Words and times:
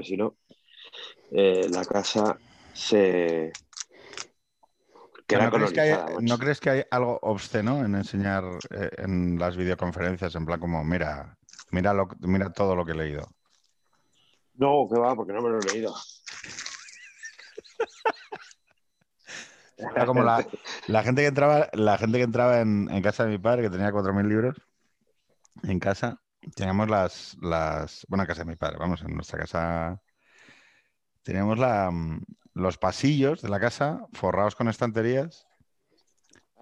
porque 0.00 0.08
si 0.08 0.16
no, 0.16 0.36
eh, 1.30 1.68
la 1.70 1.84
casa 1.84 2.38
se. 2.72 3.52
queda 5.26 5.44
¿No 5.44 5.50
crees, 5.50 5.72
que 5.72 5.80
hay, 5.80 5.90
colonizada, 5.90 6.14
macho. 6.14 6.20
¿No 6.22 6.38
crees 6.38 6.60
que 6.60 6.70
hay 6.70 6.82
algo 6.90 7.18
obsceno 7.22 7.84
en 7.84 7.94
enseñar 7.94 8.44
eh, 8.70 8.90
en 8.98 9.38
las 9.38 9.56
videoconferencias? 9.56 10.34
En 10.34 10.46
plan, 10.46 10.58
como, 10.58 10.82
mira, 10.84 11.36
mira, 11.70 11.92
lo, 11.92 12.08
mira 12.20 12.50
todo 12.50 12.74
lo 12.74 12.84
que 12.86 12.92
he 12.92 12.96
leído. 12.96 13.28
No, 14.54 14.88
que 14.90 14.98
va, 14.98 15.14
porque 15.14 15.32
no 15.32 15.42
me 15.42 15.50
lo 15.50 15.58
he 15.60 15.72
leído. 15.72 15.94
Era 19.76 20.04
como 20.04 20.22
la, 20.22 20.46
la 20.88 21.02
gente 21.02 21.22
que 21.22 21.28
entraba, 21.28 21.68
la 21.72 21.96
gente 21.96 22.18
que 22.18 22.24
entraba 22.24 22.60
en, 22.60 22.90
en 22.90 23.02
casa 23.02 23.24
de 23.24 23.30
mi 23.30 23.38
padre, 23.38 23.62
que 23.62 23.70
tenía 23.70 23.92
4.000 23.92 24.28
libros 24.28 24.56
en 25.62 25.78
casa, 25.78 26.20
teníamos 26.54 26.88
las, 26.88 27.36
las, 27.40 28.06
bueno, 28.08 28.24
en 28.24 28.28
casa 28.28 28.44
de 28.44 28.50
mi 28.50 28.56
padre, 28.56 28.78
vamos, 28.78 29.02
en 29.02 29.14
nuestra 29.14 29.38
casa 29.38 30.00
teníamos 31.22 31.58
la, 31.58 31.90
mm, 31.90 32.22
los 32.54 32.78
pasillos 32.78 33.42
de 33.42 33.48
la 33.48 33.60
casa 33.60 34.06
forrados 34.12 34.54
con 34.54 34.68
estanterías. 34.68 35.46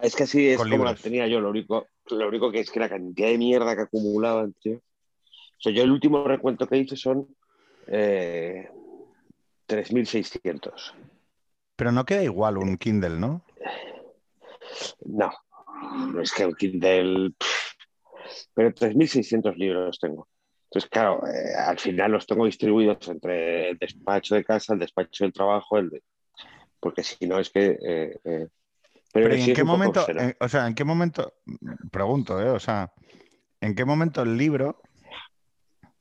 Es 0.01 0.15
que 0.15 0.23
así 0.23 0.47
es 0.47 0.57
como 0.57 0.69
la 0.69 0.75
libros. 0.77 1.01
tenía 1.01 1.27
yo, 1.27 1.41
lo 1.41 1.49
único, 1.49 1.87
lo 2.09 2.27
único 2.27 2.51
que 2.51 2.61
es 2.61 2.71
que 2.71 2.79
la 2.79 2.89
cantidad 2.89 3.27
de 3.27 3.37
mierda 3.37 3.75
que 3.75 3.83
acumulaban, 3.83 4.53
tío. 4.53 4.77
O 4.77 5.61
sea, 5.61 5.73
yo 5.73 5.83
el 5.83 5.91
último 5.91 6.23
recuento 6.23 6.67
que 6.67 6.77
hice 6.77 6.95
son 6.95 7.27
eh, 7.87 8.69
3.600. 9.67 10.93
Pero 11.75 11.91
no 11.91 12.05
queda 12.05 12.23
igual 12.23 12.57
un 12.57 12.77
Kindle, 12.77 13.19
¿no? 13.19 13.43
No, 15.05 15.31
no 16.13 16.21
es 16.21 16.31
que 16.31 16.45
un 16.45 16.55
Kindle. 16.55 17.31
pff, 17.37 17.68
pero 18.53 18.73
3.600 18.73 19.55
libros 19.57 19.99
tengo. 19.99 20.27
Entonces, 20.65 20.89
claro, 20.89 21.25
eh, 21.27 21.55
al 21.55 21.79
final 21.79 22.11
los 22.11 22.27
tengo 22.27 22.45
distribuidos 22.45 23.07
entre 23.07 23.69
el 23.69 23.77
despacho 23.77 24.35
de 24.35 24.43
casa, 24.43 24.73
el 24.73 24.79
despacho 24.79 25.23
del 25.23 25.33
trabajo, 25.33 25.77
el 25.79 25.89
de... 25.89 26.03
porque 26.79 27.03
si 27.03 27.25
no 27.27 27.39
es 27.39 27.49
que. 27.49 27.77
eh, 27.81 28.19
eh, 28.23 28.47
Pero 29.11 29.33
¿y 29.33 29.41
sí 29.41 29.51
en 29.51 29.55
qué 29.55 29.63
momento, 29.63 30.05
o 30.39 30.47
sea, 30.47 30.67
en 30.67 30.75
qué 30.75 30.83
momento, 30.83 31.33
pregunto, 31.91 32.39
¿eh? 32.39 32.49
O 32.49 32.59
sea, 32.59 32.93
¿en 33.61 33.73
qué 33.73 33.83
momento 33.83 34.21
el 34.21 34.37
libro, 34.37 34.81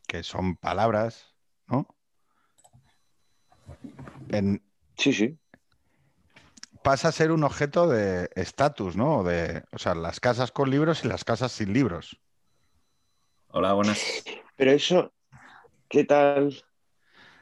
que 0.07 0.23
son 0.23 0.57
palabras, 0.57 1.35
¿no? 1.67 1.87
En- 4.31 4.63
Sí, 4.97 5.13
sí. 5.13 5.39
Pasa 6.89 7.09
a 7.09 7.13
ser 7.13 7.33
un 7.33 7.45
objeto 7.45 7.87
de 7.87 8.31
estatus, 8.35 8.97
¿no? 8.97 9.23
De, 9.23 9.63
o 9.73 9.79
sea, 9.79 9.95
las 9.95 10.21
casas 10.21 10.51
con 10.53 10.71
libros 10.71 11.05
y 11.05 11.09
las 11.09 11.23
casas 11.23 11.53
sin 11.53 11.75
libros. 11.75 12.19
Hola, 13.49 13.75
buenas. 13.75 14.03
Pero 14.57 14.71
eso, 14.71 15.13
¿qué 15.91 16.05
tal? 16.05 16.65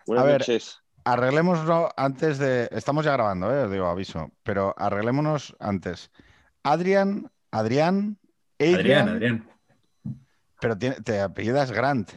Buenas 0.05 0.25
A 0.25 0.27
ver, 0.27 0.41
noches. 0.41 0.81
Arreglémonos 1.05 1.93
antes 1.97 2.39
de. 2.39 2.69
Estamos 2.73 3.05
ya 3.05 3.13
grabando, 3.13 3.55
¿eh? 3.55 3.63
Os 3.67 3.71
digo, 3.71 3.87
aviso. 3.87 4.33
Pero 4.43 4.75
arreglémonos 4.77 5.55
antes. 5.61 6.11
Adrián, 6.65 7.31
Adrián, 7.53 8.19
Adrián, 8.59 8.81
Adrián, 8.81 9.09
Adrián. 9.11 9.51
pero 10.61 10.77
tiene- 10.77 10.97
te 11.03 11.21
apellidas 11.21 11.71
Grant. 11.71 12.11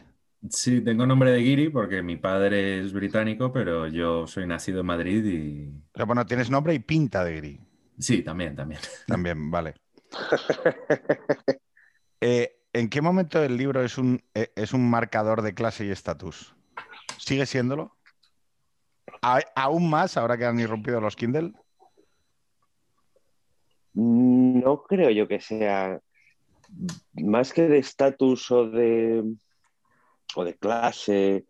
Sí, 0.48 0.80
tengo 0.80 1.04
nombre 1.06 1.32
de 1.32 1.38
Guiri 1.40 1.68
porque 1.68 2.02
mi 2.02 2.16
padre 2.16 2.80
es 2.80 2.92
británico, 2.92 3.52
pero 3.52 3.86
yo 3.88 4.26
soy 4.26 4.46
nacido 4.46 4.80
en 4.80 4.86
Madrid 4.86 5.24
y... 5.24 5.68
O 5.68 5.96
sea, 5.96 6.06
bueno, 6.06 6.24
tienes 6.24 6.50
nombre 6.50 6.72
y 6.72 6.78
pinta 6.78 7.22
de 7.24 7.36
gris. 7.36 7.60
Sí, 7.98 8.22
también, 8.22 8.56
también. 8.56 8.80
También, 9.06 9.50
vale. 9.50 9.74
Eh, 12.22 12.58
¿En 12.74 12.90
qué 12.90 13.00
momento 13.00 13.42
el 13.42 13.56
libro 13.56 13.82
es 13.82 13.96
un, 13.96 14.22
eh, 14.34 14.52
es 14.54 14.74
un 14.74 14.90
marcador 14.90 15.40
de 15.40 15.54
clase 15.54 15.86
y 15.86 15.90
estatus? 15.90 16.54
¿Sigue 17.16 17.46
siéndolo? 17.46 17.96
A- 19.22 19.40
¿Aún 19.56 19.88
más 19.88 20.18
ahora 20.18 20.36
que 20.36 20.44
han 20.44 20.60
irrumpido 20.60 21.00
los 21.00 21.16
Kindle? 21.16 21.54
No 23.94 24.82
creo 24.82 25.08
yo 25.08 25.26
que 25.26 25.40
sea 25.40 25.98
más 27.14 27.52
que 27.54 27.62
de 27.62 27.78
estatus 27.78 28.50
o 28.50 28.68
de, 28.68 29.24
o 30.36 30.44
de 30.44 30.56
clase, 30.56 31.46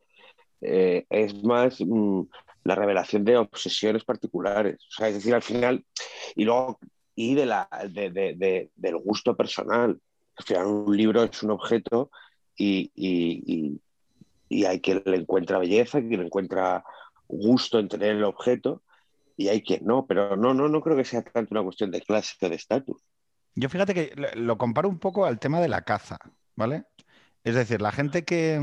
eh, 0.61 1.07
es 1.11 1.43
más 1.43 1.81
mm, 1.81 2.23
la 2.65 2.75
revelación 2.75 3.25
de 3.25 3.37
obsesiones 3.37 4.05
particulares. 4.05 4.77
O 4.89 4.93
sea, 4.93 5.09
es 5.09 5.15
decir, 5.15 5.35
al 5.35 5.43
final, 5.43 5.85
y 6.37 6.45
luego, 6.45 6.79
y 7.15 7.35
de 7.35 7.47
la, 7.47 7.69
de- 7.91 8.11
de- 8.11 8.35
de- 8.37 8.71
del 8.77 8.97
gusto 8.99 9.37
personal. 9.37 10.01
Al 10.37 10.45
final, 10.45 10.67
un 10.67 10.97
libro 10.97 11.23
es 11.25 11.43
un 11.43 11.51
objeto 11.51 12.11
y, 12.57 12.91
y- 12.95 13.79
y- 14.49 14.65
hay 14.65 14.81
quien 14.81 15.03
le 15.05 15.17
encuentra 15.17 15.59
belleza, 15.59 16.01
quien 16.01 16.21
le 16.21 16.27
encuentra 16.27 16.85
gusto 17.29 17.79
en 17.79 17.89
tener 17.89 18.17
el 18.17 18.25
objeto 18.25 18.83
y 19.37 19.49
hay 19.49 19.63
quien 19.63 19.85
no, 19.87 20.07
pero 20.07 20.37
no, 20.37 20.53
no, 20.55 20.69
no 20.69 20.81
creo 20.81 20.97
que 20.97 21.05
sea 21.05 21.23
tanto 21.23 21.55
una 21.55 21.63
cuestión 21.63 21.91
de 21.91 22.01
clase 22.03 22.35
o 22.43 22.49
de 22.49 22.57
estatus. 22.57 23.01
Yo 23.55 23.69
fíjate 23.69 23.95
que 23.95 24.13
lo 24.37 24.59
comparo 24.59 24.89
un 24.89 24.99
poco 24.99 25.25
al 25.25 25.39
tema 25.39 25.61
de 25.61 25.69
la 25.69 25.83
caza, 25.83 26.19
¿vale? 26.57 26.85
Es 27.45 27.55
decir, 27.55 27.81
la 27.81 27.93
gente 27.93 28.25
que 28.25 28.61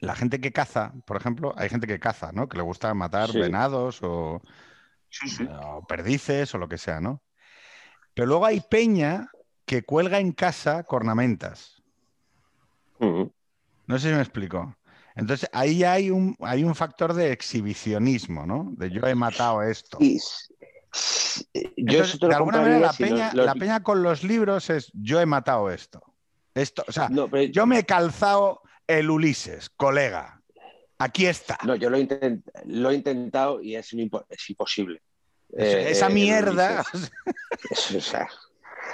la 0.00 0.16
gente 0.16 0.40
que 0.40 0.52
caza, 0.52 0.92
por 1.06 1.16
ejemplo, 1.16 1.54
hay 1.56 1.68
gente 1.68 1.86
que 1.86 2.00
caza, 2.00 2.32
¿no? 2.32 2.48
Que 2.48 2.56
le 2.56 2.62
gusta 2.64 2.92
matar 2.94 3.30
Sí. 3.30 3.38
venados 3.38 4.02
o, 4.02 4.42
o 5.48 5.86
perdices 5.86 6.52
o 6.54 6.58
lo 6.58 6.68
que 6.68 6.78
sea, 6.78 7.00
¿no? 7.00 7.22
Pero 8.14 8.26
luego 8.26 8.46
hay 8.46 8.60
peña 8.60 9.28
que 9.64 9.84
cuelga 9.84 10.18
en 10.18 10.32
casa 10.32 10.82
cornamentas. 10.82 11.80
No 12.98 13.98
sé 13.98 14.08
si 14.08 14.14
me 14.14 14.20
explico. 14.22 14.74
Entonces 15.14 15.48
ahí 15.52 15.84
hay 15.84 16.10
un, 16.10 16.36
hay 16.40 16.64
un 16.64 16.74
factor 16.74 17.14
de 17.14 17.30
exhibicionismo, 17.32 18.44
¿no? 18.46 18.70
De 18.76 18.90
yo 18.90 19.06
he 19.06 19.14
matado 19.14 19.62
esto. 19.62 19.98
Y 20.00 20.18
yo 21.76 22.02
de 22.02 22.34
alguna 22.34 22.58
manera, 22.58 22.78
compraría 22.78 22.80
la 22.80 22.92
si 22.92 23.02
los- 23.04 23.10
peña, 23.10 23.32
los- 23.34 23.46
la 23.46 23.54
peña 23.54 23.82
con 23.82 24.02
los 24.02 24.24
libros 24.24 24.68
es 24.70 24.90
yo 24.94 25.20
he 25.20 25.26
matado 25.26 25.70
esto. 25.70 26.00
Esto, 26.56 26.84
o 26.88 26.92
sea, 26.92 27.08
No, 27.08 27.28
pero- 27.28 27.44
yo 27.52 27.66
me 27.66 27.78
he 27.80 27.84
calzado 27.84 28.62
el 28.86 29.10
Ulises, 29.10 29.68
colega. 29.70 30.40
Aquí 30.98 31.26
está. 31.26 31.58
no, 31.64 31.74
yo 31.76 31.90
lo, 31.90 31.98
intent- 31.98 32.42
lo 32.64 32.90
he 32.90 32.94
intentado 32.94 33.60
y 33.60 33.76
es, 33.76 33.92
imposible. 33.92 35.02
Es- 35.52 35.74
Eh, 35.74 35.90
Esa 35.90 36.06
eh, 36.08 36.14
mierda. 36.14 36.82
Es, 37.70 37.90
o 37.94 38.00
sea, 38.00 38.28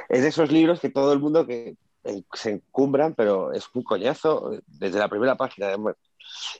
es 0.08 0.22
de 0.22 0.28
esos 0.28 0.50
libros 0.50 0.80
que 0.80 0.90
todo 0.90 1.12
el 1.12 1.20
mundo 1.20 1.46
que 1.46 1.76
en- 2.04 2.26
se 2.34 2.50
encumbran, 2.50 3.14
pero 3.14 3.52
es 3.52 3.68
un 3.74 3.84
coñazo 3.84 4.50
desde 4.66 4.98
la 4.98 5.08
primera 5.08 5.36
página. 5.36 5.68
además. 5.68 5.94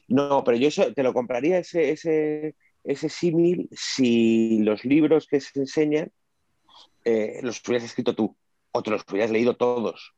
No, 0.07 0.45
pero 0.45 0.57
yo 0.57 0.69
eso, 0.69 0.93
te 0.95 1.03
lo 1.03 1.13
compraría 1.13 1.59
ese, 1.59 1.91
ese, 1.91 2.55
ese 2.84 3.09
símil 3.09 3.69
si 3.73 4.61
los 4.63 4.84
libros 4.84 5.27
que 5.27 5.41
se 5.41 5.59
enseñan 5.59 6.13
eh, 7.05 7.41
los 7.43 7.61
hubieras 7.67 7.84
escrito 7.87 8.15
tú 8.15 8.37
o 8.71 8.83
te 8.83 8.91
los 8.91 9.03
hubieras 9.11 9.31
leído 9.33 9.57
todos. 9.57 10.15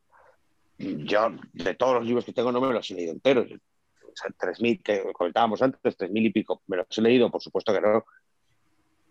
Yo, 0.79 1.31
de 1.53 1.75
todos 1.75 1.95
los 1.95 2.05
libros 2.07 2.25
que 2.25 2.33
tengo, 2.33 2.51
no 2.53 2.61
me 2.61 2.73
los 2.73 2.91
he 2.91 2.95
leído 2.95 3.13
enteros. 3.13 3.47
O 3.51 4.17
sea, 4.17 4.31
3.000, 4.39 4.83
que 4.83 5.03
comentábamos 5.13 5.61
antes, 5.63 5.81
3.000 5.97 6.27
y 6.27 6.31
pico. 6.31 6.63
¿Me 6.67 6.77
los 6.77 6.87
he 6.97 7.03
leído? 7.03 7.31
Por 7.31 7.41
supuesto 7.43 7.73
que 7.73 7.81
no. 7.81 8.05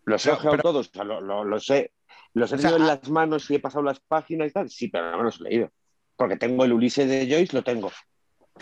Los 0.06 0.26
he 0.26 0.30
No, 0.30 0.36
ojeado 0.36 0.52
pero- 0.52 0.64
todos, 0.64 0.90
o 0.90 0.92
sea, 0.94 1.04
lo- 1.04 1.22
lo- 1.22 1.44
los 1.46 1.70
he, 1.70 1.92
los 2.34 2.52
he 2.52 2.56
O 2.56 2.58
sea, 2.58 2.70
tenido 2.72 2.78
en 2.86 2.92
ah- 2.92 3.00
las 3.02 3.10
manos 3.10 3.50
y 3.50 3.56
he 3.56 3.60
pasado 3.60 3.84
las 3.84 4.00
páginas 4.00 4.50
y 4.50 4.52
tal. 4.52 4.70
Sí, 4.70 4.88
pero 4.90 5.12
no 5.12 5.18
me 5.18 5.24
los 5.24 5.40
he 5.40 5.44
leído. 5.44 5.72
Porque 6.16 6.38
tengo 6.38 6.64
el 6.66 6.74
Ulises 6.74 7.08
de 7.10 7.28
Joyce, 7.30 7.56
lo 7.56 7.64
tengo. 7.64 7.92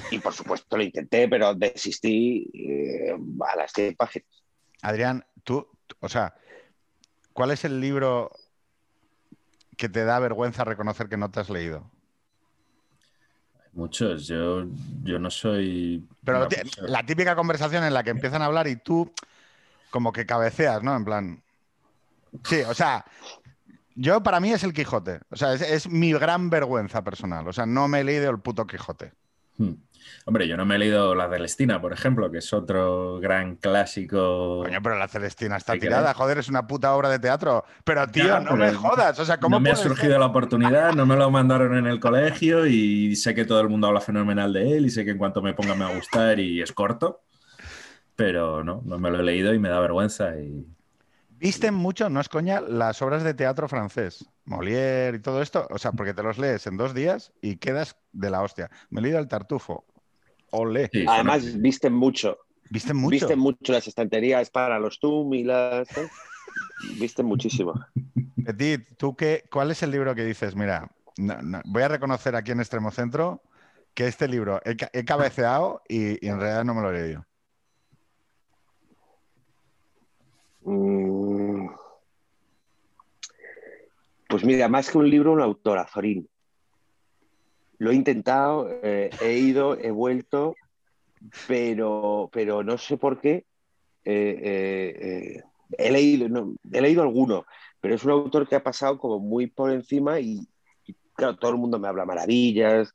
Y 0.09 0.19
por 0.19 0.33
supuesto 0.33 0.77
lo 0.77 0.83
intenté, 0.83 1.27
pero 1.27 1.53
desistí 1.53 2.49
eh, 2.53 3.13
a 3.45 3.55
las 3.57 3.71
100 3.73 3.95
páginas. 3.95 4.27
Adrián, 4.83 5.25
tú, 5.43 5.67
tú- 5.87 5.95
o 5.99 6.07
sea, 6.09 6.33
¿cuál 7.33 7.51
es 7.51 7.65
el 7.65 7.81
libro 7.81 8.31
que 9.77 9.89
te 9.89 10.05
da 10.05 10.19
vergüenza 10.19 10.63
reconocer 10.63 11.09
que 11.09 11.17
no 11.17 11.29
te 11.29 11.39
has 11.41 11.49
leído? 11.49 11.91
Muchos, 13.73 14.27
yo, 14.27 14.65
yo 15.03 15.17
no 15.17 15.31
soy... 15.31 16.05
Pero 16.25 16.47
la 16.87 17.05
típica 17.05 17.35
conversación 17.35 17.83
en 17.83 17.93
la 17.93 18.03
que 18.03 18.09
empiezan 18.09 18.41
a 18.41 18.45
hablar 18.45 18.67
y 18.67 18.75
tú 18.75 19.11
como 19.89 20.11
que 20.11 20.25
cabeceas, 20.25 20.83
¿no? 20.83 20.95
En 20.95 21.05
plan. 21.05 21.43
Sí, 22.43 22.61
o 22.61 22.73
sea, 22.73 23.05
yo 23.95 24.23
para 24.23 24.39
mí 24.39 24.51
es 24.51 24.63
el 24.63 24.73
Quijote. 24.73 25.19
O 25.29 25.35
sea, 25.35 25.53
es, 25.53 25.61
es 25.61 25.87
mi 25.87 26.11
gran 26.13 26.49
vergüenza 26.49 27.03
personal. 27.03 27.47
O 27.47 27.53
sea, 27.53 27.65
no 27.65 27.87
me 27.87 27.99
he 27.99 28.03
leído 28.03 28.29
el 28.29 28.39
puto 28.39 28.65
Quijote. 28.65 29.13
Hmm. 29.57 29.73
Hombre, 30.25 30.47
yo 30.47 30.57
no 30.57 30.65
me 30.65 30.75
he 30.75 30.79
leído 30.79 31.15
La 31.15 31.29
Celestina, 31.29 31.81
por 31.81 31.93
ejemplo, 31.93 32.31
que 32.31 32.39
es 32.39 32.53
otro 32.53 33.19
gran 33.19 33.55
clásico. 33.55 34.61
Coño, 34.63 34.79
pero 34.81 34.97
la 34.97 35.07
Celestina 35.07 35.57
está 35.57 35.73
tirada, 35.73 36.13
joder, 36.13 36.37
es 36.39 36.49
una 36.49 36.67
puta 36.67 36.93
obra 36.93 37.09
de 37.09 37.19
teatro. 37.19 37.63
Pero 37.83 38.07
tío, 38.07 38.25
Ya, 38.25 38.39
no 38.39 38.51
pero 38.51 38.57
me 38.57 38.73
jodas. 38.73 39.19
O 39.19 39.25
sea, 39.25 39.39
¿cómo 39.39 39.57
no 39.57 39.59
me 39.59 39.71
ha 39.71 39.75
surgido 39.75 40.11
ser? 40.13 40.19
la 40.19 40.25
oportunidad, 40.27 40.93
no 40.93 41.05
me 41.05 41.15
lo 41.15 41.29
mandaron 41.31 41.77
en 41.77 41.87
el 41.87 41.99
colegio 41.99 42.65
y 42.65 43.15
sé 43.15 43.33
que 43.33 43.45
todo 43.45 43.61
el 43.61 43.69
mundo 43.69 43.87
habla 43.87 44.01
fenomenal 44.01 44.53
de 44.53 44.77
él 44.77 44.85
y 44.85 44.89
sé 44.89 45.05
que 45.05 45.11
en 45.11 45.17
cuanto 45.17 45.41
me 45.41 45.53
ponga 45.53 45.75
me 45.75 45.85
va 45.85 45.91
a 45.91 45.95
gustar 45.95 46.39
y 46.39 46.61
es 46.61 46.71
corto, 46.71 47.21
pero 48.15 48.63
no, 48.63 48.81
no 48.85 48.99
me 48.99 49.09
lo 49.09 49.19
he 49.19 49.23
leído 49.23 49.53
y 49.53 49.59
me 49.59 49.69
da 49.69 49.79
vergüenza 49.79 50.35
y 50.37 50.65
Visten 51.41 51.73
mucho, 51.73 52.07
no 52.07 52.19
es 52.19 52.29
coña, 52.29 52.61
las 52.61 53.01
obras 53.01 53.23
de 53.23 53.33
teatro 53.33 53.67
francés, 53.67 54.29
Molière 54.45 55.15
y 55.15 55.19
todo 55.21 55.41
esto, 55.41 55.65
o 55.71 55.79
sea, 55.79 55.91
porque 55.91 56.13
te 56.13 56.21
los 56.21 56.37
lees 56.37 56.67
en 56.67 56.77
dos 56.77 56.93
días 56.93 57.33
y 57.41 57.55
quedas 57.55 57.97
de 58.11 58.29
la 58.29 58.43
hostia. 58.43 58.69
Me 58.91 58.99
he 58.99 59.03
leído 59.03 59.17
El 59.17 59.27
Tartufo. 59.27 59.87
Ole. 60.51 60.89
Sí, 60.93 61.05
Además, 61.07 61.43
suena- 61.43 61.59
visten 61.61 61.93
mucho. 61.93 62.37
¿Viste 62.69 62.93
mucho? 62.93 63.11
Visten 63.11 63.39
mucho 63.39 63.73
las 63.73 63.87
estanterías 63.87 64.49
para 64.49 64.79
los 64.79 64.99
TUM 64.99 65.33
y 65.33 65.43
las. 65.43 65.87
Visten 66.99 67.25
muchísimo. 67.25 67.73
Petit, 68.45 68.97
¿tú 68.97 69.15
qué, 69.15 69.43
¿cuál 69.51 69.71
es 69.71 69.83
el 69.83 69.91
libro 69.91 70.15
que 70.15 70.23
dices? 70.23 70.55
Mira, 70.55 70.89
no- 71.17 71.41
no, 71.41 71.61
voy 71.65 71.83
a 71.83 71.87
reconocer 71.89 72.35
aquí 72.35 72.51
en 72.51 72.59
Extremo 72.59 72.91
Centro 72.91 73.41
que 73.93 74.07
este 74.07 74.27
libro 74.29 74.61
he 74.63 75.03
cabeceado 75.05 75.81
y, 75.89 76.25
y 76.25 76.29
en 76.29 76.39
realidad 76.39 76.63
no 76.63 76.73
me 76.73 76.81
lo 76.81 76.91
he 76.91 77.01
leído. 77.01 77.25
Mm. 80.63 81.67
Pues 84.29 84.45
mira, 84.45 84.69
más 84.69 84.89
que 84.89 84.97
un 84.97 85.09
libro, 85.09 85.33
un 85.33 85.41
autor, 85.41 85.77
Azorín. 85.79 86.29
Lo 87.81 87.89
he 87.89 87.95
intentado, 87.95 88.69
eh, 88.83 89.09
he 89.21 89.39
ido, 89.39 89.75
he 89.75 89.89
vuelto, 89.89 90.53
pero, 91.47 92.29
pero 92.31 92.61
no 92.61 92.77
sé 92.77 92.95
por 92.95 93.19
qué. 93.19 93.47
eh, 94.05 94.37
eh, 94.45 95.43
he, 95.79 95.91
leído, 95.91 96.29
no, 96.29 96.53
he 96.71 96.79
leído 96.79 97.01
alguno, 97.01 97.43
pero 97.79 97.95
es 97.95 98.03
un 98.05 98.11
autor 98.11 98.47
que 98.47 98.53
ha 98.55 98.61
pasado 98.61 98.99
como 98.99 99.19
muy 99.19 99.47
por 99.47 99.71
encima 99.71 100.19
y, 100.19 100.47
y, 100.85 100.95
claro, 101.15 101.37
todo 101.37 101.49
el 101.49 101.57
mundo 101.57 101.79
me 101.79 101.87
habla 101.87 102.05
maravillas 102.05 102.93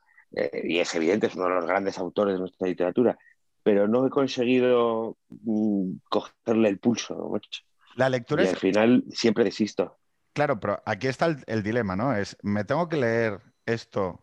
y 0.62 0.78
es 0.78 0.94
evidente, 0.94 1.26
es 1.26 1.34
uno 1.34 1.46
de 1.48 1.54
los 1.56 1.66
grandes 1.66 1.98
autores 1.98 2.34
de 2.34 2.40
nuestra 2.40 2.68
literatura, 2.68 3.18
pero 3.64 3.88
no 3.88 4.06
he 4.06 4.10
conseguido 4.10 5.16
mm, 5.30 5.94
cogerle 6.08 6.68
el 6.68 6.78
pulso. 6.78 7.28
macho. 7.28 7.62
La 7.96 8.08
lectura 8.08 8.44
Y 8.44 8.46
es, 8.46 8.52
al 8.52 8.58
final 8.60 9.02
siempre 9.10 9.42
desisto. 9.42 9.98
claro, 10.32 10.60
pero 10.60 10.80
aquí 10.86 11.08
está 11.08 11.26
el, 11.26 11.42
el 11.48 11.64
dilema, 11.64 11.96
¿no? 11.96 12.14
Es, 12.14 12.36
¿me 12.44 12.62
tengo 12.64 12.88
que 12.88 12.98
leer 12.98 13.40
esto 13.64 14.22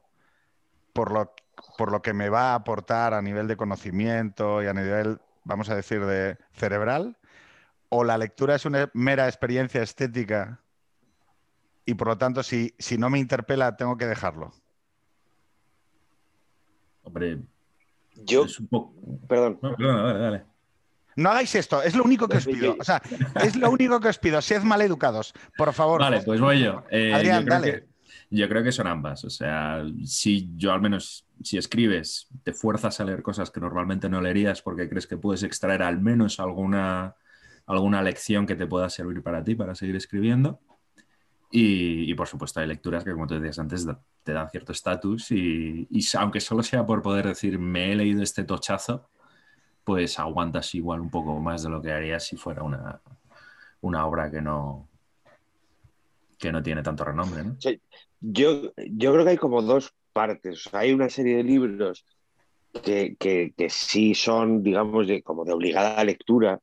por 0.94 1.12
lo, 1.12 1.34
por 1.78 1.92
lo 1.92 2.02
que 2.02 2.14
me 2.14 2.30
va 2.30 2.52
a 2.52 2.56
aportar 2.56 3.14
a 3.14 3.22
nivel 3.22 3.48
de 3.48 3.58
conocimiento 3.58 4.64
y 4.64 4.68
a 4.68 4.74
nivel, 4.74 5.20
vamos 5.44 5.70
a 5.70 5.76
decir, 5.76 6.06
de 6.06 6.38
cerebral? 6.54 7.18
¿O 7.90 8.04
la 8.04 8.18
lectura 8.18 8.56
es 8.56 8.66
una 8.66 8.90
mera 8.94 9.28
experiencia 9.28 9.82
estética 9.82 10.60
y 11.86 11.96
por 11.96 12.08
lo 12.08 12.18
tanto, 12.18 12.44
si, 12.44 12.74
si 12.80 12.98
no 12.98 13.10
me 13.10 13.20
interpela, 13.20 13.76
tengo 13.76 13.98
que 13.98 14.06
dejarlo? 14.06 14.54
Hombre, 17.04 17.40
Yo, 18.16 18.46
es 18.46 18.60
un 18.60 18.68
poco. 18.68 18.94
perdón, 19.28 19.60
No, 19.62 19.76
perdona, 19.76 20.04
dale, 20.04 20.20
dale. 20.20 20.44
No 21.16 21.30
hagáis 21.30 21.54
esto, 21.54 21.84
es 21.84 21.96
lo 21.96 22.04
único 22.04 22.28
que 22.28 22.38
os 22.38 22.46
pido. 22.46 22.76
O 22.80 22.84
sea, 22.84 23.00
es 23.36 23.56
lo 23.56 23.70
único 23.70 24.00
que 24.00 24.08
os 24.08 24.18
pido. 24.18 24.42
Sed 24.42 24.64
maleducados, 24.64 25.34
por 25.58 25.72
favor. 25.74 26.00
Vale, 26.02 26.22
pues 26.22 26.42
voy 26.42 26.64
yo. 26.64 26.84
Eh, 26.90 27.14
Adrián, 27.14 27.44
yo 27.44 27.50
dale. 27.50 27.72
que- 27.72 27.93
yo 28.34 28.50
creo 28.50 28.64
que 28.64 28.72
son 28.72 28.88
ambas. 28.88 29.24
O 29.26 29.30
sea, 29.30 29.84
si 30.06 30.50
yo 30.56 30.74
al 30.74 30.82
menos, 30.82 31.28
si 31.44 31.58
escribes, 31.58 32.28
te 32.44 32.52
fuerzas 32.54 33.00
a 33.00 33.06
leer 33.06 33.22
cosas 33.22 33.52
que 33.52 33.60
normalmente 33.60 34.10
no 34.10 34.22
leerías 34.22 34.62
porque 34.62 34.90
crees 34.90 35.06
que 35.06 35.18
puedes 35.18 35.44
extraer 35.44 35.84
al 35.84 36.02
menos 36.02 36.40
alguna, 36.40 37.16
alguna 37.68 38.02
lección 38.02 38.48
que 38.48 38.56
te 38.56 38.66
pueda 38.66 38.90
servir 38.90 39.22
para 39.22 39.44
ti, 39.44 39.54
para 39.54 39.76
seguir 39.76 39.96
escribiendo. 39.96 40.60
Y, 41.52 42.12
por 42.16 42.28
supuesto 42.28 42.60
hay 42.60 42.66
lecturas 42.66 43.04
que, 43.04 43.12
como 43.12 43.28
tú 43.28 43.36
decías 43.36 43.60
antes, 43.60 43.86
te 44.24 44.34
dan 44.34 44.50
cierto 44.50 44.72
estatus 44.72 45.30
y, 45.30 45.88
aunque 46.18 46.40
solo 46.40 46.64
sea 46.64 46.84
por 46.88 47.04
poder 47.04 47.28
decir 47.28 47.60
me 47.60 47.92
he 47.92 47.96
leído 47.96 48.24
este 48.24 48.44
tochazo, 48.44 49.12
pues 49.84 50.18
aguantas 50.18 50.74
igual 50.74 51.02
un 51.02 51.12
poco 51.12 51.40
más 51.40 51.62
de 51.62 51.70
lo 51.70 51.80
que 51.80 51.92
harías 51.92 52.26
si 52.26 52.38
fuera 52.38 52.64
una, 52.64 53.00
una 53.82 54.08
obra 54.08 54.32
que 54.32 54.42
no, 54.42 54.90
que 56.40 56.52
no 56.52 56.64
tiene 56.64 56.82
tanto 56.82 57.06
renombre. 57.06 57.44
¿no? 57.44 57.58
Yo, 58.24 58.72
yo 58.78 59.12
creo 59.14 59.24
que 59.26 59.32
hay 59.32 59.38
como 59.38 59.62
dos 59.62 59.94
partes. 60.14 60.66
O 60.66 60.70
sea, 60.70 60.80
hay 60.82 60.94
una 60.94 61.10
serie 61.10 61.38
de 61.38 61.44
libros 61.44 62.06
que, 62.84 63.16
que, 63.20 63.54
que 63.58 63.70
sí 63.70 64.16
son, 64.16 64.64
digamos, 64.64 65.08
de, 65.08 65.22
como 65.22 65.44
de 65.46 65.54
obligada 65.54 66.04
lectura, 66.04 66.60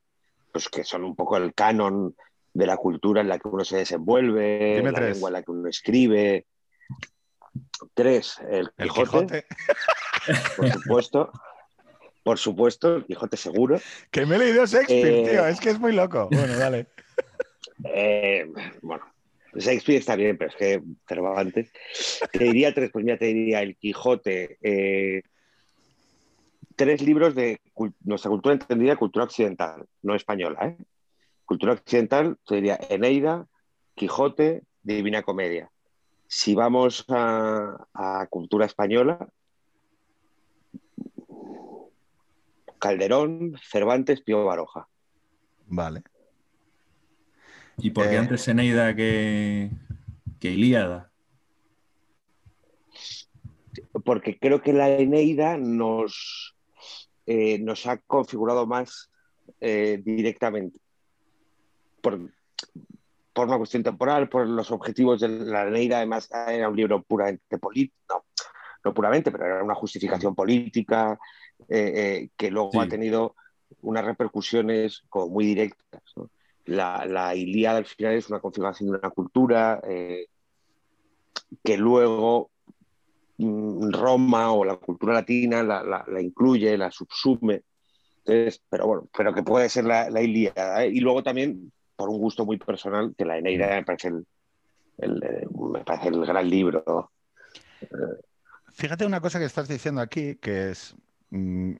pues 0.52 0.68
que 0.68 0.82
son 0.84 1.04
un 1.04 1.14
poco 1.14 1.36
el 1.36 1.54
canon 1.54 2.16
de 2.52 2.66
la 2.66 2.76
cultura 2.76 3.20
en 3.20 3.28
la 3.28 3.38
que 3.38 3.48
uno 3.48 3.64
se 3.64 3.76
desenvuelve, 3.76 4.76
Dime 4.76 4.90
la 4.90 4.98
tres. 4.98 5.12
lengua 5.14 5.28
en 5.28 5.32
la 5.34 5.42
que 5.42 5.50
uno 5.52 5.68
escribe. 5.68 6.46
Tres, 7.94 8.38
el 8.50 8.70
El 8.76 8.90
Quijote, 8.90 9.44
Quijote. 9.44 9.46
por 10.56 10.70
supuesto. 10.72 11.32
Por 12.22 12.38
supuesto, 12.38 12.96
el 12.96 13.04
Quijote 13.06 13.36
seguro. 13.36 13.80
Que 14.10 14.26
me 14.26 14.36
he 14.36 14.38
leído 14.38 14.64
Shakespeare, 14.66 15.20
Eh, 15.26 15.30
tío. 15.30 15.46
Es 15.46 15.60
que 15.60 15.70
es 15.70 15.78
muy 15.78 15.92
loco. 15.92 16.28
Bueno, 16.30 16.56
dale. 16.56 16.86
Eh, 17.84 18.46
bueno, 18.82 19.04
Shakespeare 19.54 19.98
está 19.98 20.16
bien, 20.16 20.36
pero 20.36 20.50
es 20.50 20.56
que 20.56 20.82
Cervantes. 21.08 21.72
Te 22.32 22.44
diría 22.44 22.72
tres, 22.72 22.90
pues 22.92 23.04
mira, 23.04 23.18
te 23.18 23.26
diría 23.26 23.62
El 23.62 23.76
Quijote, 23.76 24.58
eh, 24.62 25.22
tres 26.76 27.02
libros 27.02 27.34
de 27.34 27.60
nuestra 28.04 28.30
cultura 28.30 28.54
entendida, 28.54 28.96
cultura 28.96 29.24
occidental, 29.24 29.86
no 30.02 30.14
española, 30.14 30.68
¿eh? 30.68 30.76
Cultura 31.44 31.72
occidental, 31.72 32.38
te 32.46 32.56
diría 32.56 32.78
Eneida, 32.88 33.46
Quijote, 33.94 34.62
Divina 34.82 35.22
Comedia. 35.22 35.70
Si 36.26 36.54
vamos 36.54 37.04
a, 37.08 37.86
a 37.92 38.26
cultura 38.28 38.66
española, 38.66 39.28
Calderón, 42.78 43.56
Cervantes, 43.68 44.22
Pío 44.22 44.44
Baroja. 44.44 44.88
Vale. 45.66 46.02
¿Y 47.82 47.90
por 47.90 48.08
qué 48.08 48.14
Eh. 48.16 48.18
antes 48.18 48.46
Eneida 48.48 48.94
que, 48.94 49.70
que 50.38 50.50
Ilíada? 50.50 51.06
porque 54.04 54.38
creo 54.38 54.62
que 54.62 54.72
la 54.72 54.88
Eneida 54.88 55.56
nos, 55.56 56.54
eh, 57.26 57.58
nos 57.60 57.86
ha 57.86 57.98
configurado 57.98 58.66
más 58.66 59.10
eh, 59.60 60.00
directamente. 60.04 60.78
Por, 62.00 62.30
por 63.32 63.46
una 63.48 63.58
cuestión 63.58 63.82
temporal, 63.82 64.28
por 64.28 64.46
los 64.48 64.70
objetivos 64.70 65.20
de 65.20 65.28
la 65.28 65.66
Eneida, 65.68 65.98
además 65.98 66.28
era 66.48 66.68
un 66.68 66.76
libro 66.76 67.02
puramente 67.02 67.58
político, 67.58 67.96
no, 68.08 68.24
no 68.84 68.94
puramente, 68.94 69.30
pero 69.30 69.44
era 69.44 69.62
una 69.64 69.74
justificación 69.74 70.34
política 70.34 71.18
que 71.68 72.50
luego 72.50 72.70
Sí. 72.72 72.78
ha 72.78 72.88
tenido 72.88 73.34
unas 73.82 74.04
repercusiones 74.04 75.02
como 75.08 75.28
muy 75.28 75.44
directas. 75.44 76.02
¿no? 76.16 76.30
La, 76.70 77.04
la 77.04 77.34
Ilíada 77.34 77.78
al 77.78 77.84
final 77.84 78.14
es 78.14 78.28
una 78.30 78.38
configuración 78.40 78.90
de 78.92 78.98
una 78.98 79.10
cultura 79.10 79.80
eh, 79.88 80.26
que 81.64 81.76
luego 81.76 82.50
mm, 83.38 83.90
Roma 83.90 84.52
o 84.52 84.64
la 84.64 84.76
cultura 84.76 85.14
latina 85.14 85.62
la, 85.62 85.82
la- 85.82 86.04
la 86.06 86.20
incluye, 86.22 86.76
la 86.78 86.90
subsume. 86.90 87.62
Entonces, 88.24 88.62
pero 88.68 88.86
bueno, 88.86 89.08
pero 89.16 89.34
que 89.34 89.42
puede 89.42 89.68
ser 89.68 89.84
la, 89.84 90.10
la 90.10 90.22
Ilíada. 90.22 90.84
¿eh? 90.84 90.90
Y 90.90 91.00
luego 91.00 91.22
también, 91.22 91.72
por 91.96 92.08
un 92.08 92.18
gusto 92.18 92.44
muy 92.46 92.56
personal, 92.58 93.14
que 93.16 93.24
la 93.24 93.38
Eneida 93.38 93.68
me 93.68 93.84
parece 93.84 94.08
el, 94.08 94.26
el, 94.98 95.22
eh, 95.24 95.46
me 95.72 95.80
parece 95.84 96.08
el 96.08 96.24
gran 96.24 96.48
libro. 96.48 97.10
Fíjate 98.72 99.04
una 99.06 99.20
cosa 99.20 99.38
que 99.38 99.46
estás 99.46 99.66
diciendo 99.68 100.00
aquí, 100.00 100.36
que 100.36 100.70
es 100.70 100.94
mm, 101.30 101.72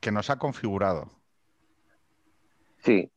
que 0.00 0.12
nos 0.12 0.28
ha 0.28 0.38
configurado. 0.38 1.10
Sí, 2.84 3.10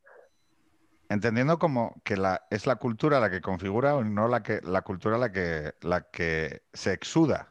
Entendiendo 1.08 1.58
como 1.58 2.00
que 2.04 2.16
la, 2.16 2.42
es 2.50 2.66
la 2.66 2.76
cultura 2.76 3.18
la 3.20 3.30
que 3.30 3.40
configura 3.40 3.96
o 3.96 4.04
no 4.04 4.28
la 4.28 4.42
que 4.42 4.60
la 4.62 4.82
cultura 4.82 5.16
la 5.18 5.32
que 5.32 5.72
la 5.80 6.02
que 6.02 6.62
se 6.72 6.92
exuda. 6.92 7.48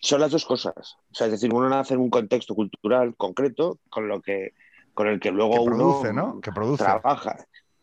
son 0.00 0.20
las 0.20 0.30
dos 0.30 0.44
cosas. 0.46 0.96
O 1.10 1.14
sea, 1.14 1.26
es 1.26 1.32
decir, 1.32 1.52
uno 1.52 1.68
nace 1.68 1.94
en 1.94 2.00
un 2.00 2.10
contexto 2.10 2.54
cultural 2.54 3.14
concreto 3.16 3.78
con 3.90 4.08
lo 4.08 4.20
que 4.22 4.54
con 4.94 5.06
el 5.06 5.20
que 5.20 5.30
luego 5.30 5.64
Que 5.64 5.70
produce, 5.70 6.10
uno 6.10 6.26
¿no? 6.34 6.40
Que 6.40 6.52
produce. 6.52 6.84
trabaja. 6.84 7.36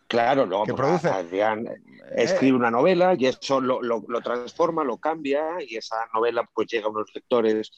Claro, 0.08 0.46
luego 0.46 0.64
Que 0.66 0.74
pues, 0.74 0.82
produce. 1.02 1.10
Adrián 1.10 1.68
Eh, 1.68 2.24
escribe 2.24 2.58
una 2.58 2.72
novela 2.72 3.14
y 3.18 3.28
eso 3.28 3.62
lo, 3.62 3.82
lo- 3.84 4.04
lo 4.08 4.22
transforma, 4.22 4.84
lo 4.84 4.98
cambia 4.98 5.58
y 5.62 5.76
esa 5.76 5.98
novela 6.14 6.48
pues 6.54 6.68
llega 6.68 6.88
a 6.88 6.90
unos 6.90 7.12
lectores 7.14 7.72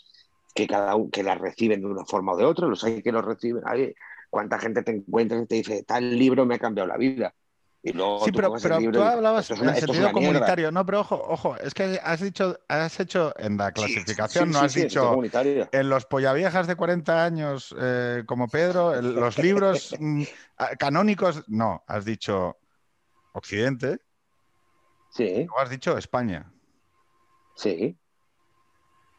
que 0.55 0.67
cada 0.67 0.95
uno 0.95 1.09
que 1.11 1.23
la 1.23 1.35
reciben 1.35 1.81
de 1.81 1.87
una 1.87 2.05
forma 2.05 2.31
o 2.33 2.37
de 2.37 2.45
otra, 2.45 2.67
los 2.67 2.83
hay 2.85 3.01
que 3.01 3.11
los 3.11 3.23
reciben. 3.25 3.63
Ay, 3.65 3.93
¿Cuánta 4.31 4.57
gente 4.57 4.81
te 4.81 4.91
encuentras 4.91 5.43
y 5.43 5.45
te 5.45 5.55
dice, 5.55 5.83
tal 5.83 6.17
libro 6.17 6.45
me 6.45 6.55
ha 6.55 6.59
cambiado 6.59 6.87
la 6.87 6.97
vida? 6.97 7.35
Y 7.83 7.91
luego 7.91 8.23
Sí, 8.25 8.31
pero, 8.31 8.53
pero 8.61 8.79
tú 8.79 9.01
hablabas 9.01 9.51
en 9.51 9.69
es 9.69 9.79
sentido 9.79 9.91
mierda. 9.91 10.13
comunitario. 10.13 10.71
No, 10.71 10.85
pero 10.85 11.01
ojo, 11.01 11.21
ojo, 11.27 11.57
es 11.57 11.73
que 11.73 11.99
has 12.01 12.21
dicho, 12.21 12.57
has 12.69 12.97
hecho 12.99 13.33
en 13.37 13.57
la 13.57 13.71
clasificación, 13.73 14.47
Sí, 14.47 14.53
no 14.53 14.59
has 14.59 14.77
en 14.77 14.83
dicho 14.87 15.19
en 15.73 15.89
los 15.89 16.05
pollaviejas 16.05 16.67
de 16.67 16.75
40 16.77 17.25
años 17.25 17.75
eh, 17.77 18.23
como 18.25 18.47
Pedro, 18.47 18.93
el- 18.93 19.15
los 19.15 19.37
libros 19.37 19.95
mm, 19.99 20.23
canónicos, 20.79 21.43
no, 21.49 21.83
has 21.87 22.05
dicho 22.05 22.57
Occidente, 23.33 23.99
Sí, 25.09 25.45
o 25.53 25.59
has 25.59 25.69
dicho 25.69 25.97
España. 25.97 26.49
sí. 27.57 27.97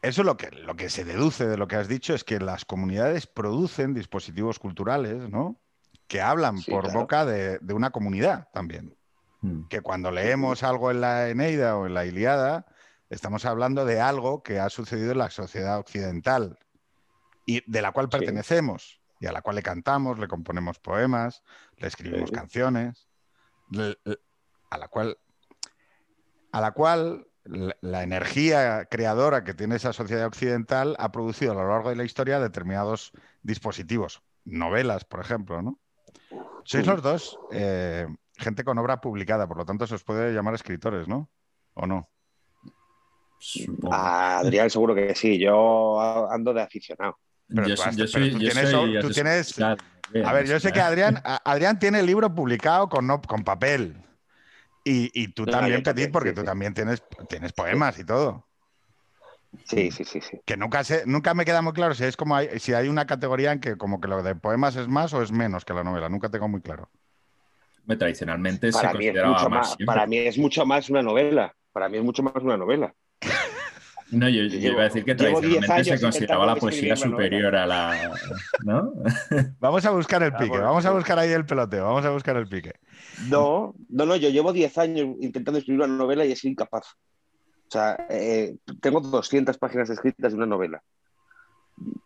Eso 0.03 0.21
es 0.21 0.25
lo 0.25 0.37
que, 0.37 0.51
lo 0.51 0.75
que 0.75 0.89
se 0.89 1.05
deduce 1.05 1.47
de 1.47 1.57
lo 1.57 1.67
que 1.67 1.77
has 1.77 1.87
dicho, 1.87 2.13
es 2.13 2.23
que 2.23 2.39
las 2.39 2.65
comunidades 2.65 3.25
producen 3.25 3.93
dispositivos 3.93 4.59
culturales, 4.59 5.29
¿no? 5.29 5.59
Que 6.07 6.21
hablan 6.21 6.57
Sí, 6.59 6.69
por 6.69 6.83
claro. 6.83 6.99
boca 6.99 7.25
de, 7.25 7.57
de 7.59 7.73
una 7.73 7.89
comunidad 7.91 8.49
también. 8.53 8.95
Mm. 9.41 9.67
Que 9.69 9.81
cuando 9.81 10.11
leemos 10.11 10.61
algo 10.63 10.91
en 10.91 10.99
la 11.01 11.29
Eneida 11.29 11.77
o 11.77 11.87
en 11.87 11.93
la 11.93 12.05
Iliada, 12.05 12.65
estamos 13.09 13.45
hablando 13.45 13.85
de 13.85 14.01
algo 14.01 14.43
que 14.43 14.59
ha 14.59 14.69
sucedido 14.69 15.13
en 15.13 15.17
la 15.19 15.29
sociedad 15.31 15.79
occidental. 15.79 16.59
y 17.45 17.61
de 17.69 17.81
la 17.81 17.91
cual 17.91 18.05
Sí. 18.05 18.11
pertenecemos 18.19 19.01
y 19.19 19.25
a 19.27 19.33
la 19.33 19.41
cual 19.41 19.57
le 19.57 19.63
cantamos, 19.63 20.17
le 20.17 20.29
componemos 20.29 20.79
poemas, 20.79 21.43
le 21.75 21.87
escribimos 21.87 22.29
Sí. 22.29 22.35
canciones, 22.35 23.09
le- 23.69 23.97
le- 24.05 24.17
a 24.69 24.77
la 24.77 24.87
cual 24.87 25.17
a 26.53 26.61
la 26.61 26.71
cual 26.71 27.27
la, 27.45 27.75
la 27.81 28.03
energía 28.03 28.85
creadora 28.85 29.43
que 29.43 29.53
tiene 29.53 29.75
esa 29.75 29.93
sociedad 29.93 30.25
occidental 30.27 30.95
ha 30.99 31.11
producido 31.11 31.51
a 31.51 31.55
lo 31.55 31.67
largo 31.69 31.89
de 31.89 31.95
la 31.95 32.03
historia 32.03 32.39
determinados 32.39 33.11
dispositivos, 33.41 34.21
novelas, 34.45 35.03
por 35.05 35.19
ejemplo, 35.19 35.61
¿no? 35.61 35.79
Sois 36.65 36.87
los 36.87 37.01
dos 37.01 37.37
eh, 37.51 38.07
gente 38.37 38.63
con 38.63 38.77
obra 38.77 39.01
publicada, 39.01 39.47
por 39.47 39.57
lo 39.57 39.65
tanto 39.65 39.85
se 39.85 39.95
os 39.95 40.03
puede 40.03 40.33
llamar 40.33 40.53
escritores, 40.55 41.07
¿no? 41.07 41.29
¿O 41.73 41.85
no? 41.85 42.09
Supongo. 43.39 43.93
A 43.93 44.39
Adrián 44.39 44.69
seguro 44.69 44.95
que 44.95 45.13
sí, 45.15 45.37
yo 45.37 45.99
ando 46.31 46.53
de 46.53 46.61
aficionado. 46.61 47.17
Pero 47.47 47.67
yo, 47.67 47.75
tú 47.75 47.81
soy- 47.81 47.89
has- 47.89 47.95
yo 47.97 48.05
pero 48.05 48.25
soy- 48.25 48.31
tú 48.31 48.39
yo 48.39 48.49
tienes- 48.51 48.69
soy 48.69 48.99
tú 49.01 49.09
tienes- 49.11 49.59
asesor- 49.59 49.77
A 50.25 50.33
ver, 50.33 50.45
yo 50.47 50.59
sé 50.59 50.71
que 50.71 50.79
Adrián, 50.79 51.21
Adrián 51.23 51.79
tiene 51.79 51.99
el 51.99 52.05
libro 52.05 52.33
publicado 52.33 52.87
con, 52.87 53.05
no- 53.07 53.21
con 53.21 53.43
papel. 53.43 53.97
Y, 54.85 55.11
y 55.13 55.29
tú 55.29 55.45
No, 55.45 55.51
también, 55.51 55.81
Petit, 55.83 56.11
porque 56.11 56.29
sí, 56.29 56.35
tú 56.35 56.41
sí. 56.41 56.45
también 56.45 56.73
tienes, 56.73 57.03
tienes 57.29 57.53
poemas 57.53 57.97
y 57.99 58.05
todo. 58.05 58.47
Sí, 59.65 59.91
sí, 59.91 60.03
sí, 60.03 60.21
sí. 60.21 60.39
Que 60.45 60.57
nunca 60.57 60.83
sé, 60.83 61.03
nunca 61.05 61.33
me 61.33 61.45
queda 61.45 61.61
muy 61.61 61.73
claro 61.73 61.93
si 61.95 62.03
es 62.03 62.17
como 62.17 62.35
hay, 62.35 62.59
si 62.59 62.73
hay 62.73 62.87
una 62.89 63.05
categoría 63.05 63.51
en 63.53 63.59
que 63.59 63.77
como 63.77 64.01
que 64.01 64.07
lo 64.09 64.21
de 64.23 64.35
poemas 64.35 64.75
es 64.75 64.87
más 64.87 65.13
o 65.13 65.21
es 65.21 65.31
menos 65.31 65.63
que 65.63 65.73
la 65.73 65.83
novela. 65.83 66.09
Nunca 66.09 66.29
tengo 66.29 66.49
muy 66.49 66.61
claro. 66.61 66.89
Tradicionalmente 67.85 68.71
se 68.71 68.77
Para 68.77 68.93
mí, 68.93 69.07
es 69.07 69.25
mucho 69.25 69.49
más. 69.49 69.75
para 69.85 70.07
mí 70.07 70.17
es 70.17 70.37
mucho 70.37 70.65
más 70.65 70.89
una 70.89 71.01
novela. 71.01 71.55
Para 71.71 71.89
mí 71.89 71.97
es 71.97 72.03
mucho 72.03 72.23
más 72.23 72.35
una 72.35 72.57
novela. 72.57 72.95
No, 74.11 74.29
yo, 74.29 74.43
yo 74.43 74.59
Llevo- 74.59 74.73
iba 74.73 74.81
a 74.81 74.83
decir 74.85 75.03
que 75.05 75.15
llevo 75.15 75.41
10 75.41 75.59
tradicionalmente 75.65 75.97
se 75.97 76.01
consideraba 76.03 76.45
la 76.45 76.55
poesía 76.55 76.95
superior 76.95 77.55
a 77.55 77.65
la. 77.65 78.11
¿No? 78.63 78.93
Vamos 79.59 79.85
a 79.85 79.91
buscar 79.91 80.21
el 80.23 80.31
Ah, 80.33 80.37
pique, 80.37 80.57
vamos 80.57 80.85
a 80.85 80.91
buscar 80.91 81.17
ahí 81.17 81.31
el 81.31 81.45
peloteo, 81.45 81.85
vamos 81.85 82.05
a 82.05 82.11
buscar 82.11 82.37
el 82.37 82.47
pique. 82.47 82.73
No, 83.29 83.73
no, 83.89 84.05
no, 84.05 84.15
yo 84.15 84.29
llevo 84.29 84.53
10 84.53 84.77
años 84.77 85.07
intentando 85.19 85.57
escribir 85.59 85.81
una 85.83 85.95
novela 85.97 86.25
y 86.25 86.31
he 86.31 86.35
sido 86.35 86.51
incapaz. 86.51 86.85
O 87.67 87.71
sea, 87.71 88.05
eh, 88.09 88.55
tengo 88.81 88.99
200 89.01 89.57
páginas 89.57 89.89
escritas 89.89 90.31
de 90.31 90.37
una 90.37 90.45
novela. 90.45 90.83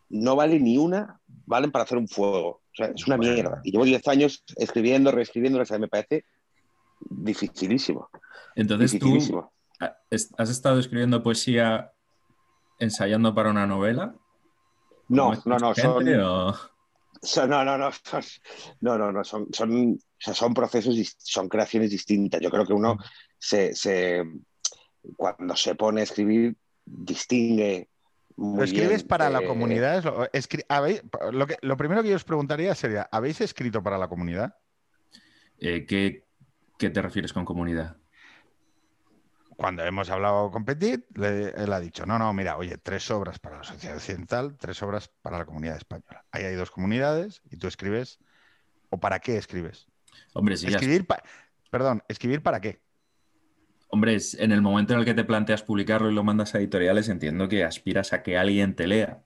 No 0.09 0.37
vale 0.37 0.59
ni 0.61 0.77
una, 0.77 1.19
valen 1.45 1.71
para 1.71 1.83
hacer 1.83 1.97
un 1.97 2.07
fuego. 2.07 2.47
O 2.47 2.61
sea, 2.73 2.87
es 2.87 3.05
una 3.05 3.17
Bueno. 3.17 3.33
mierda. 3.33 3.59
Y 3.65 3.71
llevo 3.71 3.83
10 3.83 4.07
años 4.07 4.43
escribiendo, 4.55 5.11
reescribiendo, 5.11 5.59
o 5.59 5.65
sea, 5.65 5.77
me 5.77 5.89
parece 5.89 6.23
dificilísimo. 7.09 8.09
Entonces 8.55 8.91
tú 8.91 8.97
dificilísimo. 9.07 9.39
es- 9.51 9.56
has 9.79 10.49
estado 10.49 10.79
escribiendo 10.79 11.23
poesía 11.23 11.93
ensayando 12.79 13.33
para 13.33 13.49
una 13.49 13.65
novela. 13.67 14.15
No, 15.09 15.23
¿Como 15.23 15.33
esta 15.33 15.49
no, 15.49 15.57
no, 15.59 15.73
gente, 15.73 16.15
son, 16.15 16.19
o- 16.21 16.53
son- 17.21 17.49
no, 17.49 17.63
no, 17.65 17.77
no, 17.77 17.91
son, 17.91 18.21
no, 18.81 18.97
no, 18.97 19.11
no, 19.11 19.23
son, 19.23 19.47
son, 19.53 19.91
o 19.93 19.97
sea, 20.17 20.33
son 20.33 20.53
procesos, 20.53 20.95
son 21.17 21.49
creaciones 21.49 21.91
distintas. 21.91 22.41
Yo 22.41 22.49
creo 22.49 22.65
que 22.65 22.73
uno 22.73 22.97
se, 23.37 23.73
se- 23.75 24.23
cuando 25.15 25.55
se 25.55 25.75
pone 25.75 26.01
a 26.01 26.03
escribir, 26.03 26.55
distingue. 26.85 27.89
Muy 28.35 28.59
¿Lo 28.59 28.63
escribes 28.65 28.97
bien, 28.97 29.07
para 29.07 29.29
la 29.31 29.39
eh, 29.41 29.47
comunidad? 29.47 29.97
¿Es 29.97 30.05
lo, 30.05 30.25
escri- 30.31 30.65
habéis- 30.69 31.01
lo, 31.31 31.47
que- 31.47 31.57
lo 31.61 31.75
primero 31.77 32.03
que 32.03 32.09
yo 32.09 32.15
os 32.15 32.23
preguntaría 32.23 32.75
sería, 32.75 33.07
¿habéis 33.11 33.41
escrito 33.41 33.81
para 33.81 33.97
la 33.97 34.07
comunidad? 34.07 34.55
eh, 35.59 35.85
¿qué, 35.87 36.23
qué 36.77 36.89
te 36.91 37.01
refieres 37.01 37.33
con 37.33 37.45
comunidad? 37.45 37.97
Cuando 39.57 39.83
hemos 39.83 40.09
hablado 40.11 40.51
con 40.51 40.63
Petit, 40.65 41.03
le- 41.17 41.49
él 41.49 41.73
ha 41.73 41.79
dicho, 41.79 42.05
no, 42.05 42.19
no, 42.19 42.31
mira, 42.31 42.57
oye, 42.57 42.77
tres 42.77 43.09
obras 43.09 43.39
para 43.39 43.57
la 43.57 43.63
sociedad 43.63 43.97
occidental, 43.97 44.55
tres 44.57 44.81
obras 44.83 45.09
para 45.23 45.39
la 45.39 45.45
comunidad 45.45 45.77
española. 45.77 46.23
Ahí 46.31 46.43
hay 46.43 46.55
dos 46.55 46.69
comunidades 46.69 47.41
y 47.49 47.57
tú 47.57 47.67
escribes, 47.67 48.19
¿o 48.91 48.99
para 48.99 49.19
qué 49.19 49.35
escribes? 49.37 49.87
Hombre, 50.33 50.55
ya- 50.55 50.69
escribir 50.69 51.07
pa- 51.07 51.23
Perdón, 51.71 52.03
¿escribir 52.07 52.41
para 52.43 52.61
qué? 52.61 52.79
hombre, 53.89 54.17
en 54.37 54.51
el 54.51 54.61
momento 54.61 54.93
en 54.93 54.99
el 54.99 55.05
que 55.05 55.13
te 55.15 55.23
planteas 55.23 55.63
publicarlo 55.63 56.11
y 56.11 56.13
lo 56.13 56.23
mandas 56.23 56.53
a 56.53 56.59
editoriales, 56.59 57.09
entiendo 57.09 57.47
que 57.49 57.63
aspiras 57.63 58.13
a 58.13 58.21
que 58.21 58.37
alguien 58.37 58.75
te 58.75 58.85
lea. 58.85 59.23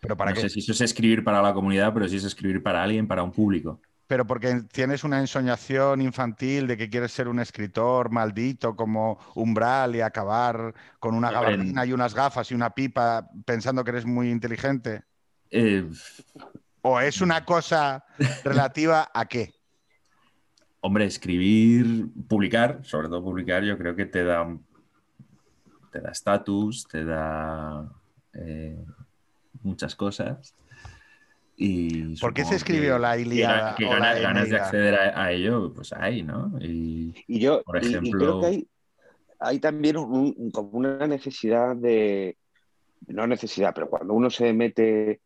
¿Pero 0.00 0.16
para 0.16 0.32
no 0.32 0.34
qué? 0.36 0.42
sé 0.42 0.50
si 0.50 0.60
eso 0.60 0.72
es 0.72 0.80
escribir 0.80 1.22
para 1.22 1.40
la 1.40 1.54
comunidad, 1.54 1.94
pero 1.94 2.08
sí 2.08 2.16
es 2.16 2.24
escribir 2.24 2.62
para 2.62 2.82
alguien, 2.82 3.06
para 3.06 3.22
un 3.22 3.30
público. 3.30 3.80
Pero 4.06 4.26
porque 4.26 4.62
tienes 4.70 5.02
una 5.04 5.18
ensoñación 5.18 6.02
infantil 6.02 6.66
de 6.66 6.76
que 6.76 6.90
quieres 6.90 7.12
ser 7.12 7.28
un 7.28 7.40
escritor 7.40 8.10
maldito 8.10 8.76
como 8.76 9.18
umbral 9.34 9.96
y 9.96 10.00
acabar 10.00 10.74
con 10.98 11.14
una 11.14 11.30
gabardina 11.30 11.86
y 11.86 11.92
unas 11.92 12.14
gafas 12.14 12.50
y 12.50 12.54
una 12.54 12.70
pipa 12.70 13.28
pensando 13.46 13.82
que 13.82 13.90
eres 13.90 14.04
muy 14.04 14.30
inteligente. 14.30 15.02
Eh, 15.50 15.88
¿O 16.82 17.00
es 17.00 17.20
una 17.22 17.44
cosa 17.44 18.04
relativa 18.44 19.10
a 19.12 19.24
qué? 19.26 19.54
hombre, 20.86 21.06
escribir, 21.06 22.08
publicar, 22.28 22.80
sobre 22.82 23.08
todo 23.08 23.24
publicar, 23.24 23.64
yo 23.64 23.78
creo 23.78 23.96
que 23.96 24.04
te 24.04 24.22
da 24.22 24.46
te 25.90 26.00
da 26.00 26.10
estatus, 26.10 26.86
te 26.88 27.04
da 27.04 27.88
eh, 28.34 28.84
muchas 29.62 29.94
cosas. 29.94 30.52
Y 31.56 32.16
¿Por 32.20 32.34
qué 32.34 32.44
se 32.44 32.56
escribió 32.56 32.94
que- 32.94 33.00
la 33.00 33.16
Ilíada 33.18 33.74
Que, 33.76 33.84
la 33.84 34.18
ganas 34.18 34.48
de 34.50 34.56
acceder 34.56 34.94
a, 34.96 35.22
a 35.24 35.32
ello, 35.32 35.72
pues 35.72 35.92
hay, 35.92 36.22
¿no? 36.22 36.52
Y 36.60 37.14
Y 37.28 37.38
yo 37.38 37.62
Por 37.62 37.82
y- 37.82 37.86
y, 37.86 37.90
ejemplo- 37.94 38.18
creo 38.18 38.40
que 38.40 38.46
hay, 38.46 38.68
hay 39.38 39.58
también 39.60 39.96
un- 39.98 40.34
un- 40.36 40.50
como 40.50 40.70
una 40.70 41.06
necesidad 41.06 41.76
de, 41.76 42.36
no 43.06 43.26
necesidad, 43.26 43.72
pero 43.74 43.88
cuando 43.88 44.14
uno 44.14 44.30
se 44.30 44.52
mete, 44.52 45.20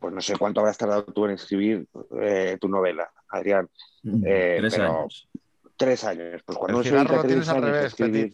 pues 0.00 0.12
no 0.12 0.20
sé 0.20 0.36
cuánto 0.36 0.60
habrás 0.60 0.78
tardado 0.78 1.04
tú 1.04 1.24
en 1.26 1.32
escribir 1.32 1.86
eh, 2.20 2.56
tu 2.60 2.68
novela, 2.68 3.10
Adrián, 3.28 3.68
Eh, 4.24 4.56
tres 4.58 4.74
pero- 4.74 5.00
años. 5.00 5.28
tres 5.76 6.04
años. 6.04 6.42
Pues 6.44 6.58
cuando 6.58 6.72
El 6.72 6.74
uno 6.74 6.82
se 6.84 6.88
tres 7.28 7.48
al 7.48 7.56
años 7.56 7.64
revés, 7.70 7.84
escribir-. 7.86 8.32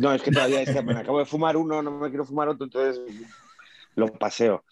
No, 0.00 0.14
es 0.14 0.22
que 0.22 0.30
todavía 0.30 0.62
es 0.62 0.70
que 0.70 0.82
me 0.82 0.94
acabo 0.94 1.18
de 1.18 1.26
fumar 1.26 1.56
uno, 1.56 1.82
no 1.82 1.90
me 1.98 2.08
quiero 2.08 2.24
fumar 2.24 2.48
otro, 2.48 2.64
entonces 2.64 2.98
lo 3.94 4.06
paseo. 4.12 4.64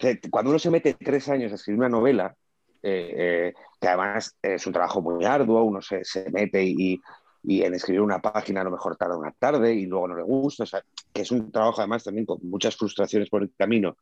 Que 0.00 0.18
Cuando 0.30 0.50
uno 0.50 0.58
se 0.58 0.70
mete 0.70 0.94
tres 0.94 1.28
años 1.28 1.52
a 1.52 1.56
escribir 1.56 1.78
una 1.80 1.88
novela, 1.90 2.34
eh, 2.82 3.12
eh, 3.14 3.54
que 3.80 3.88
además 3.88 4.34
es 4.42 4.66
un 4.66 4.72
trabajo 4.72 5.02
muy 5.02 5.24
arduo, 5.26 5.62
uno 5.62 5.82
se, 5.82 6.02
se 6.04 6.30
mete 6.30 6.64
y, 6.64 6.98
y 7.42 7.62
en 7.62 7.74
escribir 7.74 8.00
una 8.00 8.20
página 8.20 8.62
a 8.62 8.64
lo 8.64 8.70
mejor 8.70 8.96
tarda 8.96 9.18
una 9.18 9.32
tarde 9.32 9.74
y 9.74 9.84
luego 9.86 10.08
no 10.08 10.16
le 10.16 10.22
gusta, 10.22 10.64
o 10.64 10.66
sea, 10.66 10.82
que 11.12 11.20
es 11.22 11.30
un 11.30 11.52
trabajo 11.52 11.80
además 11.82 12.02
también 12.04 12.24
con 12.24 12.38
muchas 12.42 12.74
frustraciones 12.76 13.28
por 13.28 13.42
el 13.42 13.52
camino. 13.56 13.96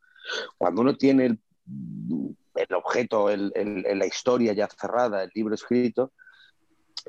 Cuando 0.57 0.83
uno 0.83 0.97
tiene 0.97 1.27
el, 1.27 1.41
el 2.55 2.75
objeto, 2.75 3.31
el- 3.31 3.53
el- 3.57 3.99
la 3.99 4.07
historia 4.07 4.53
ya 4.53 4.69
cerrada, 4.69 5.25
el 5.25 5.31
libro 5.35 5.55
escrito, 5.55 6.13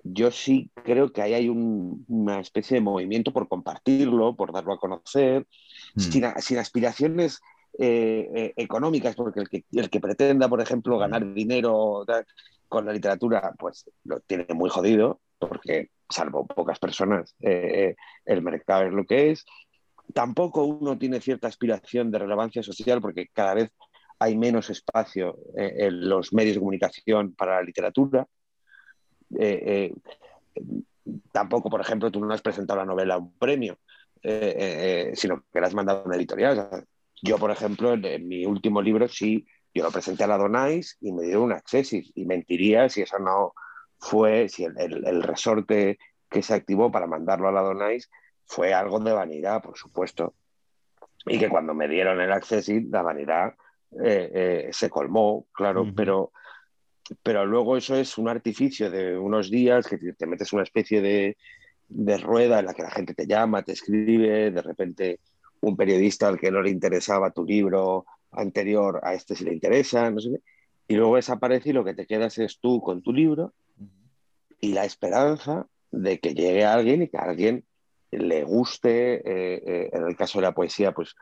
yo 0.04 0.32
sí 0.32 0.72
creo 0.84 1.12
que 1.12 1.22
ahí 1.22 1.34
hay 1.34 1.50
un- 1.50 2.06
una 2.08 2.40
especie 2.40 2.76
de 2.76 2.82
movimiento 2.82 3.32
por 3.34 3.48
compartirlo, 3.48 4.36
por 4.36 4.52
darlo 4.54 4.74
a 4.74 4.80
conocer, 4.80 5.46
Mm. 5.96 6.00
sin, 6.00 6.24
sin 6.40 6.58
aspiraciones 6.58 7.40
eh, 7.78 8.30
eh, 8.36 8.54
económicas, 8.56 9.16
porque 9.16 9.42
el 9.42 9.50
que, 9.50 9.66
el 9.72 9.90
que 9.90 10.00
pretenda, 10.00 10.50
por 10.50 10.62
ejemplo, 10.62 10.98
ganar 10.98 11.34
dinero 11.34 12.06
con 12.68 12.86
la 12.86 12.94
literatura, 12.94 13.54
pues 13.58 13.90
lo 14.04 14.20
tiene 14.22 14.48
muy 14.54 14.70
jodido, 14.70 15.20
porque 15.40 15.90
salvo 16.10 16.46
pocas 16.46 16.80
personas, 16.80 17.36
eh, 17.42 17.96
el 18.26 18.42
mercado 18.42 18.84
es 18.84 18.94
lo 18.94 19.06
que 19.06 19.32
es. 19.32 19.46
Tampoco 20.14 20.64
uno 20.64 20.98
tiene 20.98 21.22
cierta 21.22 21.48
aspiración 21.48 22.12
de 22.12 22.20
relevancia 22.20 22.64
social, 22.64 23.00
porque 23.00 23.28
cada 23.32 23.54
vez 23.54 23.72
hay 24.18 24.38
menos 24.38 24.70
espacio 24.70 25.38
eh, 25.58 25.74
en 25.78 26.10
los 26.10 26.34
medios 26.34 26.56
de 26.56 26.60
comunicación 26.60 27.34
para 27.36 27.56
la 27.56 27.64
literatura. 27.64 28.28
Eh, 29.38 29.94
tampoco, 31.32 31.70
por 31.70 31.82
ejemplo, 31.82 32.12
tú 32.12 32.24
no 32.24 32.34
has 32.34 32.42
presentado 32.42 32.80
la 32.80 32.86
novela 32.86 33.16
a 33.16 33.20
un 33.20 33.34
premio, 33.38 33.78
sino 35.14 35.46
que 35.54 35.62
la 35.62 35.68
has 35.68 35.74
mandado 35.76 36.02
a 36.02 36.06
una 36.06 36.18
editorial. 36.18 36.52
O 36.52 36.56
sea, 36.56 36.84
yo, 37.22 37.38
por 37.38 37.52
ejemplo, 37.52 37.94
en, 37.94 38.06
en 38.06 38.28
mi 38.28 38.46
último 38.46 38.82
libro 38.82 39.08
sí, 39.08 39.46
yo 39.74 39.84
lo 39.84 39.92
presenté 39.92 40.24
a 40.24 40.28
la 40.28 40.38
Donais 40.38 40.98
y 41.02 41.12
me 41.12 41.24
dieron 41.24 41.44
un 41.44 41.52
accesis 41.54 42.12
y 42.16 42.26
mentiría 42.26 42.90
si 42.90 43.02
eso 43.02 43.20
no 43.20 43.54
fue, 44.00 44.50
si 44.50 44.64
el, 44.66 44.80
el- 44.80 45.06
el 45.08 45.24
resorte 45.24 46.00
que 46.30 46.42
se 46.42 46.54
activó 46.54 46.92
para 46.92 47.08
mandarlo 47.08 47.48
a 47.48 47.52
la 47.52 47.62
Donais 47.62 48.10
fue 48.46 48.74
algo 48.74 49.00
de 49.00 49.14
vanidad, 49.14 49.62
por 49.62 49.78
supuesto. 49.78 50.34
Y 51.26 51.38
que 51.38 51.50
cuando 51.50 51.74
me 51.74 51.88
dieron 51.88 52.20
el 52.22 52.32
accesis, 52.32 52.84
la 52.90 53.02
vanidad 53.02 53.54
eh, 54.04 54.32
eh, 54.34 54.70
se 54.72 54.90
colmó, 54.90 55.48
claro, 55.52 55.84
pero, 55.96 56.32
pero 57.24 57.46
luego 57.46 57.76
eso 57.78 57.96
es 57.96 58.18
un 58.18 58.30
artificio 58.30 58.90
de 58.90 59.18
unos 59.18 59.50
días 59.52 59.88
que 59.88 59.98
te 59.98 60.26
metes 60.28 60.54
una 60.54 60.64
especie 60.64 61.02
de, 61.02 61.38
de 61.90 62.18
rueda 62.18 62.60
en 62.60 62.66
la 62.68 62.74
que 62.74 62.84
la 62.84 62.92
gente 62.92 63.14
te 63.14 63.28
llama, 63.28 63.64
te 63.64 63.74
escribe, 63.74 64.52
de 64.52 64.62
repente 64.62 65.20
un 65.62 65.76
periodista 65.76 66.28
al 66.28 66.40
que 66.40 66.52
no 66.52 66.62
le 66.62 66.70
interesaba 66.70 67.32
tu 67.32 67.46
libro 67.46 68.06
anterior, 68.32 69.00
a 69.04 69.14
este 69.14 69.36
sí 69.36 69.44
le 69.44 69.54
interesa, 69.54 70.10
no 70.12 70.20
sé 70.20 70.30
qué, 70.32 70.42
y 70.88 70.96
luego 70.96 71.16
desaparece 71.16 71.70
y 71.70 71.74
lo 71.74 71.84
que 71.84 71.94
te 71.94 72.06
quedas 72.06 72.38
es 72.38 72.60
tú 72.60 72.82
con 72.82 73.02
tu 73.02 73.14
libro 73.14 73.54
y 74.60 74.74
la 74.74 74.86
esperanza 74.86 75.68
de 75.92 76.20
que 76.20 76.34
llegue 76.34 76.66
alguien 76.66 77.02
y 77.04 77.08
que 77.08 77.18
a 77.18 77.22
alguien 77.22 77.64
le 78.12 78.44
guste, 78.44 79.16
eh, 79.16 79.62
eh, 79.66 79.90
en 79.94 80.04
el 80.08 80.16
caso 80.16 80.40
de 80.40 80.44
la 80.44 80.54
poesía, 80.54 80.92
pues 80.92 81.16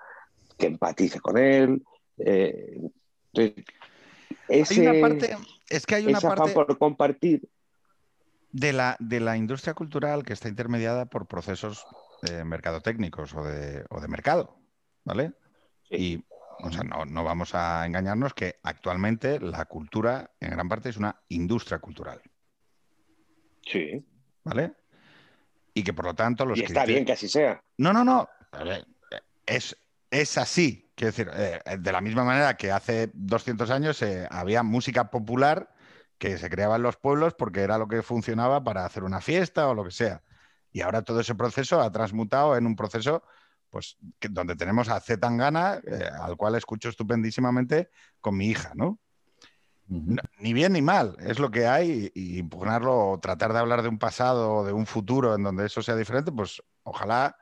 que 0.58 0.68
empatice 0.68 1.20
con 1.20 1.38
él, 1.38 1.84
Eh, 2.20 2.80
hay 4.50 4.80
una 4.80 5.02
parte, 5.02 5.38
es 5.70 5.86
que 5.86 5.96
hay 5.96 6.08
una 6.08 6.20
parte 6.20 6.52
por 6.52 6.78
compartir 6.78 7.48
de 8.52 8.74
la, 8.74 8.98
de 9.00 9.20
la 9.20 9.38
industria 9.38 9.76
cultural 9.76 10.24
que 10.24 10.34
está 10.34 10.50
intermediada 10.50 11.06
por 11.06 11.28
procesos 11.28 11.86
eh, 12.32 12.44
mercadotécnicos 12.44 13.34
o 13.34 13.44
de, 13.44 13.86
o 13.90 14.00
de 14.00 14.08
mercado, 14.08 14.60
¿vale? 15.04 15.34
Y 15.90 16.24
o 16.60 16.72
sea, 16.72 16.84
no, 16.84 17.06
no, 17.06 17.24
vamos 17.24 17.54
a 17.54 17.86
engañarnos 17.86 18.34
que 18.34 18.60
actualmente 18.64 19.40
la 19.40 19.66
cultura 19.66 20.32
en 20.40 20.52
gran 20.52 20.68
parte 20.68 20.90
es 20.90 20.98
una 20.98 21.22
industria 21.30 21.80
cultural. 21.80 22.22
Sí. 23.64 24.04
¿Vale? 24.44 24.74
Y 25.74 25.84
que 25.84 25.94
por 25.94 26.06
lo 26.06 26.16
tanto 26.16 26.46
los... 26.46 26.58
Y 26.58 26.64
está 26.64 26.86
bien 26.86 27.06
que 27.06 27.12
así 27.12 27.28
sea. 27.28 27.62
No, 27.78 27.94
no, 27.94 28.04
no. 28.04 28.28
Es, 29.46 29.78
es 30.10 30.38
así. 30.38 30.92
Quiero 30.96 31.12
decir, 31.12 31.30
eh, 31.34 31.60
de 31.78 31.92
la 31.92 32.02
misma 32.02 32.24
manera 32.24 32.58
que 32.58 32.72
hace 32.72 33.12
200 33.14 33.70
años 33.70 34.02
eh, 34.02 34.28
había 34.32 34.64
música 34.64 35.12
popular 35.12 35.72
que 36.18 36.40
se 36.40 36.50
creaba 36.50 36.78
en 36.78 36.82
los 36.82 36.98
pueblos 36.98 37.36
porque 37.36 37.62
era 37.62 37.78
lo 37.78 37.88
que 37.88 38.02
funcionaba 38.02 38.64
para 38.64 38.86
hacer 38.86 39.04
una 39.04 39.22
fiesta 39.22 39.68
o 39.68 39.76
lo 39.76 39.84
que 39.84 39.92
sea. 39.92 40.24
Y 40.78 40.82
ahora 40.82 41.02
todo 41.02 41.22
ese 41.22 41.34
proceso 41.34 41.82
ha 41.82 41.92
transmutado 41.92 42.56
en 42.56 42.68
un 42.68 42.76
proceso 42.76 43.24
pues 43.72 43.98
donde 44.30 44.56
tenemos 44.56 44.90
a 44.90 45.00
Z 45.00 45.20
Tangana, 45.20 45.82
eh, 45.84 46.08
al 46.22 46.38
cual 46.38 46.54
escucho 46.54 46.90
estupendísimamente 46.90 47.90
con 48.22 48.38
mi 48.38 48.46
hija, 48.46 48.74
¿no? 48.76 49.00
Ni 49.88 50.54
bien 50.54 50.74
ni 50.74 50.84
mal, 50.84 51.18
es 51.20 51.40
lo 51.40 51.50
que 51.50 51.66
hay 51.66 52.12
y 52.14 52.38
impugnarlo 52.38 52.96
o 52.96 53.20
tratar 53.20 53.54
de 53.54 53.60
hablar 53.60 53.82
de 53.82 53.88
un 53.90 53.98
pasado 53.98 54.54
o 54.54 54.64
de 54.64 54.72
un 54.72 54.86
futuro 54.86 55.34
en 55.34 55.42
donde 55.42 55.66
eso 55.66 55.82
sea 55.82 55.96
diferente, 55.96 56.32
pues 56.32 56.62
ojalá, 56.84 57.36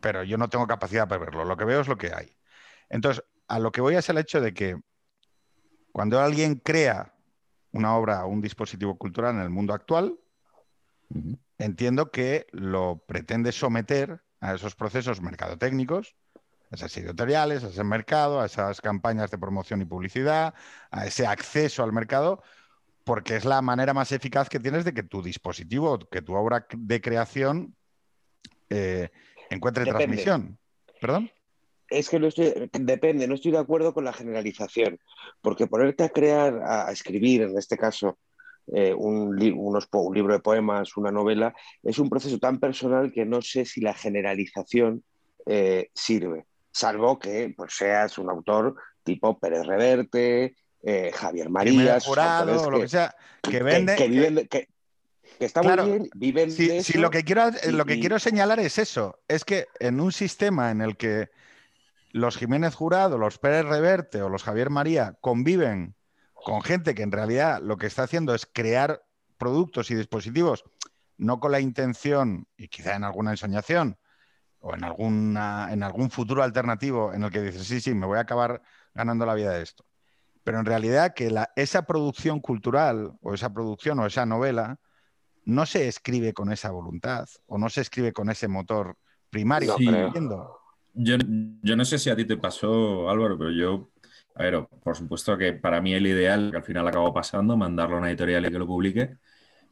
pero 0.00 0.24
yo 0.24 0.36
no 0.36 0.48
tengo 0.48 0.66
capacidad 0.66 1.06
para 1.06 1.24
verlo, 1.24 1.44
lo 1.44 1.56
que 1.56 1.64
veo 1.64 1.80
es 1.80 1.86
lo 1.86 1.96
que 1.96 2.12
hay. 2.12 2.36
Entonces, 2.88 3.22
a 3.46 3.60
lo 3.60 3.70
que 3.70 3.82
voy 3.82 3.94
es 3.94 4.08
el 4.08 4.18
hecho 4.18 4.40
de 4.40 4.52
que 4.52 4.80
cuando 5.92 6.20
alguien 6.20 6.56
crea 6.56 7.14
una 7.70 7.94
obra 7.94 8.24
o 8.24 8.28
un 8.30 8.40
dispositivo 8.40 8.98
cultural 8.98 9.36
en 9.36 9.42
el 9.42 9.50
mundo 9.50 9.74
actual, 9.74 10.18
entiendo 11.58 12.10
que 12.10 12.46
lo 12.52 13.04
pretende 13.06 13.52
someter 13.52 14.22
a 14.40 14.54
esos 14.54 14.74
procesos 14.74 15.20
mercadotécnicos, 15.20 16.16
a 16.70 16.74
esas 16.74 16.96
editoriales, 16.96 17.64
a 17.64 17.68
ese 17.68 17.84
mercado, 17.84 18.40
a 18.40 18.46
esas 18.46 18.80
campañas 18.80 19.30
de 19.30 19.38
promoción 19.38 19.82
y 19.82 19.84
publicidad, 19.84 20.54
a 20.90 21.06
ese 21.06 21.26
acceso 21.26 21.82
al 21.82 21.92
mercado, 21.92 22.42
porque 23.04 23.36
es 23.36 23.44
la 23.44 23.62
manera 23.62 23.94
más 23.94 24.12
eficaz 24.12 24.48
que 24.48 24.60
tienes 24.60 24.84
de 24.84 24.94
que 24.94 25.02
tu 25.02 25.22
dispositivo, 25.22 25.98
que 25.98 26.22
tu 26.22 26.34
obra 26.34 26.66
de 26.74 27.00
creación 27.00 27.76
eh, 28.70 29.10
encuentre 29.50 29.84
transmisión. 29.84 30.58
¿Perdón? 31.00 31.30
Es 31.88 32.08
que 32.08 32.18
no 32.18 32.28
estoy, 32.28 32.70
depende, 32.72 33.28
no 33.28 33.34
estoy 33.34 33.52
de 33.52 33.58
acuerdo 33.58 33.92
con 33.92 34.04
la 34.04 34.12
generalización, 34.12 34.98
porque 35.42 35.66
ponerte 35.66 36.04
a 36.04 36.08
crear, 36.08 36.62
a 36.64 36.90
escribir, 36.90 37.42
en 37.42 37.58
este 37.58 37.76
caso, 37.76 38.18
eh, 38.68 38.94
un, 38.94 39.28
un, 39.28 40.14
libro 40.14 40.32
de 40.32 40.40
poemas, 40.40 40.96
una 40.96 41.10
novela, 41.10 41.54
es 41.82 41.98
un 41.98 42.08
proceso 42.08 42.38
tan 42.38 42.60
personal 42.60 43.12
que 43.12 43.24
no 43.24 43.42
sé 43.42 43.64
si 43.64 43.80
la 43.80 43.94
generalización 43.94 45.02
eh, 45.46 45.90
sirve, 45.94 46.46
salvo 46.70 47.18
que 47.18 47.52
pues, 47.56 47.74
seas 47.74 48.18
un 48.18 48.30
autor 48.30 48.76
tipo 49.02 49.38
Pérez 49.38 49.66
Reverte, 49.66 50.56
eh, 50.82 51.10
Javier 51.12 51.50
Marías, 51.50 52.06
o 52.08 52.70
lo 52.70 52.80
que, 52.80 52.88
sea, 52.88 53.14
que 53.42 53.62
vende... 53.62 53.96
Que, 53.96 54.08
viven, 54.08 54.46
que, 54.48 54.68
está 55.40 55.62
muy 55.62 55.90
bien, 55.90 56.10
viven 56.14 56.50
si, 56.52 56.98
lo 56.98 57.10
que 57.10 57.24
quiero, 57.24 57.50
lo 57.72 57.84
que 57.84 57.98
quiero 57.98 58.20
señalar 58.20 58.60
es 58.60 58.78
eso, 58.78 59.18
es 59.26 59.44
que 59.44 59.66
en 59.80 59.98
un 59.98 60.12
sistema 60.12 60.70
en 60.70 60.80
el 60.80 60.96
que 60.96 61.30
los 62.12 62.36
Jiménez 62.36 62.74
Jurado, 62.74 63.18
los 63.18 63.38
Pérez 63.38 63.64
Reverte 63.64 64.22
o 64.22 64.28
los 64.28 64.44
Javier 64.44 64.70
María 64.70 65.16
conviven 65.20 65.96
con 66.44 66.62
gente 66.62 66.94
que 66.94 67.02
en 67.02 67.12
realidad 67.12 67.60
lo 67.62 67.76
que 67.76 67.86
está 67.86 68.04
haciendo 68.04 68.34
es 68.34 68.46
crear 68.46 69.02
productos 69.38 69.90
y 69.90 69.94
dispositivos, 69.94 70.64
no 71.16 71.40
con 71.40 71.52
la 71.52 71.60
intención, 71.60 72.46
y 72.56 72.68
quizá 72.68 72.96
en 72.96 73.04
alguna 73.04 73.32
ensoñación, 73.32 73.98
o 74.60 74.74
en, 74.74 74.84
alguna, 74.84 75.72
en 75.72 75.82
algún 75.82 76.10
futuro 76.10 76.42
alternativo 76.42 77.12
en 77.12 77.24
el 77.24 77.30
que 77.30 77.42
dices, 77.42 77.66
sí, 77.66 77.80
sí, 77.80 77.94
me 77.94 78.06
voy 78.06 78.18
a 78.18 78.22
acabar 78.22 78.62
ganando 78.94 79.26
la 79.26 79.34
vida 79.34 79.52
de 79.52 79.62
esto. 79.62 79.84
Pero 80.44 80.60
en 80.60 80.66
realidad 80.66 81.14
que 81.14 81.30
la, 81.30 81.50
esa 81.56 81.82
producción 81.82 82.40
cultural 82.40 83.12
o 83.20 83.34
esa 83.34 83.52
producción 83.52 83.98
o 83.98 84.06
esa 84.06 84.26
novela 84.26 84.78
no 85.44 85.66
se 85.66 85.88
escribe 85.88 86.32
con 86.32 86.52
esa 86.52 86.70
voluntad 86.70 87.28
o 87.46 87.58
no 87.58 87.68
se 87.68 87.80
escribe 87.80 88.12
con 88.12 88.30
ese 88.30 88.48
motor 88.48 88.96
primario. 89.30 89.76
yo, 90.94 91.16
yo 91.62 91.76
no 91.76 91.84
sé 91.84 91.98
si 91.98 92.10
a 92.10 92.16
ti 92.16 92.24
te 92.24 92.36
pasó, 92.36 93.08
Álvaro, 93.08 93.38
pero 93.38 93.50
yo 93.50 93.91
a 94.34 94.42
ver, 94.42 94.66
por 94.82 94.96
supuesto 94.96 95.36
que 95.36 95.52
para 95.52 95.80
mí 95.80 95.94
el 95.94 96.06
ideal, 96.06 96.50
que 96.50 96.56
al 96.58 96.64
final 96.64 96.88
acabó 96.88 97.12
pasando, 97.12 97.56
mandarlo 97.56 97.96
a 97.96 97.98
una 98.00 98.08
editorial 98.10 98.46
y 98.46 98.50
que 98.50 98.58
lo 98.58 98.66
publique, 98.66 99.16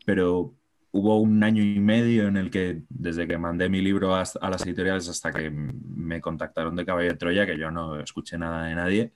pero 0.07 0.55
hubo 0.93 1.21
un 1.21 1.43
año 1.45 1.63
y 1.63 1.81
medio 1.81 2.29
en 2.29 2.37
el 2.37 2.51
que, 2.51 2.83
desde 2.89 3.27
que 3.29 3.39
mandé 3.39 3.69
mi 3.69 3.81
libro 3.81 4.15
a, 4.15 4.25
las 4.51 4.67
editoriales 4.67 5.09
hasta 5.09 5.33
que 5.33 5.51
me 5.51 6.21
contactaron 6.21 6.77
de 6.77 6.85
Caballo 6.87 7.11
de 7.11 7.17
Troya, 7.17 7.47
que 7.47 7.59
yo 7.59 7.71
no 7.71 8.01
escuché 8.01 8.39
nada 8.39 8.65
de 8.67 8.75
nadie, 8.75 9.13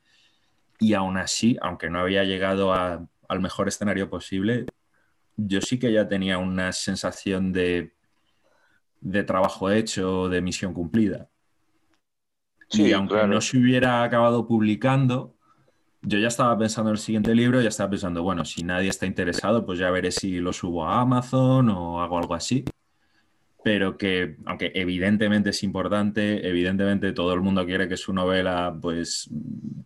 y 0.81 0.95
aún 0.95 1.17
así, 1.19 1.57
aunque 1.63 1.91
no 1.91 2.01
había 2.01 2.25
llegado 2.25 2.73
al 2.73 3.41
mejor 3.41 3.69
escenario 3.69 4.11
posible, 4.11 4.67
yo 5.37 5.61
sí 5.61 5.79
que 5.79 5.93
ya 5.93 6.09
tenía 6.09 6.39
una 6.39 6.73
sensación 6.73 7.53
de, 7.53 7.95
de 9.01 9.25
trabajo 9.25 9.71
hecho, 9.71 10.29
de 10.29 10.43
misión 10.43 10.75
cumplida. 10.75 11.29
Y 12.77 12.93
aunque 12.93 13.27
no 13.27 13.41
se 13.41 13.59
hubiera 13.59 14.03
acabado 14.03 14.47
publicando, 14.47 15.35
yo 16.03 16.19
ya 16.19 16.29
estaba 16.29 16.57
pensando 16.59 16.91
en 16.91 16.95
el 16.95 17.01
siguiente 17.01 17.35
libro, 17.35 17.61
ya 17.61 17.69
estaba 17.69 17.91
pensando, 17.91 18.23
bueno, 18.23 18.45
si 18.45 18.63
nadie 18.63 18.89
está 18.89 19.07
interesado, 19.07 19.65
pues 19.65 19.79
ya 19.79 19.91
veré 19.91 20.11
si 20.11 20.39
lo 20.39 20.53
subo 20.53 20.87
a 20.87 21.01
Amazon 21.01 21.71
o 21.71 22.03
hago 22.03 22.19
algo 22.19 22.35
así. 22.35 22.65
Pero 23.63 23.97
que, 23.97 24.37
aunque 24.45 24.73
evidentemente 24.75 25.51
es 25.51 25.63
importante, 25.63 26.47
evidentemente 26.47 27.13
todo 27.13 27.33
el 27.33 27.41
mundo 27.41 27.65
quiere 27.65 27.89
que 27.89 27.97
su 27.97 28.13
novela 28.13 28.77
pues 28.81 29.31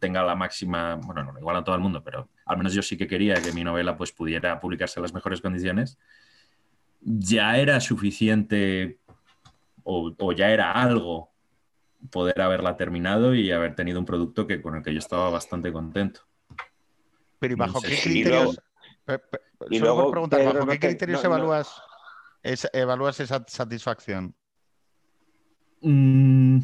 tenga 0.01 0.25
la 0.25 0.35
máxima, 0.35 0.97
bueno, 0.97 1.23
no, 1.23 1.39
igual 1.39 1.57
a 1.57 1.65
todo 1.65 1.77
el 1.77 1.81
mundo, 1.81 2.03
pero 2.03 2.29
al 2.45 2.57
menos 2.57 2.75
yo 2.75 2.83
sí 2.83 2.97
que 2.97 3.07
quería 3.07 3.35
que 3.35 3.53
mi 3.53 3.63
novela 3.63 3.97
pues 3.97 4.11
pudiera 4.11 4.59
publicarse 4.59 4.99
en 4.99 5.03
las 5.03 5.15
mejores 5.15 5.41
condiciones, 5.41 5.97
ya 7.01 7.57
era 7.57 7.79
suficiente 7.79 8.99
o, 9.85 10.13
o 10.19 10.33
ya 10.33 10.51
era 10.51 10.73
algo 10.73 11.31
poder 12.11 12.41
haberla 12.41 12.77
terminado 12.77 13.35
y 13.35 13.51
haber 13.51 13.75
tenido 13.75 13.99
un 13.99 14.07
producto 14.07 14.47
que, 14.47 14.63
con 14.63 14.77
el 14.77 14.83
que 14.83 14.93
yo 14.93 14.99
estaba 14.99 15.31
bastante 15.31 15.73
contento. 15.73 16.23
Pero 17.39 17.55
¿y 17.55 17.57
bajo 17.57 17.81
qué 17.81 17.99
criterios? 18.03 18.61
Y 19.71 19.79
luego, 19.79 20.11
preguntar, 20.11 20.45
¿bajo 20.45 20.67
qué 20.67 20.79
criterios 20.79 21.25
evalúas, 21.25 21.83
evalúas 22.73 23.21
esa 23.21 23.45
satisfacción? 23.47 24.35
Mm, 25.81 26.61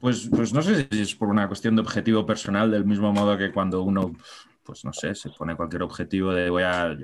pues, 0.00 0.28
pues 0.30 0.52
no 0.52 0.62
sé 0.62 0.86
si 0.90 1.00
es 1.00 1.14
por 1.14 1.28
una 1.28 1.48
cuestión 1.48 1.74
de 1.76 1.82
objetivo 1.82 2.24
personal, 2.24 2.70
del 2.70 2.84
mismo 2.84 3.12
modo 3.12 3.36
que 3.36 3.52
cuando 3.52 3.82
uno, 3.82 4.12
pues 4.62 4.84
no 4.84 4.92
sé, 4.92 5.14
se 5.14 5.30
pone 5.30 5.56
cualquier 5.56 5.82
objetivo 5.82 6.32
de 6.32 6.50
voy 6.50 6.62
a, 6.62 6.96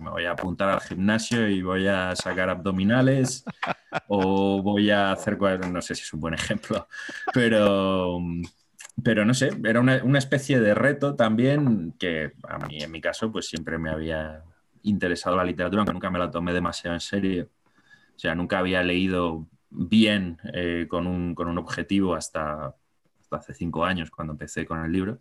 me 0.00 0.10
voy 0.10 0.24
a 0.24 0.32
apuntar 0.32 0.70
al 0.70 0.80
gimnasio 0.80 1.48
y 1.48 1.62
voy 1.62 1.86
a 1.86 2.14
sacar 2.16 2.48
abdominales 2.48 3.44
o 4.08 4.62
voy 4.62 4.90
a 4.90 5.12
hacer, 5.12 5.38
no 5.38 5.82
sé 5.82 5.94
si 5.94 6.02
es 6.02 6.12
un 6.12 6.20
buen 6.20 6.34
ejemplo, 6.34 6.88
pero, 7.32 8.18
pero 9.02 9.24
no 9.24 9.34
sé, 9.34 9.50
era 9.64 9.80
una, 9.80 10.18
especie 10.18 10.60
de 10.60 10.74
reto 10.74 11.14
también 11.14 11.94
que 11.98 12.32
a 12.48 12.58
mí 12.58 12.78
en 12.82 12.90
mi 12.90 13.00
caso 13.00 13.30
pues 13.30 13.46
siempre 13.48 13.78
me 13.78 13.90
había 13.90 14.42
interesado 14.82 15.36
la 15.36 15.44
literatura, 15.44 15.80
aunque 15.80 15.92
nunca 15.92 16.10
me 16.10 16.18
la 16.18 16.30
tomé 16.30 16.52
demasiado 16.52 16.94
en 16.94 17.00
serio. 17.00 17.48
O 18.14 18.18
sea, 18.18 18.34
nunca 18.34 18.58
había 18.58 18.82
leído 18.82 19.46
bien 19.68 20.38
eh, 20.54 20.86
con, 20.88 21.06
un, 21.06 21.34
con, 21.34 21.48
un, 21.48 21.58
objetivo 21.58 22.14
hasta, 22.14 22.74
hasta 23.20 23.36
hace 23.36 23.52
cinco 23.52 23.84
años 23.84 24.10
cuando 24.10 24.32
empecé 24.32 24.64
con 24.64 24.82
el 24.84 24.92
libro. 24.92 25.20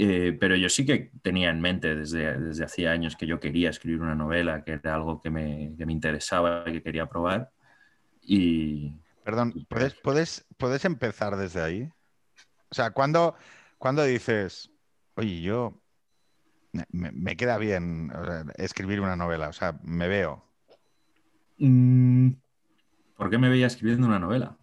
Eh, 0.00 0.36
pero 0.38 0.54
yo 0.54 0.68
sí 0.68 0.86
que 0.86 1.10
tenía 1.22 1.50
en 1.50 1.60
mente 1.60 1.96
desde, 1.96 2.38
desde 2.38 2.64
hacía 2.64 2.92
años 2.92 3.16
que 3.16 3.26
yo 3.26 3.40
quería 3.40 3.70
escribir 3.70 4.00
una 4.00 4.14
novela, 4.14 4.62
que 4.62 4.74
era 4.74 4.94
algo 4.94 5.20
que 5.20 5.28
me, 5.28 5.74
que 5.76 5.86
me 5.86 5.92
interesaba 5.92 6.62
y 6.68 6.74
que 6.74 6.82
quería 6.84 7.08
probar. 7.08 7.50
Y. 8.22 8.92
Perdón, 9.24 9.66
¿puedes, 9.68 9.94
puedes, 9.94 10.46
¿puedes 10.56 10.84
empezar 10.84 11.36
desde 11.36 11.60
ahí? 11.60 11.92
O 12.70 12.74
sea, 12.76 12.92
¿cuándo, 12.92 13.34
cuando 13.76 14.04
dices, 14.04 14.70
oye, 15.16 15.40
yo 15.40 15.82
me, 16.92 17.36
queda 17.36 17.58
bien 17.58 18.12
escribir 18.56 19.00
una 19.00 19.16
novela? 19.16 19.48
O 19.48 19.52
sea, 19.52 19.80
me 19.82 20.06
veo. 20.06 20.44
Mm, 21.58 22.30
¿Por 23.16 23.30
qué 23.30 23.38
me 23.38 23.48
veía 23.48 23.66
escribiendo 23.66 24.06
una 24.06 24.20
novela? 24.20 24.56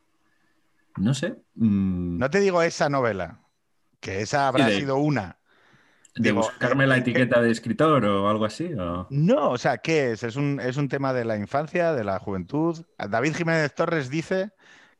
No 0.95 1.13
sé. 1.13 1.35
Mm. 1.55 2.19
No 2.19 2.29
te 2.29 2.39
digo 2.39 2.61
esa 2.61 2.87
novela. 2.87 3.44
Que 4.05 4.21
esa 4.21 4.47
habrá 4.47 4.69
sido 4.69 4.97
una. 4.97 5.39
¿De 6.13 6.31
buscarme 6.31 6.85
la 6.85 6.97
etiqueta 6.97 7.41
de 7.41 7.49
escritor 7.49 8.05
o 8.05 8.29
algo 8.29 8.45
así? 8.45 8.69
No, 9.09 9.49
o 9.49 9.57
sea, 9.57 9.79
¿qué 9.79 10.11
es? 10.11 10.21
¿Es 10.21 10.35
un, 10.35 10.59
¿Es 10.59 10.77
un 10.77 10.89
tema 10.89 11.11
de 11.11 11.25
la 11.25 11.37
infancia, 11.37 11.91
de 11.91 12.03
la 12.03 12.19
juventud? 12.19 12.85
David 12.99 13.35
Jiménez 13.35 13.73
Torres 13.73 14.11
dice 14.11 14.51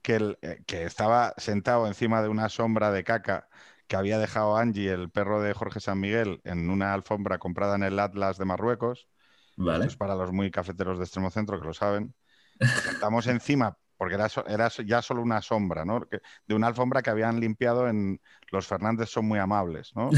que, 0.02 0.36
eh, 0.42 0.64
que 0.66 0.86
estaba 0.86 1.36
sentado 1.38 1.86
encima 1.86 2.24
de 2.24 2.30
una 2.30 2.50
sombra 2.50 2.90
de 2.90 3.04
caca 3.04 3.48
que 3.86 3.96
había 3.96 4.18
dejado 4.18 4.58
Angie, 4.58 4.92
el 4.92 5.12
perro 5.12 5.40
de 5.40 5.54
Jorge 5.54 5.82
San 5.82 6.00
Miguel, 6.00 6.42
en 6.44 6.72
una 6.72 6.96
alfombra 6.96 7.38
comprada 7.38 7.76
en 7.76 7.84
el 7.84 8.00
Atlas 8.00 8.40
de 8.40 8.46
Marruecos. 8.46 9.08
Vale. 9.56 9.86
es 9.86 9.96
para 9.96 10.16
los 10.16 10.32
muy 10.32 10.50
cafeteros 10.50 10.98
de 10.98 11.04
extremo 11.04 11.30
centro 11.30 11.60
que 11.60 11.68
lo 11.68 11.76
saben. 11.76 12.16
Estamos 12.60 13.28
encima, 13.28 13.78
porque 13.98 14.16
era, 14.16 14.28
era 14.48 14.70
ya 14.86 15.02
solo 15.02 15.22
una 15.22 15.42
sombra, 15.42 15.86
¿no? 15.86 16.02
De 16.48 16.56
una 16.56 16.68
alfombra 16.68 17.02
que 17.02 17.10
habían 17.10 17.40
limpiado 17.40 17.88
en 17.88 18.20
Los 18.52 18.68
Fernández 18.68 19.10
son 19.10 19.28
muy 19.28 19.40
amables, 19.40 19.92
¿no? 19.96 20.10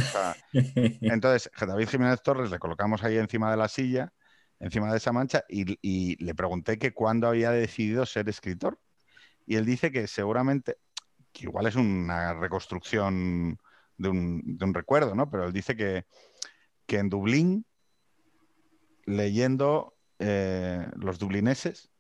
entonces, 1.01 1.51
David 1.59 1.89
Jiménez 1.89 2.21
Torres 2.21 2.51
le 2.51 2.59
colocamos 2.59 3.03
ahí 3.03 3.17
encima 3.17 3.51
de 3.51 3.57
la 3.57 3.67
silla, 3.67 4.13
encima 4.59 4.91
de 4.91 4.97
esa 4.97 5.11
mancha, 5.11 5.43
y, 5.47 5.77
y 5.81 6.23
le 6.23 6.33
pregunté 6.33 6.77
que 6.77 6.93
cuándo 6.93 7.27
había 7.27 7.51
decidido 7.51 8.05
ser 8.05 8.27
escritor. 8.29 8.79
Y 9.45 9.55
él 9.55 9.65
dice 9.65 9.91
que 9.91 10.07
seguramente, 10.07 10.77
que 11.31 11.45
igual 11.45 11.67
es 11.67 11.75
una 11.75 12.33
reconstrucción 12.33 13.57
de 13.97 14.09
un, 14.09 14.41
de 14.57 14.65
un 14.65 14.73
recuerdo, 14.73 15.15
¿no? 15.15 15.29
Pero 15.29 15.45
él 15.45 15.53
dice 15.53 15.75
que, 15.75 16.05
que 16.85 16.97
en 16.99 17.09
Dublín, 17.09 17.65
leyendo 19.05 19.97
eh, 20.19 20.87
los 20.95 21.19
dublineses, 21.19 21.91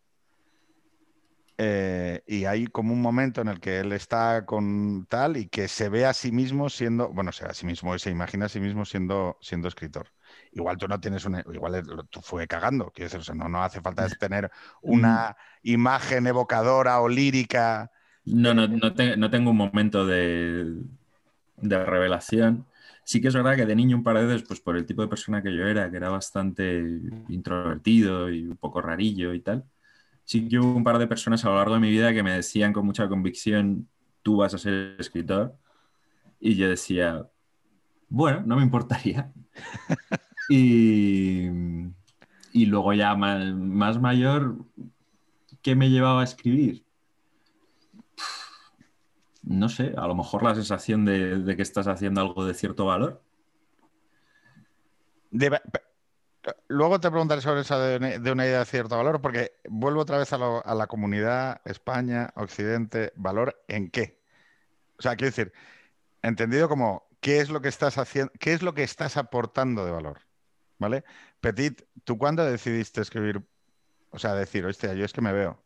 eh, 1.57 2.23
y 2.27 2.45
hay 2.45 2.67
como 2.67 2.93
un 2.93 3.01
momento 3.01 3.41
en 3.41 3.47
el 3.49 3.59
que 3.59 3.79
él 3.79 3.91
está 3.93 4.45
con 4.45 5.05
tal 5.07 5.37
y 5.37 5.47
que 5.49 5.67
se 5.67 5.89
ve 5.89 6.05
a 6.05 6.13
sí 6.13 6.31
mismo 6.31 6.69
siendo, 6.69 7.09
bueno, 7.09 7.31
se 7.31 7.45
ve 7.45 7.51
a 7.51 7.53
sí 7.53 7.65
mismo, 7.65 7.97
se 7.99 8.09
imagina 8.11 8.45
a 8.45 8.49
sí 8.49 8.59
mismo 8.59 8.85
siendo, 8.85 9.37
siendo 9.41 9.67
escritor. 9.67 10.07
Igual 10.51 10.77
tú 10.77 10.87
no 10.87 10.99
tienes 10.99 11.25
una, 11.25 11.41
igual 11.53 11.83
tú 12.09 12.21
fue 12.21 12.47
cagando, 12.47 12.91
quiero 12.91 13.05
decir, 13.07 13.19
o 13.21 13.23
sea, 13.23 13.35
no, 13.35 13.49
no 13.49 13.63
hace 13.63 13.81
falta 13.81 14.07
tener 14.09 14.51
una 14.81 15.35
imagen 15.63 16.27
evocadora 16.27 16.99
o 17.01 17.09
lírica. 17.09 17.91
No, 18.25 18.53
no, 18.53 18.67
no, 18.67 18.93
te- 18.93 19.15
no 19.17 19.29
tengo 19.29 19.51
un 19.51 19.57
momento 19.57 20.05
de, 20.05 20.81
de 21.57 21.85
revelación. 21.85 22.65
Sí 23.03 23.21
que 23.21 23.29
es 23.29 23.35
verdad 23.35 23.55
que 23.55 23.65
de 23.65 23.75
niño 23.75 23.97
un 23.97 24.03
par 24.03 24.17
de 24.17 24.25
veces, 24.25 24.43
pues 24.47 24.59
por 24.61 24.77
el 24.77 24.85
tipo 24.85 25.01
de 25.01 25.07
persona 25.09 25.43
que 25.43 25.55
yo 25.55 25.65
era, 25.67 25.89
que 25.91 25.97
era 25.97 26.09
bastante 26.09 26.83
introvertido 27.27 28.29
y 28.31 28.47
un 28.47 28.57
poco 28.57 28.81
rarillo 28.81 29.33
y 29.33 29.41
tal, 29.41 29.65
sí 30.27 30.49
que 30.49 30.59
hubo 30.59 30.75
un 30.75 30.83
par 30.83 30.97
de 30.99 31.07
personas 31.07 31.43
a 31.45 31.49
lo 31.49 31.55
largo 31.55 31.75
de 31.75 31.79
mi 31.79 31.89
vida 31.89 32.13
que 32.13 32.21
me 32.21 32.33
decían 32.33 32.73
con 32.73 32.85
mucha 32.85 33.07
convicción, 33.07 33.87
tú 34.23 34.35
vas 34.37 34.53
a 34.53 34.57
ser 34.57 34.97
escritor. 34.99 35.55
Y 36.39 36.55
yo 36.57 36.67
decía, 36.69 37.29
bueno, 38.09 38.43
no 38.45 38.57
me 38.57 38.63
importaría. 38.63 39.31
y, 40.49 41.47
y 42.51 42.65
luego 42.65 42.93
ya 42.93 43.15
ma- 43.15 43.53
más, 43.53 44.01
mayor, 44.01 44.57
¿qué 45.61 45.75
me 45.75 45.89
llevaba 45.89 46.21
a 46.21 46.25
escribir? 46.25 46.83
No 49.43 49.69
sé, 49.69 49.93
a 49.95 50.07
lo 50.07 50.15
mejor 50.15 50.43
la 50.43 50.55
sensación 50.55 51.05
de, 51.05 51.39
de 51.39 51.55
que 51.55 51.61
estás 51.61 51.87
haciendo 51.87 52.19
algo 52.19 52.45
de 52.45 52.53
cierto 52.53 52.85
valor. 52.85 53.23
De- 55.31 55.61
luego 56.67 56.99
te 56.99 57.09
preguntaré 57.09 57.41
sobre 57.41 57.61
esa 57.61 57.79
de, 57.79 57.97
una- 57.97 58.19
de 58.19 58.31
una 58.31 58.45
idea 58.45 58.59
de 58.59 58.65
cierto 58.65 58.97
valor, 58.97 59.21
porque 59.21 59.53
vuelvo 59.69 60.01
otra 60.01 60.17
vez 60.17 60.31
a, 60.33 60.37
lo- 60.37 60.65
a 60.65 60.75
la 60.75 60.87
comunidad, 60.87 61.61
España, 61.65 62.31
Occidente, 62.35 63.11
valor 63.15 63.63
en 63.67 63.89
qué. 63.89 64.21
O 64.97 65.01
sea, 65.01 65.15
quiero 65.15 65.29
decir, 65.31 65.53
entendido 66.21 66.69
como 66.69 67.07
qué 67.21 67.39
es 67.39 67.49
lo 67.49 67.61
que 67.61 67.69
estás 67.69 67.97
haciendo, 67.97 68.31
qué 68.39 68.53
es 68.53 68.61
lo 68.61 68.73
que 68.73 68.83
estás 68.83 69.17
aportando 69.17 69.85
de 69.85 69.91
valor. 69.91 70.21
¿Vale? 70.79 71.03
Petit, 71.41 71.81
¿tú 72.03 72.17
cuándo 72.19 72.45
decidiste 72.45 73.01
escribir? 73.01 73.41
O 74.11 74.19
sea, 74.19 74.35
decir, 74.35 74.65
hostia, 74.65 74.93
yo 74.93 75.05
es 75.05 75.13
que 75.13 75.21
me 75.21 75.33
veo. 75.33 75.63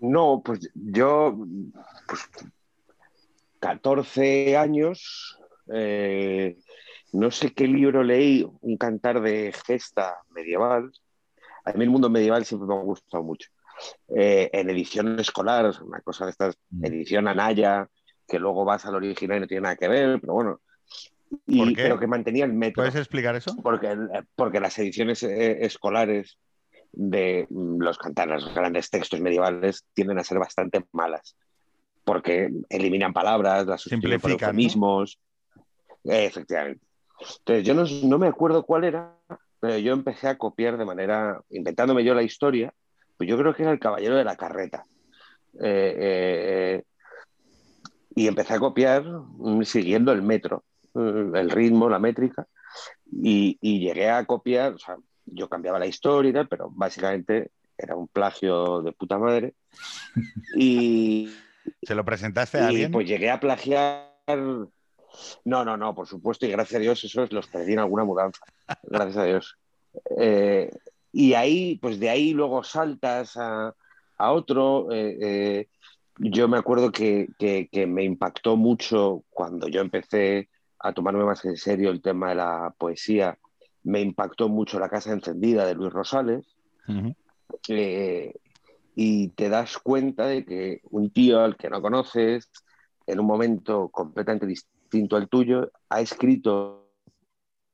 No, 0.00 0.42
pues 0.44 0.70
yo, 0.74 1.36
pues 2.06 2.28
14 3.60 4.56
años, 4.56 5.38
eh, 5.72 6.56
no 7.12 7.30
sé 7.30 7.52
qué 7.52 7.66
libro 7.66 8.02
leí, 8.02 8.46
un 8.60 8.76
cantar 8.76 9.20
de 9.20 9.52
gesta 9.66 10.18
medieval. 10.30 10.90
A 11.64 11.72
mí 11.72 11.84
el 11.84 11.90
mundo 11.90 12.10
medieval 12.10 12.44
siempre 12.44 12.68
me 12.68 12.74
ha 12.74 12.82
gustado 12.82 13.22
mucho. 13.22 13.48
Eh, 14.14 14.50
en 14.52 14.70
edición 14.70 15.18
escolar, 15.20 15.72
una 15.82 16.00
cosa 16.00 16.24
de 16.24 16.32
estas, 16.32 16.56
Mm. 16.70 16.84
edición 16.86 17.28
Anaya, 17.28 17.88
que 18.26 18.38
luego 18.38 18.64
vas 18.64 18.84
al 18.86 18.96
original 18.96 19.38
y 19.38 19.40
no 19.40 19.46
tiene 19.46 19.62
nada 19.62 19.76
que 19.76 19.88
ver, 19.88 20.20
pero 20.20 20.34
bueno. 20.34 20.60
Y- 21.46 21.58
¿Por 21.58 21.68
qué? 21.68 21.82
Pero 21.84 21.98
que 22.00 22.06
mantenía 22.06 22.44
el 22.44 22.52
metro. 22.52 22.82
¿Puedes 22.82 22.96
explicar 22.96 23.36
eso? 23.36 23.54
Porque, 23.62 23.96
porque 24.34 24.60
las 24.60 24.78
ediciones 24.78 25.22
eh, 25.22 25.64
escolares 25.64 26.38
de 26.92 27.46
mm, 27.50 27.80
los 27.82 27.98
cantares, 27.98 28.42
los 28.42 28.54
grandes 28.54 28.90
textos 28.90 29.20
medievales, 29.20 29.84
tienden 29.94 30.18
a 30.18 30.24
ser 30.24 30.38
bastante 30.38 30.84
malas. 30.92 31.36
Porque 32.04 32.50
eliminan 32.70 33.12
palabras, 33.12 33.66
las 33.66 33.82
sustituyen 33.82 34.20
por 34.20 34.30
eufemismos. 34.30 35.18
Eh, 36.04 36.24
efectivamente. 36.24 36.86
Entonces, 37.20 37.64
yo 37.64 37.74
no, 37.74 37.84
no 38.08 38.18
me 38.18 38.28
acuerdo 38.28 38.64
cuál 38.64 38.84
era, 38.84 39.16
pero 39.60 39.78
yo 39.78 39.92
empecé 39.92 40.28
a 40.28 40.38
copiar 40.38 40.76
de 40.78 40.84
manera, 40.84 41.40
inventándome 41.50 42.04
yo 42.04 42.14
la 42.14 42.22
historia, 42.22 42.72
pues 43.16 43.28
yo 43.28 43.36
creo 43.36 43.54
que 43.54 43.62
era 43.62 43.72
el 43.72 43.80
caballero 43.80 44.16
de 44.16 44.24
la 44.24 44.36
carreta. 44.36 44.84
Eh, 45.60 45.94
eh, 45.98 46.82
y 48.14 48.26
empecé 48.26 48.54
a 48.54 48.58
copiar 48.58 49.04
siguiendo 49.62 50.12
el 50.12 50.22
metro, 50.22 50.64
mm, 50.94 51.34
el 51.36 51.50
ritmo, 51.50 51.88
la 51.88 51.98
métrica, 51.98 52.46
y, 53.10 53.58
y 53.60 53.80
llegué 53.80 54.10
a 54.10 54.24
copiar, 54.24 54.74
o 54.74 54.78
sea, 54.78 54.96
yo 55.24 55.48
cambiaba 55.48 55.78
la 55.78 55.86
historia 55.86 56.30
y 56.30 56.34
tal, 56.34 56.48
pero 56.48 56.70
básicamente 56.70 57.50
era 57.76 57.96
un 57.96 58.08
plagio 58.08 58.82
de 58.82 58.92
puta 58.92 59.18
madre. 59.18 59.54
Y, 60.56 61.30
¿Se 61.82 61.94
lo 61.94 62.04
presentaste 62.04 62.58
a 62.58 62.62
y, 62.62 62.64
alguien? 62.64 62.92
pues 62.92 63.06
llegué 63.06 63.30
a 63.30 63.38
plagiar. 63.40 64.08
No, 65.44 65.64
no, 65.64 65.76
no, 65.76 65.94
por 65.94 66.06
supuesto, 66.06 66.46
y 66.46 66.50
gracias 66.50 66.78
a 66.78 66.82
Dios 66.82 67.02
esos 67.04 67.32
los 67.32 67.46
perdí 67.48 67.72
en 67.74 67.78
alguna 67.80 68.04
mudanza. 68.04 68.40
Gracias 68.82 69.16
a 69.16 69.24
Dios. 69.24 69.56
Eh, 70.18 70.70
y 71.12 71.32
ahí, 71.34 71.76
pues 71.80 71.98
de 71.98 72.10
ahí 72.10 72.32
luego 72.32 72.62
saltas 72.62 73.36
a, 73.36 73.74
a 74.18 74.32
otro. 74.32 74.92
eh, 74.92 75.16
eh, 75.20 75.68
yo 76.18 76.46
me 76.46 76.58
acuerdo 76.58 76.92
que, 76.92 77.28
que- 77.38 77.68
que 77.72 77.86
me 77.86 78.04
impactó 78.04 78.56
mucho 78.56 79.24
cuando 79.30 79.66
yo 79.66 79.80
empecé 79.80 80.50
a 80.78 80.92
tomarme 80.92 81.24
más 81.24 81.44
en 81.46 81.56
serio 81.56 81.90
el 81.90 82.02
tema 82.02 82.28
de 82.28 82.34
la 82.36 82.74
poesía. 82.78 83.38
Me 83.82 84.00
impactó 84.02 84.48
mucho 84.48 84.78
La 84.78 84.88
Casa 84.90 85.10
Encendida 85.12 85.64
de 85.66 85.74
Luis 85.74 85.92
Rosales. 85.92 86.44
Eh, 87.68 88.34
y 88.94 89.28
te 89.28 89.48
das 89.48 89.78
cuenta 89.78 90.26
de 90.26 90.44
que 90.44 90.80
un 90.90 91.10
tío 91.10 91.40
al 91.40 91.56
que 91.56 91.70
no 91.70 91.80
conoces, 91.80 92.50
en 93.06 93.20
un 93.20 93.26
momento 93.26 93.88
completamente 93.88 94.46
distinto 94.46 94.77
al 95.12 95.28
tuyo, 95.28 95.70
ha 95.88 96.00
escrito 96.00 96.88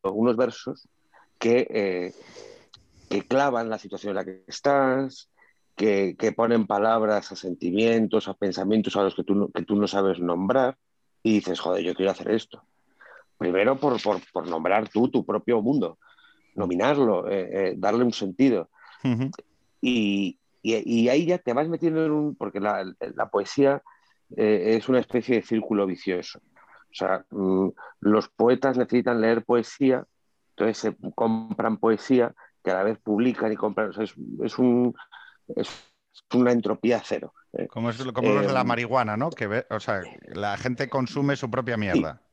unos 0.03 0.37
versos 0.37 0.89
que, 1.39 1.67
eh, 1.71 2.13
que 3.09 3.23
clavan 3.27 3.71
la 3.71 3.79
situación 3.79 4.11
en 4.11 4.17
la 4.17 4.25
que 4.25 4.45
estás, 4.47 5.31
que, 5.77 6.15
que 6.19 6.33
ponen 6.33 6.67
palabras 6.67 7.33
a 7.33 7.37
sentimientos, 7.37 8.29
a 8.29 8.35
pensamientos 8.35 8.97
a 8.97 9.03
los 9.03 9.15
que 9.15 9.25
tú, 9.25 9.35
no- 9.35 9.49
que 9.49 9.63
tú 9.63 9.77
no 9.77 9.87
sabes 9.89 10.19
nombrar, 10.21 10.77
y 11.23 11.35
dices, 11.35 11.59
joder, 11.61 11.83
yo 11.85 11.95
quiero 11.95 12.11
hacer 12.13 12.31
esto. 12.31 12.63
Primero 13.39 13.77
por, 13.79 14.01
por, 14.03 14.21
por 14.33 14.47
nombrar 14.49 14.89
tú 14.89 15.09
tu 15.09 15.25
propio 15.25 15.61
mundo, 15.63 15.99
nominarlo, 16.55 17.29
eh, 17.29 17.49
eh, 17.71 17.75
darle 17.77 18.05
un 18.05 18.13
sentido. 18.13 18.69
Y, 19.81 20.39
y- 20.63 21.03
y 21.03 21.09
ahí 21.09 21.27
ya 21.27 21.39
te 21.39 21.53
vas 21.53 21.69
metiendo 21.69 22.05
en 22.05 22.13
un. 22.13 22.35
porque 22.37 22.61
la, 22.61 22.85
la 23.15 23.29
poesía 23.29 23.83
eh, 24.37 24.77
es 24.77 24.89
una 24.89 25.01
especie 25.01 25.37
de 25.37 25.43
círculo 25.43 25.87
vicioso. 25.87 26.41
O 26.95 26.97
sea, 26.97 27.27
mm, 27.31 27.71
los 28.01 28.29
poetas 28.31 28.79
necesitan 28.79 29.21
leer 29.21 29.45
poesía, 29.45 30.05
entonces 30.51 30.79
se 30.79 30.97
compran 31.15 31.79
poesía, 31.79 32.35
que 32.63 32.71
a 32.71 32.75
la 32.75 32.85
vez 32.85 32.99
publican 33.03 33.53
y 33.53 33.57
compran. 33.57 33.91
O 33.91 33.93
sea, 33.93 34.05
es, 34.05 34.15
es 34.43 34.59
un, 34.59 34.95
es 35.57 35.69
una 36.35 36.53
entropía 36.53 37.03
cero. 37.05 37.35
¿eh? 37.55 37.67
Como, 37.69 37.91
es, 37.91 38.03
como 38.13 38.33
los 38.33 38.47
de 38.47 38.53
la 38.53 38.61
Eh, 38.61 38.65
marihuana, 38.65 39.17
¿no? 39.17 39.31
Que 39.31 39.47
ve- 39.47 39.67
o 39.71 39.81
sea, 39.81 40.09
la 40.29 40.57
gente 40.57 40.89
consume 40.89 41.37
su 41.37 41.51
propia 41.51 41.77
mierda. 41.77 42.24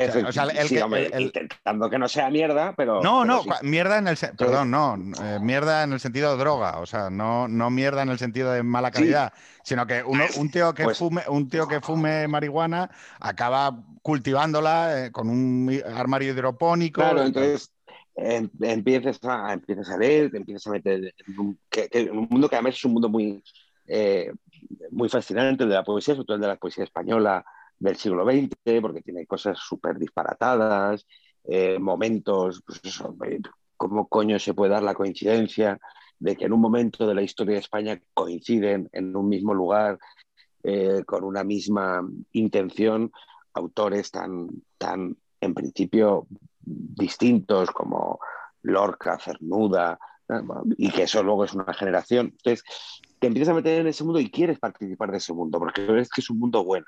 Efe- 0.00 0.26
o 0.26 0.32
sea, 0.32 0.44
el 0.44 0.66
sí, 0.68 0.74
que- 0.76 0.82
hombre, 0.82 1.06
el- 1.06 1.12
el- 1.12 1.22
intentando 1.24 1.90
que 1.90 1.98
no 1.98 2.08
sea 2.08 2.30
mierda, 2.30 2.72
pero. 2.76 3.02
No, 3.02 3.20
pero 3.22 3.24
no, 3.24 3.42
sí. 3.42 3.48
mierda 3.62 3.98
en 3.98 4.08
el 4.08 4.16
perdón, 4.36 4.70
no, 4.70 4.94
eh, 5.22 5.38
mierda 5.40 5.82
en 5.82 5.92
el 5.92 6.00
sentido 6.00 6.32
de 6.32 6.38
droga, 6.38 6.78
o 6.78 6.86
sea, 6.86 7.10
no, 7.10 7.46
no 7.48 7.68
mierda 7.70 8.02
en 8.02 8.08
el 8.08 8.18
sentido 8.18 8.50
de 8.52 8.62
mala 8.62 8.88
Sí. 8.88 8.94
calidad, 8.94 9.32
sino 9.62 9.86
que 9.86 10.02
uno, 10.02 10.24
un 10.38 10.50
tío 10.50 10.72
que 10.72 10.84
Pues- 10.84 10.98
fume, 10.98 11.22
un 11.28 11.48
tío 11.48 11.68
que 11.68 11.80
fume 11.80 12.26
marihuana 12.28 12.90
acaba 13.20 13.76
cultivándola 14.02 15.06
eh, 15.06 15.12
con 15.12 15.28
un 15.28 15.70
armario 15.94 16.32
hidropónico. 16.32 17.00
Claro, 17.02 17.22
entonces 17.22 17.70
em- 18.16 18.48
empiezas, 18.60 19.18
a, 19.24 19.52
empiezas 19.52 19.90
a 19.90 19.98
leer, 19.98 20.30
te 20.30 20.38
empiezas 20.38 20.66
a 20.66 20.70
meter 20.70 21.14
en 21.26 21.38
un, 21.38 21.58
que- 21.68 21.88
un 22.10 22.26
mundo 22.30 22.48
que 22.48 22.56
además 22.56 22.74
es 22.74 22.84
un 22.84 22.92
mundo 22.92 23.08
muy, 23.08 23.42
eh, 23.86 24.32
muy 24.90 25.08
fascinante, 25.08 25.64
el 25.64 25.68
de 25.68 25.74
la 25.74 25.84
poesía, 25.84 26.14
sobre 26.14 26.26
todo 26.26 26.34
el 26.36 26.40
de 26.42 26.48
la 26.48 26.56
poesía 26.56 26.84
española 26.84 27.44
del 27.80 27.96
siglo 27.96 28.24
XX, 28.24 28.80
porque 28.80 29.02
tiene 29.02 29.26
cosas 29.26 29.58
súper 29.58 29.98
disparatadas, 29.98 31.06
eh, 31.44 31.78
momentos, 31.78 32.62
pues 32.64 32.80
eso, 32.84 33.16
eh, 33.26 33.40
cómo 33.76 34.06
coño 34.06 34.38
se 34.38 34.54
puede 34.54 34.72
dar 34.72 34.82
la 34.82 34.94
coincidencia 34.94 35.80
de 36.18 36.36
que 36.36 36.44
en 36.44 36.52
un 36.52 36.60
momento 36.60 37.06
de 37.06 37.14
la 37.14 37.22
historia 37.22 37.54
de 37.54 37.60
España 37.60 38.00
coinciden 38.12 38.88
en 38.92 39.16
un 39.16 39.28
mismo 39.28 39.54
lugar, 39.54 39.98
eh, 40.62 41.02
con 41.06 41.24
una 41.24 41.42
misma 41.42 42.06
intención, 42.32 43.10
autores 43.54 44.10
tan, 44.10 44.48
tan, 44.76 45.16
en 45.40 45.54
principio, 45.54 46.26
distintos 46.60 47.70
como 47.70 48.20
Lorca, 48.62 49.18
Cernuda, 49.18 49.98
y 50.76 50.90
que 50.90 51.04
eso 51.04 51.22
luego 51.22 51.44
es 51.44 51.54
una 51.54 51.72
generación. 51.74 52.26
Entonces, 52.26 52.62
te 53.18 53.26
empiezas 53.26 53.52
a 53.52 53.54
meter 53.54 53.80
en 53.80 53.86
ese 53.86 54.04
mundo 54.04 54.20
y 54.20 54.30
quieres 54.30 54.58
participar 54.58 55.10
de 55.10 55.18
ese 55.18 55.32
mundo, 55.32 55.58
porque 55.58 55.82
ves 55.82 56.08
que 56.10 56.20
es 56.20 56.30
un 56.30 56.38
mundo 56.38 56.62
bueno, 56.64 56.86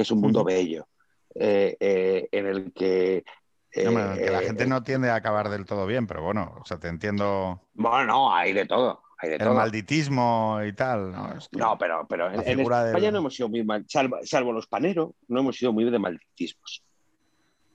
que 0.00 0.04
es 0.04 0.10
un 0.10 0.22
mundo 0.22 0.42
bello, 0.42 0.88
eh, 1.34 1.76
eh, 1.78 2.26
en 2.32 2.46
el 2.46 2.72
que... 2.72 3.22
que 3.70 3.84
la 3.84 4.40
gente 4.40 4.66
no 4.66 4.82
tiende 4.82 5.10
a 5.10 5.16
acabar 5.16 5.50
del 5.50 5.66
todo 5.66 5.86
bien, 5.86 6.06
pero 6.06 6.22
bueno, 6.22 6.54
o 6.58 6.64
sea, 6.64 6.78
te 6.78 6.88
entiendo... 6.88 7.68
Bueno, 7.74 8.06
no, 8.06 8.34
hay 8.34 8.54
de 8.54 8.64
todo. 8.64 9.02
Hay 9.18 9.28
de 9.28 9.36
el 9.36 9.50
malditismo 9.50 10.58
y 10.66 10.72
tal. 10.72 11.12
No, 11.52 11.76
pero, 11.76 12.06
pero 12.08 12.32
en, 12.32 12.60
España 12.60 13.10
no 13.10 13.18
hemos 13.18 13.34
sido 13.34 13.50
muy 13.50 13.62
mal, 13.62 13.84
salvo, 13.86 14.16
salvo, 14.22 14.52
los 14.52 14.66
paneros, 14.66 15.10
no 15.28 15.40
hemos 15.40 15.58
sido 15.58 15.74
muy 15.74 15.84
de 15.84 15.98
malditismos 15.98 16.82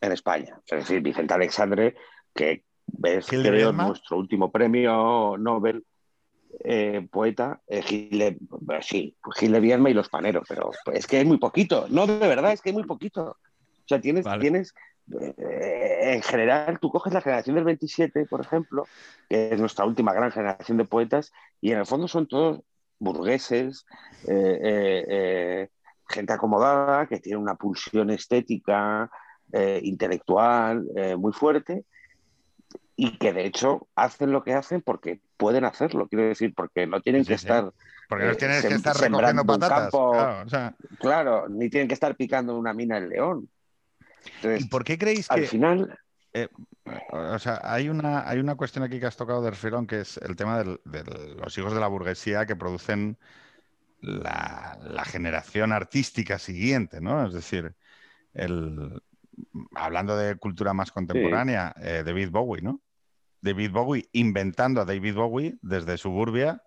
en 0.01 0.11
España. 0.11 0.59
Es 0.65 0.79
decir, 0.79 0.99
Vicente 1.01 1.35
Alexandre, 1.35 1.95
que 2.33 2.63
ves 2.87 3.27
creo 3.27 3.71
nuestro 3.71 4.17
último 4.17 4.51
premio 4.51 5.37
Nobel 5.37 5.85
eh, 6.63 7.07
poeta, 7.11 7.61
eh, 7.67 7.81
Gil, 7.81 8.19
de, 8.19 8.37
sí, 8.81 9.15
Gil 9.35 9.51
de 9.51 9.59
Vierma 9.59 9.89
y 9.89 9.93
los 9.93 10.09
paneros, 10.09 10.45
pero 10.47 10.71
es 10.93 11.07
que 11.07 11.19
es 11.19 11.25
muy 11.25 11.37
poquito, 11.37 11.87
no, 11.89 12.07
de 12.07 12.27
verdad, 12.27 12.53
es 12.53 12.61
que 12.61 12.69
es 12.69 12.75
muy 12.75 12.85
poquito. 12.85 13.23
O 13.23 13.87
sea, 13.87 14.01
tienes, 14.01 14.25
tienes 14.39 14.73
eh, 15.11 16.15
en 16.15 16.21
general, 16.21 16.79
tú 16.79 16.89
coges 16.89 17.13
la 17.13 17.21
generación 17.21 17.55
del 17.55 17.65
27, 17.65 18.25
por 18.25 18.41
ejemplo, 18.41 18.85
que 19.29 19.53
es 19.53 19.59
nuestra 19.59 19.85
última 19.85 20.13
gran 20.13 20.31
generación 20.31 20.77
de 20.77 20.85
poetas, 20.85 21.31
y 21.61 21.71
en 21.71 21.79
el 21.79 21.85
fondo 21.85 22.07
son 22.07 22.27
todos 22.27 22.61
burgueses, 22.97 23.85
gente 24.25 25.69
acomodada, 26.33 27.07
que 27.07 27.19
tiene 27.19 27.37
una 27.37 27.55
pulsión 27.55 28.09
estética, 28.09 29.11
intelectual 29.53 30.85
muy 31.17 31.33
fuerte, 31.33 31.85
y 32.95 33.17
que 33.17 33.33
de 33.33 33.45
hecho 33.45 33.87
hacen 33.95 34.31
lo 34.31 34.43
que 34.43 34.53
hacen 34.53 34.81
porque 34.81 35.19
pueden 35.37 35.65
hacerlo, 35.65 36.07
quiero 36.07 36.25
decir, 36.25 36.53
porque 36.55 36.87
no 36.87 37.01
tienen 37.01 37.25
que 37.25 37.33
estar. 37.33 37.73
Porque 38.07 38.25
no 38.25 38.31
eh, 38.31 38.35
tienen 38.35 38.61
que 38.61 38.73
estar 38.73 38.95
recogiendo 38.95 39.45
patatas. 39.45 40.73
claro, 40.99 41.49
ni 41.49 41.69
tienen 41.69 41.87
que 41.87 41.93
estar 41.93 42.15
picando 42.15 42.57
una 42.57 42.73
mina 42.73 42.97
en 42.97 43.09
león. 43.09 43.49
¿Y 44.43 44.65
por 44.65 44.83
qué 44.83 44.97
creéis 44.97 45.27
que.? 45.27 45.41
Al 45.41 45.47
final. 45.47 45.99
Eh, 46.33 46.49
o 47.11 47.39
sea, 47.39 47.61
hay 47.63 47.89
una, 47.89 48.27
hay 48.27 48.39
una 48.39 48.55
cuestión 48.55 48.83
aquí 48.83 48.99
que 48.99 49.05
has 49.05 49.15
tocado 49.15 49.41
de 49.41 49.51
refilón, 49.51 49.87
que 49.87 50.01
es 50.01 50.17
el 50.17 50.35
tema 50.35 50.61
de 50.63 50.77
los 51.37 51.57
hijos 51.57 51.73
de 51.73 51.79
la 51.79 51.87
burguesía 51.87 52.45
que 52.45 52.55
producen 52.55 53.17
la, 54.01 55.03
generación 55.05 55.71
artística 55.71 56.37
siguiente, 56.37 57.01
¿no? 57.01 57.25
Es 57.25 57.33
decir, 57.33 57.73
el, 58.33 59.01
hablando 59.75 60.17
de 60.17 60.35
cultura 60.35 60.73
más 60.73 60.91
contemporánea, 60.91 61.73
eh, 61.77 62.03
David 62.05 62.29
Bowie, 62.31 62.61
¿no? 62.61 62.81
David 63.45 63.71
Bowie 63.71 64.09
inventando 64.11 64.81
a 64.81 64.85
David 64.85 65.15
Bowie 65.15 65.57
desde 65.61 65.97
suburbia 65.97 66.63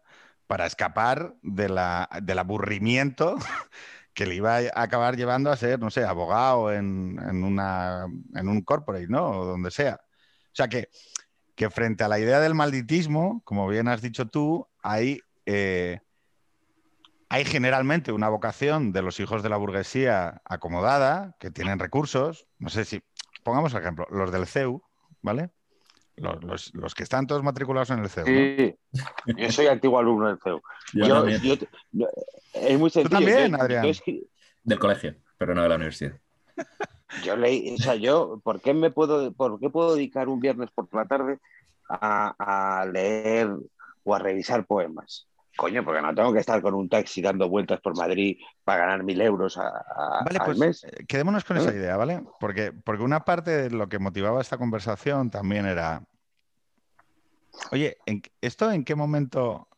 para 0.46 0.64
escapar 0.64 1.34
de 1.42 1.68
la, 1.68 2.08
del 2.22 2.38
aburrimiento 2.38 3.36
que 4.14 4.26
le 4.26 4.36
iba 4.36 4.56
a 4.56 4.82
acabar 4.82 5.16
llevando 5.16 5.50
a 5.50 5.56
ser, 5.56 5.78
no 5.78 5.90
sé, 5.90 6.04
abogado 6.04 6.72
en, 6.72 7.18
una, 7.44 8.06
en 8.34 8.48
un 8.48 8.62
corporate, 8.62 9.08
¿no? 9.08 9.30
O 9.30 9.44
donde 9.44 9.70
sea. 9.70 10.00
O 10.02 10.54
sea 10.54 10.68
que, 10.68 10.88
que 11.54 11.68
frente 11.70 12.04
a 12.04 12.08
la 12.08 12.18
idea 12.18 12.40
del 12.40 12.54
malditismo, 12.54 13.42
como 13.44 13.68
bien 13.68 13.88
has 13.88 14.00
dicho 14.00 14.26
tú, 14.26 14.66
hay, 14.82 15.20
eh, 15.46 16.00
hay 17.28 17.44
generalmente 17.44 18.12
una 18.12 18.28
vocación 18.28 18.92
de 18.92 19.02
los 19.02 19.20
hijos 19.20 19.42
de 19.42 19.50
la 19.50 19.56
burguesía 19.56 20.40
acomodada, 20.44 21.36
que 21.38 21.50
tienen 21.50 21.78
recursos. 21.78 22.46
No 22.58 22.70
sé 22.70 22.84
si, 22.84 23.02
pongamos 23.44 23.74
ejemplo, 23.74 24.06
los 24.10 24.32
del 24.32 24.46
CEU, 24.46 24.82
¿vale? 25.22 25.50
Los, 26.20 26.94
que 26.94 27.02
están 27.02 27.26
todos 27.26 27.42
matriculados 27.42 27.90
en 27.90 28.00
el 28.00 28.08
CEU. 28.08 28.26
Sí, 28.26 28.76
yo 29.36 29.52
soy 29.52 29.66
antiguo 29.66 29.98
alumno 29.98 30.28
del 30.28 30.38
CEU. 30.38 30.60
Yo, 30.92 31.24
es 32.54 32.78
muy 32.78 32.90
sencillo. 32.90 33.02
Tú 33.02 33.10
también, 33.10 33.54
Adrián. 33.54 33.86
Del 34.64 34.78
colegio, 34.78 35.14
pero 35.36 35.54
no 35.54 35.62
de 35.62 35.68
la 35.68 35.76
universidad. 35.76 36.18
Yo 37.24 37.36
leí, 37.36 37.74
o 37.74 37.78
sea, 37.78 37.94
yo, 37.94 38.38
¿por 38.44 38.60
qué 38.60 38.74
me 38.74 38.90
puedo, 38.90 39.32
por 39.32 39.58
qué 39.58 39.70
puedo 39.70 39.94
dedicar 39.94 40.28
un 40.28 40.40
viernes 40.40 40.70
por 40.70 40.92
la 40.94 41.06
tarde 41.06 41.38
a, 41.88 42.86
leer 42.92 43.48
o 44.04 44.14
a 44.14 44.18
revisar 44.18 44.66
poemas? 44.66 45.26
Coño, 45.58 45.84
porque 45.84 46.00
no 46.00 46.14
tengo 46.14 46.32
que 46.32 46.38
estar 46.38 46.62
con 46.62 46.74
un 46.74 46.88
taxi 46.88 47.20
dando 47.20 47.48
vueltas 47.48 47.80
por 47.80 47.96
Madrid 47.96 48.38
para 48.62 48.86
ganar 48.86 49.02
mil 49.02 49.20
euros 49.20 49.58
a, 49.58 50.22
vale, 50.24 50.38
pues, 50.44 50.56
mes. 50.56 50.84
Eh, 50.84 51.04
quedémonos 51.06 51.44
con 51.44 51.56
esa 51.56 51.72
¿Eh? 51.72 51.76
idea, 51.76 51.96
¿vale? 51.96 52.22
Porque, 52.38 52.72
porque 52.72 53.02
una 53.02 53.24
parte 53.24 53.50
de 53.50 53.70
lo 53.70 53.88
que 53.88 53.98
motivaba 53.98 54.40
esta 54.40 54.56
conversación 54.56 55.30
también 55.30 55.66
era 55.66 56.02
Oye, 57.72 57.98
¿esto 58.40 58.70
en 58.70 58.84
qué 58.84 58.94
momento? 58.94 59.68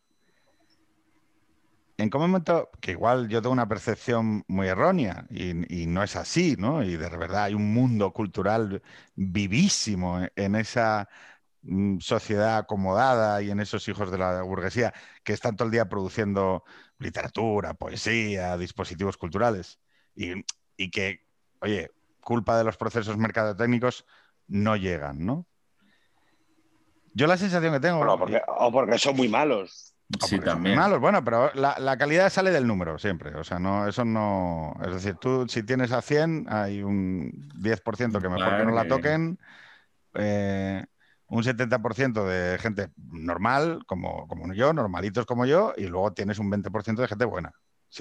¿En 1.97 2.09
qué 2.09 2.19
momento? 2.19 2.71
Que 2.81 2.93
igual 2.93 3.29
yo 3.29 3.43
tengo 3.43 3.53
una 3.53 3.69
percepción 3.69 4.45
muy 4.49 4.69
errónea 4.69 5.27
y, 5.31 5.87
no 5.87 6.03
es 6.03 6.17
así, 6.17 6.57
¿no? 6.59 6.83
Y 6.83 6.97
de 6.97 7.09
verdad 7.09 7.45
hay 7.45 7.55
un 7.55 7.73
mundo 7.75 8.13
cultural 8.13 8.83
vivísimo 9.17 10.21
en 10.37 10.55
esa 10.55 11.09
sociedad 12.01 12.59
acomodada 12.59 13.43
y 13.43 13.51
en 13.51 13.61
esos 13.61 13.87
hijos 13.89 14.11
de 14.11 14.19
la 14.19 14.43
burguesía 14.43 14.95
que 15.23 15.33
están 15.33 15.57
todo 15.57 15.67
el 15.67 15.73
día 15.73 15.89
produciendo 15.89 16.65
literatura, 16.99 17.75
poesía, 17.75 18.57
dispositivos 18.57 19.17
culturales 19.17 19.79
y, 20.15 20.45
y 20.77 20.91
que, 20.91 21.27
oye, 21.61 21.91
culpa 22.21 22.57
de 22.57 22.65
los 22.65 22.77
procesos 22.77 23.17
mercadotécnicos 23.17 24.07
no 24.49 24.77
llegan, 24.77 25.25
¿no? 25.25 25.47
Yo 27.13 27.27
la 27.27 27.37
sensación 27.37 27.73
que 27.73 27.81
tengo. 27.81 28.01
o 28.01 28.73
porque 28.73 28.99
son 28.99 29.17
muy 29.17 29.29
malos. 29.29 29.95
Sí, 30.27 30.41
también. 30.41 30.77
malos, 30.77 30.99
bueno, 31.01 31.25
pero 31.25 31.53
la, 31.55 31.97
calidad 31.97 32.31
sale 32.31 32.51
del 32.51 32.67
número 32.67 32.99
siempre. 32.99 33.35
O 33.37 33.45
sea, 33.45 33.59
no, 33.59 33.87
eso 33.87 34.05
no. 34.05 34.75
Es 34.85 34.93
decir, 34.93 35.15
tú 35.15 35.47
si 35.49 35.63
tienes 35.63 35.93
a 35.93 36.03
100, 36.03 36.47
hay 36.49 36.83
un 36.83 37.49
10% 37.61 38.21
que 38.21 38.29
mejor 38.29 38.57
que 38.57 38.65
no 38.65 38.73
la 38.73 38.89
toquen. 38.89 39.39
Eh, 40.15 40.85
un 41.31 41.45
70% 41.45 42.25
de 42.25 42.59
gente 42.59 42.89
normal, 42.97 43.85
como, 43.87 44.27
como 44.27 44.53
yo, 44.53 44.73
normalitos 44.73 45.27
como 45.27 45.47
yo, 45.47 45.73
y 45.77 45.87
luego 45.87 46.13
tienes 46.13 46.39
un 46.41 46.51
20% 46.51 46.97
de 46.97 47.09
gente 47.09 47.25
buena. 47.25 47.53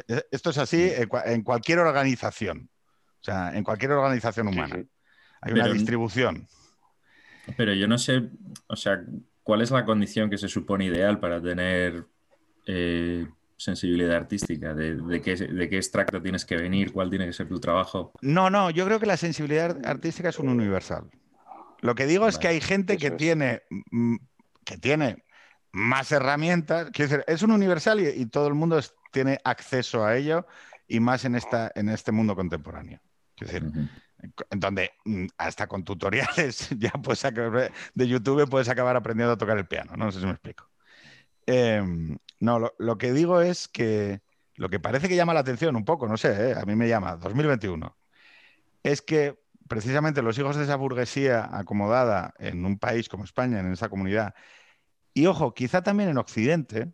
E, 0.08 0.26
esto 0.32 0.50
es 0.50 0.58
así 0.58 0.92
en, 0.92 1.44
cualquier 1.44 1.80
organización. 1.80 2.70
O 3.22 3.24
sea, 3.24 3.56
en 3.56 3.64
cualquier 3.64 3.92
organización 3.92 4.48
humana. 4.48 4.84
Hay 5.42 5.54
una 5.54 5.68
distribución. 5.68 6.48
Pero 7.56 7.74
yo 7.74 7.88
no 7.88 7.98
sé, 7.98 8.30
o 8.68 8.76
sea, 8.76 9.00
¿cuál 9.44 9.62
es 9.62 9.70
la 9.72 9.86
condición 9.86 10.30
que 10.30 10.38
se 10.38 10.48
supone 10.48 10.86
ideal 10.86 11.20
para 11.20 11.42
tener 11.42 12.06
eh, 12.66 13.28
sensibilidad 13.58 14.16
artística? 14.16 14.74
¿De, 14.74 15.22
qué, 15.22 15.36
¿De, 15.36 15.70
qué, 15.70 15.78
extracto 15.78 16.20
tienes 16.20 16.46
que 16.46 16.58
venir? 16.58 16.92
¿Cuál 16.92 17.12
tiene 17.12 17.28
que 17.28 17.34
ser 17.34 17.48
tu 17.48 17.60
trabajo? 17.60 18.12
No, 18.22 18.50
no, 18.50 18.72
yo 18.72 18.86
creo 18.86 19.00
que 19.00 19.06
la 19.06 19.18
sensibilidad 19.18 19.78
artística 19.86 20.30
es 20.30 20.40
un 20.40 20.50
universal. 20.50 21.10
Lo 21.82 21.96
que 21.96 22.06
digo 22.06 22.28
es 22.28 22.38
que 22.38 22.48
hay 22.48 22.62
gente 22.62 22.98
que 22.98 23.12
tiene, 23.12 23.64
mm, 23.92 24.16
que 24.66 24.78
tiene 24.78 25.24
más 25.72 26.12
herramientas, 26.12 26.90
quiero 26.92 27.10
decir, 27.10 27.26
es 27.28 27.44
un 27.44 27.52
universal 27.52 28.00
y, 28.00 28.26
todo 28.26 28.48
el 28.48 28.56
mundo 28.56 28.80
tiene 29.12 29.40
acceso 29.44 30.06
a 30.06 30.16
ello 30.16 30.46
y 30.88 31.00
más 31.00 31.26
en, 31.26 31.36
esta, 31.36 31.72
en 31.76 31.90
este 31.90 32.12
mundo 32.12 32.36
contemporáneo. 32.36 33.00
Quiero 33.36 33.54
decir, 33.54 33.90
en 34.50 34.60
donde 34.60 34.92
mm, 35.06 35.28
hasta 35.38 35.68
con 35.68 35.84
tutoriales 35.84 36.70
ya 36.78 36.92
puedes 36.92 37.24
de 37.94 38.08
YouTube 38.08 38.50
puedes 38.50 38.70
acabar 38.70 38.96
aprendiendo 38.96 39.34
a 39.34 39.38
tocar 39.38 39.58
el 39.58 39.68
piano, 39.68 39.94
no, 39.96 40.12
sé 40.12 40.20
si 40.20 40.26
me 40.26 40.32
explico. 40.32 40.70
Em, 41.46 42.18
no, 42.40 42.72
lo, 42.78 42.98
que 42.98 43.12
digo 43.14 43.42
es 43.42 43.68
que 43.68 44.22
lo 44.56 44.70
que 44.70 44.80
parece 44.80 45.08
que 45.08 45.16
llama 45.16 45.34
la 45.34 45.40
atención 45.40 45.76
un 45.76 45.86
poco, 45.86 46.08
no 46.08 46.18
sé, 46.18 46.52
¿eh? 46.52 46.56
a 46.56 46.66
mí 46.66 46.76
me 46.76 46.88
llama 46.88 47.16
2021, 47.16 47.98
es 48.84 49.02
que 49.02 49.40
precisamente 49.70 50.22
los 50.22 50.38
hijos 50.38 50.58
de 50.58 50.64
esa 50.64 50.76
burguesía 50.76 51.48
acomodada 51.52 52.34
en 52.40 52.66
un 52.66 52.78
país 52.78 53.08
como 53.08 53.24
España, 53.24 53.60
en 53.60 53.72
esa 53.72 53.88
comunidad, 53.88 54.34
y 55.14 55.28
ojo, 55.28 55.54
quizá 55.54 55.82
también 55.82 56.10
en 56.10 56.18
Occidente, 56.18 56.92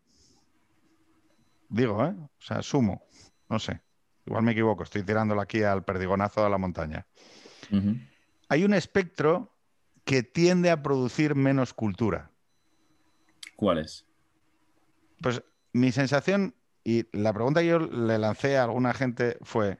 digo, 1.70 2.06
¿eh? 2.06 2.14
o 2.20 2.42
sea, 2.42 2.62
sumo, 2.62 3.06
no 3.50 3.58
sé, 3.60 3.82
igual 4.26 4.44
me 4.44 4.52
equivoco, 4.52 4.84
estoy 4.84 5.04
tirándolo 5.04 5.42
aquí 5.42 5.64
al 5.64 5.84
perdigonazo 5.84 6.44
de 6.44 6.50
la 6.50 6.58
montaña. 6.58 7.08
Hay 8.50 8.64
un 8.64 8.74
espectro 8.74 9.56
que 10.04 10.22
tiende 10.22 10.70
a 10.70 10.84
producir 10.84 11.34
menos 11.34 11.74
cultura. 11.74 12.30
¿Cuál 13.56 13.80
es? 13.80 14.06
Pues 15.22 15.42
mi 15.72 15.92
sensación 15.92 16.54
y 16.84 17.08
la 17.18 17.34
pregunta 17.34 17.62
que 17.62 17.68
yo 17.68 17.80
le 17.80 18.20
lancé 18.20 18.58
a 18.58 18.66
alguna 18.66 18.94
gente 18.94 19.38
fue, 19.42 19.80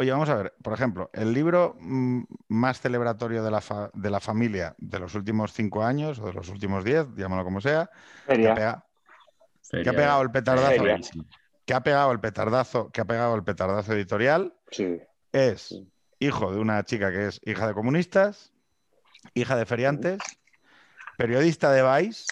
oye, 0.00 0.12
vamos 0.12 0.30
a 0.30 0.34
ver, 0.34 0.54
por 0.62 0.72
ejemplo, 0.72 1.10
el 1.12 1.32
libro 1.34 1.76
mm, 1.78 2.22
más 2.48 2.80
celebratorio 2.80 3.42
de 3.42 3.50
la, 3.50 3.90
de 3.92 4.10
la 4.10 4.18
familia 4.18 4.74
de 4.78 4.98
los 4.98 5.14
últimos 5.14 5.52
cinco 5.52 5.84
años 5.84 6.18
o 6.18 6.26
de 6.26 6.32
los 6.32 6.48
últimos 6.48 6.84
diez, 6.84 7.06
llámalo 7.16 7.44
como 7.44 7.60
sea, 7.60 7.90
pega, 8.26 8.86
que 9.70 9.88
ha 9.88 9.92
pegado 9.92 10.22
el 10.22 10.30
petardazo, 10.30 10.84
que 11.66 11.74
ha 11.74 11.82
pegado 11.82 12.12
el 12.12 12.20
petardazo, 12.20 12.90
que 12.90 13.00
ha 13.02 13.04
pegado 13.04 13.34
el 13.34 13.44
petardazo 13.44 13.92
editorial, 13.92 14.54
es 15.32 15.78
hijo 16.18 16.50
de 16.50 16.60
una 16.60 16.82
chica 16.84 17.10
que 17.10 17.26
es 17.26 17.40
hija 17.44 17.66
de 17.66 17.74
comunistas, 17.74 18.52
hija 19.34 19.54
de 19.54 19.66
feriantes, 19.66 20.18
periodista 21.18 21.70
de 21.72 21.82
Vice 21.82 22.24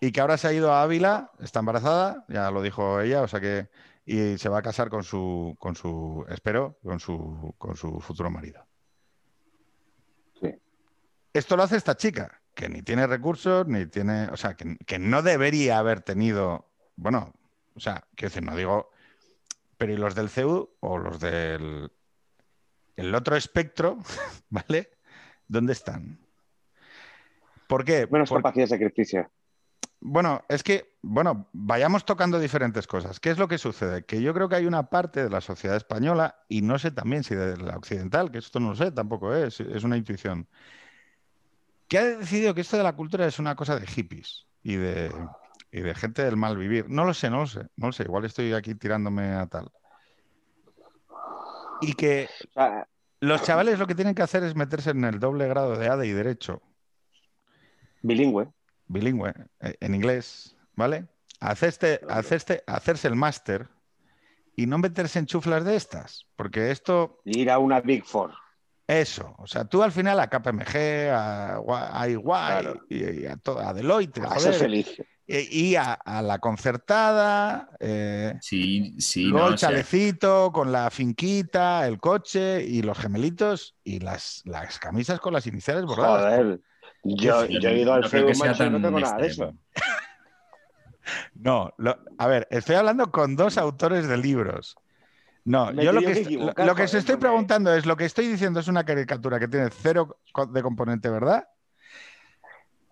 y 0.00 0.10
que 0.10 0.20
ahora 0.20 0.38
se 0.38 0.48
ha 0.48 0.52
ido 0.52 0.72
a 0.72 0.82
Ávila, 0.82 1.30
está 1.40 1.60
embarazada, 1.60 2.24
ya 2.26 2.50
lo 2.50 2.62
dijo 2.62 3.00
ella, 3.00 3.22
o 3.22 3.28
sea 3.28 3.38
que 3.38 3.68
y 4.10 4.38
se 4.38 4.48
va 4.48 4.58
a 4.58 4.62
casar 4.62 4.90
con 4.90 5.04
su, 5.04 5.54
con 5.60 5.76
su, 5.76 6.26
espero, 6.28 6.76
con 6.82 6.98
su, 6.98 7.54
con 7.58 7.76
su 7.76 8.00
futuro 8.00 8.28
marido. 8.28 8.66
Esto 11.32 11.56
lo 11.56 11.62
hace 11.62 11.76
esta 11.76 11.96
chica, 11.96 12.42
que 12.56 12.68
ni 12.68 12.82
tiene 12.82 13.06
recursos, 13.06 13.68
ni 13.68 13.86
tiene, 13.86 14.24
o 14.32 14.36
sea, 14.36 14.54
que, 14.56 14.98
no 14.98 15.22
debería 15.22 15.78
haber 15.78 16.00
tenido, 16.00 16.68
bueno, 16.96 17.32
o 17.76 17.78
sea, 17.78 18.02
quiero 18.16 18.30
decir, 18.30 18.42
no 18.42 18.56
digo, 18.56 18.90
pero 19.78 19.92
¿y 19.92 19.96
los 19.96 20.16
del 20.16 20.28
CEU 20.28 20.70
o 20.80 20.98
los 20.98 21.20
del 21.20 21.92
el 22.96 23.14
otro 23.14 23.36
espectro, 23.36 23.98
¿vale? 24.50 24.90
¿Dónde 25.46 25.72
están? 25.72 26.18
¿Por 27.68 27.84
qué? 27.84 28.08
Menos 28.10 28.28
Por... 28.28 28.38
capacidad 28.38 28.64
de 28.64 28.70
sacrificio. 28.70 29.30
Bueno, 30.02 30.42
es 30.48 30.62
que, 30.62 30.96
bueno, 31.02 31.48
vayamos 31.52 32.06
tocando 32.06 32.38
diferentes 32.38 32.86
cosas. 32.86 33.20
¿Qué 33.20 33.30
es 33.30 33.38
lo 33.38 33.48
que 33.48 33.58
sucede? 33.58 34.04
Que 34.04 34.22
yo 34.22 34.32
creo 34.32 34.48
que 34.48 34.56
hay 34.56 34.66
una 34.66 34.88
parte 34.88 35.22
de 35.22 35.28
la 35.28 35.42
sociedad 35.42 35.76
española, 35.76 36.42
y 36.48 36.62
no 36.62 36.78
sé 36.78 36.90
también 36.90 37.22
si 37.22 37.34
de 37.34 37.58
la 37.58 37.76
occidental, 37.76 38.30
que 38.30 38.38
esto 38.38 38.60
no 38.60 38.70
lo 38.70 38.76
sé, 38.76 38.92
tampoco 38.92 39.34
es, 39.34 39.60
es 39.60 39.84
una 39.84 39.98
intuición, 39.98 40.48
que 41.86 41.98
ha 41.98 42.04
decidido 42.04 42.54
que 42.54 42.62
esto 42.62 42.78
de 42.78 42.82
la 42.82 42.96
cultura 42.96 43.26
es 43.26 43.38
una 43.38 43.54
cosa 43.56 43.78
de 43.78 43.86
hippies 43.86 44.46
y 44.62 44.76
de, 44.76 45.12
y 45.70 45.80
de 45.80 45.94
gente 45.94 46.24
del 46.24 46.36
mal 46.36 46.56
vivir. 46.56 46.88
No 46.88 47.04
lo 47.04 47.12
sé, 47.12 47.28
no 47.28 47.40
lo 47.40 47.46
sé, 47.46 47.66
no 47.76 47.88
lo 47.88 47.92
sé. 47.92 48.04
Igual 48.04 48.24
estoy 48.24 48.54
aquí 48.54 48.74
tirándome 48.74 49.32
a 49.34 49.46
tal. 49.48 49.70
Y 51.82 51.94
que 51.94 52.28
los 53.20 53.42
chavales 53.42 53.78
lo 53.78 53.86
que 53.86 53.94
tienen 53.94 54.14
que 54.14 54.22
hacer 54.22 54.44
es 54.44 54.54
meterse 54.54 54.90
en 54.90 55.04
el 55.04 55.18
doble 55.18 55.48
grado 55.48 55.76
de 55.76 55.88
ADE 55.88 56.06
y 56.06 56.12
Derecho. 56.12 56.62
Bilingüe 58.02 58.50
bilingüe, 58.90 59.32
eh, 59.60 59.74
en 59.80 59.94
inglés, 59.94 60.56
¿vale? 60.74 61.06
Hacerse, 61.40 62.00
hacerse, 62.08 62.62
hacerse 62.66 63.08
el 63.08 63.16
máster 63.16 63.68
y 64.56 64.66
no 64.66 64.78
meterse 64.78 65.18
en 65.18 65.26
chuflas 65.26 65.64
de 65.64 65.76
estas, 65.76 66.26
porque 66.36 66.70
esto... 66.70 67.20
Ir 67.24 67.50
a 67.50 67.58
una 67.58 67.80
Big 67.80 68.04
Four. 68.04 68.32
Eso, 68.86 69.36
o 69.38 69.46
sea, 69.46 69.64
tú 69.64 69.84
al 69.84 69.92
final 69.92 70.18
a 70.18 70.28
KPMG, 70.28 71.10
a, 71.12 71.56
a 71.56 72.08
y, 72.08 72.16
a, 72.16 73.68
a, 73.68 73.72
Deloitte, 73.72 74.18
a 74.18 74.30
joder, 74.30 75.06
y, 75.28 75.76
a, 75.76 76.22
la 76.22 76.40
concertada, 76.40 77.70
eh, 77.78 78.34
sí, 78.40 78.96
sí, 78.98 79.26
luego 79.26 79.50
el 79.50 79.54
chalecito 79.54 80.50
con 80.52 80.72
la 80.72 80.90
finquita, 80.90 81.86
el 81.86 82.00
coche 82.00 82.64
y 82.64 82.82
los 82.82 82.98
gemelitos 82.98 83.76
y 83.84 84.00
las, 84.00 84.42
las 84.44 84.80
camisas 84.80 85.20
con 85.20 85.34
las 85.34 85.46
iniciales 85.46 85.84
bordadas. 85.84 86.36
Joder. 86.36 86.60
Yo, 87.02 87.44
he 87.44 87.80
ido 87.80 87.94
al 87.94 88.02
no 88.02 88.08
y 88.08 88.70
no 88.70 88.82
tengo 88.82 89.00
nada 89.00 89.16
de 89.18 89.26
eso. 89.26 89.54
No, 91.34 91.72
a 92.18 92.26
ver, 92.26 92.46
estoy 92.50 92.76
hablando 92.76 93.10
con 93.10 93.34
dos 93.34 93.58
autores 93.58 94.06
de 94.06 94.16
libros. 94.16 94.76
No, 95.44 95.72
yo 95.72 95.92
lo 95.92 96.00
que, 96.00 96.52
lo, 96.56 96.74
que 96.74 96.82
os 96.82 96.94
estoy 96.94 97.16
preguntando 97.16 97.74
es, 97.74 97.86
lo 97.86 97.96
que 97.96 98.04
estoy 98.04 98.28
diciendo 98.28 98.60
es 98.60 98.68
una 98.68 98.84
caricatura 98.84 99.40
que 99.40 99.48
tiene 99.48 99.70
cero 99.70 100.18
de 100.50 100.62
componente, 100.62 101.08
¿verdad? 101.08 101.48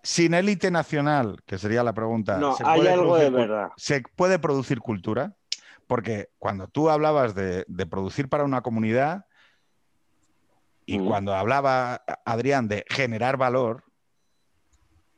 Sin 0.02 0.32
élite 0.32 0.70
nacional, 0.70 1.42
que 1.46 1.58
sería 1.58 1.82
la 1.82 1.92
pregunta. 1.92 2.38
No, 2.38 2.56
hay 2.64 2.86
algo 2.86 3.18
de 3.18 3.30
verdad. 3.30 3.68
¿Se 3.76 4.02
puede 4.16 4.38
producir 4.38 4.80
cultura? 4.80 5.34
Porque 5.86 6.30
cuando 6.38 6.68
tú 6.68 6.88
hablabas 6.90 7.34
de, 7.34 7.64
producir 7.90 8.28
para 8.28 8.44
una 8.44 8.62
comunidad 8.62 9.26
y 10.86 10.98
cuando 10.98 11.34
hablaba 11.34 12.02
Adrián 12.24 12.66
de 12.66 12.84
generar 12.88 13.36
valor, 13.36 13.84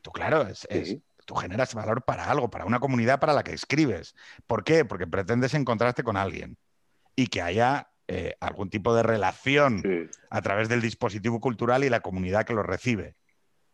Tú, 0.02 0.10
claro, 0.10 0.46
es, 0.48 0.66
tú 1.26 1.34
generas 1.34 1.74
valor 1.74 2.02
para 2.02 2.30
algo, 2.30 2.50
para 2.50 2.64
una 2.64 2.80
comunidad 2.80 3.20
para 3.20 3.32
la 3.32 3.44
que 3.44 3.52
escribes. 3.52 4.14
¿Por 4.46 4.64
qué? 4.64 4.84
Porque 4.84 5.06
pretendes 5.06 5.54
encontrarte 5.54 6.02
con 6.02 6.16
alguien 6.16 6.56
y 7.14 7.28
que 7.28 7.42
haya 7.42 7.90
eh, 8.08 8.34
algún 8.40 8.70
tipo 8.70 8.94
de 8.94 9.02
relación 9.02 10.10
a 10.30 10.42
través 10.42 10.68
del 10.68 10.80
dispositivo 10.80 11.40
cultural 11.40 11.84
y 11.84 11.88
la 11.88 12.00
comunidad 12.00 12.44
que 12.44 12.54
lo 12.54 12.62
recibe. 12.62 13.14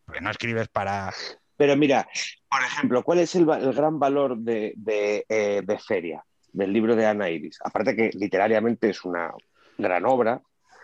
Porque 0.04 0.20
no 0.20 0.30
escribes 0.30 0.68
para... 0.68 1.12
Pero 1.56 1.76
mira, 1.76 2.06
por 2.50 2.60
ejemplo, 2.60 3.02
¿cuál 3.02 3.20
es 3.20 3.34
el, 3.34 3.46
gran 3.46 3.98
valor 3.98 4.36
de, 4.36 4.74
eh, 4.86 5.62
de, 5.64 5.78
Feria, 5.78 6.22
del 6.52 6.72
libro 6.72 6.94
de 6.94 7.06
Ana 7.06 7.30
Iris? 7.30 7.58
Aparte 7.64 7.96
que 7.96 8.10
literariamente 8.12 8.90
es 8.90 9.04
una 9.04 9.32
gran 9.78 10.04
obra, 10.04 10.42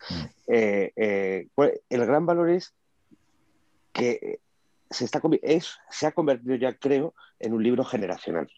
mm. 0.09 0.25
eh, 0.47 1.47
el 1.57 2.07
gran 2.07 2.25
valor 2.25 2.49
es 2.49 2.73
que 3.93 4.41
se, 4.93 5.05
está, 5.05 5.21
es, 5.43 5.79
se 5.91 6.07
ha 6.07 6.13
convertido 6.13 6.55
ya, 6.57 6.75
creo, 6.75 7.15
en 7.39 7.53
un 7.53 7.63
libro 7.63 7.85
generacional. 7.85 8.49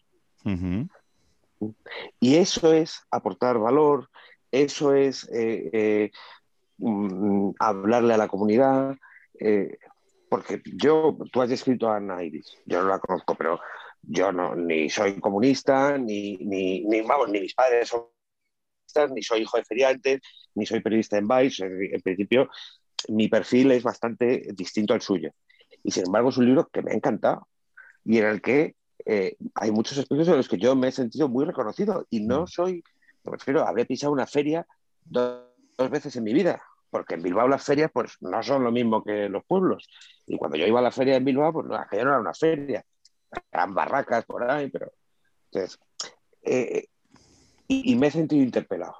Y 2.19 2.35
eso 2.35 2.73
es 2.73 3.01
aportar 3.09 3.57
valor, 3.57 4.09
eso 4.51 4.93
es 4.93 5.27
eh, 5.31 5.69
eh, 5.73 6.11
mm, 6.77 7.51
hablarle 7.59 8.13
a 8.13 8.17
la 8.17 8.27
comunidad, 8.27 8.95
eh, 9.39 9.77
porque 10.29 10.61
yo, 10.65 11.17
tú 11.31 11.41
has 11.41 11.49
descrito 11.49 11.89
a 11.89 11.97
Ana 11.97 12.23
Iris, 12.23 12.57
yo 12.65 12.81
no 12.81 12.89
la 12.89 12.99
conozco, 12.99 13.35
pero 13.35 13.59
yo 14.01 14.31
no, 14.31 14.55
ni 14.55 14.89
soy 14.89 15.19
comunista, 15.19 15.97
ni, 15.97 16.37
ni, 16.37 16.81
ni, 16.81 17.01
vamos, 17.01 17.29
ni 17.29 17.39
mis 17.39 17.55
padres 17.55 17.89
son 17.89 18.05
ni 19.11 19.21
soy 19.23 19.41
hijo 19.41 19.57
de 19.57 19.65
feriantes, 19.65 20.21
ni 20.53 20.65
soy 20.65 20.79
periodista 20.79 21.17
en 21.17 21.27
Vice. 21.27 21.65
En 21.65 22.01
principio, 22.01 22.49
mi 23.09 23.27
perfil 23.27 23.71
es 23.71 23.83
bastante 23.83 24.47
distinto 24.53 24.93
al 24.93 25.01
suyo. 25.01 25.31
Y 25.85 25.91
sin 25.91 26.07
embargo 26.07 26.29
es 26.29 26.37
un 26.37 26.47
libro 26.47 26.67
que 26.67 26.81
me 26.81 26.91
ha 26.91 26.95
encantado 26.95 27.47
y 28.03 28.17
en 28.17 28.25
el 28.25 28.41
que 28.41 28.75
eh, 29.05 29.37
hay 29.53 29.69
muchos 29.69 29.99
aspectos 29.99 30.27
en 30.27 30.37
los 30.37 30.49
que 30.49 30.57
yo 30.57 30.75
me 30.75 30.87
he 30.87 30.91
sentido 30.91 31.29
muy 31.29 31.45
reconocido 31.45 32.07
y 32.09 32.21
no 32.21 32.41
mm. 32.41 32.47
soy, 32.47 32.83
me 33.23 33.33
refiero, 33.33 33.65
habré 33.67 33.85
pisado 33.85 34.11
una 34.11 34.25
feria 34.25 34.65
dos, 35.05 35.43
veces 35.91 36.15
en 36.15 36.23
mi 36.23 36.33
vida, 36.33 36.59
porque 36.89 37.13
en 37.13 37.21
Bilbao 37.21 37.47
las 37.47 37.63
ferias 37.63 37.91
pues 37.93 38.17
no 38.19 38.41
son 38.41 38.63
lo 38.63 38.71
mismo 38.71 39.03
que 39.03 39.29
los 39.29 39.45
pueblos. 39.45 39.87
Y 40.25 40.37
cuando 40.37 40.57
yo 40.57 40.65
iba 40.65 40.79
a 40.79 40.83
la 40.83 40.91
feria 40.91 41.17
en 41.17 41.25
Bilbao, 41.25 41.53
pues 41.53 41.67
no, 41.67 41.75
aquello 41.75 42.05
no 42.05 42.09
era 42.11 42.19
una 42.19 42.33
feria, 42.33 42.83
eran 43.51 43.75
barracas 43.75 44.25
por 44.25 44.49
ahí, 44.49 44.71
pero... 44.71 44.91
Entonces, 45.51 45.79
eh, 46.41 46.87
y, 47.67 47.95
me 47.95 48.07
he 48.07 48.11
sentido 48.11 48.41
interpelado. 48.41 48.95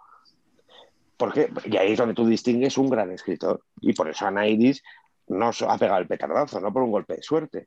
Porque, 1.17 1.49
y 1.65 1.77
ahí 1.77 1.93
es 1.93 1.97
donde 1.97 2.13
tú 2.13 2.27
distingues 2.27 2.77
un 2.77 2.89
gran 2.89 3.11
escritor. 3.11 3.63
Y 3.81 3.93
por 3.93 4.09
eso 4.09 4.25
Ana 4.25 4.47
Iris 4.47 4.83
no 5.27 5.49
ha 5.49 5.77
pegado 5.77 5.99
el 5.99 6.07
petardazo, 6.07 6.59
no 6.59 6.71
por 6.71 6.83
un 6.83 6.91
golpe 6.91 7.15
de 7.15 7.23
suerte, 7.23 7.65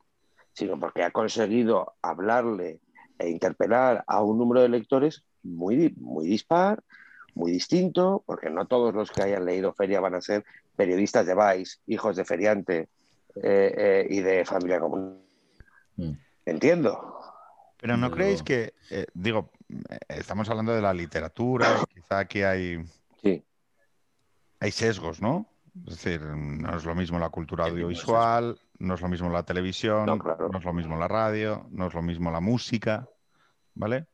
sino 0.53 0.79
porque 0.79 1.03
ha 1.03 1.11
conseguido 1.11 1.93
hablarle 2.01 2.79
e 3.17 3.29
interpelar 3.29 4.03
a 4.07 4.23
un 4.23 4.37
número 4.37 4.61
de 4.61 4.69
lectores 4.69 5.23
muy, 5.43 5.93
muy 5.97 6.27
dispar, 6.27 6.83
muy 7.35 7.51
distinto, 7.51 8.23
porque 8.25 8.49
no 8.49 8.65
todos 8.65 8.93
los 8.93 9.11
que 9.11 9.23
hayan 9.23 9.45
leído 9.45 9.73
Feria 9.73 9.99
van 9.99 10.15
a 10.15 10.21
ser 10.21 10.45
periodistas 10.75 11.25
de 11.25 11.35
Vice, 11.35 11.77
hijos 11.87 12.15
de 12.15 12.25
feriante 12.25 12.89
eh, 13.35 13.73
eh, 13.77 14.07
y 14.09 14.21
de 14.21 14.45
familia 14.45 14.79
común. 14.79 15.21
Mm. 15.95 16.11
Entiendo. 16.45 17.15
Pero 17.79 17.95
no 17.95 18.11
creéis 18.11 18.43
que, 18.43 18.73
eh, 18.89 19.05
digo, 19.13 19.51
estamos 20.09 20.49
hablando 20.49 20.73
de 20.73 20.81
la 20.81 20.93
literatura, 20.93 21.85
quizá 21.93 22.19
aquí 22.19 22.41
hay, 22.41 22.83
sí. 23.21 23.41
hay 24.59 24.71
sesgos, 24.71 25.21
¿no? 25.21 25.45
Es 25.87 26.03
decir, 26.03 26.21
no 26.21 26.77
es 26.77 26.85
lo 26.85 26.95
mismo 26.95 27.19
la 27.19 27.29
cultura 27.29 27.65
audiovisual, 27.65 28.57
no 28.79 28.93
es 28.93 29.01
lo 29.01 29.07
mismo 29.07 29.29
la 29.29 29.43
televisión, 29.43 30.05
no, 30.05 30.57
es 30.57 30.63
lo 30.63 30.73
mismo 30.73 30.97
la 30.97 31.07
radio, 31.07 31.67
no 31.71 31.87
es 31.87 31.93
lo 31.93 32.01
mismo 32.01 32.31
la 32.31 32.39
música, 32.39 33.07
¿vale? 33.75 34.05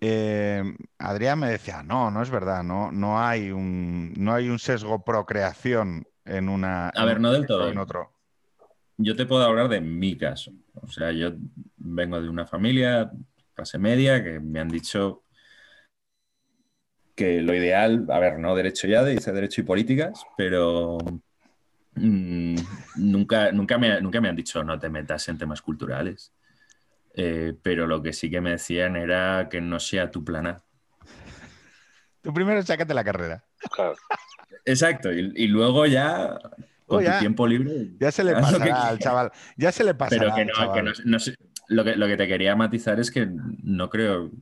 Eh, 0.00 0.62
Adrián 0.98 1.38
me 1.38 1.48
decía, 1.48 1.82
no, 1.82 2.10
no 2.10 2.22
es 2.22 2.30
verdad, 2.30 2.62
no, 2.62 2.92
no, 2.92 3.20
hay 3.20 3.50
un, 3.50 4.12
no 4.16 4.34
hay 4.34 4.48
un 4.48 4.58
sesgo 4.58 5.02
procreación 5.02 6.06
en 6.24 6.48
una... 6.48 6.90
A 6.90 7.04
ver, 7.04 7.20
no 7.20 7.32
del 7.32 7.46
todo. 7.46 7.68
En 7.68 7.78
otro. 7.78 8.12
Yo 8.96 9.16
te 9.16 9.26
puedo 9.26 9.44
hablar 9.44 9.68
de 9.68 9.80
mi 9.80 10.16
caso. 10.16 10.52
O 10.74 10.88
sea, 10.88 11.10
yo 11.10 11.32
vengo 11.76 12.20
de 12.20 12.28
una 12.28 12.46
familia 12.46 13.10
clase 13.54 13.78
media 13.78 14.22
que 14.22 14.40
me 14.40 14.60
han 14.60 14.68
dicho 14.68 15.23
que 17.14 17.40
lo 17.40 17.54
ideal, 17.54 18.06
a 18.10 18.18
ver, 18.18 18.38
no 18.38 18.54
derecho 18.54 18.86
ya, 18.86 19.04
dice 19.04 19.32
derecho 19.32 19.60
y 19.60 19.64
políticas, 19.64 20.24
pero 20.36 20.98
mm, 21.94 22.56
nunca, 22.96 23.52
nunca, 23.52 23.78
me, 23.78 24.00
nunca 24.00 24.20
me 24.20 24.28
han 24.28 24.36
dicho 24.36 24.64
no 24.64 24.78
te 24.78 24.88
metas 24.88 25.28
en 25.28 25.38
temas 25.38 25.62
culturales. 25.62 26.32
Eh, 27.16 27.54
pero 27.62 27.86
lo 27.86 28.02
que 28.02 28.12
sí 28.12 28.28
que 28.28 28.40
me 28.40 28.50
decían 28.50 28.96
era 28.96 29.48
que 29.48 29.60
no 29.60 29.78
sea 29.78 30.10
tu 30.10 30.24
plana. 30.24 30.62
Tú 32.22 32.34
primero 32.34 32.60
sácate 32.62 32.92
la 32.92 33.04
carrera. 33.04 33.44
Exacto, 34.64 35.12
y, 35.12 35.46
luego 35.46 35.86
ya 35.86 36.38
con 36.86 37.04
tu 37.04 37.10
tiempo 37.20 37.46
libre. 37.46 37.92
Ya 38.00 38.10
se 38.10 38.24
le 38.24 38.32
pasará 38.32 38.88
al 38.88 38.98
chaval. 38.98 39.30
Ya 39.56 39.70
se 39.70 39.84
le 39.84 39.94
pasará. 39.94 40.20
Pero 40.20 40.34
que 40.34 40.44
no, 40.46 40.72
que 40.72 40.82
no, 40.82 41.18
Lo 41.68 41.84
que, 41.84 41.96
lo 41.96 42.06
que 42.06 42.16
te 42.16 42.26
quería 42.26 42.56
matizar 42.56 42.98
es 42.98 43.10
que 43.10 43.28
no 43.28 43.88
creo 43.90 44.32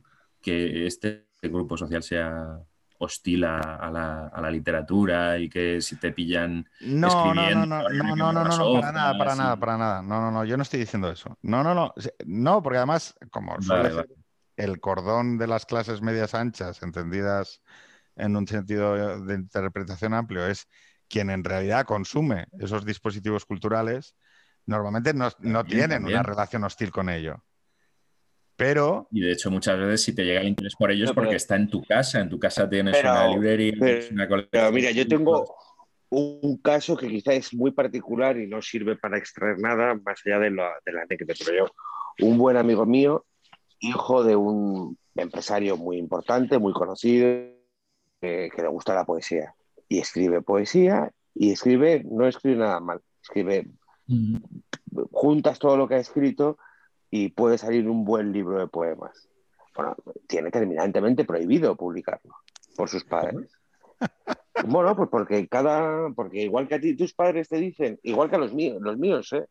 que 0.41 0.87
este 0.87 1.27
grupo 1.49 1.77
social 1.77 2.03
sea 2.03 2.59
hostil 2.99 3.43
a, 3.43 3.89
la, 3.91 4.51
literatura 4.51 5.37
y 5.37 5.49
que 5.49 5.81
si 5.81 5.97
te 5.97 6.11
pillan 6.11 6.67
no, 6.81 7.07
escribiendo... 7.07 7.65
No, 7.65 7.83
no, 7.83 7.89
no, 7.89 8.15
no, 8.15 8.33
no, 8.33 8.43
no, 8.45 8.57
no, 8.57 8.81
para 8.81 8.91
nada, 8.91 9.17
para 9.17 9.35
nada, 9.35 9.55
para 9.57 9.77
nada. 9.77 10.01
No, 10.01 10.21
no, 10.21 10.31
no, 10.31 10.45
yo 10.45 10.57
no 10.57 10.63
estoy 10.63 10.79
diciendo 10.79 11.11
eso. 11.11 11.37
No, 11.41 11.63
no, 11.63 11.73
no, 11.73 11.93
no, 12.25 12.63
porque 12.63 12.77
además, 12.77 13.15
como 13.31 13.55
el 14.55 14.79
cordón 14.79 15.37
de 15.37 15.47
las 15.47 15.65
clases 15.65 16.01
medias 16.01 16.33
anchas, 16.33 16.81
entendidas 16.81 17.61
en 18.15 18.35
un 18.35 18.47
sentido 18.47 19.19
de 19.25 19.35
interpretación 19.35 20.13
amplio, 20.13 20.45
es 20.45 20.67
quien 21.09 21.29
en 21.29 21.43
realidad 21.43 21.85
consume 21.85 22.47
esos 22.59 22.85
dispositivos 22.85 23.45
culturales, 23.45 24.15
normalmente 24.65 25.13
no, 25.13 25.29
no 25.39 25.65
tienen 25.65 26.05
una 26.05 26.23
relación 26.23 26.63
hostil 26.63 26.91
con 26.91 27.09
ello. 27.09 27.43
Pero. 28.55 29.07
Y 29.11 29.21
de 29.21 29.31
hecho, 29.31 29.49
muchas 29.49 29.77
veces 29.79 30.03
si 30.03 30.13
te 30.13 30.23
llega 30.23 30.41
el 30.41 30.47
interés 30.47 30.75
por 30.75 30.91
ellos, 30.91 31.11
porque 31.13 31.35
está 31.35 31.55
en 31.55 31.69
tu 31.69 31.83
casa. 31.83 32.19
En 32.19 32.29
tu 32.29 32.39
casa 32.39 32.69
tienes 32.69 32.99
una 33.01 33.27
librería, 33.27 33.73
una 34.11 34.27
colección. 34.27 34.49
Pero 34.51 34.71
mira, 34.71 34.91
yo 34.91 35.07
tengo 35.07 35.55
un 36.09 36.57
caso 36.57 36.95
que 36.95 37.07
quizá 37.07 37.33
es 37.33 37.53
muy 37.53 37.71
particular 37.71 38.37
y 38.37 38.47
no 38.47 38.61
sirve 38.61 38.95
para 38.95 39.17
extraer 39.17 39.57
nada 39.59 39.95
más 39.95 40.21
allá 40.25 40.39
de 40.39 40.51
la, 40.51 40.71
de 40.85 40.93
la 40.93 41.01
anécdota. 41.01 41.33
Pero 41.45 41.65
yo, 41.65 42.27
un 42.27 42.37
buen 42.37 42.57
amigo 42.57 42.85
mío, 42.85 43.25
hijo 43.79 44.23
de 44.23 44.35
un 44.35 44.97
empresario 45.15 45.77
muy 45.77 45.97
importante, 45.97 46.59
muy 46.59 46.73
conocido, 46.73 47.27
que 48.21 48.51
le 48.55 48.67
gusta 48.67 48.93
la 48.93 49.05
poesía. 49.05 49.55
Y 49.89 49.99
escribe 49.99 50.41
poesía 50.41 51.11
y 51.35 51.51
escribe, 51.51 52.03
no 52.05 52.27
escribe 52.27 52.57
nada 52.57 52.79
mal, 52.79 53.01
escribe, 53.21 53.67
juntas 55.11 55.59
todo 55.59 55.77
lo 55.77 55.87
que 55.87 55.95
ha 55.95 55.99
escrito 55.99 56.57
y 57.15 57.29
puede 57.29 57.59
salir 57.59 57.87
un 57.87 58.03
buen 58.03 58.31
libro 58.31 58.57
de 58.57 58.65
poemas. 58.65 59.29
Bueno, 59.75 59.95
tiene 60.25 60.49
terminantemente 60.49 61.25
prohibido 61.25 61.75
publicarlo 61.75 62.37
por 62.75 62.89
sus 62.89 63.03
padres. 63.03 63.51
Bueno, 64.65 64.95
pues 64.95 65.09
porque 65.11 65.47
cada, 65.47 66.09
porque 66.15 66.41
igual 66.41 66.67
que 66.67 66.73
a 66.73 66.79
ti 66.79 66.95
tus 66.95 67.13
padres 67.13 67.49
te 67.49 67.57
dicen, 67.57 67.99
igual 68.01 68.31
que 68.31 68.37
a 68.37 68.39
los 68.39 68.51
míos, 68.51 68.81
los 68.81 68.97
míos, 68.97 69.31
¿eh? 69.33 69.45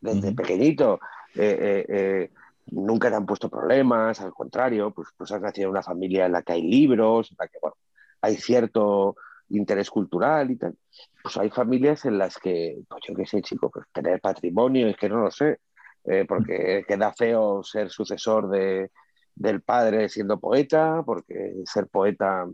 desde 0.00 0.32
pequeñito, 0.32 0.98
eh, 1.36 1.86
eh, 1.88 2.30
nunca 2.72 3.10
te 3.10 3.14
han 3.14 3.26
puesto 3.26 3.48
problemas, 3.48 4.20
al 4.20 4.32
contrario, 4.32 4.90
pues, 4.90 5.06
pues 5.16 5.30
has 5.30 5.40
nacido 5.40 5.66
en 5.66 5.70
una 5.70 5.82
familia 5.84 6.26
en 6.26 6.32
la 6.32 6.42
que 6.42 6.54
hay 6.54 6.62
libros, 6.62 7.30
en 7.30 7.36
la 7.38 7.46
que 7.46 7.58
bueno, 7.62 7.76
hay 8.22 8.34
cierto 8.34 9.14
interés 9.50 9.88
cultural 9.88 10.50
y 10.50 10.56
tal. 10.56 10.76
Pues 11.22 11.36
hay 11.36 11.50
familias 11.50 12.04
en 12.06 12.18
las 12.18 12.38
que, 12.38 12.80
pues 12.88 13.04
yo 13.06 13.14
qué 13.14 13.24
sé, 13.24 13.40
chico, 13.40 13.70
pues 13.70 13.86
tener 13.92 14.20
patrimonio, 14.20 14.88
es 14.88 14.96
que 14.96 15.08
no 15.08 15.20
lo 15.20 15.30
sé, 15.30 15.60
eh, 16.04 16.24
porque 16.26 16.84
queda 16.86 17.12
feo 17.12 17.62
ser 17.62 17.90
sucesor 17.90 18.48
de, 18.48 18.90
del 19.38 19.62
padre 19.62 20.08
siendo 20.08 20.40
poeta, 20.40 21.02
porque 21.04 21.54
ser 21.64 21.86
poeta 21.86 22.46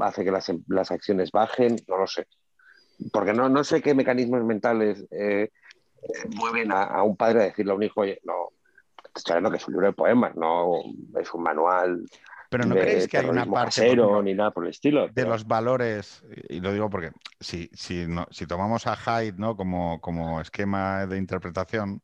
hace 0.00 0.24
que 0.24 0.30
las, 0.30 0.50
las 0.68 0.90
acciones 0.90 1.30
bajen, 1.30 1.76
no 1.86 1.98
lo 1.98 2.06
sé. 2.06 2.26
Porque 3.12 3.32
no, 3.32 3.48
no 3.48 3.62
sé 3.64 3.82
qué 3.82 3.94
mecanismos 3.94 4.44
mentales 4.44 5.06
eh, 5.10 5.50
mueven 6.36 6.72
a, 6.72 7.02
un 7.02 7.16
padre 7.16 7.40
a 7.40 7.44
decirle 7.44 7.72
a 7.72 7.74
un 7.74 7.82
hijo, 7.82 8.00
oye, 8.00 8.20
no, 8.24 8.50
estoy 9.14 9.34
hablando 9.34 9.50
que 9.50 9.58
es 9.58 9.68
un 9.68 9.74
libro 9.74 9.86
de 9.86 9.92
poemas, 9.92 10.34
no 10.36 10.82
es 11.18 11.32
un 11.34 11.42
manual. 11.42 12.04
Pero 12.48 12.64
no 12.64 12.74
creéis 12.74 13.06
que 13.06 13.18
hay 13.18 13.26
una 13.26 13.46
parte 13.46 13.94
ni 14.24 14.34
nada 14.34 14.50
por 14.50 14.64
el 14.64 14.70
estilo 14.70 15.08
de 15.08 15.24
los 15.24 15.46
valores, 15.46 16.24
y 16.48 16.60
lo 16.60 16.72
digo 16.72 16.90
porque 16.90 17.12
si, 17.38 17.70
si, 17.72 18.06
no, 18.08 18.26
si 18.30 18.46
tomamos 18.46 18.86
a 18.86 18.96
Hyde 18.96 19.38
¿no? 19.38 19.56
como, 19.56 20.00
como 20.00 20.40
esquema 20.40 21.06
de 21.06 21.16
interpretación, 21.16 22.02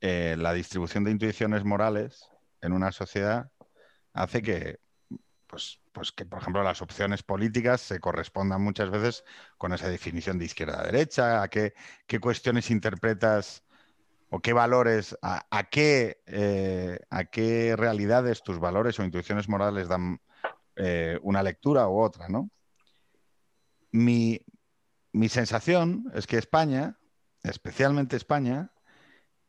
eh, 0.00 0.36
la 0.38 0.52
distribución 0.52 1.04
de 1.04 1.10
intuiciones 1.10 1.64
morales 1.64 2.28
en 2.60 2.72
una 2.72 2.92
sociedad 2.92 3.50
hace 4.12 4.42
que, 4.42 4.80
pues, 5.46 5.80
pues 5.92 6.12
que, 6.12 6.24
por 6.24 6.40
ejemplo, 6.40 6.62
las 6.62 6.80
opciones 6.80 7.22
políticas 7.22 7.80
se 7.80 8.00
correspondan 8.00 8.62
muchas 8.62 8.90
veces 8.90 9.24
con 9.58 9.72
esa 9.72 9.88
definición 9.88 10.38
de 10.38 10.46
izquierda-derecha, 10.46 11.42
a 11.42 11.48
qué, 11.48 11.74
qué, 12.06 12.18
cuestiones 12.18 12.70
interpretas 12.70 13.64
o 14.30 14.40
qué 14.40 14.52
valores, 14.52 15.18
a, 15.22 15.68
qué, 15.70 16.22
eh, 16.26 17.00
a 17.10 17.24
qué 17.24 17.74
realidades 17.76 18.42
tus 18.42 18.58
valores 18.58 18.98
o 18.98 19.04
intuiciones 19.04 19.48
morales 19.48 19.88
dan 19.88 20.20
eh, 20.76 21.18
una 21.22 21.42
lectura 21.42 21.88
u 21.88 22.00
otra, 22.00 22.28
¿no? 22.28 22.48
Mi, 23.90 24.40
mi 25.12 25.28
sensación 25.28 26.10
es 26.14 26.26
que 26.26 26.38
España, 26.38 26.96
especialmente 27.42 28.16
España, 28.16 28.70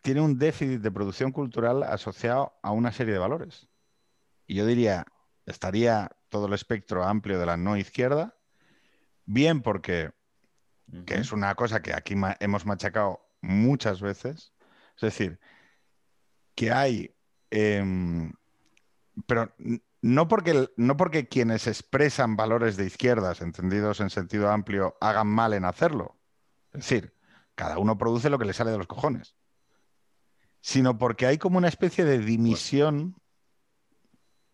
tiene 0.02 0.22
un 0.22 0.38
déficit 0.38 0.82
de 0.82 0.91
producción 0.91 1.32
cultural 1.32 1.84
asociado 1.84 2.54
a 2.64 2.72
una 2.72 2.91
serie 2.91 3.14
de 3.14 3.20
valores. 3.20 3.68
Y 4.47 4.56
yo 4.56 4.66
diría, 4.66 5.06
estaría 5.45 6.12
todo 6.30 6.47
el 6.47 6.54
espectro 6.54 7.04
amplio 7.04 7.39
de 7.39 7.45
la 7.45 7.58
no 7.58 7.78
izquierda, 7.78 8.36
bien 9.26 9.62
porque, 9.62 10.12
que 11.06 11.16
es 11.16 11.32
una 11.32 11.54
cosa 11.56 11.82
que 11.82 11.93
aquí 11.93 12.16
hemos 12.39 12.66
machacado 12.66 13.22
muchas 13.41 14.02
veces, 14.02 14.54
es 14.95 15.02
decir, 15.02 15.39
que 16.56 16.72
hay, 16.72 17.16
em, 17.52 18.34
pero 19.28 19.54
no 20.02 20.28
porque, 20.28 20.70
no 20.78 20.97
porque 20.97 21.28
quienes 21.28 21.68
expresan 21.68 22.36
valores 22.36 22.76
de 22.76 22.86
izquierdas, 22.86 23.41
entendidos 23.41 23.99
en 23.99 24.10
sentido 24.10 24.49
amplio, 24.49 24.97
hagan 24.99 25.28
mal 25.28 25.54
en 25.54 25.66
hacerlo. 25.66 26.18
Es 26.74 26.82
decir, 26.82 27.16
cada 27.56 27.78
uno 27.78 27.97
produce 27.97 28.30
lo 28.30 28.39
que 28.39 28.45
le 28.45 28.54
sale 28.54 28.72
de 28.72 28.78
los 28.78 28.88
cojones 28.88 29.36
sino 30.62 30.97
porque 30.97 31.26
hay 31.26 31.38
como 31.38 31.57
una 31.57 31.68
especie 31.68 32.05
de 32.05 32.20
dimisión 32.20 33.16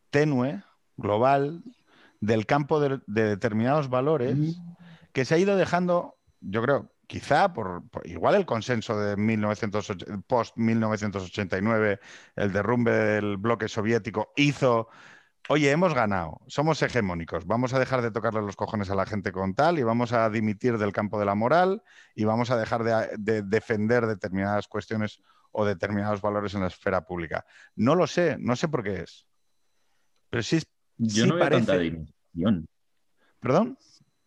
tenue, 0.10 0.64
global, 0.95 1.64
del 2.20 2.45
campo 2.45 2.80
de, 2.80 2.99
determinados 3.05 3.89
valores 3.89 4.36
mm. 4.36 4.51
que 5.14 5.26
se 5.26 5.36
ha 5.36 5.38
ido 5.38 5.55
dejando, 5.55 6.18
yo 6.39 6.62
creo, 6.62 6.91
quizá 7.05 7.53
por, 7.53 7.84
igual 8.05 8.36
el 8.36 8.45
consenso 8.45 8.97
de 8.99 9.16
post-1989, 10.28 11.99
el 12.36 12.51
derrumbe 12.51 12.91
del 12.91 13.38
bloque 13.38 13.68
soviético, 13.68 14.32
hizo, 14.36 14.88
oye, 15.49 15.70
hemos 15.72 15.93
ganado, 15.93 16.41
somos 16.47 16.82
hegemónicos, 16.82 17.45
vamos 17.45 17.74
a 17.74 17.80
dejar 17.80 18.01
de 18.01 18.12
tocarle 18.12 18.41
los 18.41 18.55
cojones 18.55 18.89
a 18.89 18.95
la 18.95 19.05
gente 19.05 19.32
con 19.32 19.53
tal 19.53 19.78
y 19.78 19.84
vamos 19.84 20.14
a 20.14 20.30
dimitir 20.30 20.78
del 20.78 20.93
campo 20.93 21.20
de 21.20 21.26
la 21.26 21.36
moral 21.36 21.84
y 22.16 22.24
vamos 22.24 22.49
a 22.49 22.58
dejar 22.58 22.84
de 23.18 23.43
defender 23.43 24.08
determinadas 24.08 24.68
cuestiones 24.68 25.22
o 25.60 25.66
determinados 25.66 26.22
valores 26.22 26.53
en 26.53 26.62
la 26.62 26.68
esfera 26.68 27.03
pública. 27.03 27.43
No 27.76 27.95
lo 27.95 28.05
sé, 28.05 28.38
no 28.39 28.55
sé 28.55 28.68
por 28.68 28.84
qué 28.84 29.01
es. 29.01 29.26
Pero 30.30 30.43
sí, 30.43 30.62
Yo 30.97 31.26
no 31.26 31.34
veo 31.34 31.49
tanta 31.49 31.80
dimisión. 31.80 32.68
¿Perdón? 33.39 33.76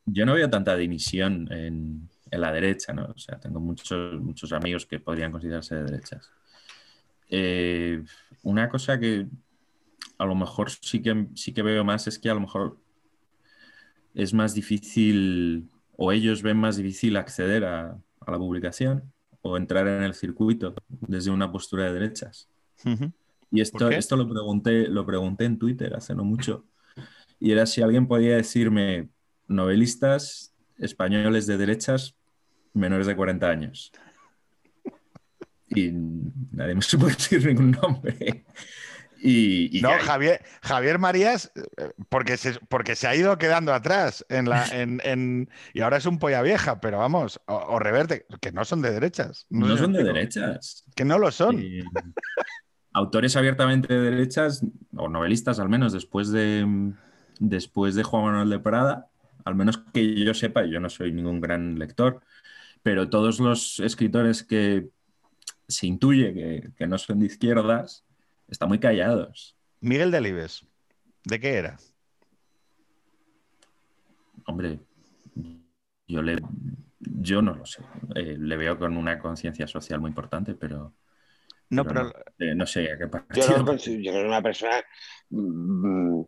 Yo 0.07 0.27
no 0.27 0.35
veo 0.35 0.51
tanta 0.51 0.77
dimisión 0.77 1.47
en, 1.53 2.11
la 2.33 2.51
derecha, 2.51 2.93
¿no? 2.93 3.05
O 3.15 3.19
sea, 3.19 3.39
tengo 3.39 3.61
muchos, 3.61 4.21
muchos 4.21 4.53
amigos 4.53 4.87
que 4.87 4.99
podrían 4.99 5.31
considerarse 5.31 5.77
de 5.77 5.85
derechas. 5.85 6.33
Eh, 7.29 8.03
una 8.43 8.69
cosa 8.69 8.99
que 8.99 9.29
a 10.19 10.25
lo 10.25 10.35
mejor 10.35 10.69
sí 10.69 11.01
que, 11.01 11.29
sí 11.37 11.55
que 11.55 11.63
veo 11.63 11.85
más 11.85 12.09
es 12.09 12.19
que 12.19 12.29
a 12.29 12.35
lo 12.35 12.41
mejor 12.41 12.77
es 14.15 14.35
más 14.35 14.53
difícil 14.53 15.71
o 15.97 16.11
ellos 16.11 16.43
ven 16.43 16.57
más 16.57 16.77
difícil 16.77 17.17
acceder 17.17 17.65
a 17.65 17.97
la 18.27 18.39
publicación 18.39 19.13
o 19.43 19.57
entrar 19.57 19.87
en 19.89 20.03
el 20.03 20.15
circuito 20.15 20.75
desde 20.89 21.31
una 21.31 21.51
postura 21.51 21.85
de 21.85 21.93
derechas. 21.95 22.49
Y 23.51 23.61
esto, 23.61 23.91
esto 23.91 24.17
lo, 24.17 24.29
pregunté, 24.29 24.89
lo 24.89 25.05
pregunté 25.05 25.45
en 25.45 25.59
Twitter 25.59 25.95
hace 25.95 26.15
no 26.15 26.25
mucho. 26.25 26.65
Y 27.39 27.53
era 27.53 27.67
si 27.67 27.83
alguien 27.83 28.07
podía 28.07 28.37
decirme 28.37 29.09
novelistas 29.49 30.55
españoles 30.79 31.47
de 31.47 31.57
derechas 31.57 32.15
menores 32.75 33.07
de 33.07 33.17
40 33.17 33.49
años. 33.49 33.93
Y 35.69 35.91
nadie 36.53 36.75
me 36.75 36.83
supo 36.83 37.07
decir 37.07 37.45
ningún 37.47 37.73
nombre. 37.73 38.45
Y, 39.23 39.81
no, 39.83 39.91
Javier, 39.99 40.43
Javier 40.63 40.99
Marías, 40.99 41.53
eh, 41.55 41.91
porque 42.09 42.39
se, 42.39 42.59
porque 42.69 42.97
se 42.97 43.07
ha 43.07 43.15
ido 43.15 43.37
quedando 43.37 43.75
atrás 43.75 44.25
en 44.31 44.49
la, 44.49 44.67
en, 44.73 45.51
y 45.75 45.81
ahora 45.81 45.99
es 45.99 46.07
un 46.07 46.19
polla 46.19 46.41
vieja, 46.41 46.81
pero 46.81 46.99
vamos, 46.99 47.41
o, 47.47 47.79
reverte, 47.79 48.27
que 48.41 48.53
no 48.53 48.65
son 48.65 48.81
de 48.81 48.93
derechas. 48.93 49.47
No, 49.51 49.77
son 49.77 49.93
de 49.93 50.05
derechas. 50.05 50.85
Que 50.95 51.05
no 51.05 51.19
lo 51.19 51.31
son. 51.31 51.63
autores 52.93 53.37
abiertamente 53.37 53.93
de 53.93 54.11
derechas, 54.11 54.65
o 54.97 55.09
novelistas 55.09 55.61
al 55.61 55.69
menos, 55.69 55.93
después 55.93 56.31
de, 56.31 56.93
después 57.39 57.95
de 57.95 58.03
Juan 58.03 58.25
Manuel 58.25 58.51
de 58.51 58.59
Prada, 58.59 59.09
al 59.45 59.55
menos 59.55 59.79
que 59.93 60.25
yo 60.25 60.33
sepa, 60.33 60.65
yo 60.65 60.81
no 60.81 60.89
soy 60.89 61.13
ningún 61.13 61.41
gran 61.41 61.79
lector, 61.79 62.21
pero 62.83 63.11
todos 63.11 63.39
los 63.39 63.81
escritores 63.81 64.43
que 64.43 64.89
se 65.69 65.87
intuye 65.87 66.33
que, 66.33 66.71
que 66.77 66.87
no 66.87 66.97
son 66.99 67.21
de 67.21 67.27
izquierdas, 67.27 68.05
están 68.51 68.69
muy 68.69 68.79
callados. 68.79 69.57
Miguel 69.81 70.11
Delibes, 70.11 70.67
¿de 71.25 71.41
qué 71.41 71.55
era? 71.55 71.79
Hombre, 74.47 74.81
yo 76.07 76.23
le 76.23 76.39
yo 77.01 77.41
no 77.43 77.55
lo 77.55 77.65
sé. 77.67 77.83
Eh, 78.15 78.37
le 78.39 78.57
veo 78.57 78.79
con 78.79 78.97
una 78.97 79.19
conciencia 79.19 79.67
social 79.67 80.01
muy 80.01 80.09
importante, 80.11 80.55
pero, 80.55 80.95
No, 81.71 81.85
pero. 81.85 82.13
No, 82.39 82.55
no 82.57 82.67
sé 82.67 82.91
a 82.93 82.99
qué 82.99 83.05
Yo, 83.05 83.11
partido. 83.11 83.59
no 83.59 83.65
considero- 83.65 84.03
yo 84.03 84.13
soy 84.13 84.25
una 84.25 84.43
persona, 84.43 84.83
mm, 85.31 86.23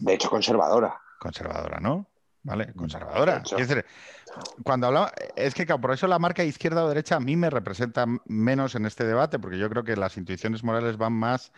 de 0.00 0.14
hecho, 0.14 0.28
conservadora. 0.30 1.00
Conservadora, 1.18 1.80
¿no? 1.80 2.09
¿Vale? 2.42 2.72
Conservadora. 2.74 3.34
De 3.34 3.38
hecho. 3.40 3.56
Quiero 3.56 3.68
decir, 3.68 3.84
cuando 4.64 4.86
hablamos, 4.86 5.10
es 5.36 5.54
que 5.54 5.66
por 5.66 5.92
eso 5.92 6.06
la 6.06 6.18
marca 6.18 6.42
izquierda 6.42 6.84
o 6.84 6.88
derecha 6.88 7.16
a 7.16 7.20
mí 7.20 7.36
me 7.36 7.50
representa 7.50 8.06
menos 8.26 8.74
en 8.74 8.86
este 8.86 9.04
debate, 9.04 9.38
porque 9.38 9.58
yo 9.58 9.68
creo 9.68 9.84
que 9.84 9.96
las 9.96 10.16
intuiciones 10.16 10.64
morales 10.64 10.96
van 10.96 11.12
más 11.12 11.52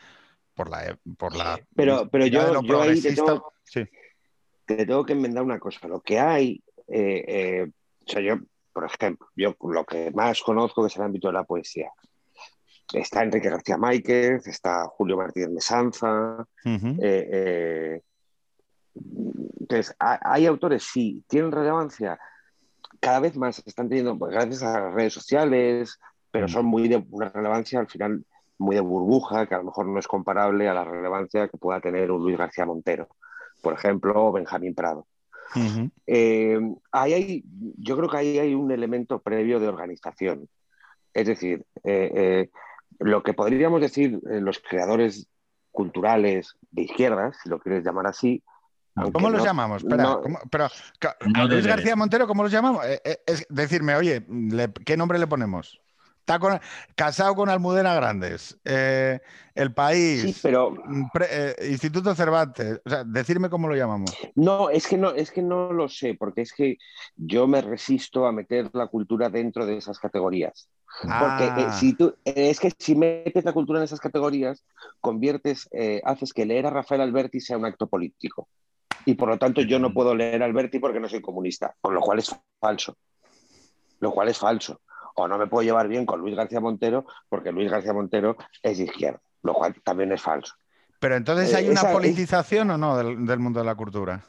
por 0.54 0.68
la, 0.68 0.98
por 1.16 1.36
la 1.36 1.60
Pero- 1.76 2.08
pero 2.10 2.26
yo- 2.26 2.62
yo 2.62 2.82
ahí 2.82 3.00
te 3.00 3.14
tengo- 3.14 3.52
Sí. 3.62 3.84
te 4.66 4.84
tengo 4.84 5.04
que 5.04 5.12
enmendar 5.12 5.44
una 5.44 5.58
cosa. 5.58 5.86
Lo 5.86 6.00
que 6.00 6.18
hay, 6.18 6.62
eh, 6.88 7.24
eh, 7.28 7.70
o 8.06 8.10
sea, 8.10 8.20
yo, 8.20 8.36
por 8.72 8.84
ejemplo, 8.84 9.28
yo 9.36 9.54
lo 9.60 9.84
que 9.84 10.10
más 10.10 10.42
conozco 10.42 10.84
es 10.86 10.96
el 10.96 11.02
ámbito 11.02 11.28
de 11.28 11.34
la 11.34 11.44
poesía. 11.44 11.90
Está 12.92 13.22
Enrique 13.22 13.48
García 13.48 13.76
Máquez, 13.78 14.46
está 14.46 14.84
Julio 14.88 15.16
Martínez 15.16 15.50
Mesanza. 15.50 16.44
Ujú. 16.64 16.88
eh, 17.00 17.28
eh, 17.32 18.00
entonces, 18.95 19.95
ha- 19.99 20.20
hay 20.22 20.47
autores, 20.47 20.82
sí, 20.84 21.22
tienen 21.28 21.53
relevancia. 21.53 22.18
Cada 23.01 23.20
vez 23.20 23.36
más 23.36 23.62
están 23.66 23.88
teniendo, 23.88 24.18
pues, 24.18 24.32
gracias 24.32 24.62
a 24.62 24.80
las 24.80 24.95
redes 24.95 25.12
sociales, 25.12 25.99
pero 26.30 26.49
son 26.49 26.66
muy 26.66 26.88
de 26.88 27.05
una 27.11 27.28
relevancia 27.28 27.80
al 27.80 27.88
final 27.88 28.24
muy 28.59 28.76
de 28.76 28.80
burbuja, 28.82 29.47
que 29.47 29.55
a 29.55 29.59
lo 29.59 29.64
mejor 29.64 29.86
no 29.86 29.99
es 29.99 30.07
comparable 30.07 30.68
a 30.68 30.74
la 30.74 30.84
relevancia 30.84 31.49
que 31.49 31.59
pueda 31.59 31.80
tener 31.80 32.11
un 32.11 32.22
Luis 32.22 32.38
García 32.38 32.64
Montero, 32.64 33.09
por 33.61 33.74
ejemplo, 33.74 34.26
o 34.26 34.32
Benjamín 34.32 34.74
Prado. 34.74 35.07
Eh, 36.07 36.59
ahí 36.93 37.12
hay, 37.12 37.45
yo 37.78 37.97
creo 37.97 38.09
que 38.09 38.16
ahí 38.16 38.38
hay 38.38 38.55
un 38.55 38.70
elemento 38.70 39.20
previo 39.20 39.59
de 39.59 39.68
organización. 39.68 40.49
Es 41.12 41.26
decir, 41.26 41.64
eh, 41.84 42.11
eh, 42.14 42.51
lo 42.99 43.22
que 43.22 43.34
podríamos 43.34 43.80
decir 43.80 44.20
los 44.22 44.61
creadores 44.61 45.26
culturales 45.70 46.57
de 46.70 46.82
izquierdas, 46.82 47.36
si 47.43 47.49
lo 47.49 47.59
quieres 47.59 47.84
llamar 47.84 48.07
así. 48.07 48.43
Aunque 48.95 49.12
¿Cómo 49.12 49.30
los 49.30 49.40
no- 49.40 49.45
llamamos? 49.47 49.82
Espera, 49.82 50.03
no- 50.03 50.20
¿cómo- 50.20 50.38
pero 50.51 50.64
a 50.66 51.45
Luis. 51.45 51.66
García 51.66 51.97
Montero, 51.97 52.26
¿cómo 52.26 52.43
los 52.43 52.53
llamamos? 52.53 52.84
Eh, 52.86 53.01
eh, 53.05 53.18
es 53.26 53.47
decirme, 53.49 53.95
oye, 53.95 54.24
le- 54.28 54.72
¿qué 54.72 54.97
nombre 54.97 55.18
le 55.18 55.26
ponemos? 55.26 55.80
Está 56.20 56.38
con- 56.38 56.61
casado 56.95 57.34
con 57.34 57.49
Almudena 57.49 57.95
Grandes, 57.95 58.57
eh, 58.64 59.20
El 59.57 59.74
País, 59.74 60.22
Sí, 60.22 60.36
pero 60.40 60.70
mm, 60.70 61.11
pre- 61.12 61.26
eh, 61.30 61.55
Instituto 61.68 62.14
Cervantes, 62.14 62.80
o 62.84 62.88
sea, 62.88 63.03
decirme 63.03 63.51
cómo 63.51 63.66
lo 63.68 63.74
llamamos. 63.74 64.16
no, 64.36 64.70
es 64.70 64.86
que 64.86 64.97
no, 64.97 65.11
es 65.11 65.32
que 65.32 65.43
no 65.43 65.72
lo 65.72 65.88
sé, 65.88 66.14
porque 66.14 66.43
es 66.43 66.53
que 66.53 66.76
yo 67.16 67.49
me 67.49 67.61
resisto 67.61 68.24
a 68.24 68.30
meter 68.32 68.70
la 68.72 68.86
cultura 68.86 69.30
dentro 69.30 69.66
de 69.66 69.76
esas 69.78 69.99
categorías. 69.99 70.68
Porque 71.18 71.47
eh, 71.47 71.66
Ah, 71.70 71.72
si 71.72 71.95
tú, 71.95 72.14
eh, 72.24 72.51
es 72.51 72.61
que 72.61 72.70
si 72.78 72.95
metes 72.95 73.45
la 73.45 73.53
cultura 73.53 73.80
en 73.80 73.84
esas 73.84 73.99
categorías, 73.99 74.62
conviertes, 75.01 75.68
eh, 75.72 76.03
haces 76.05 76.32
que 76.32 76.47
leer 76.47 76.66
a 76.66 76.70
Rafael 76.70 77.01
Alberti 77.01 77.40
sea 77.40 77.57
un 77.59 77.64
acto 77.64 77.88
político. 77.88 78.49
Y 79.05 79.14
por 79.14 79.28
lo 79.28 79.38
tanto 79.38 79.61
yo 79.62 79.78
no 79.78 79.92
puedo 79.92 80.14
leer 80.14 80.42
Alberti 80.42 80.78
porque 80.78 81.00
no 81.00 81.09
soy 81.09 81.20
comunista, 81.20 81.74
con 81.80 81.94
lo 81.94 82.00
cual 82.00 82.18
es 82.20 82.34
falso. 82.61 82.96
Lo 84.00 84.11
cual 84.12 84.28
es 84.28 84.38
falso. 84.38 84.80
O 85.14 85.28
no 85.28 85.36
me 85.38 85.46
puedo 85.46 85.62
llevar 85.62 85.88
bien 85.88 86.07
con 86.07 86.20
Luis 86.20 86.34
García 86.36 86.61
Montero 86.61 87.05
porque 87.28 87.53
Luis 87.53 87.70
García 87.70 87.92
Montero 87.92 88.36
es 88.62 88.78
de 88.78 88.84
izquierda, 88.84 89.20
lo 89.42 89.53
cual 89.55 89.74
también 89.84 90.12
es 90.12 90.22
falso. 90.22 90.55
Pero 90.98 91.16
entonces 91.16 91.53
eh, 91.53 91.57
hay 91.57 91.64
una 91.68 91.80
esa- 91.80 91.92
politización 91.92 92.70
o 92.70 92.78
no 92.78 92.96
del, 92.96 93.26
del 93.26 93.38
mundo 93.38 93.61
de 93.61 93.66
la 93.66 93.74
cultura. 93.74 94.24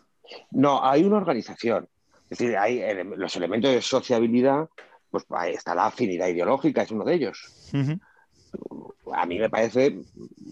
No, 0.52 0.84
hay 0.84 1.04
una 1.04 1.18
organización. 1.18 1.88
Es 2.30 2.40
decir, 2.40 2.58
hay 2.58 2.80
ele- 2.82 3.04
los 3.16 3.36
elementos 3.36 3.72
de 3.72 3.82
sociabilidad, 3.82 4.68
pues 5.12 5.24
ahí 5.30 5.54
está 5.54 5.76
la 5.76 5.86
afinidad 5.86 6.28
ideológica, 6.28 6.82
es 6.82 6.92
uno 6.92 7.06
de 7.06 7.14
ellos. 7.14 7.72
A 9.14 9.26
mí 9.26 9.38
me 9.40 9.50
parece 9.50 10.00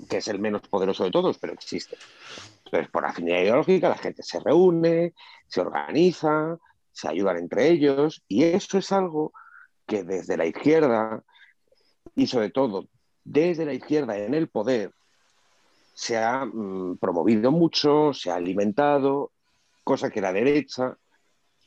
que 0.10 0.18
es 0.18 0.28
el 0.28 0.40
menos 0.40 0.62
poderoso 0.62 1.04
de 1.04 1.12
todos, 1.12 1.38
pero 1.40 1.54
existe. 1.54 1.98
Entonces, 2.72 2.90
por 2.90 3.06
afinidad 3.06 3.42
ideológica, 3.42 3.90
la 3.90 3.98
gente 3.98 4.24
se 4.24 4.40
reúne, 4.40 5.14
se 5.48 5.60
organiza, 5.60 6.58
se 6.94 7.10
ayudan 7.10 7.38
entre 7.38 7.68
ellos, 7.68 8.24
y 8.30 8.44
eso 8.46 8.78
es 8.78 8.94
algo 8.94 9.34
que 9.86 10.04
desde 10.04 10.38
la 10.38 10.46
izquierda, 10.46 11.22
y 12.16 12.28
sobre 12.28 12.50
todo 12.50 12.88
desde 13.26 13.66
la 13.66 13.74
izquierda 13.74 14.18
en 14.18 14.34
el 14.34 14.48
poder, 14.48 14.94
se 15.94 16.18
ha 16.18 16.46
mm, 16.46 16.98
promovido 16.98 17.52
mucho, 17.52 18.14
se 18.14 18.32
ha 18.32 18.36
alimentado, 18.36 19.32
cosa 19.84 20.10
que 20.10 20.22
la 20.22 20.32
derecha, 20.32 20.98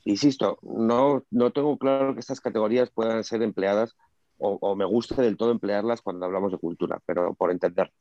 insisto, 0.05 0.59
no, 0.63 1.23
no 1.31 1.53
tengo 1.53 1.77
claro 1.77 2.15
que 2.15 2.21
estas 2.21 2.41
categorías 2.41 2.91
puedan 2.91 3.25
ser 3.25 3.43
empleadas 3.43 3.95
o, 4.39 4.75
me 4.75 4.85
gusta 4.85 5.21
del 5.23 5.37
todo 5.37 5.51
emplearlas 5.51 6.03
cuando 6.03 6.27
hablamos 6.27 6.51
de 6.53 6.59
cultura, 6.59 7.01
pero 7.07 7.35
por 7.35 7.51
entender. 7.51 7.93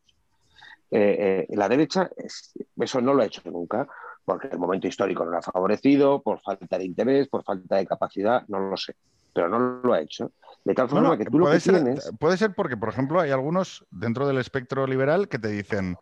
Eh, 0.96 1.48
eh, 1.50 1.56
la 1.56 1.68
derecha 1.68 2.10
es- 2.18 2.54
eso 2.78 3.02
no 3.02 3.14
lo 3.14 3.24
ha 3.24 3.26
hecho 3.26 3.42
nunca, 3.50 3.88
porque 4.24 4.48
el 4.48 4.60
momento 4.60 4.88
histórico 4.88 5.26
no 5.26 5.32
lo 5.32 5.38
ha 5.38 5.42
favorecido, 5.42 6.22
por 6.22 6.40
falta 6.40 6.78
de 6.78 6.86
interés, 6.86 7.28
por 7.28 7.44
falta 7.44 7.78
de 7.78 7.88
capacidad, 7.88 8.44
no 8.48 8.60
lo 8.60 8.78
sé, 8.78 8.96
pero 9.34 9.50
no 9.50 9.60
lo 9.60 9.94
ha 9.94 10.00
hecho. 10.02 10.32
De 10.64 10.74
tal 10.74 10.88
forma 10.88 11.10
Bueno, 11.10 11.24
que 11.24 11.30
tú 11.30 11.40
lo 11.40 11.46
puede, 11.46 11.56
que 11.56 11.62
ser, 11.62 11.74
tienes... 11.84 12.12
puede 12.20 12.38
ser 12.38 12.54
porque, 12.54 12.78
por 12.78 12.90
ejemplo, 12.90 13.20
hay 13.20 13.32
algunos 13.32 13.86
dentro 13.90 14.28
del 14.28 14.38
espectro 14.38 14.86
liberal 14.88 15.28
que 15.28 15.40
te 15.40 15.50
dicen, 15.50 15.98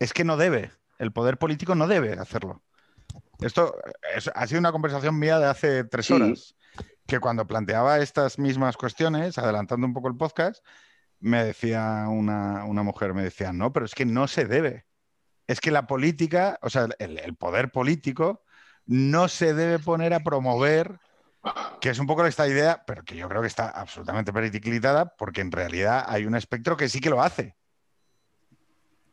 es 0.00 0.12
que 0.12 0.24
no 0.24 0.36
debe, 0.36 0.72
el 0.98 1.12
poder 1.12 1.38
político 1.38 1.74
no 1.74 1.86
debe 1.86 2.14
hacerlo. 2.14 2.62
Esto 3.40 3.74
es- 4.16 4.30
ha 4.34 4.46
sido 4.46 4.58
una 4.58 4.72
conversación 4.72 5.18
mía 5.18 5.38
de 5.38 5.46
hace 5.46 5.84
tres 5.84 6.06
Sí. 6.06 6.14
horas, 6.14 6.56
que 7.06 7.20
cuando 7.20 7.46
planteaba 7.46 7.98
estas 7.98 8.38
mismas 8.38 8.76
cuestiones, 8.76 9.38
adelantando 9.38 9.86
un 9.86 9.94
poco 9.94 10.08
el 10.08 10.16
podcast, 10.16 10.64
me 11.22 11.44
decía 11.44 12.06
una, 12.10 12.64
una 12.66 12.82
mujer, 12.84 13.14
me 13.14 13.22
decía, 13.24 13.52
no, 13.52 13.72
pero 13.72 13.86
es 13.86 13.94
que 13.94 14.06
no 14.06 14.28
se 14.28 14.46
debe. 14.46 14.86
Es 15.48 15.60
que 15.60 15.70
la 15.72 15.86
política, 15.86 16.58
o 16.62 16.70
sea, 16.70 16.88
el, 17.00 17.18
el 17.18 17.36
poder 17.36 17.72
político 17.72 18.44
no 18.86 19.28
se 19.28 19.54
debe 19.54 19.78
poner 19.80 20.14
a 20.14 20.20
promover 20.24 21.00
que 21.80 21.90
es 21.90 21.98
un 21.98 22.06
poco 22.06 22.24
esta 22.26 22.48
idea, 22.48 22.84
pero 22.86 23.04
que 23.04 23.16
yo 23.16 23.28
creo 23.28 23.42
que 23.42 23.48
está 23.48 23.68
absolutamente 23.70 24.32
periclitada, 24.32 25.16
porque 25.16 25.40
en 25.42 25.52
realidad 25.52 26.04
hay 26.08 26.26
un 26.26 26.34
espectro 26.36 26.76
que 26.76 26.88
sí 26.88 27.00
que 27.00 27.10
lo 27.10 27.22
hace. 27.22 27.56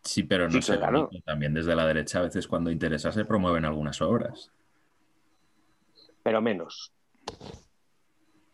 Sí, 0.03 0.23
pero 0.23 0.49
no 0.49 0.61
Sí, 0.61 0.61
sé, 0.61 0.77
claro. 0.77 1.09
también 1.25 1.53
desde 1.53 1.75
la 1.75 1.85
derecha 1.85 2.19
a 2.19 2.23
veces 2.23 2.47
cuando 2.47 2.71
interesa 2.71 3.11
se 3.11 3.25
promueven 3.25 3.65
algunas 3.65 4.01
obras. 4.01 4.51
Pero 6.23 6.41
menos. 6.41 6.93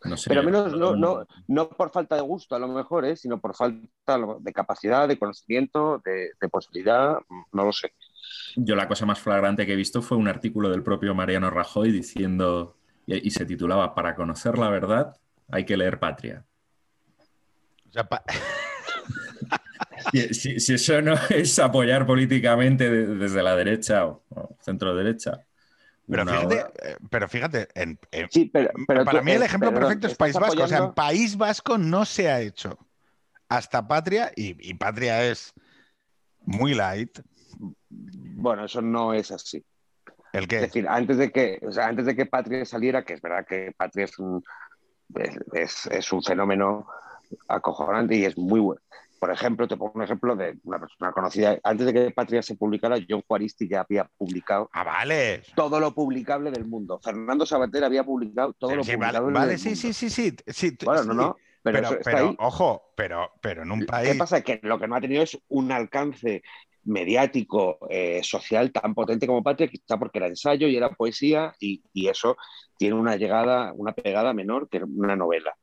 No 0.05 0.17
sé, 0.17 0.29
Pero 0.29 0.43
menos 0.43 0.73
no, 0.73 0.95
no, 0.95 1.25
no 1.47 1.69
por 1.69 1.91
falta 1.91 2.15
de 2.15 2.21
gusto, 2.21 2.55
a 2.55 2.59
lo 2.59 2.67
mejor, 2.67 3.05
¿eh? 3.05 3.15
sino 3.15 3.39
por 3.39 3.55
falta 3.55 4.19
de 4.39 4.53
capacidad, 4.53 5.07
de 5.07 5.17
conocimiento, 5.17 6.01
de, 6.05 6.31
de 6.39 6.49
posibilidad, 6.49 7.17
no 7.51 7.65
lo 7.65 7.71
sé. 7.71 7.91
Yo 8.55 8.75
la 8.75 8.87
cosa 8.87 9.05
más 9.05 9.19
flagrante 9.19 9.65
que 9.65 9.73
he 9.73 9.75
visto 9.75 10.01
fue 10.01 10.17
un 10.17 10.27
artículo 10.27 10.69
del 10.69 10.83
propio 10.83 11.13
Mariano 11.15 11.49
Rajoy 11.49 11.91
diciendo, 11.91 12.77
y, 13.05 13.27
y 13.27 13.31
se 13.31 13.45
titulaba, 13.45 13.93
Para 13.95 14.15
conocer 14.15 14.57
la 14.57 14.69
verdad 14.69 15.15
hay 15.49 15.65
que 15.65 15.77
leer 15.77 15.99
Patria. 15.99 16.45
O 17.89 17.91
sea, 17.91 18.03
pa- 18.07 18.23
Si, 20.11 20.33
si- 20.33 20.59
si 20.59 20.73
eso 20.75 21.01
no 21.01 21.15
es 21.29 21.57
apoyar 21.59 22.05
políticamente 22.05 22.89
de- 22.89 23.07
desde 23.15 23.41
la 23.41 23.55
derecha 23.55 24.05
o, 24.05 24.23
o 24.29 24.55
centro 24.61 24.95
derecha. 24.95 25.45
Pero, 26.09 26.25
fíjate, 26.25 26.55
eh, 26.83 26.97
pero 27.09 27.27
fíjate, 27.29 27.67
en- 27.75 27.99
en- 28.11 28.29
Sí, 28.29 28.45
pero, 28.45 28.69
pero 28.87 29.05
para 29.05 29.19
tú, 29.19 29.25
mí 29.25 29.31
el 29.31 29.41
eh, 29.41 29.45
ejemplo 29.45 29.73
perfecto 29.73 30.07
es 30.07 30.15
País 30.15 30.37
Vasco. 30.37 30.63
O 30.63 30.67
sea, 30.67 30.77
en 30.79 30.93
País 30.93 31.37
Vasco 31.37 31.77
no 31.77 32.05
se 32.05 32.29
ha 32.29 32.41
hecho 32.41 32.77
hasta 33.49 33.87
Patria, 33.87 34.31
y, 34.35 34.55
y 34.69 34.73
Patria 34.75 35.23
es 35.25 35.53
muy 36.41 36.73
light. 36.73 37.19
Bueno, 37.89 38.65
eso 38.65 38.81
no 38.81 39.13
es 39.13 39.31
así. 39.31 39.63
¿El 40.33 40.43
Es 40.43 40.47
qué? 40.47 40.59
decir, 40.59 40.87
antes 40.87 41.17
de 41.17 41.31
que, 41.31 41.59
o 41.65 41.71
sea, 41.71 41.87
antes 41.87 42.05
de 42.05 42.15
que 42.15 42.25
Patria 42.25 42.65
saliera, 42.65 43.03
que 43.03 43.13
es 43.13 43.21
verdad 43.21 43.45
que 43.47 43.71
Patria 43.77 44.05
es 44.05 44.19
un, 44.19 44.43
es, 45.15 45.37
es- 45.53 45.85
es 45.87 46.11
un 46.11 46.21
fenómeno 46.21 46.87
acojonante 47.47 48.15
y 48.15 48.25
es 48.25 48.37
muy 48.37 48.59
bueno. 48.59 48.81
Por 49.19 49.31
ejemplo, 49.31 49.67
te 49.67 49.77
pongo 49.77 49.93
un 49.95 50.03
ejemplo 50.03 50.35
de 50.35 50.57
una 50.63 50.79
persona 50.79 51.11
conocida. 51.11 51.57
Antes 51.63 51.85
de 51.87 51.93
que 51.93 52.11
Patria 52.11 52.41
se 52.41 52.55
publicara, 52.55 52.97
John 53.07 53.23
Juaristi 53.27 53.67
ya 53.67 53.81
había 53.81 54.09
publicado 54.17 54.69
Ah, 54.73 54.83
vale. 54.83 55.41
todo 55.55 55.79
lo 55.79 55.93
publicable 55.93 56.51
del 56.51 56.65
mundo. 56.65 56.99
Fernando 57.03 57.45
Sabater 57.45 57.83
había 57.83 58.03
publicado 58.03 58.53
todo 58.53 58.71
Sí, 58.71 58.75
lo 58.77 58.83
sí, 58.83 58.91
publicable 58.93 59.19
vale, 59.19 59.33
vale, 59.33 59.49
del 59.51 59.59
sí, 59.59 59.69
mundo. 59.69 59.81
sí, 59.81 59.93
sí, 59.93 60.09
sí, 60.09 60.35
sí, 60.47 60.77
Bueno, 60.83 61.03
no, 61.05 61.13
no. 61.13 61.37
Pero, 61.63 61.97
Pero, 62.03 62.35
ojo, 62.39 62.93
pero, 62.95 63.31
pero 63.41 63.63
en 63.63 63.71
un 63.71 63.85
país. 63.87 64.11
¿Qué 64.11 64.15
pasa? 64.15 64.41
Que 64.41 64.59
lo 64.61 64.77
que 64.77 64.87
no 64.87 64.95
ha 64.95 65.01
tenido 65.01 65.23
es 65.23 65.35
un 65.47 65.71
alcance 65.71 66.43
mediático, 66.83 67.79
eh, 67.89 68.21
social 68.23 68.71
tan 68.71 68.93
potente 68.93 69.25
como 69.25 69.41
Patria, 69.41 69.67
quizá 69.67 69.97
porque 69.97 70.19
era 70.19 70.27
ensayo 70.27 70.67
y 70.67 70.77
era 70.77 70.91
poesía, 70.91 71.55
y, 71.59 71.81
y 71.93 72.07
eso 72.07 72.37
tiene 72.77 72.95
una 72.95 73.15
llegada, 73.15 73.73
una 73.73 73.93
pegada 73.93 74.33
menor 74.33 74.69
que 74.69 74.83
una 74.83 75.15
novela. 75.15 75.55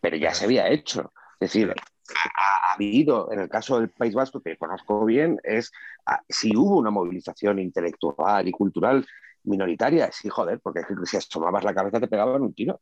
Pero 0.00 0.16
ya 0.16 0.32
se 0.32 0.44
había 0.44 0.68
hecho. 0.68 1.12
Es 1.40 1.52
decir, 1.52 1.74
ha, 2.14 2.70
ha 2.70 2.74
habido, 2.74 3.32
en 3.32 3.40
el 3.40 3.48
caso 3.48 3.78
del 3.78 3.90
País 3.90 4.14
Vasco, 4.14 4.40
que 4.40 4.56
conozco 4.56 5.04
bien, 5.04 5.40
es 5.42 5.72
ah, 6.06 6.20
si 6.28 6.56
hubo 6.56 6.78
una 6.78 6.90
movilización 6.90 7.58
intelectual 7.58 8.46
y 8.46 8.52
cultural 8.52 9.06
minoritaria, 9.44 10.10
sí, 10.12 10.28
joder, 10.28 10.60
porque 10.60 10.80
es 10.80 10.86
que 10.86 10.94
si 11.04 11.16
asomabas 11.16 11.64
la 11.64 11.74
cabeza 11.74 12.00
te 12.00 12.08
pegaban 12.08 12.42
un 12.42 12.54
tiro. 12.54 12.80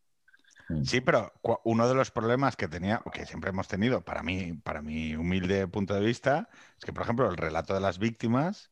Mm. 0.68 0.82
Sí, 0.84 1.00
pero 1.00 1.32
uno 1.64 1.88
de 1.88 1.94
los 1.94 2.10
problemas 2.10 2.56
que 2.56 2.68
tenía, 2.68 3.02
que 3.12 3.26
siempre 3.26 3.50
hemos 3.50 3.68
tenido, 3.68 4.02
para 4.02 4.22
mí, 4.22 4.54
para 4.62 4.82
mi 4.82 5.14
humilde 5.14 5.68
punto 5.68 5.94
de 5.94 6.00
vista, 6.00 6.48
es 6.78 6.84
que, 6.84 6.92
por 6.92 7.02
ejemplo, 7.02 7.28
el 7.28 7.36
relato 7.36 7.74
de 7.74 7.80
las 7.80 7.98
víctimas 7.98 8.70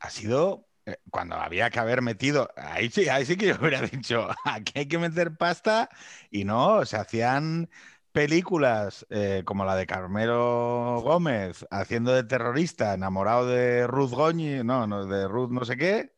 ha 0.00 0.10
sido 0.10 0.66
eh, 0.86 0.98
cuando 1.10 1.36
había 1.36 1.70
que 1.70 1.78
haber 1.78 2.02
metido, 2.02 2.50
ahí 2.56 2.90
sí, 2.90 3.08
ahí 3.08 3.24
sí 3.24 3.36
que 3.36 3.46
yo 3.46 3.56
hubiera 3.58 3.80
dicho, 3.86 4.28
aquí 4.44 4.80
hay 4.80 4.86
que 4.86 4.98
meter 4.98 5.36
pasta, 5.36 5.88
y 6.30 6.44
no, 6.44 6.84
se 6.84 6.96
hacían 6.96 7.70
películas 8.14 9.04
eh, 9.10 9.42
como 9.44 9.64
la 9.64 9.74
de 9.74 9.88
Carmelo 9.88 11.00
Gómez 11.02 11.66
haciendo 11.68 12.12
de 12.12 12.22
terrorista, 12.22 12.94
enamorado 12.94 13.48
de 13.48 13.88
Ruth 13.88 14.12
Goñi, 14.12 14.62
no, 14.62 14.86
no, 14.86 15.04
de 15.04 15.26
Ruth 15.26 15.50
no 15.50 15.64
sé 15.64 15.76
qué, 15.76 16.12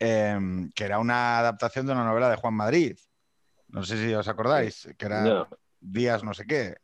em, 0.00 0.72
que 0.72 0.82
era 0.82 0.98
una 0.98 1.38
adaptación 1.38 1.86
de 1.86 1.92
una 1.92 2.04
novela 2.04 2.28
de 2.28 2.36
Juan 2.36 2.54
Madrid. 2.54 2.98
No 3.68 3.84
sé 3.84 3.96
si 3.96 4.12
os 4.12 4.26
acordáis, 4.26 4.88
que 4.98 5.06
era 5.06 5.22
No. 5.22 5.48
Días 5.80 6.24
no 6.24 6.34
sé 6.34 6.46
qué. 6.46 6.78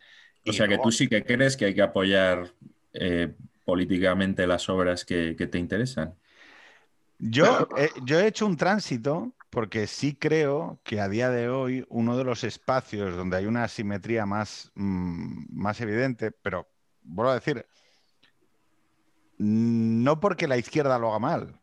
O 0.46 0.50
Y 0.50 0.52
sea 0.52 0.68
que 0.68 0.78
tú 0.78 0.92
sí 0.92 1.08
que 1.08 1.24
crees 1.24 1.56
que 1.56 1.64
hay 1.64 1.74
que 1.74 1.82
apoyar 1.82 2.52
eh, 2.92 3.34
políticamente 3.64 4.46
las 4.46 4.68
obras 4.68 5.04
que, 5.04 5.34
que 5.36 5.48
te 5.48 5.58
interesan. 5.58 6.14
Yo, 7.18 7.68
yo 8.04 8.20
he 8.20 8.28
hecho 8.28 8.46
un 8.46 8.56
tránsito 8.56 9.32
porque 9.50 9.86
sí 9.86 10.14
creo 10.14 10.80
que 10.84 11.00
a 11.00 11.08
día 11.08 11.30
de 11.30 11.48
hoy 11.48 11.84
uno 11.90 12.16
de 12.16 12.24
los 12.24 12.44
espacios 12.44 13.16
donde 13.16 13.36
hay 13.36 13.46
una 13.46 13.64
asimetría 13.64 14.24
más, 14.24 14.70
mm, 14.76 15.46
más 15.50 15.80
evidente, 15.80 16.30
pero 16.30 16.68
vuelvo 17.02 17.32
a 17.32 17.34
decir, 17.34 17.66
no 19.38 20.20
porque 20.20 20.46
la 20.46 20.56
izquierda 20.56 20.98
lo 20.98 21.08
haga 21.08 21.18
mal, 21.18 21.60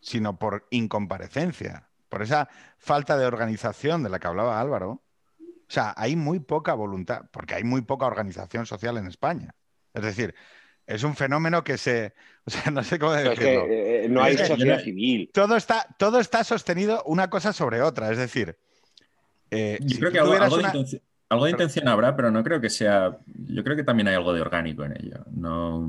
sino 0.00 0.38
por 0.38 0.66
incomparecencia, 0.70 1.88
por 2.08 2.22
esa 2.22 2.48
falta 2.78 3.16
de 3.16 3.26
organización 3.26 4.02
de 4.02 4.10
la 4.10 4.20
que 4.20 4.28
hablaba 4.28 4.60
Álvaro. 4.60 5.02
O 5.40 5.72
sea, 5.72 5.94
hay 5.96 6.14
muy 6.14 6.38
poca 6.38 6.74
voluntad, 6.74 7.22
porque 7.32 7.54
hay 7.54 7.64
muy 7.64 7.82
poca 7.82 8.06
organización 8.06 8.66
social 8.66 8.98
en 8.98 9.08
España. 9.08 9.56
Es 9.94 10.02
decir, 10.02 10.34
es 10.86 11.02
un 11.02 11.14
fenómeno 11.16 11.62
que 11.64 11.78
se... 11.78 12.14
O 12.44 12.50
sea, 12.50 12.70
no 12.70 12.82
sé 12.84 12.98
cómo 12.98 13.14
es 13.14 13.24
decirlo 13.24 13.66
que 13.66 14.04
eh, 14.04 14.08
no 14.08 14.22
hay 14.22 14.34
Es 14.34 14.42
que 14.42 14.48
yo 14.48 14.54
sociedad 14.54 14.80
civil. 14.80 15.30
todo 15.32 15.56
está, 15.56 15.86
todo 15.98 16.20
está 16.20 16.44
sostenido 16.44 17.02
una 17.06 17.28
cosa 17.28 17.52
sobre 17.52 17.82
otra. 17.82 18.10
Es 18.10 18.18
decir, 18.18 18.56
eh, 19.50 19.78
Yo 19.80 19.88
si 19.88 19.98
creo 19.98 20.12
que 20.12 20.18
algo, 20.18 20.32
de 20.58 21.00
algo 21.28 21.48
intención 21.48 21.88
habrá, 21.88 22.14
pero 22.14 22.30
no 22.30 22.42
creo 22.44 22.60
que 22.60 22.70
sea. 22.70 23.18
Yo 23.26 23.64
creo 23.64 23.76
que 23.76 23.82
también 23.82 24.08
hay 24.08 24.14
algo 24.14 24.32
de 24.32 24.40
orgánico 24.40 24.84
en 24.84 24.92
ello. 24.92 25.24
No, 25.32 25.88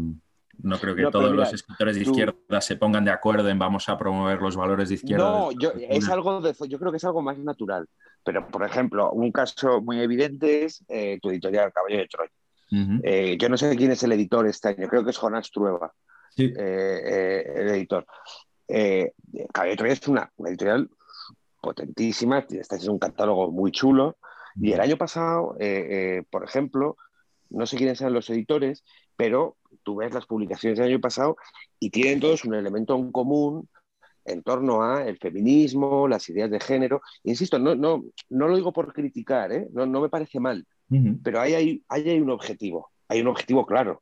no 0.64 0.80
creo 0.80 0.95
que 0.95 1.04
No, 1.04 1.12
todos 1.12 1.32
mira, 1.32 1.43
los 1.43 1.54
escritores 1.54 1.95
de 1.95 2.04
tú- 2.04 2.10
izquierda 2.12 2.62
se 2.62 2.76
pongan 2.76 3.06
de 3.06 3.12
acuerdo 3.12 3.48
en 3.50 3.60
vamos 3.60 3.88
a 3.89 3.98
promover 3.98 4.41
los 4.41 4.56
valores 4.56 4.89
de 4.89 4.95
izquierda. 4.95 5.24
No, 5.30 5.52
yo, 5.52 5.74
es 5.78 6.10
algo 6.10 6.41
de, 6.41 6.56
yo 6.68 6.80
creo 6.80 6.91
que 6.91 6.98
es 6.98 7.04
algo 7.06 7.22
más 7.22 7.38
natural. 7.38 7.88
Pero, 8.24 8.48
por 8.48 8.66
ejemplo, 8.66 9.12
un 9.12 9.32
caso 9.32 9.82
muy 9.82 10.02
evidente 10.02 10.66
es 10.66 10.84
eh, 10.89 11.20
tu 11.22 11.30
editorial, 11.30 11.72
Caballo 11.72 11.98
de 11.98 12.08
Troya. 12.08 12.32
Eh, 13.03 13.38
yo 13.39 13.49
no 13.49 13.57
sé 13.57 13.76
quién 13.76 13.91
es 13.91 14.03
el 14.03 14.11
editor 14.11 14.47
este 14.47 14.70
año, 14.70 14.88
creo 14.88 15.03
que 15.03 15.11
es 15.11 15.18
Jonás 15.18 15.51
Trueba, 15.51 15.93
Sí. 16.36 16.45
eh, 16.45 16.53
eh, 16.57 17.53
el 17.55 17.68
editor. 17.70 18.05
De 18.68 19.13
Troya 19.78 19.93
es 19.93 20.07
una, 20.07 20.32
una 20.36 20.49
editorial 20.49 20.89
potentísima, 21.61 22.39
este 22.49 22.76
es 22.76 22.88
un 22.88 22.99
catálogo 22.99 23.51
muy 23.51 23.72
chulo. 23.72 24.18
Y 24.59 24.74
el 24.74 24.82
año 24.82 24.97
pasado, 24.97 25.55
por 26.30 26.43
ejemplo, 26.43 26.97
no 27.49 27.65
sé 27.65 27.78
quiénes 27.78 28.01
eran 28.01 28.13
los 28.13 28.30
editores, 28.30 28.84
pero 29.15 29.55
tú 29.84 29.95
ves 29.97 30.13
las 30.13 30.26
publicaciones 30.26 30.78
del 30.80 30.89
año 30.89 30.99
pasado 30.99 31.38
y 31.80 31.89
tienen 31.89 32.20
todos 32.20 32.43
un 32.43 32.55
elemento 32.55 32.95
en 32.95 33.11
común 33.11 33.70
en 34.26 34.43
torno 34.43 34.84
a 34.84 35.07
el 35.07 35.18
feminismo, 35.18 36.07
las 36.07 36.28
ideas 36.30 36.51
de 36.51 36.59
género. 36.59 37.01
Insisto, 37.24 37.57
no, 37.59 37.76
no, 37.76 38.03
no 38.30 38.47
lo 38.47 38.55
digo 38.57 38.74
por 38.74 38.91
criticar, 38.93 39.51
¿eh? 39.53 39.68
no, 39.72 39.86
no 39.86 40.01
me 40.01 40.09
parece 40.09 40.39
mal, 40.39 40.68
Pero 41.24 41.42
ahí 41.42 41.54
hay, 41.54 41.84
ahí 41.90 42.10
hay 42.10 42.20
un 42.22 42.30
objetivo, 42.30 42.90
hay 43.10 43.22
un 43.22 43.28
objetivo 43.28 43.66
claro. 43.66 44.02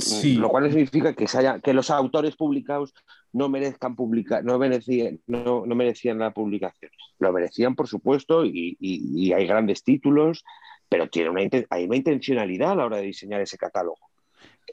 Sí. 0.00 0.34
Lo 0.34 0.48
cual 0.48 0.64
no 0.64 0.70
significa 0.70 1.14
que, 1.14 1.28
se 1.28 1.38
haya, 1.38 1.60
que 1.60 1.72
los 1.72 1.90
autores 1.90 2.34
publicados 2.36 2.94
no 3.32 3.48
merezcan 3.48 3.94
publicar, 3.94 4.44
no 4.44 4.58
merecían, 4.58 5.20
no, 5.26 5.64
no 5.66 5.74
merecían 5.76 6.18
la 6.18 6.32
publicación. 6.32 6.90
Lo 7.20 7.32
merecían, 7.32 7.76
por 7.76 7.86
supuesto, 7.86 8.44
y, 8.44 8.76
y- 8.80 9.26
y 9.28 9.32
hay 9.32 9.46
grandes 9.46 9.84
títulos, 9.84 10.44
pero 10.88 11.08
tiene 11.08 11.30
una, 11.30 11.42
hay 11.70 11.84
una 11.84 11.96
intencionalidad 11.96 12.72
a 12.72 12.74
la 12.74 12.86
hora 12.86 12.96
de 12.96 13.04
diseñar 13.04 13.40
ese 13.40 13.56
catálogo. 13.56 13.98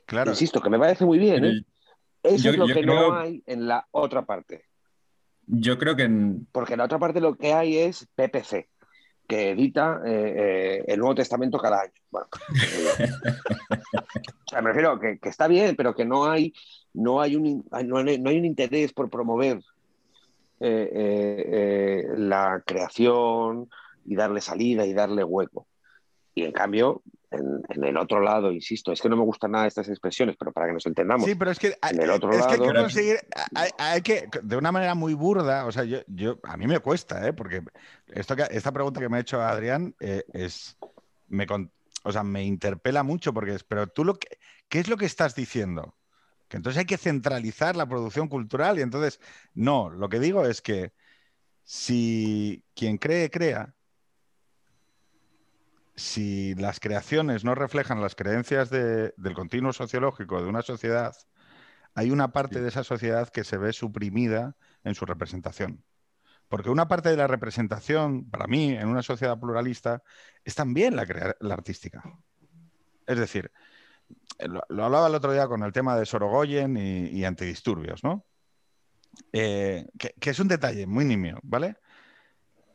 Claro, 0.05 0.31
Insisto, 0.31 0.59
que 0.61 0.69
me 0.69 0.79
parece 0.79 1.05
muy 1.05 1.19
bien. 1.19 1.45
¿eh? 1.45 1.61
Eso 2.23 2.37
yo- 2.45 2.51
es 2.51 2.57
lo 2.57 2.65
que 2.67 2.73
creo- 2.73 3.09
no 3.11 3.17
hay 3.19 3.43
en 3.45 3.67
la 3.67 3.85
otra 3.91 4.25
parte. 4.25 4.63
Yo 5.47 5.77
creo 5.77 5.95
que 5.95 6.03
en- 6.03 6.47
Porque 6.51 6.73
en 6.73 6.79
la 6.79 6.85
otra 6.85 6.97
parte 6.97 7.21
lo 7.21 7.35
que 7.35 7.53
hay 7.53 7.77
es 7.77 8.07
PPC, 8.15 8.67
que 9.27 9.51
edita 9.51 10.01
eh, 10.05 10.33
eh, 10.37 10.83
el 10.87 10.99
Nuevo 10.99 11.15
Testamento 11.15 11.57
cada 11.57 11.81
año. 11.81 11.93
Bueno, 12.11 12.27
me 14.53 14.61
refiero 14.61 14.99
que, 14.99 15.19
que 15.19 15.29
está 15.29 15.47
bien, 15.47 15.75
pero 15.75 15.95
que 15.95 16.05
no 16.05 16.25
hay, 16.25 16.53
no 16.93 17.21
hay, 17.21 17.35
un, 17.35 17.65
no 17.85 17.97
hay, 17.97 18.19
no 18.19 18.29
hay 18.29 18.37
un 18.37 18.45
interés 18.45 18.93
por 18.93 19.09
promover 19.09 19.61
eh, 20.59 22.05
la 22.17 22.61
creación 22.65 23.69
y 24.05 24.15
darle 24.15 24.41
salida 24.41 24.85
y 24.85 24.93
darle 24.93 25.23
hueco. 25.23 25.67
Y 26.33 26.43
en 26.43 26.51
cambio, 26.51 27.01
en, 27.31 27.61
en 27.69 27.83
el 27.83 27.97
otro 27.97 28.19
lado, 28.21 28.51
insisto, 28.51 28.91
es 28.91 29.01
que 29.01 29.09
no 29.09 29.15
me 29.17 29.23
gustan 29.23 29.51
nada 29.51 29.67
estas 29.67 29.89
expresiones, 29.89 30.35
pero 30.37 30.51
para 30.51 30.67
que 30.67 30.73
nos 30.73 30.85
entendamos, 30.85 31.25
Sí, 31.25 31.35
pero 31.35 31.51
es 31.51 31.59
que, 31.59 31.77
En 31.89 32.01
el 32.01 32.09
otro 32.09 32.31
es 32.31 32.45
que 32.45 32.53
hay 32.53 32.59
que 32.59 32.65
lado- 32.67 32.81
conseguir, 32.83 33.17
hay, 33.53 33.69
hay 33.77 34.01
que, 34.01 34.29
de 34.41 34.57
una 34.57 34.71
manera 34.71 34.95
muy 34.95 35.13
burda, 35.13 35.65
o 35.65 35.71
sea, 35.71 35.83
yo, 35.83 35.99
yo 36.07 36.39
a 36.43 36.57
mí 36.57 36.67
me 36.67 36.79
cuesta, 36.79 37.27
¿eh? 37.27 37.33
porque 37.33 37.61
esto 38.07 38.35
que, 38.35 38.43
esta 38.51 38.71
pregunta 38.71 38.99
que 38.99 39.09
me 39.09 39.17
ha 39.17 39.21
hecho 39.21 39.41
Adrián 39.41 39.95
eh, 39.99 40.23
es, 40.33 40.77
me, 41.27 41.45
o 42.03 42.11
sea, 42.11 42.23
me 42.23 42.43
interpela 42.43 43.03
mucho, 43.03 43.33
porque 43.33 43.53
es, 43.55 43.63
pero 43.63 43.87
tú 43.87 44.03
lo 44.05 44.15
que, 44.15 44.37
¿qué 44.69 44.79
es 44.79 44.87
lo 44.87 44.97
que 44.97 45.05
estás 45.05 45.35
diciendo? 45.35 45.95
Que 46.47 46.57
entonces 46.57 46.79
hay 46.79 46.85
que 46.85 46.97
centralizar 46.97 47.75
la 47.75 47.87
producción 47.87 48.27
cultural 48.27 48.77
y 48.79 48.81
entonces, 48.83 49.19
no, 49.53 49.89
lo 49.89 50.09
que 50.09 50.19
digo 50.19 50.45
es 50.45 50.61
que 50.61 50.93
si 51.63 52.63
quien 52.75 52.97
cree, 52.97 53.29
crea, 53.29 53.74
si 55.95 56.55
las 56.55 56.79
creaciones 56.79 57.43
no 57.43 57.55
reflejan 57.55 58.01
las 58.01 58.15
creencias 58.15 58.69
de- 58.69 59.13
del 59.17 59.33
continuo 59.33 59.73
sociológico 59.73 60.41
de 60.41 60.49
una 60.49 60.61
sociedad, 60.61 61.15
hay 61.93 62.11
una 62.11 62.33
parte 62.33 62.61
de 62.61 62.67
esa 62.67 62.83
sociedad 62.83 63.29
que 63.29 63.43
se 63.43 63.57
ve 63.57 63.71
suprimida 63.71 64.55
en 64.83 64.95
su 64.95 65.05
representación. 65.05 65.83
Porque 66.49 66.69
una 66.69 66.87
parte 66.87 67.09
de 67.09 67.17
la 67.17 67.27
representación, 67.27 68.29
para 68.29 68.47
mí, 68.47 68.71
en 68.73 68.87
una 68.87 69.01
sociedad 69.01 69.39
pluralista, 69.39 70.03
es 70.43 70.53
también 70.53 70.95
la, 70.95 71.05
artística. 71.53 72.03
Es 73.07 73.17
decir, 73.17 73.51
eh, 74.37 74.47
lo, 74.47 74.61
lo 74.69 74.85
hablaba 74.85 75.07
el 75.07 75.15
otro 75.15 75.31
día 75.31 75.47
con 75.47 75.63
el 75.63 75.71
tema 75.71 75.97
de 75.97 76.05
Sorogoyen 76.05 76.77
y, 76.77 77.07
y 77.07 77.23
antidisturbios, 77.25 78.03
¿no? 78.03 78.25
Eh, 79.31 79.87
que, 79.97 80.13
que 80.19 80.29
es 80.29 80.39
un 80.39 80.47
detalle 80.47 80.85
muy 80.85 81.05
nimio, 81.05 81.39
¿vale? 81.43 81.77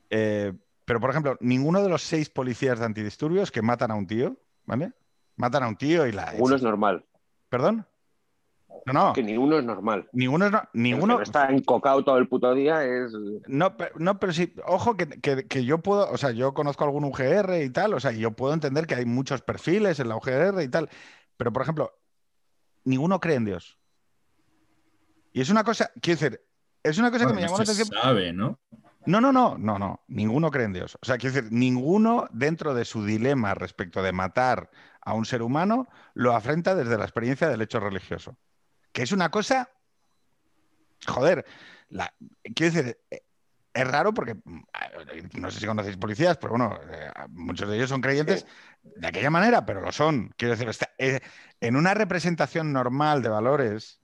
Eh, 0.08 0.52
pero, 0.90 0.98
por 0.98 1.10
ejemplo, 1.10 1.36
ninguno 1.38 1.84
de 1.84 1.88
los 1.88 2.02
seis 2.02 2.28
policías 2.28 2.80
de 2.80 2.84
antidisturbios 2.84 3.52
que 3.52 3.62
matan 3.62 3.92
a 3.92 3.94
un 3.94 4.08
tío, 4.08 4.36
¿vale? 4.66 4.92
Matan 5.36 5.62
a 5.62 5.68
un 5.68 5.76
tío 5.76 6.04
y 6.04 6.10
la... 6.10 6.34
uno 6.36 6.56
es 6.56 6.62
normal, 6.64 7.04
¿Perdón? 7.48 7.86
No, 8.86 8.92
no. 8.92 9.12
que 9.12 9.22
ni 9.22 9.36
uno 9.36 9.56
es 9.60 9.64
normal. 9.64 10.08
Ninguno 10.12 10.46
es 10.46 10.50
no- 10.52 10.62
que 10.62 10.68
ninguno. 10.72 11.22
está 11.22 11.48
encocado 11.48 12.02
todo 12.02 12.18
el 12.18 12.26
puto 12.26 12.52
día 12.54 12.82
es... 12.84 13.12
No, 13.46 13.76
pe- 13.76 13.92
no, 14.00 14.18
pero 14.18 14.32
sí, 14.32 14.52
ojo 14.66 14.96
que, 14.96 15.06
que- 15.08 15.46
que 15.46 15.64
yo 15.64 15.78
puedo, 15.78 16.10
o 16.10 16.16
sea, 16.16 16.32
yo 16.32 16.54
conozco 16.54 16.82
algún 16.82 17.04
UGR 17.04 17.62
y 17.62 17.70
tal, 17.70 17.94
o 17.94 18.00
sea, 18.00 18.10
yo 18.10 18.32
puedo 18.32 18.52
entender 18.52 18.88
que 18.88 18.96
hay 18.96 19.04
muchos 19.06 19.42
perfiles 19.42 20.00
en 20.00 20.08
la 20.08 20.16
UGR 20.16 20.60
y 20.60 20.68
tal, 20.68 20.88
pero 21.36 21.52
por 21.52 21.62
ejemplo, 21.62 21.92
ninguno 22.82 23.20
cree 23.20 23.36
en 23.36 23.44
Dios. 23.44 23.78
Y 25.32 25.40
es 25.40 25.50
una 25.50 25.62
cosa, 25.62 25.92
quiero 26.02 26.18
decir, 26.18 26.40
es 26.82 26.98
una 26.98 27.12
cosa 27.12 27.26
bueno, 27.26 27.36
que 27.36 27.42
me 27.42 27.46
llamó 27.46 27.58
no 27.58 27.62
la 27.62 27.66
se 27.66 27.72
atención. 27.82 28.02
sabe, 28.02 28.32
¿no? 28.32 28.58
No, 29.06 29.20
no, 29.20 29.32
no, 29.32 29.56
no, 29.58 29.78
no, 29.78 30.00
ninguno 30.08 30.50
cree 30.50 30.66
en 30.66 30.72
Dios. 30.74 30.98
O 31.00 31.06
sea, 31.06 31.16
quiero 31.16 31.34
decir, 31.34 31.50
ninguno 31.52 32.28
dentro 32.32 32.74
de 32.74 32.84
su 32.84 33.04
dilema 33.04 33.54
respecto 33.54 34.02
de 34.02 34.12
matar 34.12 34.70
a 35.00 35.14
un 35.14 35.24
ser 35.24 35.40
humano 35.42 35.88
lo 36.14 36.34
afrenta 36.34 36.74
desde 36.74 36.98
la 36.98 37.04
experiencia 37.04 37.48
del 37.48 37.62
hecho 37.62 37.80
religioso. 37.80 38.36
Que 38.92 39.02
es 39.02 39.12
una 39.12 39.30
cosa, 39.30 39.70
joder, 41.06 41.44
la- 41.88 42.12
quiero 42.54 42.74
decir, 42.74 42.98
es 43.72 43.86
raro 43.88 44.12
porque, 44.12 44.36
no 45.34 45.50
sé 45.50 45.60
si 45.60 45.66
conocéis 45.66 45.96
policías, 45.96 46.36
pero 46.36 46.50
bueno, 46.50 46.78
eh, 46.90 47.10
muchos 47.30 47.68
de 47.68 47.76
ellos 47.76 47.88
son 47.88 48.00
creyentes 48.00 48.44
de 48.82 49.06
aquella 49.06 49.30
manera, 49.30 49.64
pero 49.64 49.80
lo 49.80 49.92
son. 49.92 50.32
Quiero 50.36 50.52
decir, 50.54 50.68
está- 50.68 50.90
eh, 50.98 51.20
en 51.60 51.76
una 51.76 51.94
representación 51.94 52.72
normal 52.72 53.22
de 53.22 53.28
valores, 53.28 53.99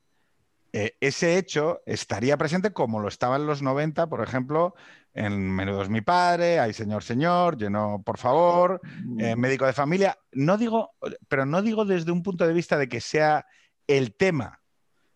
eh, 0.78 0.94
ese 1.00 1.38
hecho 1.38 1.80
estaría 1.86 2.36
presente 2.36 2.74
como 2.74 3.00
lo 3.00 3.08
estaba 3.08 3.36
en 3.36 3.46
los 3.46 3.62
90, 3.62 4.08
por 4.10 4.22
ejemplo, 4.22 4.74
en 5.14 5.50
Menudo 5.50 5.80
es 5.80 5.88
mi 5.88 6.02
padre, 6.02 6.60
Ay 6.60 6.74
señor, 6.74 7.02
señor, 7.02 7.56
lleno, 7.56 8.02
por 8.04 8.18
favor, 8.18 8.82
eh, 9.18 9.36
médico 9.36 9.64
de 9.64 9.72
familia. 9.72 10.18
No 10.32 10.58
digo, 10.58 10.90
pero 11.28 11.46
no 11.46 11.62
digo 11.62 11.86
desde 11.86 12.12
un 12.12 12.22
punto 12.22 12.46
de 12.46 12.52
vista 12.52 12.76
de 12.76 12.90
que 12.90 13.00
sea 13.00 13.46
el 13.86 14.14
tema. 14.16 14.60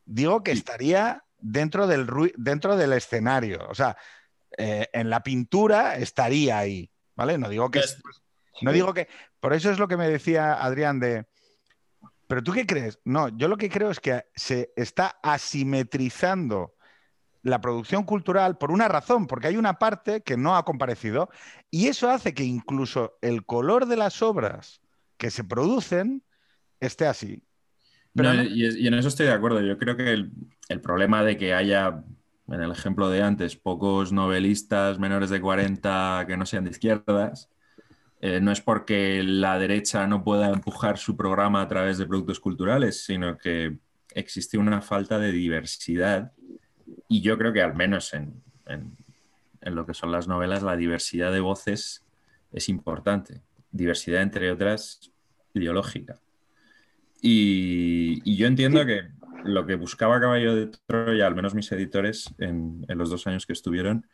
Digo 0.07 0.43
que 0.43 0.53
estaría 0.53 1.25
dentro 1.37 1.87
del, 1.87 2.07
dentro 2.39 2.79
del 2.79 2.95
escenario. 2.95 3.59
O 3.69 3.75
sea, 3.75 3.99
eh, 4.57 4.89
en 4.95 5.11
la 5.11 5.23
pintura 5.23 5.97
estaría 5.97 6.57
ahí, 6.57 6.91
¿vale? 7.15 7.37
No 7.37 7.51
digo 7.51 7.71
que... 7.71 7.83
No 8.63 8.73
digo 8.73 8.95
que... 8.95 9.09
Por 9.41 9.53
eso 9.53 9.71
es 9.71 9.79
lo 9.79 9.89
que 9.89 9.99
me 9.99 10.09
decía 10.09 10.55
Adrián 10.55 11.01
de... 11.01 11.27
¿Pero 12.31 12.45
tú 12.45 12.53
qué 12.53 12.65
crees? 12.65 13.01
No, 13.05 13.29
yo 13.37 13.49
lo 13.49 13.57
que 13.57 13.69
creo 13.69 13.91
es 13.91 13.99
que 13.99 14.23
se 14.37 14.73
está 14.77 15.19
asimetrizando 15.21 16.77
la 17.43 17.61
producción 17.61 18.05
cultural 18.05 18.57
por 18.57 18.71
una 18.71 18.87
razón, 18.87 19.27
porque 19.27 19.49
hay 19.49 19.57
una 19.57 19.81
parte 19.81 20.21
que 20.21 20.37
no 20.37 20.57
ha 20.57 20.65
comparecido 20.65 21.29
y 21.73 21.89
eso 21.89 22.09
hace 22.09 22.33
que 22.33 22.45
incluso 22.45 23.19
el 23.21 23.45
color 23.45 23.87
de 23.87 23.97
las 23.97 24.23
obras 24.23 24.81
que 25.17 25.33
se 25.33 25.43
producen 25.43 26.23
esté 26.79 27.09
así. 27.09 27.43
y, 28.15 28.87
en 28.87 28.95
eso 28.95 29.09
estoy 29.09 29.27
de 29.27 29.33
acuerdo. 29.33 29.61
Yo 29.63 29.77
creo 29.77 29.97
que 29.97 30.13
el, 30.13 30.81
problema 30.81 31.25
de 31.25 31.37
que 31.37 31.53
haya, 31.53 32.05
en 32.47 32.61
el 32.61 32.71
ejemplo 32.71 33.11
de 33.11 33.25
antes, 33.25 33.57
pocos 33.57 34.13
novelistas 34.13 35.01
menores 35.01 35.31
de 35.31 35.41
40 35.41 36.27
que 36.29 36.37
no 36.37 36.47
sean 36.47 36.63
de 36.63 36.71
izquierdas, 36.71 37.51
eh, 38.21 38.41
no 38.41 38.53
es 38.53 38.61
porque 38.61 39.23
la 39.23 39.59
derecha 39.59 40.07
no 40.07 40.23
pueda 40.23 40.51
empujar 40.51 40.99
su 40.99 41.17
programa 41.17 41.63
a 41.63 41.69
través 41.69 41.97
de 41.99 42.07
productos 42.07 42.39
culturales, 42.39 43.03
sino 43.05 43.39
que 43.39 43.79
existe 44.15 44.59
una 44.59 44.83
falta 44.83 45.19
de 45.19 45.33
diversidad 45.33 46.33
y 47.09 47.23
yo 47.23 47.39
creo 47.39 47.53
que 47.53 47.63
al 47.63 47.75
menos 47.75 48.13
en, 48.15 48.43
lo 49.63 49.87
que 49.87 49.95
son 49.95 50.13
las 50.13 50.29
novelas, 50.29 50.63
la 50.63 50.77
diversidad 50.77 51.33
de 51.33 51.41
voces 51.41 52.05
es 52.53 52.69
importante. 52.69 53.43
Diversidad, 53.73 54.23
entre 54.23 54.51
otras, 54.51 55.11
ideológica. 55.55 56.21
Y, 57.21 58.37
yo 58.37 58.47
entiendo 58.47 58.85
que 58.87 59.09
lo 59.45 59.67
que 59.67 59.75
buscaba 59.75 60.21
Caballo 60.21 60.55
de 60.55 60.71
Troya, 60.87 61.27
al 61.27 61.35
menos 61.35 61.55
mis 61.55 61.71
editores, 61.73 62.33
en, 62.39 62.85
en, 62.89 62.99
los 62.99 63.11
dos 63.11 63.27
años 63.27 63.47
que 63.47 63.53
estuvieron, 63.53 64.07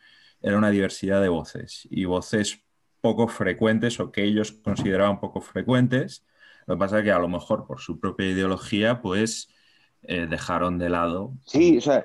era 0.43 0.57
una 0.57 0.71
diversidad 0.71 1.21
de 1.21 1.29
voces 1.29 1.87
y 1.91 2.05
voces 2.05 2.66
poco 3.07 3.29
frecuentes 3.29 4.01
o 4.01 4.11
que 4.11 4.25
ellos 4.25 4.51
consideraban 4.51 5.21
poco 5.21 5.41
frecuentes. 5.41 6.25
Lo 6.67 6.75
que 6.75 6.79
pasa 6.81 6.99
es 6.99 7.05
que 7.05 7.13
a 7.13 7.21
lo 7.21 7.29
mejor 7.29 7.65
por 7.65 7.81
su 7.81 8.01
propia 8.01 8.27
ideología, 8.27 9.01
pues 9.01 9.49
eh, 10.03 10.27
dejaron 10.29 10.77
de 10.77 10.89
lado. 10.89 11.35
Sí, 11.45 11.79
o 11.79 11.81
sea, 11.81 12.05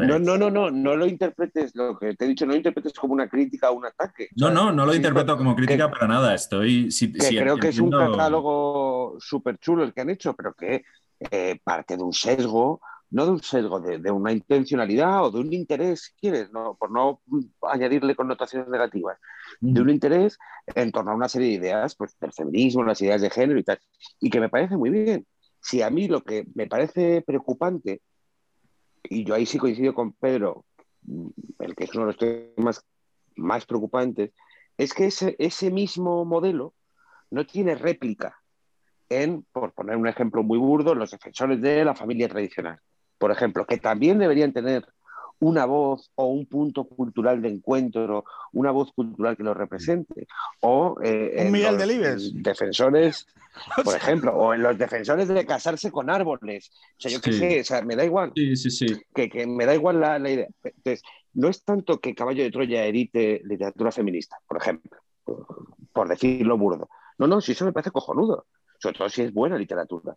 no, 0.00 0.18
no, 0.18 0.36
no, 0.36 0.50
no, 0.50 0.70
no 0.70 0.94
lo 0.94 1.06
interpretes, 1.06 1.74
lo 1.74 1.98
que 1.98 2.14
te 2.14 2.26
he 2.26 2.28
dicho, 2.28 2.44
no 2.44 2.52
lo 2.52 2.58
interpretes 2.58 2.92
como 2.92 3.14
una 3.14 3.30
crítica 3.30 3.70
o 3.70 3.74
un 3.74 3.86
ataque. 3.86 4.28
No, 4.36 4.50
no, 4.50 4.70
no 4.72 4.84
lo 4.84 4.94
interpreto 4.94 5.38
como 5.38 5.56
crítica 5.56 5.90
para 5.90 6.06
nada. 6.06 6.34
Estoy. 6.34 6.90
creo 7.18 7.56
que 7.56 7.68
es 7.68 7.78
un 7.78 7.90
catálogo 7.90 9.16
súper 9.18 9.56
chulo 9.58 9.84
el 9.84 9.94
que 9.94 10.02
han 10.02 10.10
hecho, 10.10 10.34
pero 10.34 10.52
que 10.52 10.84
eh, 11.30 11.58
parte 11.64 11.96
de 11.96 12.02
un 12.02 12.12
sesgo, 12.12 12.82
no 13.12 13.26
de 13.26 13.32
un 13.32 13.42
sesgo, 13.42 13.78
de, 13.78 14.10
una 14.10 14.32
intencionalidad 14.32 15.24
o 15.24 15.30
de 15.30 15.40
un 15.40 15.52
interés, 15.52 16.04
si 16.04 16.12
quieres, 16.14 16.50
no, 16.50 16.74
por 16.74 16.90
no 16.90 17.20
añadirle 17.60 18.16
connotaciones 18.16 18.68
negativas, 18.68 19.18
de 19.60 19.80
un 19.82 19.90
interés 19.90 20.38
en 20.74 20.90
torno 20.90 21.12
a 21.12 21.14
una 21.14 21.28
serie 21.28 21.48
de 21.48 21.54
ideas, 21.54 21.94
pues 21.94 22.18
del 22.18 22.32
feminismo, 22.32 22.82
las 22.82 23.02
ideas 23.02 23.20
de 23.20 23.28
género 23.28 23.58
y 23.58 23.64
tal, 23.64 23.78
y 24.18 24.30
que 24.30 24.40
me 24.40 24.48
parece 24.48 24.78
muy 24.78 24.88
bien. 24.88 25.26
Si 25.60 25.82
a 25.82 25.90
mí 25.90 26.08
lo 26.08 26.22
que 26.22 26.46
me 26.54 26.66
parece 26.66 27.20
preocupante, 27.20 28.00
y 29.04 29.24
yo 29.24 29.34
ahí 29.34 29.44
sí 29.44 29.58
coincido 29.58 29.94
con 29.94 30.12
Pedro, 30.14 30.64
mm, 31.02 31.28
el 31.58 31.76
que 31.76 31.84
es 31.84 31.94
uno 31.94 32.06
de 32.06 32.12
los 32.12 32.16
temas 32.16 32.84
más 33.36 33.66
preocupantes, 33.66 34.32
es 34.78 34.94
que 34.94 35.06
ese, 35.06 35.36
ese 35.38 35.70
mismo 35.70 36.24
modelo 36.24 36.74
no 37.30 37.44
tiene 37.46 37.74
réplica 37.74 38.38
en, 39.10 39.42
por 39.52 39.74
poner 39.74 39.96
un 39.96 40.08
ejemplo 40.08 40.42
muy 40.42 40.56
burdo, 40.56 40.94
los 40.94 41.10
defensores 41.10 41.60
de 41.60 41.84
la 41.84 41.94
familia 41.94 42.28
tradicional, 42.28 42.80
por 43.22 43.30
ejemplo, 43.30 43.64
que 43.66 43.78
también 43.78 44.18
deberían 44.18 44.52
tener 44.52 44.84
una 45.38 45.64
voz 45.64 46.10
o 46.16 46.26
un 46.26 46.44
punto 46.44 46.88
cultural 46.88 47.40
de 47.40 47.50
encuentro, 47.50 48.24
una 48.52 48.72
voz 48.72 48.90
cultural 48.92 49.36
que 49.36 49.44
lo 49.44 49.54
represente. 49.54 50.26
O 50.58 50.96
eh, 51.04 51.44
un 51.46 51.52
Miguel 51.52 51.78
Delibes. 51.78 52.32
Defensores, 52.34 53.28
por 53.84 53.94
ejemplo, 53.94 54.34
o 54.34 54.52
en 54.54 54.64
los 54.64 54.76
defensores 54.76 55.28
de 55.28 55.46
casarse 55.46 55.92
con 55.92 56.10
árboles. 56.10 56.72
O 56.98 57.00
sea, 57.00 57.12
yo 57.12 57.20
qué 57.20 57.32
sé, 57.32 57.60
o 57.60 57.64
sea, 57.64 57.82
me 57.82 57.94
da 57.94 58.04
igual. 58.04 58.32
Sí, 58.34 58.56
sí, 58.56 58.70
sí. 58.72 58.86
Que, 59.14 59.46
me 59.46 59.66
da 59.66 59.76
igual 59.76 60.00
la, 60.00 60.18
idea. 60.18 60.48
Entonces, 60.64 61.04
no 61.34 61.46
es 61.46 61.62
tanto 61.62 62.00
que 62.00 62.16
Caballo 62.16 62.42
de 62.42 62.50
Troya 62.50 62.84
edite 62.86 63.40
literatura 63.44 63.92
feminista, 63.92 64.36
por 64.48 64.56
ejemplo, 64.56 64.98
por 65.92 66.08
decirlo 66.08 66.58
burdo. 66.58 66.88
No, 67.18 67.28
no, 67.28 67.40
si 67.40 67.52
eso 67.52 67.64
me 67.64 67.72
parece 67.72 67.92
cojonudo. 67.92 68.46
Sobre 68.80 68.98
todo 68.98 69.08
si 69.08 69.22
es 69.22 69.32
buena 69.32 69.56
literatura. 69.56 70.16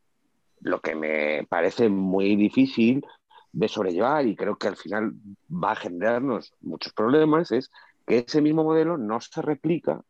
Lo 0.65 0.81
que 0.81 0.95
me 0.95 1.45
parece 1.47 1.89
muy 1.89 2.35
difícil 2.35 3.05
de 3.53 3.67
sobrellevar 3.67 4.25
y 4.25 4.35
creo 4.35 4.57
que 4.57 4.67
al 4.67 4.75
final 4.75 5.13
va 5.47 5.73
a 5.73 5.75
generarnos 5.75 6.53
muchos 6.59 6.91
problemas 6.91 7.51
es 7.51 7.69
que 8.07 8.25
ese 8.27 8.41
mismo 8.41 8.63
modelo 8.63 8.97
no 8.97 9.21
se 9.21 9.43
replica 9.43 10.01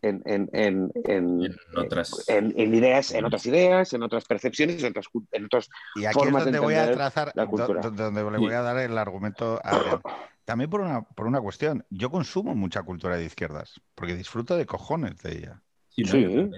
en, 0.00 0.22
en, 0.24 0.48
en, 0.52 0.92
en, 1.04 1.56
otras... 1.76 2.28
en, 2.28 2.56
ideas, 2.56 3.10
en 3.10 3.24
otras 3.24 3.44
ideas, 3.46 3.92
en 3.92 4.04
otras 4.04 4.24
percepciones, 4.24 4.84
en 4.84 4.90
otras, 4.90 5.06
en 5.32 5.44
otras 5.46 5.68
y 5.96 6.04
aquí 6.04 6.28
es 6.28 6.32
donde 6.32 6.60
voy 6.60 6.74
a 6.74 6.92
trazar, 6.92 7.32
donde 7.34 8.30
le 8.30 8.38
voy 8.38 8.52
a 8.52 8.62
dar 8.62 8.78
el 8.78 8.96
argumento 8.96 9.60
a 9.64 10.00
También 10.44 10.70
por 10.70 10.80
una, 10.80 11.02
por 11.02 11.26
una 11.26 11.40
cuestión, 11.40 11.84
yo 11.90 12.10
consumo 12.10 12.54
mucha 12.54 12.84
cultura 12.84 13.16
de 13.16 13.24
izquierdas, 13.24 13.80
porque 13.96 14.14
disfruto 14.14 14.56
de 14.56 14.66
cojones 14.66 15.18
de 15.22 15.38
ella. 15.38 15.62
sí. 15.90 16.50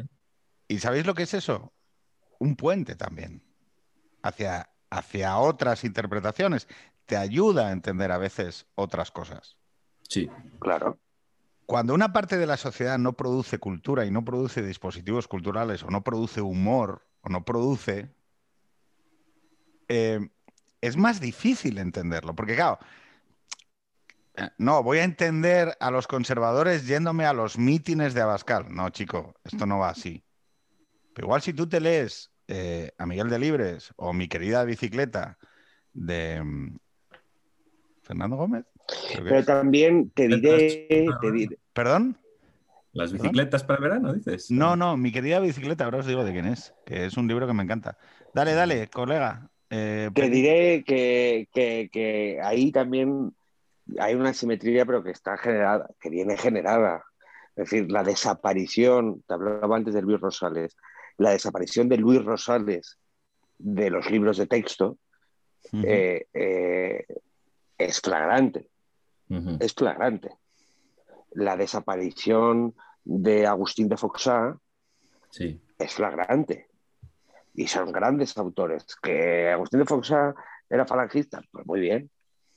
¿Y 0.69 0.79
sabéis 0.79 1.07
lo 1.07 1.15
que 1.15 1.25
es 1.25 1.35
eso? 1.35 1.73
Un 2.39 2.57
puente 2.57 2.97
también 2.97 3.43
hacia 4.23 4.69
hacia 4.95 5.39
otras 5.39 5.85
interpretaciones, 5.85 6.69
te 7.07 7.17
ayuda 7.17 7.69
a 7.69 7.73
entender 7.73 8.13
a 8.13 8.19
veces 8.19 8.67
otras 8.75 9.11
cosas. 9.11 9.57
Sí, 10.09 10.31
claro. 10.61 10.99
Cuando 11.67 11.95
una 11.95 12.13
parte 12.13 12.37
de 12.39 12.47
la 12.47 12.57
sociedad 12.57 12.99
no 12.99 13.15
produce 13.15 13.59
cultura 13.59 14.05
y 14.05 14.11
no 14.11 14.25
produce 14.25 14.63
dispositivos 14.63 15.29
culturales 15.29 15.83
o 15.83 15.91
no 15.91 16.05
produce 16.05 16.41
humor 16.41 17.07
o 17.23 17.29
no 17.31 17.45
produce, 17.45 18.11
eh, 19.89 20.21
es 20.81 20.97
más 20.97 21.21
difícil 21.21 21.79
entenderlo. 21.79 22.35
Porque 22.35 22.55
claro, 22.55 22.79
eh, 24.37 24.51
no, 24.59 24.83
voy 24.83 24.99
a 24.99 25.05
entender 25.05 25.77
a 25.81 25.91
los 25.91 26.07
conservadores 26.07 26.87
yéndome 26.87 27.25
a 27.25 27.33
los 27.33 27.59
mítines 27.59 28.15
de 28.15 28.21
Abascal. 28.21 28.67
No, 28.73 28.91
chico, 28.91 29.35
esto 29.43 29.67
no 29.67 29.79
va 29.79 29.89
así. 29.89 30.23
Pero 31.15 31.27
igual 31.27 31.43
si 31.43 31.55
tú 31.55 31.69
te 31.69 31.81
lees 31.81 32.31
eh, 32.49 32.93
a 32.99 33.07
Miguel 33.07 33.31
de 33.31 33.39
Libres 33.39 33.93
o 33.97 34.13
mi 34.13 34.29
querida 34.29 34.65
bicicleta 34.65 35.39
de 35.95 36.43
mm, 36.43 36.77
Fernando 38.03 38.37
Gómez. 38.37 38.67
Pero 39.17 39.45
también 39.45 40.11
te 40.11 40.29
diré, 40.29 41.09
¿Perdón? 41.73 42.19
¿Las 42.93 43.13
bicicletas 43.13 43.65
para 43.65 43.81
verano, 43.81 44.13
dices? 44.13 44.51
No, 44.51 44.77
no, 44.77 44.97
mi 44.97 45.11
querida 45.11 45.41
bicicleta, 45.41 45.85
ahora 45.85 45.99
os 45.99 46.07
digo 46.07 46.25
de 46.25 46.33
quién 46.33 46.47
es, 46.47 46.75
que 46.87 47.07
es 47.07 47.17
un 47.17 47.27
libro 47.27 47.47
que 47.47 47.53
me 47.53 47.65
encanta. 47.65 47.99
Dale, 48.33 48.53
dale, 48.53 48.89
colega. 48.89 49.51
Eh, 49.71 50.11
te 50.15 50.31
diré 50.31 50.85
que, 50.85 51.49
que, 51.53 52.39
ahí 52.41 52.71
también 52.71 53.35
hay 53.99 54.15
una 54.15 54.33
simetría, 54.33 54.87
pero 54.87 55.03
que 55.03 55.11
está 55.11 55.37
generada, 55.37 55.89
que 56.01 56.11
viene 56.11 56.37
generada. 56.37 57.05
Es 57.57 57.71
decir, 57.71 57.91
la 57.91 58.05
desaparición, 58.05 59.25
te 59.27 59.35
hablaba 59.35 59.77
antes 59.77 59.95
de 59.95 60.03
Luis 60.03 60.21
Rosales, 60.21 60.77
la 61.19 61.31
desaparición 61.31 61.89
de 61.89 61.97
Luis 61.97 62.25
Rosales 62.25 62.99
de 63.59 63.91
los 63.91 64.11
libros 64.11 64.37
de 64.37 64.47
texto 64.47 64.99
eh, 65.73 66.27
eh, 66.33 67.07
es 67.79 68.01
flagrante. 68.01 68.69
Es 69.59 69.75
flagrante. 69.75 70.31
La 71.33 71.57
desaparición 71.57 72.75
de 73.05 73.47
Agustín 73.47 73.89
de 73.89 73.97
Foxá 73.97 74.57
es 75.79 75.95
flagrante. 75.95 76.69
Y 77.55 77.67
son 77.67 77.91
grandes 77.91 78.37
autores. 78.37 78.85
Que 79.03 79.51
Agustín 79.51 79.81
de 79.81 79.87
Foxá 79.87 80.35
era 80.69 80.87
falangista, 80.87 81.43
pues 81.51 81.67
muy 81.67 81.81
bien. 81.81 82.11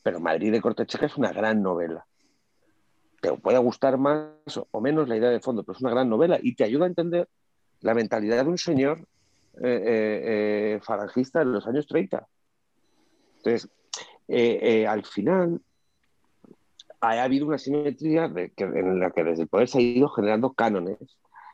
Pero 0.04 0.20
Madrid 0.20 0.52
de 0.52 0.62
Cortecheca 0.62 1.08
es 1.08 1.18
una 1.18 1.32
gran 1.32 1.62
novela. 1.62 2.06
Te 3.22 3.34
puede 3.34 3.58
gustar 3.58 3.98
más 3.98 4.30
o 4.72 4.82
menos 4.82 5.08
la 5.08 5.18
idea 5.18 5.30
de 5.30 5.40
fondo, 5.40 5.64
pero 5.64 5.76
es 5.76 5.82
una 5.82 5.92
gran 5.92 6.08
novela 6.08 6.38
y 6.42 6.56
te 6.56 6.64
ayuda 6.64 6.86
a 6.86 6.90
entender 6.90 7.28
la 7.82 7.94
mentalidad 7.94 8.44
de 8.44 8.50
un 8.50 8.58
señor 8.58 9.08
eh, 9.62 9.64
eh, 9.64 10.22
eh 10.76 10.80
farangista 10.84 11.42
en 11.42 11.52
los 11.52 11.68
años 11.68 11.88
30. 11.88 12.28
Entonces, 13.38 13.70
eh, 14.28 14.86
al 14.88 15.06
final 15.06 15.62
ha 17.00 17.24
habido 17.24 17.48
una 17.48 17.58
simetría 17.58 18.32
en 18.58 19.00
la 19.00 19.12
que 19.12 19.24
desde 19.24 19.44
el 19.44 19.48
poder 19.48 19.68
se 19.68 19.78
ha 19.78 19.82
ido 19.82 20.10
generando 20.10 20.54
cánones, 20.54 20.98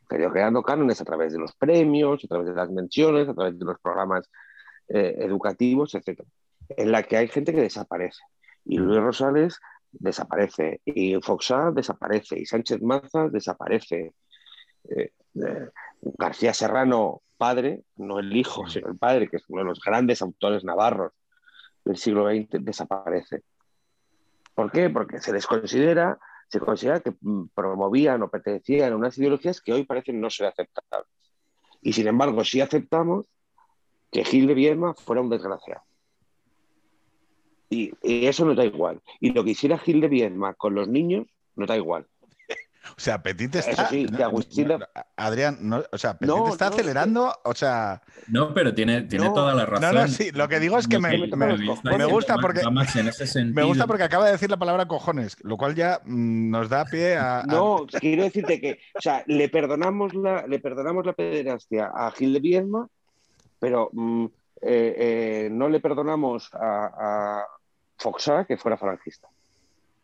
se 0.09 0.15
ha 0.15 0.19
ido 0.19 0.31
creando 0.31 0.63
cánones 0.63 1.01
a 1.01 1.05
través 1.05 1.33
de 1.33 1.39
los 1.39 1.53
premios, 1.53 2.23
a 2.23 2.27
través 2.27 2.47
de 2.47 2.55
las 2.55 2.69
menciones, 2.69 3.27
a 3.27 3.33
través 3.33 3.59
de 3.59 3.65
los 3.65 3.79
programas 3.79 4.29
educativos, 4.87 5.95
etc. 5.95 6.21
En 6.69 6.91
la 6.91 7.03
que 7.03 7.17
hay 7.17 7.27
gente 7.27 7.53
que 7.53 7.61
desaparece. 7.61 8.21
Y 8.65 8.77
Luis 8.77 8.99
Rosales 8.99 9.59
desaparece, 9.91 10.81
y 10.85 11.15
Foxá 11.21 11.71
desaparece, 11.71 12.39
y 12.39 12.45
Sánchez 12.45 12.81
Maza 12.81 13.29
desaparece. 13.29 14.13
García 16.17 16.53
Serrano, 16.53 17.21
padre, 17.37 17.83
no 17.95 18.19
el 18.19 18.35
hijo, 18.35 18.67
sino 18.67 18.87
el 18.87 18.97
padre, 18.97 19.29
que 19.29 19.37
es 19.37 19.43
uno 19.47 19.61
de 19.61 19.69
los 19.69 19.79
grandes 19.79 20.21
autores 20.21 20.63
navarros 20.63 21.13
del 21.83 21.97
siglo 21.97 22.29
XX, 22.29 22.63
desaparece. 22.63 23.43
¿Por 24.53 24.71
qué? 24.71 24.89
Porque 24.89 25.19
se 25.19 25.33
les 25.33 25.47
considera, 25.47 26.19
se 26.47 26.59
considera 26.59 26.99
que 26.99 27.13
mm, 27.19 27.47
promovían 27.53 28.21
o 28.21 28.29
pertenecían 28.29 28.93
a 28.93 28.95
unas 28.95 29.17
ideologías 29.17 29.61
que 29.61 29.73
hoy 29.73 29.83
parecen 29.85 30.21
no 30.21 30.29
ser 30.29 30.47
aceptables. 30.47 31.09
Y 31.81 31.93
sin 31.93 32.07
embargo, 32.07 32.43
sí 32.43 32.61
aceptamos 32.61 33.25
que 34.11 34.23
Gil 34.23 34.47
de 34.47 34.53
Viedma 34.53 34.93
fuera 34.93 35.21
un 35.21 35.29
desgraciado. 35.29 35.81
Y, 37.69 37.91
y 38.03 38.27
eso 38.27 38.45
no 38.45 38.53
da 38.53 38.63
igual. 38.63 39.01
Y 39.19 39.31
lo 39.31 39.43
que 39.43 39.51
hiciera 39.51 39.79
Gil 39.79 39.99
de 39.99 40.07
Viedma 40.07 40.53
con 40.53 40.75
los 40.75 40.87
niños 40.87 41.27
no 41.55 41.65
da 41.65 41.75
igual. 41.75 42.07
O 42.91 42.99
sea, 42.99 43.21
Petit 43.23 43.55
Eso 43.55 43.69
está. 43.69 43.87
sí, 43.87 44.05
que 44.07 44.23
Agustín 44.23 44.67
no, 44.67 44.77
no, 44.79 44.85
Adrián, 45.15 45.57
no, 45.61 45.83
o 45.91 45.97
sea, 45.97 46.17
Petit 46.17 46.27
No, 46.35 46.49
está 46.49 46.69
no, 46.69 46.75
acelerando, 46.75 47.33
o 47.43 47.53
sea. 47.55 48.01
No, 48.27 48.53
pero 48.53 48.73
tiene, 48.73 49.03
tiene 49.03 49.25
No, 49.25 49.33
toda 49.33 49.53
la 49.53 49.65
razón. 49.65 49.95
No, 49.95 50.01
no, 50.01 50.07
sí, 50.07 50.31
lo 50.31 50.47
que 50.49 50.59
digo 50.59 50.77
es 50.77 50.87
que 50.87 50.99
me, 50.99 51.17
me- 51.17 51.55
gusta 52.07 52.37
porque 52.37 52.61
me 53.53 53.63
gusta 53.63 53.87
porque 53.87 54.03
acaba 54.03 54.25
de 54.25 54.33
decir 54.33 54.49
la 54.49 54.57
palabra 54.57 54.85
cojones, 54.87 55.37
lo 55.43 55.57
cual 55.57 55.75
ya 55.75 56.01
mm, 56.03 56.49
nos 56.51 56.69
da 56.69 56.85
pie 56.85 57.15
a. 57.15 57.39
a- 57.39 57.43
No, 57.43 57.85
quiero 57.99 58.23
decirte 58.23 58.59
que, 58.59 58.79
o 58.95 59.01
sea, 59.01 59.23
le 59.27 59.49
perdonamos 59.49 60.13
la, 60.13 60.45
le 60.47 60.59
perdonamos 60.59 61.05
la 61.05 61.13
pederastia 61.13 61.91
a 61.93 62.11
Gil 62.11 62.33
de 62.33 62.39
Viedma, 62.39 62.87
pero 63.59 63.89
mm, 63.93 64.25
eh, 64.61 64.95
eh, 64.97 65.49
no 65.51 65.69
le 65.69 65.79
perdonamos 65.79 66.49
a, 66.53 66.91
a 67.39 67.45
Foxá 67.97 68.45
que 68.45 68.57
fuera 68.57 68.77
falangista. 68.77 69.27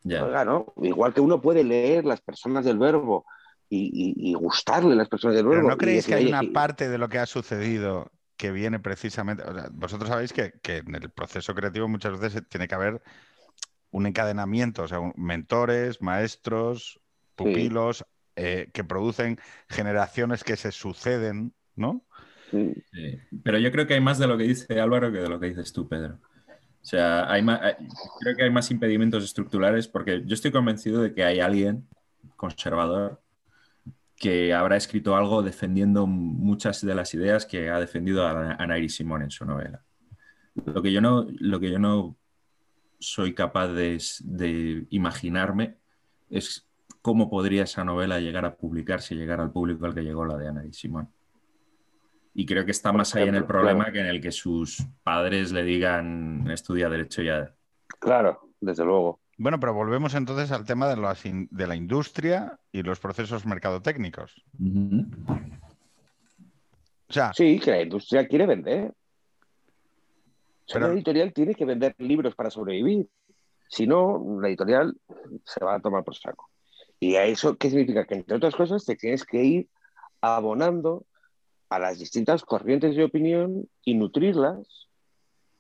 Oiga, 0.06 0.46
¿no? 0.46 0.74
Igual 0.82 1.14
que 1.14 1.22
uno 1.22 1.42
puede 1.42 1.64
leer 1.64 2.06
las 2.06 2.22
personas 2.22 2.66
del 2.66 2.78
verbo 2.78 3.26
y, 3.70 3.92
y- 3.94 4.32
y 4.32 4.34
gustarle 4.34 4.96
las 4.96 5.10
personas 5.10 5.36
del 5.36 5.46
Pero 5.46 5.58
verbo. 5.58 5.70
¿no 5.70 5.78
creéis 5.78 6.06
que 6.08 6.16
hay 6.16 6.26
"Oye, 6.26 6.30
una 6.34 6.44
y- 6.44 6.50
parte 6.50 6.90
de 6.90 6.98
lo 6.98 7.10
que 7.10 7.20
ha 7.20 7.26
sucedido 7.26 8.12
que 8.38 8.52
viene 8.52 8.80
precisamente. 8.80 9.44
o 9.44 9.54
sea, 9.54 9.70
vosotros 9.72 10.10
sabéis 10.10 10.32
que, 10.34 10.54
que 10.62 10.78
en 10.78 10.96
el 10.96 11.10
proceso 11.10 11.54
creativo 11.54 11.88
muchas 11.88 12.18
veces 12.20 12.44
tiene 12.48 12.68
que 12.68 12.76
haber 12.76 13.02
un 13.92 14.06
encadenamiento, 14.08 14.84
o 14.84 14.88
sea, 14.88 15.00
un- 15.00 15.14
mentores, 15.18 16.02
maestros, 16.02 17.02
pupilos, 17.36 18.06
eh, 18.36 18.70
que 18.74 18.84
producen 18.84 19.40
generaciones 19.68 20.44
que 20.44 20.56
se 20.56 20.72
suceden, 20.72 21.54
¿no? 21.76 22.06
Sí, 22.52 22.74
Sí. 22.92 23.18
Pero 23.44 23.60
yo 23.60 23.72
creo 23.72 23.86
que 23.86 23.94
hay 23.96 24.02
más 24.02 24.18
de 24.18 24.28
lo 24.28 24.38
que 24.38 24.44
dice 24.46 24.80
Álvaro 24.80 25.12
que 25.12 25.20
de 25.20 25.30
lo 25.30 25.40
que 25.40 25.48
dices 25.48 25.72
tú, 25.74 25.88
Pedro. 25.88 26.20
Sea, 26.90 27.32
hay 27.32 27.44
más, 27.44 27.60
creo 28.20 28.36
que 28.36 28.44
hay 28.46 28.50
más 28.50 28.72
impedimentos 28.72 29.24
estructurales 29.24 29.88
porque 29.88 30.24
yo 30.26 30.34
estoy 30.34 30.52
convencido 30.52 31.04
de 31.04 31.14
que 31.14 31.24
hay 31.24 31.40
alguien 31.40 31.88
conservador 32.36 33.22
que 34.16 34.56
habrá 34.56 34.76
escrito 34.76 35.16
algo 35.16 35.44
defendiendo 35.44 36.08
muchas 36.08 36.84
de 36.84 36.96
las 36.96 37.14
ideas 37.14 37.46
que 37.46 37.70
ha 37.70 37.80
defendido 37.80 38.26
Ana 38.26 38.78
Iris 38.80 38.96
Simón 38.96 39.22
en 39.22 39.30
su 39.30 39.46
novela. 39.46 39.84
Lo 40.66 40.82
que 40.82 40.92
yo 40.92 41.00
no, 41.00 41.28
lo 41.30 41.60
que 41.60 41.70
yo 41.70 41.78
no 41.78 42.18
soy 42.98 43.36
capaz 43.36 43.68
de, 43.68 44.88
imaginarme 44.90 45.78
es 46.32 46.68
cómo 47.04 47.30
podría 47.30 47.66
esa 47.66 47.84
novela 47.84 48.20
llegar 48.20 48.46
a 48.46 48.56
publicarse 48.56 49.14
llegar 49.14 49.40
al 49.40 49.52
público 49.52 49.86
al 49.86 49.94
que 49.94 50.02
llegó 50.02 50.26
la 50.26 50.38
de 50.38 50.48
Ana 50.48 50.64
Iris 50.64 50.78
Simón. 50.78 51.08
Y 52.40 52.46
creo 52.46 52.64
que 52.64 52.72
está 52.72 52.92
Por 52.92 53.00
más 53.00 53.14
ahí 53.16 53.28
en 53.28 53.36
el 53.36 53.44
problema 53.44 53.80
claro. 53.86 53.92
que 53.92 54.00
en 54.00 54.06
el 54.06 54.22
que 54.22 54.32
sus 54.32 54.82
padres 55.04 55.52
le 55.52 55.62
digan 55.64 56.50
estudia 56.50 56.88
derecho 56.88 57.22
ya. 57.22 57.54
Claro, 58.00 58.52
desde 58.62 58.86
luego. 58.86 59.20
Bueno, 59.38 59.60
pero 59.60 59.74
volvemos 59.74 60.14
entonces 60.16 60.50
al 60.54 60.64
tema 60.66 60.88
de, 60.88 60.96
las 60.96 61.26
in- 61.26 61.50
de 61.52 61.68
la 61.68 61.76
industria 61.76 62.58
y 62.72 62.82
los 62.82 62.98
procesos 63.02 63.46
mercadotécnicos. 63.46 64.42
O 67.10 67.14
sea, 67.14 67.34
Sí, 67.34 67.60
que 67.60 67.72
la 67.72 67.82
industria 67.82 68.26
quiere 68.26 68.46
vender. 68.46 68.86
O 68.86 68.94
sea, 70.66 70.76
Pero- 70.76 70.86
Una 70.86 70.94
editorial 70.96 71.34
tiene 71.34 71.56
que 71.56 71.66
vender 71.66 71.94
libros 71.98 72.36
para 72.36 72.50
sobrevivir. 72.50 73.10
Si 73.68 73.86
no, 73.86 74.40
la 74.42 74.48
editorial 74.48 74.96
se 75.44 75.66
va 75.66 75.76
a 75.76 75.80
tomar 75.82 76.06
por 76.06 76.16
saco. 76.16 76.50
¿Y 77.02 77.16
a 77.16 77.26
eso 77.26 77.58
qué 77.58 77.70
significa? 77.70 78.06
Que 78.06 78.16
entre 78.16 78.38
otras 78.38 78.56
cosas 78.56 78.86
te 78.86 78.96
tienes 78.96 79.26
que 79.26 79.44
ir 79.44 79.70
abonando 80.22 81.06
a 81.70 81.80
las 81.80 82.00
distintas 82.00 82.44
corrientes 82.44 82.96
de 82.96 83.04
opinión 83.04 83.70
y 83.84 83.94
nutrirlas. 83.94 84.88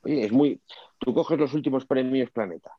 Oye, 0.01 0.25
es 0.25 0.31
muy. 0.31 0.61
Tú 0.97 1.13
coges 1.13 1.37
los 1.37 1.53
últimos 1.53 1.85
premios 1.85 2.31
Planeta, 2.31 2.71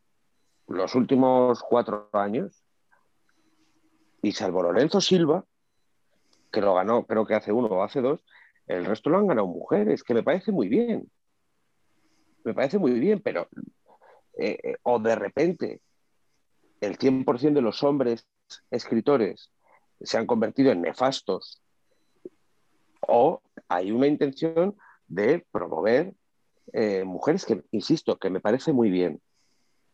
los 0.67 0.95
últimos 0.95 1.63
cuatro 1.63 2.11
años, 2.13 2.63
y 4.23 4.33
salvo 4.33 4.63
Lorenzo 4.63 5.01
Silva, 5.01 5.45
que 6.53 6.61
lo 6.61 6.75
ganó, 6.75 7.07
creo 7.07 7.25
que 7.25 7.35
hace 7.35 7.53
uno 7.53 7.69
o 7.69 7.83
hace 7.83 8.01
dos, 8.01 8.25
el 8.67 8.85
resto 8.85 9.11
lo 9.11 9.19
han 9.19 9.27
ganado 9.27 9.47
mujeres, 9.47 10.03
que 10.03 10.15
me 10.15 10.23
parece 10.23 10.53
muy 10.53 10.69
bien. 10.69 11.11
Me 12.45 12.55
parece 12.55 12.79
muy 12.79 12.93
bien, 12.93 13.21
pero. 13.21 13.49
eh, 14.39 14.59
eh, 14.63 14.77
o 14.83 14.99
de 14.99 15.15
repente, 15.15 15.81
el 16.81 16.97
100% 16.99 17.55
de 17.55 17.63
los 17.63 17.83
hombres 17.83 18.27
escritores 18.71 19.53
se 20.01 20.19
han 20.19 20.27
convertido 20.27 20.73
en 20.73 20.83
nefastos, 20.83 21.60
o 23.11 23.43
hay 23.69 23.91
una 23.91 24.07
intención 24.07 24.77
de 25.09 25.45
promover 25.51 26.15
eh, 26.73 27.03
mujeres 27.05 27.45
que, 27.45 27.63
insisto, 27.73 28.17
que 28.17 28.31
me 28.31 28.41
parece 28.41 28.73
muy 28.73 28.91
bien. 28.91 29.21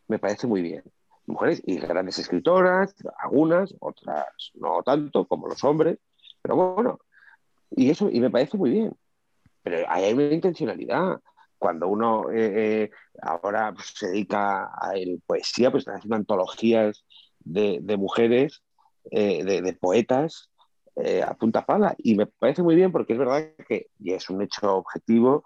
Me 0.07 0.19
parece 0.19 0.47
muy 0.47 0.61
bien. 0.61 0.83
Mujeres 1.25 1.61
y 1.65 1.77
grandes 1.79 2.19
escritoras, 2.19 2.95
algunas, 3.19 3.75
otras 3.79 4.25
no 4.53 4.81
tanto, 4.83 5.25
como 5.27 5.47
los 5.47 5.63
hombres, 5.63 5.97
pero 6.41 6.55
bueno, 6.55 6.99
y 7.71 7.89
eso, 7.89 8.09
y 8.09 8.21
me 8.21 8.29
parece 8.29 8.55
muy 8.55 8.69
bien. 8.69 8.95
Pero 9.63 9.85
hay 9.89 10.13
una 10.13 10.31
intencionalidad. 10.31 11.19
Cuando 11.57 11.87
uno 11.87 12.31
eh, 12.31 12.83
eh, 12.83 12.91
ahora 13.21 13.73
pues, 13.73 13.93
se 13.95 14.07
dedica 14.09 14.65
a 14.65 14.95
la 14.95 15.17
poesía, 15.25 15.71
pues 15.71 15.81
están 15.81 15.95
haciendo 15.95 16.15
antologías 16.15 17.03
de, 17.39 17.81
mujeres, 17.97 18.61
de 19.09 19.77
poetas, 19.81 20.49
eh, 21.03 21.23
a 21.23 21.33
punta 21.33 21.65
pala. 21.65 21.95
Y 21.97 22.15
me 22.15 22.25
parece 22.25 22.63
muy 22.63 22.75
bien 22.75 22.91
porque 22.91 23.13
es 23.13 23.19
verdad 23.19 23.49
que, 23.67 23.87
y 23.99 24.13
es 24.13 24.29
un 24.29 24.41
hecho 24.41 24.75
objetivo, 24.75 25.43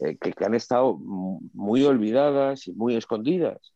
eh, 0.00 0.16
que, 0.16 0.32
que, 0.32 0.44
han 0.44 0.54
estado 0.54 0.96
muy 0.96 1.84
olvidadas 1.84 2.66
y 2.68 2.72
muy 2.72 2.96
escondidas. 2.96 3.72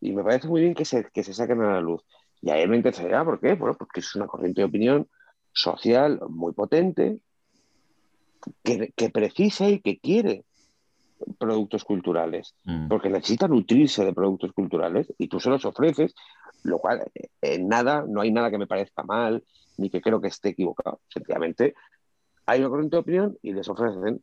Y 0.00 0.12
me 0.12 0.22
parece 0.22 0.48
muy 0.48 0.60
bien 0.60 0.74
que 0.74 0.84
se, 0.84 1.08
que 1.12 1.22
se 1.22 1.32
saquen 1.32 1.62
a 1.62 1.74
la 1.74 1.80
luz. 1.80 2.02
Y 2.42 2.50
ahí 2.50 2.66
me 2.68 2.76
interesaría, 2.76 3.24
¿por 3.24 3.40
qué? 3.40 3.54
Bueno, 3.54 3.74
porque 3.78 4.00
es 4.00 4.14
una 4.14 4.26
corriente 4.26 4.60
de 4.60 4.66
opinión 4.66 5.08
social 5.52 6.20
muy 6.28 6.52
potente, 6.52 7.18
que, 8.62 8.92
que 8.94 9.10
precisa 9.10 9.68
y 9.68 9.80
que 9.80 9.98
quiere 9.98 10.44
productos 11.38 11.84
culturales, 11.84 12.54
Mm. 12.64 12.88
porque 12.88 13.08
necesita 13.08 13.48
nutrirse 13.48 14.04
de 14.04 14.12
productos 14.12 14.52
culturales 14.52 15.12
y 15.18 15.28
tú 15.28 15.40
se 15.40 15.50
los 15.50 15.64
ofreces, 15.64 16.14
lo 16.62 16.78
cual 16.78 17.04
en 17.40 17.68
nada, 17.68 18.04
no 18.06 18.20
hay 18.20 18.30
nada 18.30 18.50
que 18.50 18.58
me 18.58 18.66
parezca 18.66 19.02
mal, 19.02 19.42
ni 19.76 19.90
que 19.90 20.00
creo 20.00 20.20
que 20.20 20.28
esté 20.28 20.50
equivocado. 20.50 21.00
Sencillamente 21.08 21.74
hay 22.46 22.60
una 22.60 22.68
corriente 22.70 22.96
de 22.96 23.00
opinión 23.00 23.38
y 23.42 23.52
les 23.52 23.68
ofrecen. 23.68 24.22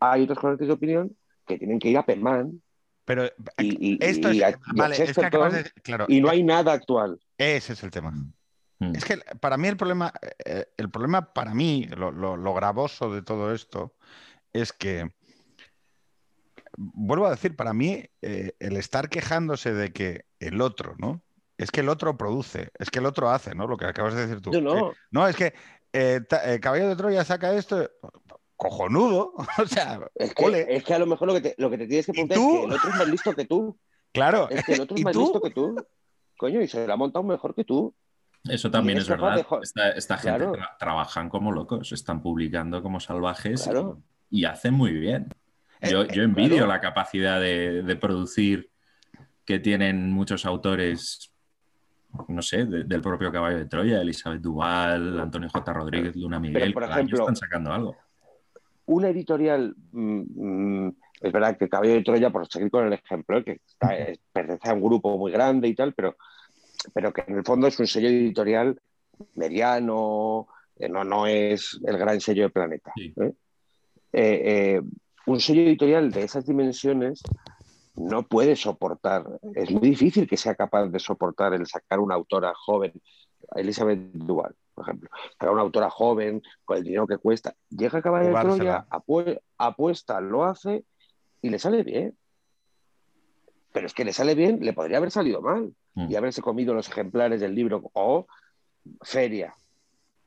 Hay 0.00 0.22
otras 0.22 0.38
corrientes 0.38 0.68
de 0.68 0.74
opinión 0.74 1.16
que 1.46 1.58
tienen 1.58 1.78
que 1.78 1.88
ir 1.90 1.98
a 1.98 2.04
Perman 2.06 2.62
pero 3.04 3.26
y, 3.58 3.94
y, 3.94 3.98
esto 4.00 4.32
y 4.32 4.42
es, 4.42 4.44
a- 4.44 4.50
y 4.50 4.52
a 4.52 4.58
vale, 4.74 4.94
es 4.94 5.00
que 5.00 5.06
Chesterton, 5.06 5.26
acabas 5.26 5.52
de, 5.64 5.70
claro, 5.82 6.06
y 6.08 6.20
no 6.20 6.30
hay 6.30 6.42
nada 6.44 6.72
actual. 6.72 7.20
ese 7.36 7.72
es 7.72 7.82
el 7.82 7.90
tema. 7.90 8.12
Mm. 8.78 8.94
Es 8.96 9.04
que 9.04 9.18
para 9.40 9.56
mí 9.56 9.66
el 9.68 9.76
problema, 9.76 10.12
eh, 10.44 10.66
el 10.76 10.88
problema 10.90 11.32
para 11.32 11.52
mí, 11.52 11.86
lo, 11.96 12.12
lo- 12.12 12.36
lo 12.36 12.54
gravoso 12.54 13.12
de 13.12 13.22
todo 13.22 13.52
esto, 13.52 13.94
es 14.52 14.72
que, 14.72 15.10
vuelvo 16.76 17.26
a 17.26 17.30
decir, 17.30 17.56
para 17.56 17.72
mí 17.72 18.04
eh, 18.22 18.54
el 18.60 18.76
estar 18.76 19.08
quejándose 19.08 19.72
de 19.72 19.92
que 19.92 20.24
el 20.40 20.60
otro, 20.60 20.94
¿no? 20.98 21.22
Es 21.58 21.70
que 21.70 21.80
el 21.80 21.88
otro 21.88 22.16
produce, 22.16 22.70
es 22.78 22.90
que 22.90 22.98
el 22.98 23.06
otro 23.06 23.30
hace, 23.30 23.54
¿no? 23.54 23.66
Lo 23.66 23.76
que 23.76 23.84
acabas 23.86 24.14
de 24.14 24.22
decir 24.26 24.40
tú. 24.40 24.50
No, 24.52 24.60
no. 24.60 24.90
Que- 24.90 24.96
no, 25.10 25.28
es 25.28 25.36
que 25.36 25.54
eh, 25.92 26.20
eh, 26.46 26.58
Caballo 26.60 26.88
de 26.88 26.96
Troya 26.96 27.24
saca 27.24 27.54
esto, 27.54 27.88
cojonudo, 28.56 29.34
o 29.58 29.66
sea, 29.66 30.00
Es 30.14 30.34
que, 30.34 30.66
es 30.68 30.84
que 30.84 30.94
a 30.94 30.98
lo 30.98 31.06
mejor 31.06 31.28
lo 31.28 31.34
que 31.34 31.40
te, 31.40 31.54
lo 31.58 31.70
que 31.70 31.78
te 31.78 31.86
tienes 31.86 32.06
que 32.06 32.12
¿Y 32.12 32.26
preguntar 32.26 32.38
es 32.38 32.44
tú? 32.44 32.50
que 32.60 32.64
el 32.66 32.72
otro 32.72 32.90
es 32.90 32.96
más 32.96 33.08
listo 33.08 33.32
que 33.34 33.44
tú. 33.44 33.78
claro. 34.12 34.48
Es 34.50 34.64
que 34.64 34.72
el 34.74 34.80
otro 34.82 34.94
es 34.96 35.00
¿Y 35.00 35.04
más 35.04 35.12
tú? 35.12 35.20
listo 35.20 35.40
que 35.40 35.50
tú. 35.50 35.86
Coño, 36.38 36.60
y 36.60 36.68
se 36.68 36.86
lo 36.86 36.92
ha 36.92 36.96
montado 36.96 37.22
mejor 37.24 37.54
que 37.54 37.64
tú. 37.64 37.94
Eso 38.44 38.70
también 38.70 38.98
es 38.98 39.08
verdad. 39.08 39.36
de 39.36 39.46
Esta, 39.62 39.90
esta 39.90 40.16
gente 40.16 40.38
Claro. 40.38 40.54
tra- 40.54 40.76
trabajan 40.78 41.28
como 41.28 41.52
locos, 41.52 41.92
están 41.92 42.22
publicando 42.22 42.82
como 42.82 42.98
salvajes 42.98 43.60
y- 43.60 43.70
Claro. 43.70 44.02
y, 44.30 44.44
hacen 44.46 44.74
muy 44.74 44.92
bien. 44.92 45.28
Yo, 45.82 46.02
Eh, 46.02 46.08
yo 46.12 46.22
envidio 46.24 46.56
claro. 46.56 46.66
la 46.68 46.80
capacidad 46.80 47.40
de, 47.40 47.82
de 47.82 47.96
producir 47.96 48.70
que 49.44 49.58
tienen 49.60 50.10
muchos 50.12 50.44
autores, 50.46 51.31
no 52.28 52.42
sé, 52.42 52.64
de- 52.66 52.84
del 52.84 53.00
propio 53.00 53.30
Caballo 53.32 53.58
de 53.58 53.66
Troya, 53.66 54.00
Elizabeth 54.00 54.40
Duval, 54.40 55.18
Antonio 55.20 55.48
J. 55.48 55.72
Rodríguez, 55.72 56.16
Luna 56.16 56.38
Miguel, 56.40 56.72
por 56.72 56.84
ejemplo, 56.84 57.18
están 57.20 57.36
sacando 57.36 57.72
algo. 57.72 57.96
Una 58.86 59.08
editorial, 59.08 59.74
mm, 59.92 60.22
mm, 60.86 60.96
es 61.20 61.32
verdad 61.32 61.56
que 61.56 61.68
Caballo 61.68 61.94
de 61.94 62.02
Troya, 62.02 62.30
por 62.30 62.46
seguir 62.48 62.70
con 62.70 62.86
el 62.86 62.92
ejemplo, 62.92 63.42
que 63.44 63.60
está- 63.66 63.96
es- 63.96 64.18
pertenece 64.32 64.68
a 64.68 64.74
un 64.74 64.82
grupo 64.82 65.16
muy 65.16 65.30
grande 65.32 65.68
y 65.68 65.74
tal, 65.74 65.92
pero, 65.94 66.16
pero 66.92 67.12
que 67.12 67.24
en 67.26 67.36
el 67.38 67.44
fondo 67.44 67.66
es 67.68 67.78
un 67.78 67.86
sello 67.86 68.08
editorial 68.08 68.78
mediano, 69.34 70.46
eh, 70.78 70.88
no, 70.88 71.04
no 71.04 71.26
es 71.26 71.78
el 71.84 71.96
gran 71.98 72.20
sello 72.20 72.44
de 72.44 72.50
Planeta. 72.50 72.92
Sí. 72.96 73.12
¿eh? 73.20 73.32
Eh, 74.12 74.42
eh, 74.44 74.82
un 75.26 75.40
sello 75.40 75.62
editorial 75.62 76.10
de 76.10 76.24
esas 76.24 76.46
dimensiones 76.46 77.22
no 77.94 78.22
puede 78.22 78.56
soportar, 78.56 79.24
es 79.54 79.70
muy 79.70 79.90
difícil 79.90 80.26
que 80.26 80.36
sea 80.36 80.54
capaz 80.54 80.86
de 80.86 80.98
soportar 80.98 81.52
el 81.54 81.66
sacar 81.66 82.00
una 82.00 82.14
autora 82.14 82.52
joven, 82.54 82.92
Elizabeth 83.54 83.98
Duval, 84.12 84.54
por 84.74 84.84
ejemplo, 84.84 85.10
sacar 85.32 85.50
una 85.50 85.62
autora 85.62 85.90
joven 85.90 86.42
con 86.64 86.78
el 86.78 86.84
dinero 86.84 87.06
que 87.06 87.18
cuesta, 87.18 87.54
llega 87.68 87.98
a 87.98 88.02
Caballo 88.02 88.28
de 88.28 88.40
Troya, 88.40 88.86
apuesta, 89.58 90.20
lo 90.20 90.44
hace 90.44 90.84
y 91.42 91.50
le 91.50 91.58
sale 91.58 91.82
bien. 91.82 92.16
Pero 93.72 93.86
es 93.86 93.94
que 93.94 94.04
le 94.04 94.12
sale 94.12 94.34
bien, 94.34 94.58
le 94.60 94.74
podría 94.74 94.98
haber 94.98 95.10
salido 95.10 95.40
mal 95.40 95.74
mm. 95.94 96.10
y 96.10 96.16
haberse 96.16 96.42
comido 96.42 96.74
los 96.74 96.88
ejemplares 96.88 97.40
del 97.40 97.54
libro 97.54 97.90
o 97.94 98.26
feria. 99.00 99.54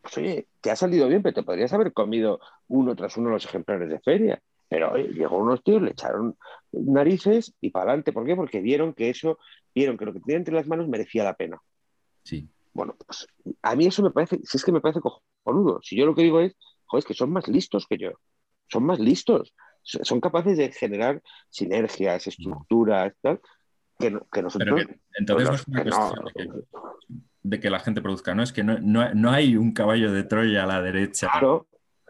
Pues 0.01 0.18
oye, 0.18 0.47
te 0.61 0.72
ha 0.72 0.76
salido 0.76 1.07
bien, 1.07 1.22
pero 1.22 1.34
te 1.34 1.43
podrías 1.43 1.74
haber 1.74 1.93
comido 1.93 2.39
uno 2.68 2.95
tras 2.95 3.18
uno 3.18 3.30
los 3.30 3.45
ejemplares 3.45 3.89
de 3.89 3.99
feria. 3.99 4.41
Pero 4.68 4.95
llegó 4.95 5.38
unos 5.38 5.63
tíos, 5.63 5.82
le 5.82 5.91
echaron 5.91 6.36
narices 6.72 7.53
y 7.61 7.70
para 7.70 7.91
adelante. 7.91 8.11
¿Por 8.11 8.26
qué? 8.26 8.36
Porque 8.36 8.61
vieron 8.61 8.93
que 8.93 9.09
eso, 9.09 9.38
vieron 9.74 9.97
que 9.97 10.05
lo 10.05 10.13
que 10.13 10.20
tenía 10.20 10.38
entre 10.38 10.55
las 10.55 10.68
manos 10.68 10.88
merecía 10.88 11.24
la 11.24 11.36
pena. 11.36 11.59
Sí. 12.24 12.49
Bueno, 12.74 12.95
pues 13.05 13.28
a 13.61 13.76
mí 13.76 13.86
eso 13.86 14.03
me 14.03 14.11
parece, 14.11 14.39
si 14.43 14.57
es 14.57 14.66
que 14.66 14.72
me 14.72 14.82
parece 14.82 15.01
cojonudo. 15.01 15.80
Si 15.82 15.95
yo 15.95 16.05
lo 16.05 16.16
que 16.16 16.24
digo 16.24 16.39
es, 16.41 16.55
joder, 16.86 16.99
es 16.99 17.05
que 17.05 17.13
son 17.13 17.32
más 17.32 17.47
listos 17.47 17.86
que 17.88 17.97
yo. 17.97 18.11
Son 18.68 18.84
más 18.84 18.99
listos. 18.99 19.53
Son 19.84 20.20
capaces 20.20 20.57
de 20.57 20.72
generar 20.72 21.22
sinergias, 21.49 22.26
estructuras, 22.26 23.13
tal, 23.22 23.39
que, 23.99 24.18
que 24.32 24.41
nosotros. 24.41 24.82
entonces 25.13 25.47
no 25.47 25.55
es 25.55 25.68
una 25.68 25.84
cuestión 25.84 26.66
de, 27.43 27.59
que, 27.59 27.70
la 27.70 27.80
gente 27.80 28.01
produzca, 28.01 28.34
¿no? 28.34 28.41
Es 28.41 28.51
que 28.51 28.63
no, 28.63 28.80
no, 28.80 29.13
no, 29.13 29.30
hay 29.30 29.55
un 29.55 29.74
caballo 29.74 30.11
de 30.11 30.24
Troya 30.24 30.63
a 30.63 30.68
la 30.68 30.82
derecha. 30.82 31.30
Claro 31.32 31.68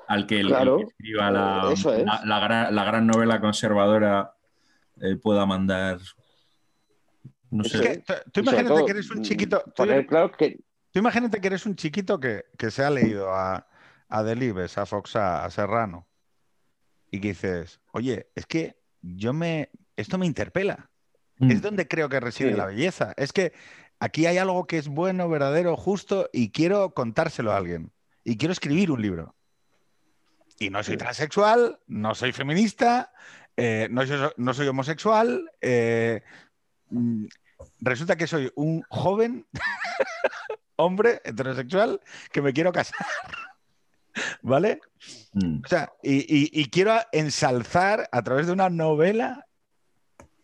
al 0.08 0.28
que, 0.28 0.40
el, 0.40 0.50
que 0.50 0.84
escriba 0.84 1.32
la, 1.32 2.72
la, 2.72 2.86
gran, 2.86 3.08
novela 3.08 3.40
conservadora 3.40 4.34
eh, 5.02 5.16
pueda 5.16 5.46
mandar. 5.46 6.00
No 7.52 7.64
sé. 7.64 8.04
tú, 8.32 8.42
imagínate 8.42 8.86
que 8.86 8.92
eres 8.92 9.12
un 9.12 9.22
chiquito. 9.24 9.64
Tú, 9.76 9.84
claro 10.08 10.32
que... 10.32 10.60
tú 10.92 11.00
imagínate 11.00 11.40
que 11.40 11.48
eres 11.48 11.66
un 11.66 11.76
chiquito 11.76 12.20
que, 12.20 12.46
se 12.70 12.84
ha 12.84 12.90
leído 12.90 13.34
a, 13.34 13.68
a 14.10 14.24
Delibes, 14.24 14.78
a 14.78 14.86
Foxa, 14.86 15.46
a 15.46 15.50
Serrano, 15.50 16.08
y 17.12 17.20
que 17.20 17.30
dices, 17.30 17.80
oye, 17.92 18.30
es 18.36 18.46
que 18.46 18.78
yo 19.02 19.34
me. 19.34 19.70
Esto 19.96 20.18
me 20.18 20.26
interpela. 20.26 20.90
Mm. 21.38 21.52
Es 21.52 21.62
donde 21.62 21.88
creo 21.88 22.10
que 22.10 22.20
reside 22.20 22.52
la 22.52 22.66
belleza. 22.66 23.14
Es 23.18 23.32
que 23.32 23.54
aquí 24.00 24.26
hay 24.26 24.38
algo 24.38 24.68
que 24.68 24.78
es 24.78 24.88
bueno, 24.88 25.30
verdadero, 25.30 25.78
justo, 25.78 26.30
y 26.34 26.52
quiero 26.52 26.94
contárselo 26.94 27.52
a 27.52 27.58
alguien. 27.58 27.92
Y 28.24 28.38
quiero 28.38 28.52
escribir 28.52 28.92
un 28.92 29.02
libro. 29.02 29.36
Y 30.60 30.70
no 30.70 30.84
soy 30.84 30.98
transexual, 30.98 31.80
no 31.88 32.16
soy 32.16 32.32
feminista, 32.32 33.12
eh, 33.58 33.88
no, 33.90 34.54
soy, 34.54 34.68
homosexual. 34.68 35.52
Eh, 35.62 36.22
mm, 36.90 37.26
resulta 37.82 38.16
que 38.16 38.28
soy 38.28 38.52
un 38.56 38.84
joven 38.90 39.46
hombre 40.78 41.22
heterosexual 41.24 42.02
que 42.32 42.42
me 42.42 42.54
quiero 42.54 42.72
casar. 42.72 43.06
¿Vale? 44.42 44.80
Mm. 45.34 45.62
O 45.66 45.68
sea, 45.68 45.92
y, 46.02 46.70
quiero 46.70 46.98
ensalzar 47.12 48.08
a 48.12 48.22
través 48.24 48.48
de 48.48 48.54
una 48.54 48.70
novela 48.70 49.46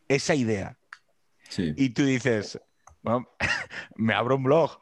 esa 0.07 0.35
idea. 0.35 0.77
Y 1.57 1.89
tú 1.89 2.03
dices, 2.03 2.59
me 3.95 4.13
abro 4.13 4.35
un 4.35 4.43
blog. 4.43 4.81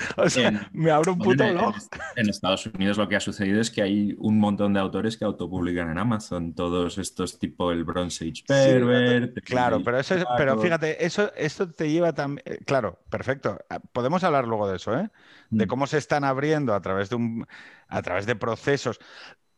O 0.16 0.28
sea, 0.28 0.68
me 0.72 0.90
abro 0.90 1.12
un 1.12 1.18
puto 1.18 1.46
blog. 1.48 1.74
En, 2.16 2.28
Estados 2.28 2.66
Unidos 2.66 2.96
lo 2.96 3.08
que 3.08 3.16
ha 3.16 3.20
sucedido 3.20 3.60
es 3.60 3.70
que 3.70 3.82
hay 3.82 4.14
un 4.18 4.38
montón 4.38 4.72
de 4.72 4.80
autores 4.80 5.16
que 5.16 5.24
autopublican 5.24 5.90
en 5.90 5.98
Amazon, 5.98 6.54
todos 6.54 6.98
estos 6.98 7.38
tipo 7.38 7.72
el 7.72 7.84
Bronze 7.84 8.24
Age 8.24 8.44
Pervert. 8.46 9.40
claro, 9.44 9.82
pero, 9.82 9.98
eso 9.98 10.16
pero 10.36 10.58
fíjate, 10.58 11.04
eso, 11.04 11.32
esto 11.34 11.70
te 11.70 11.90
lleva 11.90 12.12
también. 12.12 12.42
Eh, 12.46 12.58
claro, 12.64 13.00
perfecto. 13.10 13.58
Ah, 13.68 13.80
podemos 13.92 14.24
hablar 14.24 14.46
luego 14.46 14.68
de 14.68 14.76
eso, 14.76 14.96
¿eh? 14.98 15.10
De 15.50 15.66
mm. 15.66 15.68
cómo 15.68 15.86
se 15.86 15.98
están 15.98 16.24
abriendo 16.24 16.74
a 16.74 16.80
través 16.80 17.10
de, 17.10 17.16
un, 17.16 17.46
a 17.88 18.02
través 18.02 18.26
de 18.26 18.36
procesos. 18.36 18.98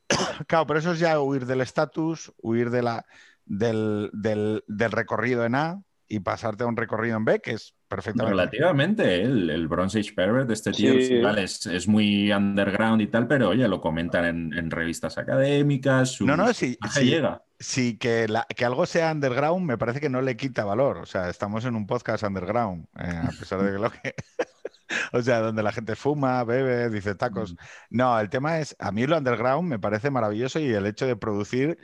claro, 0.47 0.67
pero 0.67 0.79
eso 0.79 0.93
es 0.93 0.99
ya 0.99 1.21
huir 1.21 1.47
del 1.47 1.61
estatus, 1.61 2.33
huir 2.41 2.71
de 2.71 2.83
la, 2.83 3.07
del, 3.45 4.11
del, 4.13 4.65
del 4.67 4.93
recorrido 4.93 5.45
en 5.45 5.55
A 5.55 5.83
y 6.09 6.21
pasarte 6.21 6.65
a 6.65 6.67
un 6.67 6.77
recorrido 6.77 7.17
en 7.17 7.25
B, 7.25 7.41
que 7.41 7.53
es 7.53 7.75
perfectamente. 7.95 8.31
Relativamente, 8.31 9.23
el, 9.23 9.51
el 9.51 9.69
Bronze 9.69 10.01
Age 10.01 10.13
Pervert, 10.15 10.51
este 10.51 10.73
tío 10.73 10.93
es, 10.93 11.89
muy 11.89 12.33
underground 12.33 13.03
y 13.03 13.07
tal, 13.09 13.27
pero 13.27 13.51
oye, 13.51 13.69
lo 13.69 13.81
comentan 13.81 14.25
en, 14.25 14.71
revistas 14.71 15.19
académicas. 15.19 16.21
no, 16.21 16.37
no, 16.37 16.53
sí, 16.53 16.79
sí, 16.91 17.05
llega. 17.05 17.43
Sí, 17.59 17.99
que, 17.99 18.27
que 18.57 18.65
algo 18.65 18.87
sea 18.87 19.13
underground 19.13 19.67
me 19.67 19.79
parece 19.79 20.01
que 20.01 20.09
no 20.09 20.23
le 20.23 20.37
quita 20.37 20.65
valor. 20.65 20.99
O 20.99 21.07
sea, 21.07 21.29
estamos 21.29 21.65
en 21.65 21.77
un 21.77 21.87
podcast 21.87 22.25
underground, 22.25 22.87
eh, 22.99 23.21
a 23.23 23.31
pesar 23.39 23.63
de 23.63 23.73
que 23.73 23.79
lo 23.79 23.91
que. 23.91 24.15
o 25.13 25.23
sea, 25.23 25.41
donde 25.41 25.63
la 25.63 25.73
gente 25.73 25.95
fuma, 25.95 26.43
bebe, 26.45 26.89
dice 26.89 27.15
tacos. 27.15 27.55
No, 27.91 28.19
el 28.19 28.31
tema 28.31 28.59
es, 28.59 28.75
a 28.79 28.91
mí 28.91 29.07
lo 29.07 29.19
underground 29.19 29.69
me 29.69 29.79
parece 29.79 30.11
maravilloso 30.11 30.59
y 30.59 30.73
el 30.73 30.87
hecho 30.87 31.07
de 31.07 31.17
producir 31.17 31.79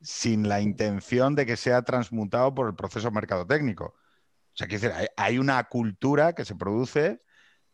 sin 0.00 0.48
la 0.48 0.60
intención 0.60 1.34
de 1.34 1.46
que 1.46 1.56
sea 1.56 1.82
transmutado 1.82 2.54
por 2.54 2.68
el 2.68 2.74
proceso 2.74 3.10
mercadotécnico. 3.10 3.94
O 4.58 4.66
sea, 4.66 4.66
que 4.66 5.08
hay, 5.16 5.38
una 5.38 5.62
cultura 5.68 6.32
que 6.32 6.44
se 6.44 6.56
produce 6.56 7.22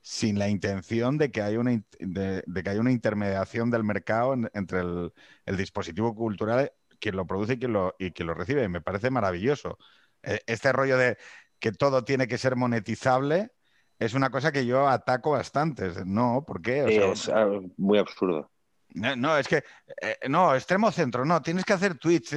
sin 0.02 0.38
la 0.38 0.50
intención 0.50 1.16
de 1.16 1.30
que 1.30 1.40
haya 1.40 1.58
una, 1.58 1.82
de, 1.98 2.44
que 2.62 2.78
una 2.78 2.92
intermediación 2.92 3.70
del 3.70 3.84
mercado 3.84 4.34
entre 4.52 4.80
el, 4.80 5.56
dispositivo 5.56 6.14
cultural, 6.14 6.72
quien 7.00 7.16
lo 7.16 7.26
produce 7.26 7.54
y 7.54 7.58
quien 7.58 7.72
lo, 7.72 7.94
y 7.98 8.22
lo 8.22 8.34
recibe. 8.34 8.68
me 8.68 8.82
parece 8.82 9.08
maravilloso. 9.08 9.78
E, 10.22 10.42
este 10.46 10.72
rollo 10.72 10.98
de 10.98 11.16
que 11.58 11.72
todo 11.72 12.04
tiene 12.04 12.28
que 12.28 12.36
ser 12.36 12.54
monetizable 12.54 13.52
es 13.98 14.12
una 14.12 14.28
cosa 14.28 14.52
que 14.52 14.66
yo 14.66 14.86
ataco 14.86 15.30
bastante. 15.30 15.90
No, 16.04 16.44
¿por 16.46 16.60
qué? 16.60 16.84
es 16.84 17.30
muy 17.78 17.96
absurdo. 17.96 18.50
No, 18.94 19.36
es 19.36 19.48
que, 19.48 19.64
eh, 20.00 20.18
no, 20.28 20.54
extremo 20.54 20.92
centro, 20.92 21.24
no, 21.24 21.42
tienes 21.42 21.64
que 21.64 21.72
hacer 21.72 21.98
tweets. 21.98 22.36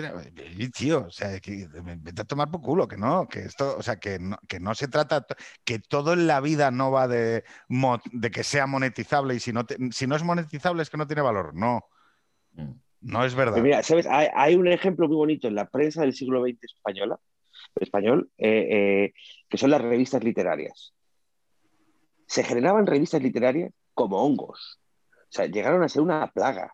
Y, 0.57 0.69
tío, 0.69 1.05
o 1.05 1.11
sea, 1.11 1.39
que, 1.39 1.67
vete 1.71 2.23
a 2.23 2.25
tomar 2.25 2.49
por 2.49 2.61
culo, 2.61 2.87
que 2.87 2.97
no, 2.97 3.27
que 3.27 3.41
esto, 3.41 3.77
o 3.77 3.83
sea, 3.83 3.97
que 3.97 4.17
no, 4.17 4.39
que 4.47 4.59
no 4.59 4.73
se 4.73 4.87
trata, 4.87 5.23
que 5.63 5.77
todo 5.77 6.13
en 6.13 6.25
la 6.25 6.41
vida 6.41 6.71
no 6.71 6.89
va 6.89 7.07
de, 7.07 7.43
de 8.11 8.31
que 8.31 8.43
sea 8.43 8.65
monetizable 8.65 9.35
y 9.35 9.39
si 9.39 9.53
no, 9.53 9.67
si 9.91 10.07
no 10.07 10.15
es 10.15 10.23
monetizable 10.23 10.81
es 10.81 10.89
que 10.89 10.97
no 10.97 11.05
tiene 11.05 11.21
valor. 11.21 11.53
No, 11.53 11.85
mm. 12.53 12.71
no 13.01 13.23
es 13.23 13.35
verdad. 13.35 13.61
mira, 13.61 13.83
¿sabes? 13.83 14.07
Hay, 14.09 14.55
un 14.55 14.67
ejemplo 14.67 15.07
muy 15.07 15.17
bonito 15.17 15.47
en 15.47 15.53
la 15.53 15.69
prensa 15.69 16.01
del 16.01 16.13
siglo 16.13 16.41
XX 16.41 16.63
española, 16.63 17.19
español, 17.75 18.31
eh, 18.39 18.67
eh, 18.71 19.13
que 19.47 19.59
son 19.59 19.69
las 19.69 19.81
revistas 19.81 20.23
literarias. 20.23 20.95
Se 22.25 22.43
generaban 22.43 22.87
revistas 22.87 23.21
literarias 23.21 23.71
como 23.93 24.23
hongos 24.23 24.79
o 25.29 25.31
sea, 25.31 25.45
llegaron 25.45 25.83
a 25.83 25.89
ser 25.89 26.01
una 26.01 26.31
plaga. 26.31 26.73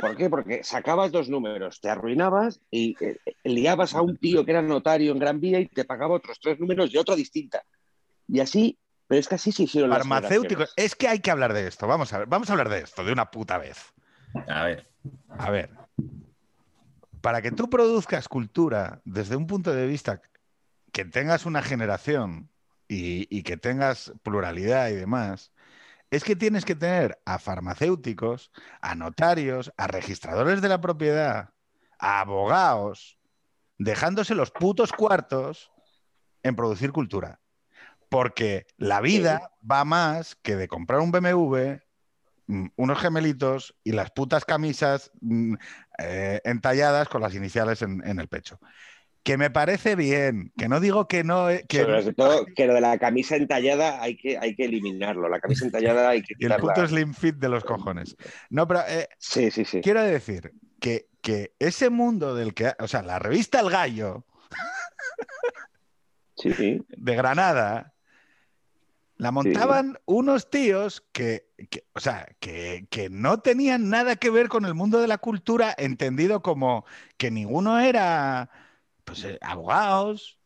¿Por 0.00 0.16
qué? 0.16 0.28
Porque 0.28 0.64
sacabas 0.64 1.12
dos 1.12 1.28
números, 1.28 1.80
te 1.80 1.88
arruinabas 1.88 2.60
y 2.70 2.96
eh, 3.04 3.18
liabas 3.44 3.94
a 3.94 4.02
un 4.02 4.16
tío 4.16 4.44
que 4.44 4.50
era 4.50 4.62
notario 4.62 5.12
en 5.12 5.18
Gran 5.18 5.40
Vía 5.40 5.60
y 5.60 5.66
te 5.66 5.84
pagaba 5.84 6.16
otros 6.16 6.38
tres 6.40 6.58
números 6.58 6.90
de 6.90 6.98
otra 6.98 7.14
distinta. 7.14 7.62
Y 8.26 8.40
así, 8.40 8.78
pero 9.06 9.20
es 9.20 9.28
que 9.28 9.36
así 9.36 9.52
se 9.52 9.64
hicieron 9.64 9.90
Farmacéuticos. 9.90 10.72
Es 10.76 10.94
que 10.94 11.08
hay 11.08 11.20
que 11.20 11.30
hablar 11.30 11.52
de 11.52 11.66
esto. 11.66 11.86
Vamos 11.86 12.12
a 12.12 12.18
ver, 12.18 12.26
vamos 12.26 12.48
a 12.48 12.52
hablar 12.52 12.68
de 12.70 12.80
esto 12.80 13.04
de 13.04 13.12
una 13.12 13.30
puta 13.30 13.58
vez. 13.58 13.92
A 14.48 14.64
ver. 14.64 14.88
A 15.28 15.50
ver. 15.50 15.70
Para 17.20 17.40
que 17.40 17.52
tú 17.52 17.70
produzcas 17.70 18.28
cultura 18.28 19.00
desde 19.04 19.36
un 19.36 19.46
punto 19.46 19.72
de 19.72 19.86
vista 19.86 20.20
que 20.92 21.04
tengas 21.04 21.46
una 21.46 21.62
generación 21.62 22.50
y 22.88 23.42
que 23.42 23.56
tengas 23.56 24.12
pluralidad 24.22 24.88
y 24.90 24.94
demás, 24.94 25.53
es 26.14 26.22
que 26.22 26.36
tienes 26.36 26.64
que 26.64 26.76
tener 26.76 27.18
a 27.24 27.40
farmacéuticos, 27.40 28.52
a 28.80 28.94
notarios, 28.94 29.72
a 29.76 29.88
registradores 29.88 30.62
de 30.62 30.68
la 30.68 30.80
propiedad, 30.80 31.50
a 31.98 32.20
abogados, 32.20 33.18
dejándose 33.78 34.36
los 34.36 34.52
putos 34.52 34.92
cuartos 34.92 35.72
en 36.44 36.54
producir 36.54 36.92
cultura. 36.92 37.40
Porque 38.10 38.64
la 38.76 39.00
vida 39.00 39.50
va 39.68 39.84
más 39.84 40.36
que 40.36 40.54
de 40.54 40.68
comprar 40.68 41.00
un 41.00 41.10
BMW, 41.10 41.80
mm, 42.46 42.66
unos 42.76 43.00
gemelitos 43.00 43.74
y 43.82 43.90
las 43.90 44.12
putas 44.12 44.44
camisas 44.44 45.10
mm, 45.20 45.54
eh, 45.98 46.40
entalladas 46.44 47.08
con 47.08 47.22
las 47.22 47.34
iniciales 47.34 47.82
en 47.82 48.20
el 48.20 48.28
pecho 48.28 48.60
que 49.24 49.38
me 49.38 49.50
parece 49.50 49.96
bien, 49.96 50.52
que 50.56 50.68
no 50.68 50.80
digo 50.80 51.08
que 51.08 51.24
no... 51.24 51.48
Eh, 51.48 51.64
que... 51.66 51.80
Sobre 51.80 52.12
todo 52.12 52.44
que 52.54 52.66
lo 52.66 52.74
de 52.74 52.82
la 52.82 52.98
camisa 52.98 53.36
entallada 53.36 54.02
hay 54.02 54.16
que, 54.16 54.36
hay 54.36 54.54
que 54.54 54.66
eliminarlo, 54.66 55.30
la 55.30 55.40
camisa 55.40 55.64
entallada 55.64 56.10
hay 56.10 56.22
que... 56.22 56.34
y 56.38 56.44
el 56.44 56.54
puto 56.56 56.86
slim 56.86 57.14
fit 57.14 57.36
de 57.36 57.48
los 57.48 57.64
cojones. 57.64 58.16
No, 58.50 58.68
pero... 58.68 58.82
Eh, 58.86 59.08
sí, 59.18 59.50
sí, 59.50 59.64
sí. 59.64 59.80
Quiero 59.80 60.02
decir 60.02 60.52
que, 60.78 61.08
que, 61.22 61.54
ese 61.58 61.88
mundo 61.88 62.34
del 62.34 62.52
que... 62.52 62.72
O 62.78 62.86
sea, 62.86 63.00
la 63.00 63.18
revista 63.18 63.60
El 63.60 63.70
Gallo 63.70 64.26
sí, 66.36 66.52
sí. 66.56 66.84
de 66.88 67.16
Granada 67.16 67.94
la 69.16 69.30
montaban 69.30 69.96
unos 70.04 70.50
tíos 70.50 71.02
que, 71.12 71.48
que 71.70 71.86
o 71.94 72.00
sea, 72.00 72.26
que, 72.40 72.88
que, 72.90 73.08
no 73.08 73.38
tenían 73.38 73.88
nada 73.88 74.16
que 74.16 74.28
ver 74.28 74.48
con 74.48 74.64
el 74.66 74.74
mundo 74.74 75.00
de 75.00 75.06
la 75.06 75.18
cultura, 75.18 75.72
entendido 75.78 76.42
como 76.42 76.84
que 77.16 77.30
ninguno 77.30 77.78
era 77.78 78.50
pues, 79.04 79.24
eh, 79.24 79.38
abogados, 79.40 80.38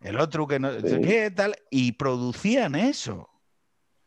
el 0.00 0.18
otro 0.18 0.46
que 0.46 0.58
no 0.58 0.72
sé 0.72 0.96
Sí. 0.96 1.00
qué, 1.02 1.30
tal, 1.30 1.54
y 1.70 1.92
producían 1.92 2.74
eso. 2.74 3.28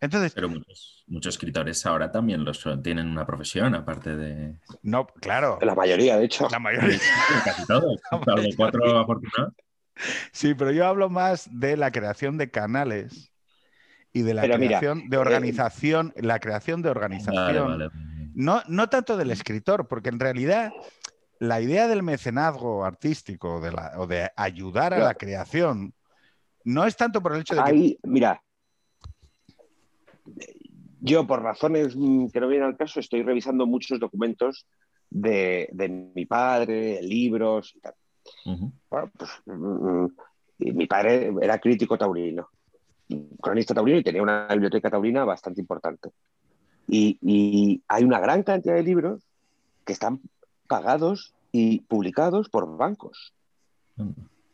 Entonces, 0.02 0.34
Pero 0.34 0.50
muchos, 0.50 1.04
muchos 1.08 1.36
escritores 1.36 1.86
ahora 1.86 2.12
también 2.12 2.43
los 2.43 2.68
tienen 2.84 3.08
una 3.08 3.26
profesión, 3.26 3.74
aparte 3.76 4.16
de 4.16 4.60
no, 4.84 5.08
claro, 5.08 5.58
La 5.62 5.74
mayoría, 5.74 6.18
de 6.18 6.26
hecho. 6.26 6.48
la 6.52 6.60
mayoría. 6.60 7.00
casi 7.43 7.66
todos, 7.66 8.00
salvo 8.26 8.48
cuatro 8.58 9.00
afortunados. 9.00 9.54
Sí, 10.34 10.54
pero 10.54 10.72
yo 10.72 10.86
hablo 10.86 11.10
más 11.10 11.48
de 11.50 11.78
la 11.78 11.89
creación 11.91 12.38
de 12.38 12.52
canales 12.52 13.32
y 14.12 14.22
de 14.22 14.34
la 14.34 14.41
Pero 14.41 14.58
mira, 14.58 14.80
creación 14.80 15.10
de 15.10 15.16
eh, 15.16 15.20
organización, 15.20 16.14
la 16.18 16.39
creación 16.39 16.82
de 16.82 16.89
organización. 16.89 17.68
Vale, 17.68 17.88
vale. 17.88 17.89
No, 18.34 18.62
no 18.68 18.89
tanto 18.89 19.16
del 19.16 19.32
escritor, 19.32 19.88
porque 19.88 20.10
en 20.10 20.20
realidad 20.20 20.74
la 21.40 21.62
idea 21.62 21.88
del 21.88 22.04
mecenazgo 22.04 22.86
artístico 22.86 23.60
de 23.60 23.72
la- 23.72 23.94
o 23.98 24.08
de 24.08 24.30
ayudar 24.36 24.94
a 24.94 25.00
la 25.00 25.16
creación 25.16 25.94
no 26.64 26.86
es 26.86 26.96
tanto 26.96 27.22
por 27.22 27.34
el 27.34 27.42
hecho 27.42 27.56
de 27.56 27.64
que 27.64 27.70
Ahí, 27.70 28.00
mira, 28.04 28.42
yo 31.02 31.28
por 31.28 31.42
razones 31.42 31.96
mm, 31.96 32.28
que 32.28 32.40
no 32.40 32.48
vienen 32.48 32.68
al 32.70 32.78
caso 32.78 33.00
estoy 33.00 33.22
revisando 33.22 33.66
muchos 33.68 34.00
documentos 34.00 34.66
de, 35.10 35.70
de 35.72 35.90
mi 35.90 36.26
padre, 36.26 37.02
libros 37.02 37.74
y 37.76 37.80
tal. 37.80 37.94
Bueno, 38.90 39.12
pues, 39.18 39.30
mm, 39.46 40.06
y 40.60 40.72
mi 40.72 40.88
padre 40.88 41.32
era 41.42 41.60
crítico 41.60 41.98
taurino, 41.98 42.50
cronista 43.42 43.74
taurino 43.74 44.00
y 44.00 44.04
tenía 44.04 44.24
una 44.24 44.48
biblioteca 44.48 44.90
taurina 44.90 45.26
bastante 45.26 45.62
importante. 45.62 46.10
Y, 46.88 47.18
y 47.22 47.84
hay 47.88 48.04
una 48.04 48.20
gran 48.20 48.44
cantidad 48.44 48.76
de 48.76 48.84
libros 48.84 49.24
que 49.86 49.94
están 49.94 50.22
pagados 50.68 51.34
y 51.51 51.82
publicados 51.82 52.49
por 52.49 52.78
bancos. 52.78 53.34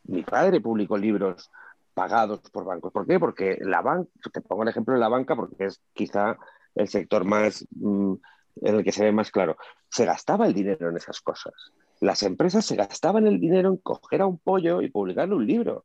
Mi 0.04 0.22
padre 0.22 0.60
publicó 0.60 0.96
libros 0.96 1.50
pagados 1.94 2.40
por 2.52 2.64
bancos. 2.64 2.92
¿Por 2.92 3.06
qué? 3.06 3.18
Porque 3.18 3.58
la 3.60 3.80
banca, 3.82 4.08
te 4.32 4.40
pongo 4.40 4.62
el 4.62 4.68
ejemplo 4.68 4.94
de 4.94 5.00
la 5.00 5.08
banca 5.08 5.36
porque 5.36 5.66
es 5.66 5.80
quizá 5.92 6.36
el 6.74 6.88
sector 6.88 7.24
más 7.24 7.66
mm, 7.70 8.14
en 8.62 8.74
el 8.76 8.84
que 8.84 8.92
se 8.92 9.04
ve 9.04 9.12
más 9.12 9.30
claro. 9.30 9.56
Se 9.90 10.04
gastaba 10.04 10.46
el 10.46 10.54
dinero 10.54 10.88
en 10.90 10.96
esas 10.96 11.20
cosas. 11.20 11.52
Las 12.00 12.22
empresas 12.22 12.64
se 12.64 12.76
gastaban 12.76 13.26
el 13.26 13.38
dinero 13.40 13.68
en 13.68 13.76
coger 13.76 14.22
a 14.22 14.26
un 14.26 14.38
pollo 14.38 14.80
y 14.82 14.90
publicarle 14.90 15.34
un 15.34 15.46
libro. 15.46 15.84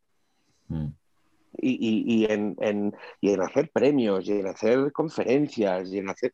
Mm. 0.67 0.88
Y, 1.59 1.71
y- 1.71 2.03
y 2.23 2.25
en, 2.32 2.55
en- 2.59 2.95
y 3.21 3.32
en 3.32 3.41
hacer 3.41 3.71
premios, 3.71 4.28
y 4.28 4.34
en 4.34 4.47
hacer 4.47 4.91
conferencias, 4.91 5.89
y 5.89 5.97
en 5.99 6.09
hacer... 6.09 6.34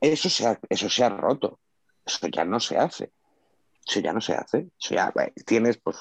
Eso 0.00 0.28
se 0.28 0.46
ha, 0.46 0.58
eso 0.68 0.88
se 0.90 1.04
ha 1.04 1.08
roto. 1.08 1.58
Eso 2.06 2.28
ya 2.28 2.44
no 2.44 2.60
se 2.60 2.78
hace. 2.78 3.10
Eso 3.86 4.00
ya 4.00 4.12
no 4.12 4.20
se 4.20 4.34
hace. 4.34 4.68
Eso 4.78 4.94
ya, 4.94 5.12
tienes 5.44 5.78
pues 5.78 5.98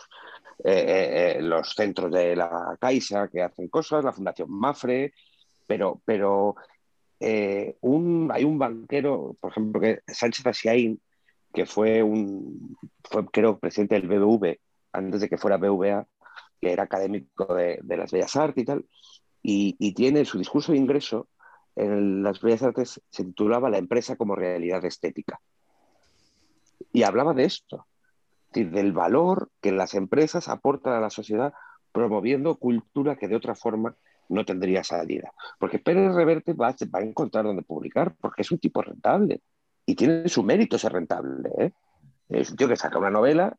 eh, 0.63 0.71
eh, 0.71 1.37
eh, 1.37 1.41
los 1.41 1.73
centros 1.73 2.11
de 2.11 2.35
la 2.35 2.77
Caixa 2.79 3.27
que 3.27 3.41
hacen 3.41 3.67
cosas, 3.67 4.03
la 4.03 4.13
Fundación 4.13 4.49
Mafre, 4.51 5.13
pero, 5.67 6.01
pero 6.05 6.55
hay 7.19 7.75
un 7.81 8.59
banquero, 8.59 9.35
por 9.39 9.51
ejemplo, 9.51 9.81
que 9.81 10.01
Sánchez 10.07 10.45
Asiaín, 10.45 11.01
que 11.53 11.65
fue 11.65 12.03
un, 12.03 12.77
creo 13.31 13.57
presidente 13.57 13.95
del 13.95 14.07
BBV 14.07 14.59
antes 14.93 15.21
de 15.21 15.29
que 15.29 15.37
fuera 15.37 15.57
BVA, 15.57 16.07
que 16.61 16.71
era 16.71 16.83
académico 16.83 17.53
de, 17.53 17.79
de 17.81 17.97
las 17.97 18.11
Bellas 18.11 18.35
Artes 18.35 18.61
y 18.61 18.65
tal, 18.65 18.85
y, 19.41 19.75
y 19.79 19.93
tiene 19.93 20.25
su 20.25 20.37
discurso 20.37 20.71
de 20.71 20.77
ingreso 20.77 21.27
en 21.75 22.23
las 22.23 22.41
Bellas 22.41 22.63
Artes, 22.63 23.01
se 23.09 23.25
titulaba 23.25 23.69
La 23.69 23.77
empresa 23.77 24.15
como 24.15 24.35
realidad 24.35 24.83
estética. 24.85 25.39
Y 26.95 27.03
hablaba 27.03 27.33
de 27.33 27.43
esto, 27.43 27.87
del 28.53 28.93
valor 28.93 29.49
que 29.59 29.73
las 29.73 29.95
empresas 29.95 30.47
aportan 30.47 30.93
a 30.93 31.01
la 31.01 31.09
sociedad 31.09 31.53
promoviendo 31.91 32.55
cultura 32.55 33.17
que 33.17 33.27
de 33.27 33.35
otra 33.35 33.53
forma 33.53 33.97
no 34.29 34.45
tendría 34.45 34.81
salida. 34.81 35.33
Porque 35.59 35.77
Pérez 35.77 36.15
Reverte 36.15 36.53
va, 36.53 36.73
va 36.95 36.99
a 36.99 37.03
encontrar 37.03 37.43
donde 37.43 37.63
publicar, 37.63 38.15
porque 38.21 38.43
es 38.43 38.51
un 38.51 38.59
tipo 38.59 38.81
rentable 38.81 39.41
y 39.85 39.95
tiene 39.95 40.29
su 40.29 40.41
mérito 40.41 40.77
ser 40.77 40.93
rentable. 40.93 41.49
¿eh? 41.57 41.71
Es 42.29 42.51
un 42.51 42.55
tío 42.55 42.69
que 42.69 42.77
saca 42.77 42.97
una 42.97 43.09
novela 43.09 43.57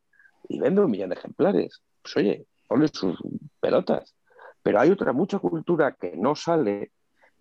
y 0.49 0.59
vende 0.59 0.81
un 0.81 0.91
millón 0.91 1.11
de 1.11 1.17
ejemplares. 1.17 1.83
Pues 2.01 2.17
oye, 2.17 2.47
ponle 2.67 2.89
sus 2.89 3.19
pelotas. 3.61 4.15
Pero 4.63 4.81
hay 4.81 4.91
otra 4.91 5.13
mucha 5.13 5.39
cultura 5.41 5.93
que 5.93 6.17
no 6.17 6.37
sale, 6.37 6.91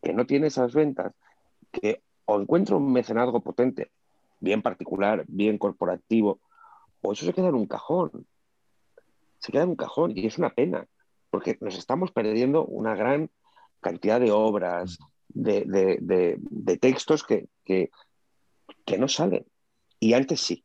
que 0.04 0.12
no 0.12 0.26
tiene 0.26 0.48
esas 0.48 0.74
ventas, 0.74 1.14
que 1.72 2.02
o 2.26 2.38
encuentra 2.38 2.76
un 2.76 2.91
mecenazgo 2.91 3.39
potente, 3.39 3.91
bien 4.46 4.62
particular, 4.62 5.26
bien 5.28 5.58
corporativo, 5.58 6.39
o 7.02 7.12
eso 7.12 7.26
se 7.26 7.34
queda 7.34 7.50
en 7.50 7.56
un 7.56 7.68
cajón. 7.68 8.26
Se 9.39 9.52
queda 9.52 9.64
en 9.64 9.70
un 9.70 9.76
cajón 9.76 10.12
y 10.16 10.26
es 10.26 10.38
una 10.38 10.52
pena, 10.52 10.88
porque 11.30 11.58
nos 11.60 11.78
estamos 11.78 12.12
perdiendo 12.14 12.64
una 12.66 12.96
gran 12.96 13.30
cantidad 13.82 14.20
de 14.22 14.32
obras, 14.32 14.98
de, 15.28 16.78
textos 16.80 17.24
que, 17.24 17.50
que- 17.66 17.89
que 18.86 18.98
no 18.98 19.08
salen. 19.08 19.46
Y 20.00 20.14
antes 20.14 20.39
sí. 20.41 20.64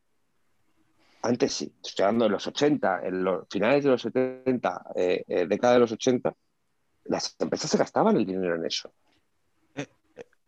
Antes 1.22 1.52
sí. 1.54 1.74
Estoy 1.82 2.04
hablando 2.04 2.24
de 2.26 2.30
los 2.30 2.46
80, 2.46 3.00
en 3.06 3.24
los 3.24 3.46
finales 3.50 3.84
de 3.84 3.90
los 3.90 4.02
70, 4.02 4.84
eh, 4.94 5.24
eh, 5.26 5.46
década 5.46 5.74
de 5.74 5.80
los 5.80 5.92
80, 5.92 6.34
las 7.04 7.34
empresas 7.38 7.70
se 7.70 7.78
gastaban 7.78 8.16
el 8.16 8.24
dinero 8.26 8.54
en 8.56 8.64
eso. 8.66 8.92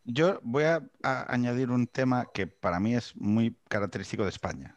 Yo 0.04 0.40
voy 0.42 0.64
a, 0.64 0.82
a 1.02 1.32
añadir 1.32 1.70
un 1.70 1.86
tema 1.86 2.26
que 2.34 2.46
para 2.46 2.80
mí 2.80 2.94
es 2.94 3.14
muy 3.16 3.56
característico 3.68 4.24
de 4.24 4.30
España, 4.30 4.76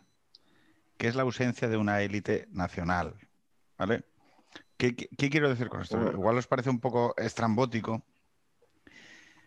que 0.98 1.08
es 1.08 1.16
la 1.16 1.24
ausencia 1.24 1.68
de 1.68 1.78
una 1.78 2.02
élite 2.02 2.48
nacional. 2.52 3.16
¿Vale? 3.78 4.06
¿Qué, 4.78 4.96
qué- 4.96 5.10
qué 5.18 5.30
quiero 5.30 5.50
decir 5.50 5.68
con 5.70 5.82
esto? 5.82 5.98
Igual 6.12 6.38
os 6.38 6.48
parece 6.48 6.70
un 6.70 6.80
poco 6.80 7.14
estrambótico, 7.18 8.06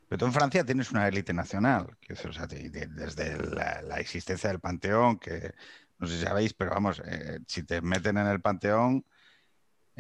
pero 0.09 0.19
tú 0.19 0.27
en 0.27 0.33
Francia 0.33 0.65
tienes 0.65 0.91
una 0.91 1.07
élite 1.07 1.33
nacional, 1.33 1.97
que 2.01 2.15
es, 2.15 2.25
o 2.25 2.33
sea, 2.33 2.47
de- 2.47 2.71
de- 2.71 2.87
desde 2.89 3.37
la, 3.39 3.83
la 3.83 4.01
existencia 4.01 4.49
del 4.51 4.61
Panteón, 4.61 5.19
que 5.19 5.53
no 5.99 6.07
sé 6.07 6.19
si 6.19 6.25
sabéis, 6.25 6.55
pero 6.55 6.71
vamos, 6.71 7.01
eh, 7.05 7.41
si 7.47 7.63
te 7.63 7.81
meten 7.83 8.17
en 8.19 8.27
el 8.27 8.41
Panteón, 8.41 9.05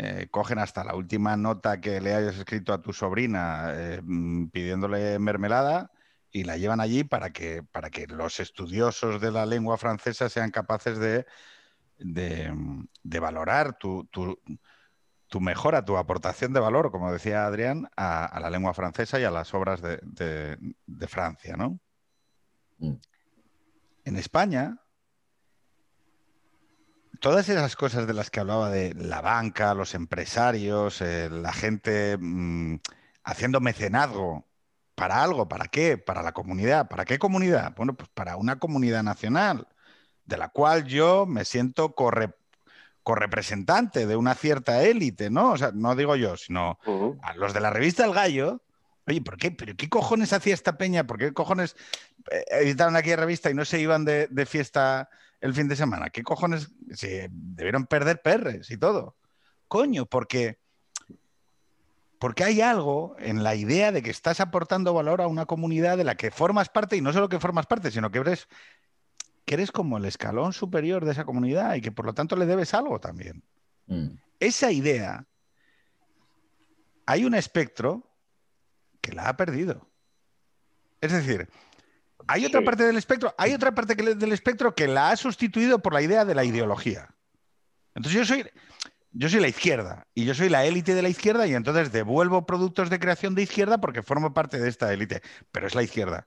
eh, 0.00 0.28
cogen 0.30 0.60
hasta 0.60 0.84
la 0.84 0.94
última 0.94 1.36
nota 1.36 1.80
que 1.80 2.00
le 2.00 2.14
hayas 2.14 2.36
escrito 2.36 2.72
a 2.72 2.80
tu 2.80 2.92
sobrina 2.92 3.72
eh, 3.74 4.00
mm, 4.02 4.46
pidiéndole 4.50 5.18
mermelada 5.18 5.90
y 6.30 6.44
la 6.44 6.56
llevan 6.56 6.80
allí 6.80 7.02
para 7.02 7.30
que, 7.30 7.62
para 7.64 7.90
que 7.90 8.06
los 8.06 8.38
estudiosos 8.38 9.20
de 9.20 9.32
la 9.32 9.44
lengua 9.44 9.76
francesa 9.76 10.28
sean 10.28 10.52
capaces 10.52 10.98
de, 10.98 11.26
de, 11.98 12.52
mm, 12.52 12.86
de 13.02 13.18
valorar 13.20 13.76
tu, 13.76 14.04
tu- 14.04 14.38
tu 15.26 15.40
mejora, 15.40 15.84
tu 15.84 15.96
aportación 15.98 16.52
de 16.52 16.60
valor, 16.60 16.90
como 16.92 17.12
decía 17.12 17.44
Adrián, 17.44 17.88
a, 17.96 18.24
a 18.24 18.40
la 18.40 18.50
lengua 18.50 18.72
francesa 18.74 19.18
y 19.18 19.24
a 19.24 19.30
las 19.32 19.52
obras 19.52 19.82
de, 19.82 19.98
de- 20.02 20.56
de 20.86 21.06
Francia, 21.08 21.56
¿no? 21.56 21.80
Mm. 22.78 22.94
En 24.04 24.16
España, 24.16 24.78
todas 27.20 27.48
esas 27.48 27.76
cosas 27.76 28.06
de 28.06 28.14
las 28.14 28.30
que 28.30 28.40
hablaba 28.40 28.70
de 28.70 28.94
la 28.94 29.20
banca, 29.20 29.74
los 29.74 29.94
empresarios, 29.94 31.00
eh, 31.00 31.28
la 31.30 31.52
gente 31.52 32.16
mm, 32.18 32.76
haciendo 33.24 33.60
mecenazgo 33.60 34.46
para 34.94 35.22
algo, 35.22 35.48
¿para 35.48 35.66
qué? 35.66 35.96
Para 35.98 36.22
la 36.22 36.32
comunidad. 36.32 36.88
¿Para 36.88 37.04
qué 37.04 37.18
comunidad? 37.18 37.74
Bueno, 37.76 37.94
pues 37.94 38.08
para 38.12 38.36
una 38.36 38.58
comunidad 38.58 39.02
nacional, 39.02 39.68
de 40.24 40.36
la 40.36 40.48
cual 40.48 40.84
yo 40.84 41.24
me 41.26 41.44
siento 41.44 41.94
corre- 41.94 42.34
correpresentante 43.02 44.06
de 44.06 44.16
una 44.16 44.34
cierta 44.34 44.82
élite, 44.82 45.30
¿no? 45.30 45.52
O 45.52 45.56
sea, 45.56 45.70
no 45.72 45.94
digo 45.94 46.16
yo, 46.16 46.36
sino 46.36 46.78
a 47.22 47.34
los 47.34 47.54
de 47.54 47.60
la 47.60 47.70
revista 47.70 48.04
El 48.04 48.12
Gallo. 48.12 48.62
Oye, 49.09 49.22
¿por 49.22 49.36
qué? 49.36 49.51
¿Pero 49.51 49.74
qué 49.76 49.89
cojones 49.89 50.32
hacía 50.32 50.55
esta 50.55 50.76
peña? 50.76 51.06
¿Por 51.06 51.18
qué 51.18 51.32
cojones 51.32 51.74
eh, 52.30 52.44
editaron 52.51 52.94
aquí 52.94 53.10
la 53.10 53.16
revista 53.16 53.51
y 53.51 53.55
no 53.55 53.64
se 53.64 53.80
iban 53.80 54.05
de, 54.05 54.28
de 54.28 54.47
fiesta 54.47 55.09
el 55.40 55.55
fin 55.55 55.66
de 55.66 55.76
semana? 55.76 56.10
¿Qué 56.10 56.22
cojones? 56.22 56.70
Se 56.93 57.28
debieron 57.30 57.86
perder 57.86 58.20
perres 58.22 58.70
y 58.70 58.76
todo. 58.76 59.16
Coño, 59.66 60.06
porque, 60.06 60.59
porque 62.18 62.44
hay 62.44 62.60
algo 62.60 63.16
en 63.18 63.43
la 63.43 63.55
idea 63.55 63.93
de 63.93 64.02
que 64.02 64.10
estás 64.10 64.40
aportando 64.40 64.93
valor 64.93 65.22
a 65.22 65.26
una 65.26 65.47
comunidad 65.47 65.97
de 65.97 66.05
la 66.05 66.16
que 66.16 66.30
formas 66.30 66.68
parte 66.68 66.97
y 66.97 67.01
no 67.01 67.12
solo 67.12 67.28
que 67.28 67.40
formas 67.40 67.66
parte, 67.66 67.90
sino 67.90 68.10
que 68.10 68.18
eres, 68.18 68.48
que 69.44 69.55
eres 69.55 69.72
como 69.72 69.97
el 69.97 70.05
escalón 70.05 70.52
superior 70.52 71.05
de 71.05 71.12
esa 71.12 71.24
comunidad 71.24 71.74
y 71.74 71.80
que 71.80 71.93
por 71.93 72.05
lo 72.05 72.12
tanto 72.12 72.36
le 72.36 72.47
debes 72.47 72.74
algo 72.74 73.01
también 73.01 73.43
Mm. 73.89 74.18
esa 74.39 74.70
idea, 74.70 75.26
hay 77.06 77.24
un 77.24 77.35
espectro 77.35 78.07
que 79.00 79.12
la 79.12 79.28
ha 79.28 79.36
perdido. 79.36 79.88
Es 81.00 81.12
decir, 81.12 81.48
hay 82.26 82.44
otra 82.44 82.60
Sí. 82.60 82.66
parte 82.66 82.84
del 82.84 82.96
espectro, 82.96 83.34
hay 83.38 83.54
otra 83.54 83.74
parte 83.74 83.96
que 83.96 84.14
del 84.14 84.32
espectro 84.32 84.74
que 84.74 84.88
la 84.88 85.10
ha 85.10 85.16
sustituido 85.16 85.78
por 85.80 85.92
la 85.94 86.02
idea 86.02 86.24
de 86.24 86.34
la 86.34 86.44
ideología. 86.44 87.14
Entonces 87.94 88.20
yo 88.20 88.24
soy, 88.24 88.50
yo 89.12 89.28
soy 89.28 89.40
la 89.40 89.48
izquierda 89.48 90.06
y 90.14 90.24
yo 90.24 90.34
soy 90.34 90.48
la 90.48 90.64
élite 90.64 90.94
de 90.94 91.02
la 91.02 91.08
izquierda 91.08 91.46
y 91.46 91.54
entonces 91.54 91.92
devuelvo 91.92 92.46
productos 92.46 92.90
de 92.90 92.98
creación 92.98 93.34
de 93.34 93.42
izquierda 93.42 93.78
porque 93.78 94.02
formo 94.02 94.34
parte 94.34 94.58
de 94.58 94.68
esta 94.68 94.92
élite, 94.92 95.22
pero 95.52 95.66
es 95.66 95.74
la 95.74 95.82
izquierda. 95.82 96.26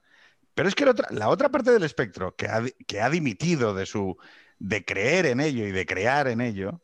Pero 0.54 0.68
es 0.68 0.74
que 0.74 0.84
la 0.84 0.90
otra, 0.90 1.08
la 1.10 1.28
otra 1.28 1.48
parte 1.50 1.70
del 1.70 1.82
espectro 1.82 2.36
que 2.36 2.46
ha, 2.46 2.62
que 2.86 3.00
ha 3.00 3.08
dimitido 3.08 3.74
de 3.74 3.86
su 3.86 4.16
de 4.58 4.84
creer 4.84 5.26
en 5.26 5.40
ello 5.40 5.66
y 5.66 5.72
de 5.72 5.86
crear 5.86 6.28
en 6.28 6.40
ello, 6.40 6.82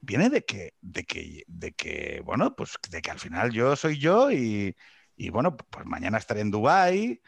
viene 0.00 0.30
de 0.30 0.44
que, 0.44 0.74
de 0.80 1.04
que, 1.04 1.44
de 1.46 1.72
que, 1.72 2.22
bueno, 2.24 2.54
pues 2.56 2.78
de 2.90 3.02
que 3.02 3.10
al 3.10 3.18
final 3.18 3.50
yo 3.50 3.76
soy 3.76 3.98
yo 3.98 4.30
y, 4.32 4.76
y 5.16 5.30
bueno, 5.30 5.56
pues 5.56 5.86
mañana 5.86 6.18
estaré 6.18 6.40
en 6.40 6.50
Dubai 6.50 7.20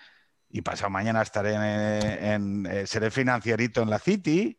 y 0.49 0.63
pasado 0.63 0.91
mañana 0.91 1.23
estaré 1.23 1.55
en, 1.55 2.67
eh, 2.67 2.87
seré 2.87 3.11
financierito 3.11 3.83
en 3.83 3.91
la 3.91 3.99
City 3.99 4.59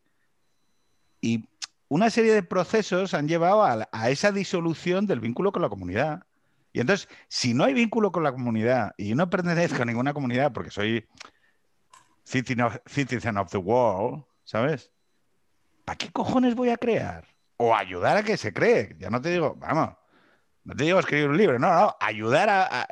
y 1.20 1.48
una 1.88 2.10
serie 2.10 2.32
de 2.32 2.42
procesos 2.42 3.14
han 3.14 3.28
llevado 3.28 3.64
a, 3.64 4.10
esa 4.10 4.32
disolución 4.32 5.06
del 5.06 5.20
vínculo 5.20 5.52
con 5.52 5.62
la 5.62 5.68
comunidad. 5.68 6.26
Y 6.72 6.80
entonces, 6.80 7.08
si 7.28 7.54
no 7.54 7.64
hay 7.64 7.74
vínculo 7.74 8.10
con 8.10 8.24
la 8.24 8.32
comunidad 8.32 8.94
y 8.96 9.14
no 9.14 9.30
pertenezco 9.30 9.82
a 9.82 9.84
ninguna 9.84 10.12
comunidad 10.12 10.52
porque 10.52 10.70
soy 10.70 11.06
citizen 12.24 13.36
of 13.36 13.50
the 13.50 13.58
world, 13.58 14.24
¿sabes? 14.44 14.90
¿Para 15.84 15.96
qué 15.96 16.10
cojones 16.10 16.54
voy 16.54 16.70
a 16.70 16.76
crear? 16.76 17.33
O 17.56 17.74
ayudar 17.74 18.16
a 18.16 18.22
que 18.22 18.36
se 18.36 18.52
cree. 18.52 18.96
Ya 18.98 19.10
no 19.10 19.20
te 19.20 19.30
digo, 19.30 19.54
vamos, 19.56 19.96
no 20.64 20.74
te 20.74 20.84
digo 20.84 20.98
escribir 20.98 21.28
un 21.28 21.36
libro, 21.36 21.58
no, 21.58 21.72
no, 21.72 21.96
ayudar 22.00 22.48
a, 22.50 22.86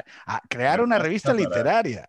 crear 0.49 0.81
una 0.83 0.99
revista 0.99 1.33
literaria. 1.33 2.07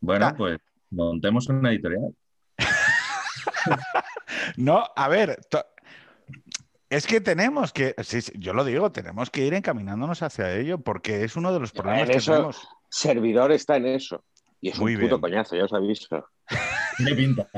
Bueno, 0.00 0.34
pues 0.36 0.58
montemos 0.90 1.48
una 1.48 1.70
editorial. 1.70 2.14
no, 4.56 4.84
a 4.94 5.08
ver, 5.08 5.38
es 6.90 7.06
que 7.06 7.20
tenemos 7.20 7.72
que, 7.72 7.94
sí, 8.02 8.20
yo 8.34 8.52
lo 8.52 8.64
digo, 8.64 8.92
tenemos 8.92 9.30
que 9.30 9.46
ir 9.46 9.54
encaminándonos 9.54 10.22
hacia 10.22 10.54
ello 10.54 10.78
porque 10.78 11.24
es 11.24 11.36
uno 11.36 11.52
de 11.52 11.60
los 11.60 11.72
problemas 11.72 12.08
que 12.08 12.20
tenemos. 12.20 12.68
Servidor 12.90 13.52
está 13.52 13.76
en 13.76 13.86
eso. 13.86 14.24
Y 14.60 14.70
es 14.70 14.78
un 14.78 14.98
puto 14.98 15.20
coñazo, 15.20 15.56
ya 15.56 15.64
os 15.64 15.72
Tiene 16.96 17.14
pinta. 17.14 17.48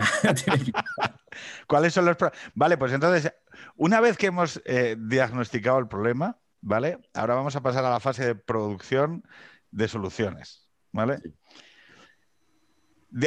¿Cuáles 1.67 1.93
son 1.93 2.05
los 2.05 2.17
problemas? 2.17 2.41
Vale, 2.55 2.77
pues 2.77 2.93
entonces, 2.93 3.33
una 3.77 4.01
vez 4.01 4.17
que 4.17 4.27
hemos 4.27 4.61
eh, 4.65 4.97
diagnosticado 4.99 5.79
el 5.79 5.89
problema, 5.89 6.39
¿vale? 6.61 6.99
Ahora 7.15 7.35
vamos 7.35 7.57
a 7.57 7.63
pasar 7.63 7.85
a 7.85 7.91
la 7.91 8.01
fase 8.01 8.25
de 8.25 8.35
producción 8.35 9.25
de 9.71 9.89
soluciones, 9.89 10.69
¿vale? 10.93 11.21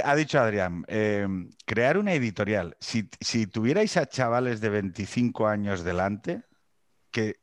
ha 0.03 0.15
dicho 0.15 0.39
Adrián, 0.39 0.85
eh, 0.87 1.27
crear 1.65 1.97
una 1.97 2.13
editorial. 2.13 2.77
Si, 2.79 3.03
tuvierais 3.47 3.97
a 3.97 4.05
chavales 4.05 4.61
de 4.61 4.69
25 4.69 5.47
años 5.47 5.83
delante 5.83 6.43
que, 7.11 7.39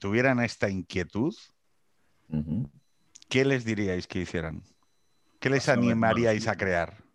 tuvieran 0.00 0.40
esta 0.40 0.68
inquietud, 0.68 1.34
¿qué 3.28 3.44
les 3.44 3.64
diríais 3.64 4.08
que 4.08 4.20
hicieran? 4.20 4.62
¿Qué 5.38 5.48
les 5.48 5.68
animaríais 5.68 6.48
a 6.48 6.56
crear? 6.56 7.05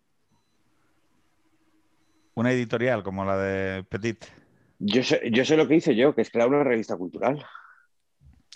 ¿Una 2.34 2.52
editorial 2.52 3.02
como 3.02 3.24
la 3.24 3.36
de 3.36 3.84
Petit? 3.84 4.24
Yo 4.78 5.02
sé, 5.02 5.20
yo 5.30 5.44
sé 5.44 5.56
lo 5.56 5.68
que 5.68 5.76
hice 5.76 5.94
yo, 5.94 6.14
que 6.14 6.22
es 6.22 6.30
crear 6.30 6.48
una 6.48 6.64
revista 6.64 6.96
cultural. 6.96 7.44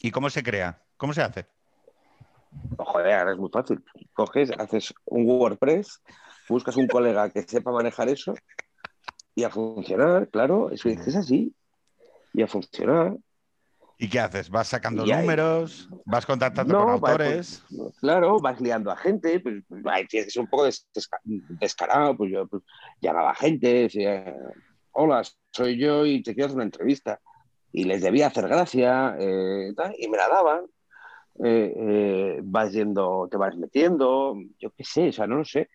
¿Y 0.02 0.10
cómo 0.10 0.30
se 0.30 0.42
crea? 0.42 0.82
¿Cómo 0.96 1.12
se 1.12 1.22
hace? 1.22 1.46
Joder, 2.78 3.28
es 3.28 3.36
muy 3.36 3.50
fácil. 3.50 3.84
Coges, 4.12 4.50
haces 4.58 4.94
un 5.04 5.28
WordPress, 5.28 6.02
buscas 6.48 6.76
un 6.76 6.86
colega 6.86 7.30
que 7.30 7.42
sepa 7.42 7.70
manejar 7.70 8.08
eso 8.08 8.34
y 9.34 9.44
a 9.44 9.50
funcionar, 9.50 10.28
claro, 10.28 10.70
eso 10.70 10.88
es 10.88 11.14
así. 11.14 11.54
Y 12.32 12.42
a 12.42 12.46
funcionar. 12.46 13.16
¿Y 13.98 14.08
qué 14.08 14.20
haces? 14.20 14.50
¿Vas 14.50 14.68
sacando 14.68 15.06
números? 15.06 15.88
¿Vas 16.04 16.26
contactando 16.26 16.84
con 16.84 17.00
pues, 17.00 17.10
autores? 17.10 17.62
claro, 17.98 18.38
vas 18.40 18.60
liando 18.60 18.90
a 18.90 18.96
gente, 18.96 19.40
pues, 19.40 19.64
tienes 20.08 20.36
un 20.36 20.46
poco 20.48 20.68
descarado, 21.24 22.16
pues 22.16 22.30
yo 22.30 22.46
pues, 22.46 22.62
llamaba 23.00 23.30
a 23.30 23.34
gente, 23.34 23.72
decía, 23.84 24.36
hola, 24.92 25.22
soy 25.50 25.78
yo 25.78 26.04
y 26.04 26.22
te 26.22 26.34
quiero 26.34 26.46
hacer 26.46 26.56
una 26.56 26.64
entrevista. 26.64 27.20
Y 27.72 27.84
les 27.84 28.02
debía 28.02 28.26
hacer 28.28 28.48
gracia 28.48 29.16
eh, 29.18 29.72
y 29.98 30.08
me 30.08 30.16
la 30.16 30.28
daban. 30.28 30.64
Eh, 31.44 31.74
eh, 31.76 32.40
vas 32.42 32.72
yendo, 32.72 33.28
te 33.30 33.36
vas 33.36 33.54
metiendo, 33.56 34.34
yo 34.58 34.70
qué 34.70 34.84
sé, 34.84 35.08
o 35.08 35.12
sea, 35.12 35.26
no 35.26 35.36
lo 35.36 35.44
sé. 35.44 35.68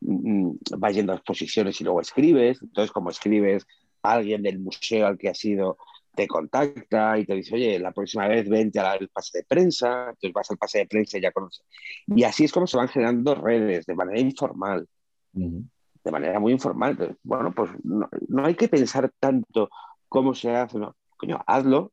Mm, 0.00 0.48
mm, 0.48 0.58
vas 0.78 0.94
yendo 0.94 1.12
a 1.12 1.16
exposiciones 1.16 1.80
y 1.80 1.84
luego 1.84 2.00
escribes. 2.00 2.60
Entonces, 2.62 2.92
como 2.92 3.10
escribes, 3.10 3.66
alguien 4.02 4.42
del 4.42 4.58
museo 4.58 5.06
al 5.06 5.18
que 5.18 5.28
has 5.28 5.44
ido 5.44 5.76
te 6.14 6.26
contacta 6.28 7.18
y 7.18 7.24
te 7.24 7.34
dice, 7.34 7.54
oye, 7.54 7.78
la 7.78 7.92
próxima 7.92 8.28
vez 8.28 8.48
vente 8.48 8.78
al 8.78 9.08
pase 9.08 9.38
de 9.38 9.44
prensa, 9.44 10.10
entonces 10.10 10.32
vas 10.32 10.50
al 10.50 10.58
pase 10.58 10.78
de 10.78 10.86
prensa 10.86 11.18
y 11.18 11.22
ya 11.22 11.32
conoces. 11.32 11.64
Y 12.06 12.24
así 12.24 12.44
es 12.44 12.52
como 12.52 12.66
se 12.66 12.76
van 12.76 12.88
generando 12.88 13.34
redes 13.34 13.86
de 13.86 13.94
manera 13.94 14.20
informal, 14.20 14.86
de 15.32 16.10
manera 16.10 16.38
muy 16.38 16.52
informal. 16.52 17.16
bueno, 17.22 17.52
pues 17.52 17.70
no, 17.82 18.08
hay 18.44 18.54
que 18.54 18.68
pensar 18.68 19.10
tanto 19.18 19.70
cómo 20.08 20.34
se 20.34 20.54
hace, 20.54 20.78
no, 20.78 20.94
coño, 21.16 21.42
hazlo. 21.46 21.92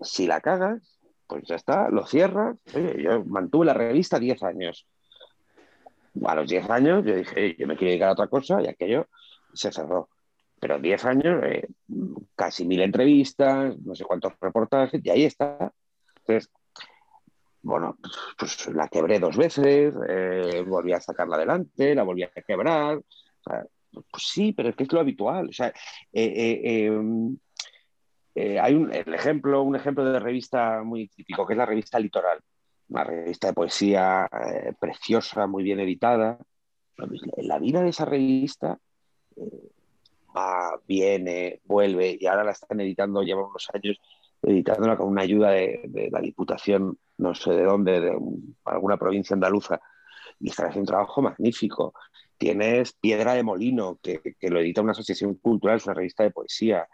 Si 0.00 0.26
la 0.26 0.40
cagas, 0.40 0.98
pues 1.26 1.44
ya 1.46 1.56
está, 1.56 1.90
lo 1.90 2.06
cierras. 2.06 2.56
Oye, 2.74 3.02
yo 3.02 3.22
mantuve 3.24 3.66
la 3.66 3.74
revista 3.74 4.18
10 4.18 4.42
años. 4.42 4.86
A 6.24 6.34
los 6.34 6.48
10 6.48 6.70
años 6.70 7.04
yo 7.04 7.14
dije, 7.14 7.54
yo 7.58 7.66
me 7.66 7.76
quiero 7.76 7.90
dedicar 7.90 8.08
a 8.08 8.12
otra 8.12 8.28
cosa 8.28 8.62
y 8.62 8.66
aquello 8.66 9.06
se 9.52 9.70
cerró 9.70 10.08
pero 10.60 10.78
10 10.78 11.04
años, 11.06 11.42
eh, 11.44 11.66
casi 12.36 12.66
mil 12.66 12.82
entrevistas, 12.82 13.78
no 13.80 13.94
sé 13.94 14.04
cuántos 14.04 14.34
reportajes, 14.38 15.00
y 15.02 15.08
ahí 15.08 15.24
está. 15.24 15.72
Entonces, 16.18 16.52
bueno, 17.62 17.98
pues, 18.38 18.68
la 18.68 18.88
quebré 18.88 19.18
dos 19.18 19.36
veces, 19.36 19.94
eh, 20.06 20.62
volví 20.66 20.92
a 20.92 21.00
sacarla 21.00 21.36
adelante, 21.36 21.94
la 21.94 22.02
volví 22.02 22.22
a 22.24 22.30
quebrar. 22.46 23.00
pues 23.92 24.22
sí, 24.24 24.52
pero 24.52 24.68
es 24.68 24.76
que 24.76 24.84
es 24.84 24.92
lo 24.92 25.00
habitual. 25.00 25.48
O 25.48 25.52
sea, 25.52 25.72
eh, 26.12 26.86
em, 26.86 27.36
hay 28.60 28.74
un 28.74 28.92
el 28.92 29.14
ejemplo, 29.14 29.62
un 29.62 29.76
ejemplo 29.76 30.04
de 30.04 30.20
revista 30.20 30.82
muy 30.84 31.08
típico, 31.08 31.46
que 31.46 31.54
es 31.54 31.58
la 31.58 31.66
revista 31.66 31.98
Litoral, 31.98 32.38
una 32.88 33.04
revista 33.04 33.48
de 33.48 33.54
poesía 33.54 34.28
preciosa, 34.78 35.46
muy 35.46 35.62
bien 35.62 35.80
editada. 35.80 36.38
La 37.38 37.58
vida 37.58 37.82
de 37.82 37.88
esa 37.88 38.04
revista 38.04 38.78
va, 40.36 40.80
viene, 40.86 41.60
vuelve 41.64 42.16
y 42.20 42.26
ahora 42.26 42.44
la 42.44 42.52
están 42.52 42.80
editando, 42.80 43.22
llevan 43.22 43.44
unos 43.44 43.68
años 43.72 44.00
editándola 44.42 44.96
con 44.96 45.08
una 45.08 45.22
ayuda 45.22 45.50
de, 45.50 46.08
la 46.10 46.20
Diputación, 46.20 46.98
no 47.18 47.34
sé 47.34 47.52
de 47.52 47.64
dónde, 47.64 48.00
de 48.00 48.18
alguna 48.64 48.96
provincia 48.96 49.34
andaluza, 49.34 49.80
y 50.38 50.48
están 50.48 50.66
haciendo 50.66 50.82
un 50.82 50.94
trabajo 50.94 51.22
magnífico. 51.22 51.92
Tienes 52.38 52.94
Piedra 52.94 53.34
de 53.34 53.42
Molino, 53.42 53.98
que, 54.02 54.20
lo 54.42 54.60
edita 54.60 54.80
una 54.80 54.92
asociación 54.92 55.34
cultural, 55.34 55.76
es 55.76 55.86
una 55.86 55.94
revista 55.94 56.22
de 56.22 56.30
poesía. 56.30 56.88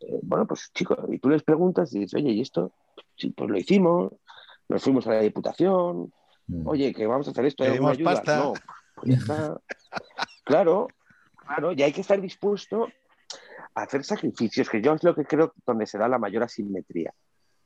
Eh, 0.00 0.20
bueno, 0.22 0.46
pues 0.46 0.70
chicos, 0.74 0.98
y 1.10 1.18
tú 1.18 1.28
les 1.28 1.42
preguntas 1.42 1.94
y 1.94 2.00
dices, 2.00 2.14
oye, 2.14 2.32
¿y 2.32 2.40
esto? 2.40 2.72
Sí, 3.14 3.30
pues 3.30 3.50
lo 3.50 3.58
hicimos, 3.58 4.12
nos 4.68 4.82
fuimos 4.82 5.06
a 5.06 5.10
la 5.10 5.20
Diputación, 5.20 6.12
mm. 6.46 6.66
oye, 6.66 6.94
que 6.94 7.06
vamos 7.06 7.28
a 7.28 7.30
hacer 7.32 7.44
esto, 7.44 7.64
¿hay 7.64 7.72
ayuda? 7.72 8.22
No, 8.24 8.54
pues 8.94 9.20
claro, 10.44 10.88
Claro, 11.46 11.72
y 11.72 11.82
hay 11.82 11.92
que 11.92 12.00
estar 12.00 12.20
dispuesto 12.20 12.88
a 13.74 13.82
hacer 13.82 14.04
sacrificios, 14.04 14.68
que 14.68 14.80
yo 14.80 14.94
es 14.94 15.04
lo 15.04 15.14
que 15.14 15.24
creo 15.24 15.52
donde 15.64 15.86
se 15.86 15.98
da 15.98 16.08
la 16.08 16.18
mayor 16.18 16.42
asimetría. 16.42 17.12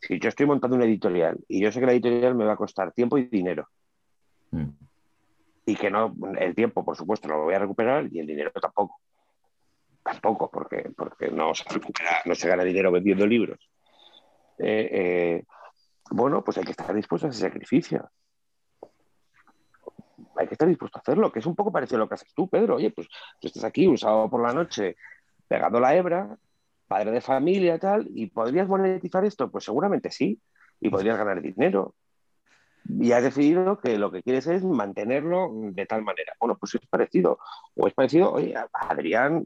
Si 0.01 0.19
yo 0.19 0.29
estoy 0.29 0.47
montando 0.47 0.77
una 0.77 0.87
editorial 0.87 1.39
y 1.49 1.61
yo 1.61 1.71
sé 1.71 1.81
que 1.81 1.87
la 1.87 1.93
editorial 1.93 2.35
me 2.35 2.45
va 2.45 2.55
a 2.55 2.57
costar 2.57 2.93
tiempo 2.93 3.19
y 3.19 3.25
dinero, 3.27 3.69
mm. 4.51 4.69
y 5.67 5.77
que 5.77 5.91
no, 5.91 6.15
el 6.39 6.55
tiempo, 6.55 6.85
por 6.85 6.97
supuesto, 6.97 7.29
lo 7.29 7.45
voy 7.45 7.55
a 7.55 7.59
recuperar 7.59 8.09
y 8.11 8.19
el 8.19 8.27
dinero 8.27 8.51
tampoco. 8.53 9.01
Tampoco, 10.03 10.51
porque, 10.51 10.91
porque 10.97 11.31
no, 11.31 11.55
se 11.55 11.65
recupera, 11.69 12.23
no 12.25 12.35
se 12.35 12.49
gana 12.49 12.65
dinero 12.65 12.91
vendiendo 12.91 13.27
libros. 13.27 13.59
Eh, 14.59 14.89
eh, 14.93 15.45
bueno, 16.11 16.43
pues 16.43 16.59
hay 16.59 16.65
que 16.65 16.73
estar 16.73 16.95
dispuesto 16.95 17.27
a 17.27 17.31
ese 17.31 17.41
sacrificio 17.41 18.11
hay 20.41 20.49
que 20.49 20.55
estar 20.55 20.69
dispuesto 20.69 20.99
a 20.99 21.03
hacerlo, 21.03 21.31
que 21.31 21.41
es 21.41 21.47
un 21.47 21.55
poco 21.55 21.71
parecido 21.71 21.97
a 21.97 22.01
lo 22.01 22.09
que 22.09 22.15
haces 22.15 22.33
tú, 22.35 22.49
Pedro. 22.49 22.77
Oye, 22.77 22.91
pues 22.91 23.09
tú 23.41 23.47
estás 23.47 23.65
aquí 23.65 23.87
un 23.87 23.99
sábado 23.99 24.29
por 24.31 24.43
la 24.43 24.53
noche 24.53 24.97
pegando 25.47 25.81
la 25.81 25.95
hebra, 25.95 26.37
padre 26.87 27.11
de 27.11 27.21
familia 27.21 27.79
tal, 27.79 28.09
y 28.15 28.27
¿podrías 28.27 28.67
monetizar 28.67 29.25
esto? 29.25 29.51
Pues 29.51 29.65
seguramente 29.65 30.11
sí, 30.11 30.41
y 30.81 30.89
podrías 30.89 31.19
ganar 31.19 31.43
dinero. 31.43 31.95
Y 32.89 33.13
has 33.13 33.23
decidido 33.23 33.79
que 33.79 33.99
lo 33.99 34.11
que 34.11 34.23
quieres 34.23 34.47
es 34.47 34.65
mantenerlo 34.65 35.51
de 35.53 35.87
tal 35.87 36.03
manera. 36.03 36.33
Bueno, 36.41 36.57
pues 36.59 36.75
es 36.75 36.87
parecido. 36.89 37.39
O 37.75 37.87
es 37.87 37.93
parecido, 37.93 38.33
oye, 38.33 38.55
Adrián, 38.73 39.45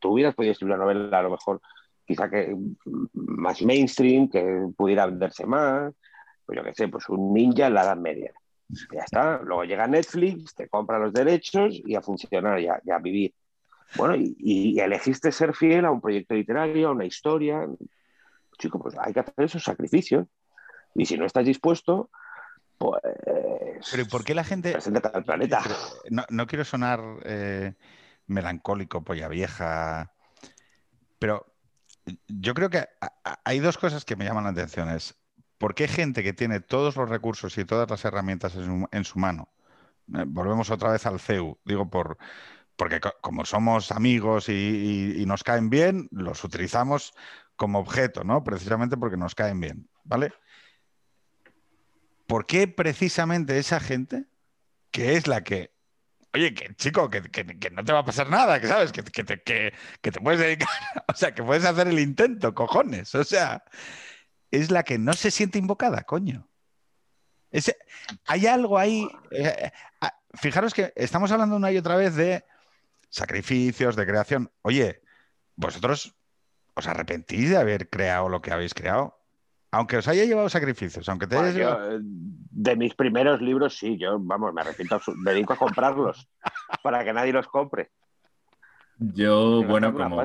tú 0.00 0.12
hubieras 0.12 0.34
podido 0.34 0.52
escribir 0.52 0.74
una 0.74 0.84
novela 0.84 1.18
a 1.18 1.22
lo 1.22 1.30
mejor 1.30 1.60
quizá 2.04 2.28
que 2.28 2.56
más 3.14 3.62
mainstream, 3.62 4.28
que 4.28 4.66
pudiera 4.76 5.06
venderse 5.06 5.46
más, 5.46 5.94
pues 6.44 6.58
yo 6.58 6.64
qué 6.64 6.74
sé, 6.74 6.88
pues 6.88 7.08
un 7.08 7.32
ninja 7.32 7.68
en 7.68 7.74
la 7.74 7.84
Edad 7.84 7.96
Media. 7.96 8.32
Ya 8.92 9.02
está. 9.04 9.40
Luego 9.42 9.64
llega 9.64 9.86
Netflix, 9.86 10.54
te 10.54 10.68
compra 10.68 10.98
los 10.98 11.12
derechos 11.12 11.80
y 11.84 11.94
a 11.94 12.02
funcionar 12.02 12.60
y 12.60 12.68
a, 12.68 12.98
vivir. 12.98 13.34
Bueno, 13.96 14.14
y, 14.16 14.78
elegiste 14.80 15.30
ser 15.30 15.54
fiel 15.54 15.84
a 15.84 15.90
un 15.90 16.00
proyecto 16.00 16.34
literario, 16.34 16.88
a 16.88 16.92
una 16.92 17.04
historia. 17.04 17.66
Chico, 18.58 18.78
pues 18.78 18.96
hay 18.98 19.12
que 19.12 19.20
hacer 19.20 19.34
esos 19.44 19.62
sacrificios. 19.62 20.26
Y 20.94 21.06
si 21.06 21.16
no 21.16 21.26
estás 21.26 21.44
dispuesto, 21.44 22.10
pues. 22.78 23.02
Pero 23.90 24.06
¿por 24.06 24.24
qué 24.24 24.34
la 24.34 24.44
gente.? 24.44 24.74
Al 24.74 25.24
planeta. 25.24 25.62
No, 26.10 26.46
quiero 26.46 26.64
sonar 26.64 27.00
eh, 27.24 27.74
melancólico, 28.26 29.02
polla 29.02 29.28
vieja. 29.28 30.12
Pero 31.18 31.54
yo 32.26 32.54
creo 32.54 32.70
que 32.70 32.88
hay 33.44 33.58
dos 33.60 33.78
cosas 33.78 34.04
que 34.04 34.16
me 34.16 34.24
llaman 34.24 34.44
la 34.44 34.50
atención. 34.50 34.88
Es, 34.90 35.21
¿por 35.62 35.76
qué 35.76 35.86
gente 35.86 36.24
que 36.24 36.32
tiene 36.32 36.58
todos 36.58 36.96
los 36.96 37.08
recursos 37.08 37.56
y 37.56 37.64
todas 37.64 37.88
las 37.88 38.04
herramientas 38.04 38.56
en 38.56 39.04
su, 39.04 39.18
mano? 39.20 39.48
Eh, 40.12 40.24
volvemos 40.26 40.70
otra 40.70 40.90
vez 40.90 41.06
al 41.06 41.20
CEU. 41.20 41.56
Digo, 41.64 41.88
por, 41.88 42.18
porque 42.74 42.98
como 43.20 43.44
somos 43.44 43.92
amigos 43.92 44.48
y, 44.48 45.22
nos 45.24 45.44
caen 45.44 45.70
bien, 45.70 46.08
los 46.10 46.42
utilizamos 46.42 47.14
como 47.54 47.78
objeto, 47.78 48.24
¿no? 48.24 48.42
Precisamente 48.42 48.96
porque 48.96 49.16
nos 49.16 49.36
caen 49.36 49.60
bien, 49.60 49.88
¿vale? 50.02 50.32
¿Por 52.26 52.44
qué 52.44 52.66
precisamente 52.66 53.56
esa 53.56 53.78
gente, 53.78 54.24
que 54.90 55.14
es 55.14 55.28
la 55.28 55.44
que 55.44 55.70
Oye, 56.34 56.54
que 56.54 56.74
chico, 56.74 57.08
que, 57.08 57.20
no 57.70 57.84
te 57.84 57.92
va 57.92 58.00
a 58.00 58.04
pasar 58.04 58.28
nada, 58.30 58.58
que 58.58 58.66
sabes, 58.66 58.90
que, 58.90 59.02
te, 59.02 59.42
que, 59.42 59.72
te 60.00 60.20
puedes 60.20 60.40
dedicar, 60.40 60.68
o 61.06 61.14
sea, 61.14 61.32
que 61.32 61.42
puedes 61.44 61.64
hacer 61.64 61.86
el 61.86 62.00
intento, 62.00 62.52
cojones. 62.52 63.14
O 63.14 63.22
sea, 63.22 63.62
es 64.52 64.70
la 64.70 64.84
que 64.84 64.98
no 64.98 65.14
se 65.14 65.30
siente 65.30 65.58
invocada, 65.58 66.04
coño. 66.04 66.46
hay 68.26 68.46
algo 68.46 68.78
ahí. 68.78 69.08
Eh, 69.32 69.72
ah, 70.00 70.14
fijaros 70.34 70.74
que 70.74 70.92
estamos 70.94 71.32
hablando 71.32 71.56
una 71.56 71.72
y 71.72 71.78
otra 71.78 71.96
vez 71.96 72.14
de 72.14 72.44
sacrificios, 73.08 73.96
de 73.96 74.06
creación. 74.06 74.50
Oye, 74.60 75.00
vosotros 75.56 76.14
os 76.74 76.86
arrepentís 76.86 77.50
de 77.50 77.56
haber 77.56 77.88
creado 77.88 78.28
lo 78.28 78.40
que 78.40 78.52
habéis 78.52 78.74
creado. 78.74 79.18
Aunque 79.70 79.96
os 79.96 80.06
haya 80.06 80.26
llevado 80.26 80.50
sacrificios, 80.50 81.08
aunque 81.08 81.26
te 81.26 81.36
eh, 81.36 81.98
De 82.02 82.76
mis 82.76 82.94
primeros 82.94 83.40
libros, 83.40 83.78
sí, 83.78 83.96
yo, 83.96 84.18
vamos, 84.20 84.52
me 84.52 84.60
arrepiento, 84.60 85.00
me 85.16 85.32
dedico 85.32 85.54
a 85.54 85.58
comprarlos 85.58 86.28
para 86.82 87.02
que 87.04 87.14
nadie 87.14 87.32
los 87.32 87.48
compre. 87.48 87.90
Yo, 88.98 89.64
bueno, 89.64 89.94
como 89.94 90.22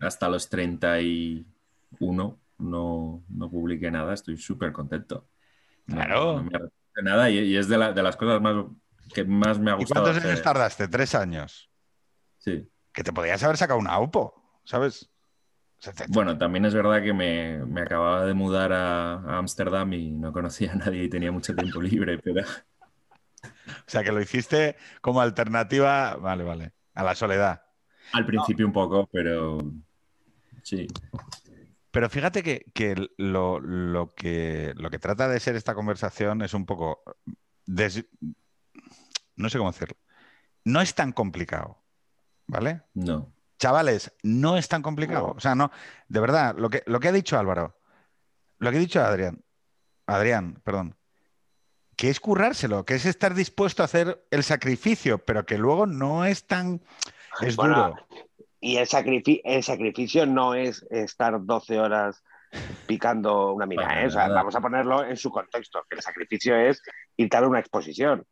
hasta 0.00 0.28
los 0.30 0.48
31 0.48 2.38
no, 2.58 3.24
no 3.28 3.50
publiqué 3.50 3.90
nada, 3.90 4.14
estoy 4.14 4.36
súper 4.36 4.72
contento. 4.72 5.28
Claro. 5.86 6.36
No, 6.36 6.42
me 6.44 6.56
arrepiento 6.56 6.74
de 6.96 7.02
nada 7.02 7.30
y, 7.30 7.56
es 7.56 7.68
de, 7.68 7.78
las 7.78 8.16
cosas 8.16 8.40
más 8.40 8.66
que 9.12 9.24
más 9.24 9.58
me 9.58 9.70
ha 9.70 9.74
gustado. 9.74 10.00
¿Y 10.00 10.04
cuántos 10.04 10.24
años 10.24 10.42
tardaste? 10.42 10.88
¿Tres 10.88 11.14
años? 11.14 11.70
Sí. 12.38 12.68
Que 12.92 13.02
te 13.02 13.12
podías 13.12 13.42
haber 13.42 13.56
sacado 13.56 13.78
una 13.78 13.98
UPO, 13.98 14.60
¿sabes? 14.64 15.10
Bueno, 16.08 16.38
también 16.38 16.64
es 16.64 16.74
verdad 16.74 17.02
que 17.02 17.12
me, 17.12 17.80
acababa 17.80 18.24
de 18.24 18.34
mudar 18.34 18.72
a 18.72 19.38
Ámsterdam 19.38 19.92
y 19.92 20.10
no 20.12 20.32
conocía 20.32 20.72
a 20.72 20.76
nadie 20.76 21.04
y 21.04 21.08
tenía 21.08 21.30
mucho 21.30 21.54
tiempo 21.54 21.80
libre, 21.80 22.18
pero... 22.24 22.42
O 23.44 23.86
sea, 23.86 24.02
que 24.02 24.12
lo 24.12 24.20
hiciste 24.20 24.76
como 25.02 25.20
alternativa, 25.20 26.16
vale, 26.16 26.44
vale, 26.44 26.72
a 26.94 27.02
la 27.02 27.14
soledad. 27.14 27.62
Al 28.12 28.24
principio 28.24 28.66
un 28.66 28.72
poco, 28.72 29.08
pero 29.12 29.58
sí. 30.62 30.86
Pero 31.94 32.10
fíjate 32.10 32.42
que, 32.42 33.08
lo, 33.18 33.60
que 34.16 34.72
lo 34.74 34.90
que 34.90 34.98
trata 34.98 35.28
de 35.28 35.38
ser 35.38 35.54
esta 35.54 35.76
conversación 35.76 36.42
es 36.42 36.52
un 36.52 36.66
poco... 36.66 37.04
No 39.36 39.48
sé 39.48 39.58
cómo 39.58 39.70
decirlo. 39.70 39.96
No 40.64 40.80
es 40.80 40.96
tan 40.96 41.12
complicado, 41.12 41.84
¿vale? 42.48 42.82
No. 42.94 43.32
Chavales, 43.60 44.12
no 44.24 44.56
es 44.56 44.66
tan 44.66 44.82
complicado. 44.82 45.34
O 45.36 45.40
sea, 45.40 45.54
no, 45.54 45.70
de 46.08 46.18
verdad, 46.18 46.56
lo 46.58 46.68
que, 46.68 46.82
lo 46.86 46.98
que 46.98 47.06
ha 47.06 47.12
dicho 47.12 47.38
Álvaro, 47.38 47.78
lo 48.58 48.72
que 48.72 48.78
ha 48.78 48.80
dicho 48.80 49.00
Adrián, 49.00 49.44
Adrián, 50.06 50.60
perdón, 50.64 50.96
que 51.96 52.10
es 52.10 52.18
currárselo, 52.18 52.84
que 52.84 52.96
es 52.96 53.06
estar 53.06 53.34
dispuesto 53.34 53.82
a 53.82 53.84
hacer 53.84 54.26
el 54.32 54.42
sacrificio, 54.42 55.24
pero 55.24 55.46
que 55.46 55.58
luego 55.58 55.86
no 55.86 56.24
es 56.24 56.44
tan... 56.48 56.82
Es 57.40 57.54
duro. 57.54 57.94
Y 58.64 58.78
el, 58.78 58.88
el 59.44 59.62
sacrificio 59.62 60.24
no 60.24 60.54
es 60.54 60.86
estar 60.90 61.36
12 61.38 61.78
horas 61.78 62.24
picando 62.86 63.52
una 63.52 63.66
mina. 63.66 64.02
¿eh? 64.02 64.08
vamos 64.14 64.56
a 64.56 64.60
ponerlo 64.62 65.04
en 65.04 65.18
su 65.18 65.30
contexto, 65.30 65.84
que 65.86 65.96
el 65.96 66.02
sacrificio 66.02 66.56
es 66.56 66.80
ir 67.18 67.28
a 67.36 67.46
una 67.46 67.60
exposición 67.60 68.24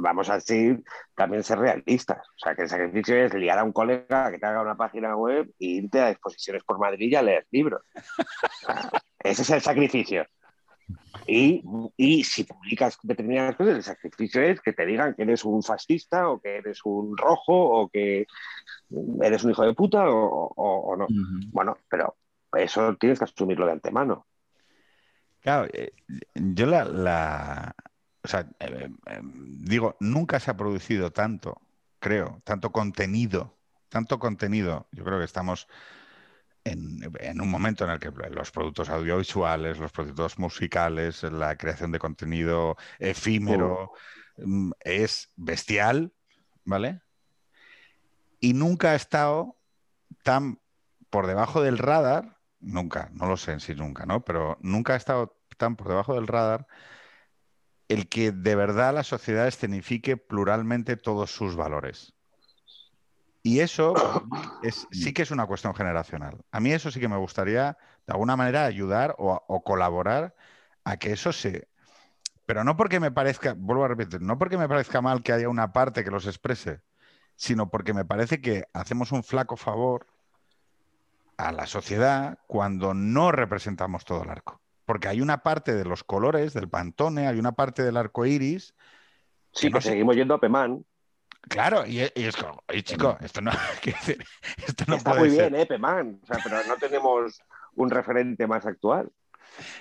vamos 0.00 0.28
a 0.30 0.34
decir, 0.34 0.82
también 1.14 1.42
ser 1.42 1.58
realistas. 1.58 2.18
O 2.18 2.38
sea, 2.38 2.54
que 2.54 2.62
el 2.62 2.68
sacrificio 2.68 3.16
es 3.16 3.34
liar 3.34 3.58
a 3.58 3.64
un 3.64 3.72
colega 3.72 4.30
que 4.30 4.38
te 4.38 4.46
haga 4.46 4.62
una 4.62 4.76
página 4.76 5.16
web 5.16 5.48
e 5.58 5.66
irte 5.66 6.00
a 6.00 6.10
exposiciones 6.10 6.62
por 6.64 6.78
Madrid 6.78 7.10
y 7.10 7.14
a 7.14 7.22
leer 7.22 7.46
libros. 7.50 7.82
ese 9.20 9.42
es 9.42 9.50
el 9.50 9.60
sacrificio. 9.60 10.26
Y, 11.26 11.62
y, 11.96 12.24
si 12.24 12.44
publicas 12.44 12.98
determinadas 13.02 13.56
cosas, 13.56 13.76
el 13.76 13.82
sacrificio 13.82 14.40
es 14.42 14.60
que 14.60 14.72
te 14.72 14.86
digan 14.86 15.14
que 15.14 15.22
eres 15.22 15.44
un 15.44 15.62
fascista 15.62 16.28
o 16.28 16.40
que 16.40 16.56
eres 16.56 16.80
un 16.84 17.16
rojo 17.16 17.52
o 17.52 17.88
que 17.88 18.26
eres 19.20 19.44
un 19.44 19.50
hijo 19.50 19.64
de 19.64 19.74
puta 19.74 20.04
o, 20.08 20.96
no. 20.96 21.06
Bueno, 21.50 21.76
pero 21.88 22.16
eso 22.56 22.96
tienes 22.96 23.18
que 23.18 23.24
asumirlo 23.24 23.66
de 23.66 23.72
antemano. 23.72 24.26
Claro, 25.40 25.68
eh, 25.72 25.92
yo 26.34 26.66
la, 26.66 27.74
o 28.22 28.28
sea, 28.28 28.48
eh, 28.60 28.90
eh, 29.06 29.20
digo, 29.22 29.96
nunca 30.00 30.40
se 30.40 30.50
ha 30.50 30.56
producido 30.56 31.12
tanto, 31.12 31.60
creo, 31.98 32.40
tanto 32.44 32.72
contenido, 32.72 33.56
tanto 33.88 34.18
contenido. 34.18 34.86
Yo 34.92 35.04
creo 35.04 35.18
que 35.18 35.24
estamos 35.24 35.68
en, 36.64 37.40
un 37.40 37.50
momento 37.50 37.84
en 37.84 37.90
el 37.90 37.98
que 37.98 38.10
los 38.30 38.50
productos 38.50 38.88
audiovisuales, 38.88 39.78
los 39.78 39.92
productos 39.92 40.38
musicales, 40.38 41.22
la 41.22 41.56
creación 41.56 41.92
de 41.92 41.98
contenido 41.98 42.76
efímero 42.98 43.92
mm, 44.36 44.72
es 44.80 45.32
bestial, 45.36 46.12
¿vale? 46.64 47.00
Y 48.40 48.54
nunca 48.54 48.92
ha 48.92 48.94
estado 48.94 49.56
tan 50.22 50.60
por 51.10 51.26
debajo 51.26 51.62
del 51.62 51.78
radar, 51.78 52.38
nunca, 52.60 53.10
no 53.12 53.26
lo 53.26 53.36
sé 53.36 53.58
si 53.60 53.74
nunca, 53.74 54.04
¿no? 54.06 54.24
Pero 54.24 54.58
nunca 54.60 54.94
ha 54.94 54.96
estado 54.96 55.38
tan 55.56 55.76
por 55.76 55.88
debajo 55.88 56.14
del 56.14 56.26
radar 56.26 56.66
el 57.88 58.08
que 58.08 58.32
de 58.32 58.54
verdad 58.54 58.94
la 58.94 59.02
sociedad 59.02 59.48
escenifique 59.48 60.16
pluralmente 60.16 60.96
todos 60.96 61.30
sus 61.30 61.56
valores. 61.56 62.14
Y 63.42 63.60
eso 63.60 63.94
sí 64.90 65.12
que 65.12 65.22
es 65.22 65.30
una 65.30 65.46
cuestión 65.46 65.74
generacional. 65.74 66.40
A 66.50 66.60
mí 66.60 66.72
eso 66.72 66.90
sí 66.90 67.00
que 67.00 67.08
me 67.08 67.16
gustaría, 67.16 67.76
de 68.06 68.12
alguna 68.12 68.36
manera, 68.36 68.64
ayudar 68.64 69.14
o, 69.18 69.62
colaborar 69.64 70.34
a 70.84 70.96
que 70.96 71.12
eso 71.12 71.32
se... 71.32 71.68
Pero 72.46 72.64
no 72.64 72.76
porque 72.76 72.98
me 72.98 73.10
parezca, 73.10 73.54
vuelvo 73.56 73.84
a 73.84 73.88
repetir, 73.88 74.22
no 74.22 74.38
porque 74.38 74.56
me 74.56 74.68
parezca 74.68 75.02
mal 75.02 75.22
que 75.22 75.32
haya 75.32 75.48
una 75.48 75.72
parte 75.72 76.02
que 76.02 76.10
los 76.10 76.26
exprese, 76.26 76.80
sino 77.36 77.70
porque 77.70 77.92
me 77.92 78.06
parece 78.06 78.40
que 78.40 78.64
hacemos 78.72 79.12
un 79.12 79.22
flaco 79.22 79.56
favor 79.56 80.06
a 81.36 81.52
la 81.52 81.66
sociedad 81.66 82.38
cuando 82.46 82.94
no 82.94 83.32
representamos 83.32 84.04
todo 84.04 84.22
el 84.22 84.30
arco 84.30 84.62
porque 84.88 85.06
hay 85.06 85.20
una 85.20 85.42
parte 85.42 85.74
de 85.74 85.84
los 85.84 86.02
colores 86.02 86.54
del 86.54 86.70
pantone, 86.70 87.28
hay 87.28 87.38
una 87.38 87.52
parte 87.52 87.82
del 87.82 87.98
arco 87.98 88.24
iris. 88.24 88.74
Sí, 89.52 89.70
que, 89.70 89.82
seguimos 89.82 90.16
yendo 90.16 90.32
a 90.32 90.40
Pemán. 90.40 90.82
Claro, 91.48 91.86
y, 91.86 92.00
es 92.00 92.36
como, 92.36 92.62
oye, 92.68 92.82
chico, 92.82 93.16
esto 93.20 93.40
no, 93.40 93.50
esto 94.66 94.84
no 94.86 94.96
Está 94.96 95.14
muy 95.14 95.30
bien, 95.30 95.54
¿eh, 95.54 95.66
Pemán? 95.66 96.20
O 96.22 96.26
sea, 96.26 96.38
pero 96.42 96.56
no 96.66 96.76
tenemos 96.76 97.40
un 97.74 97.90
referente 97.90 98.46
más 98.46 98.66
actual. 98.66 99.10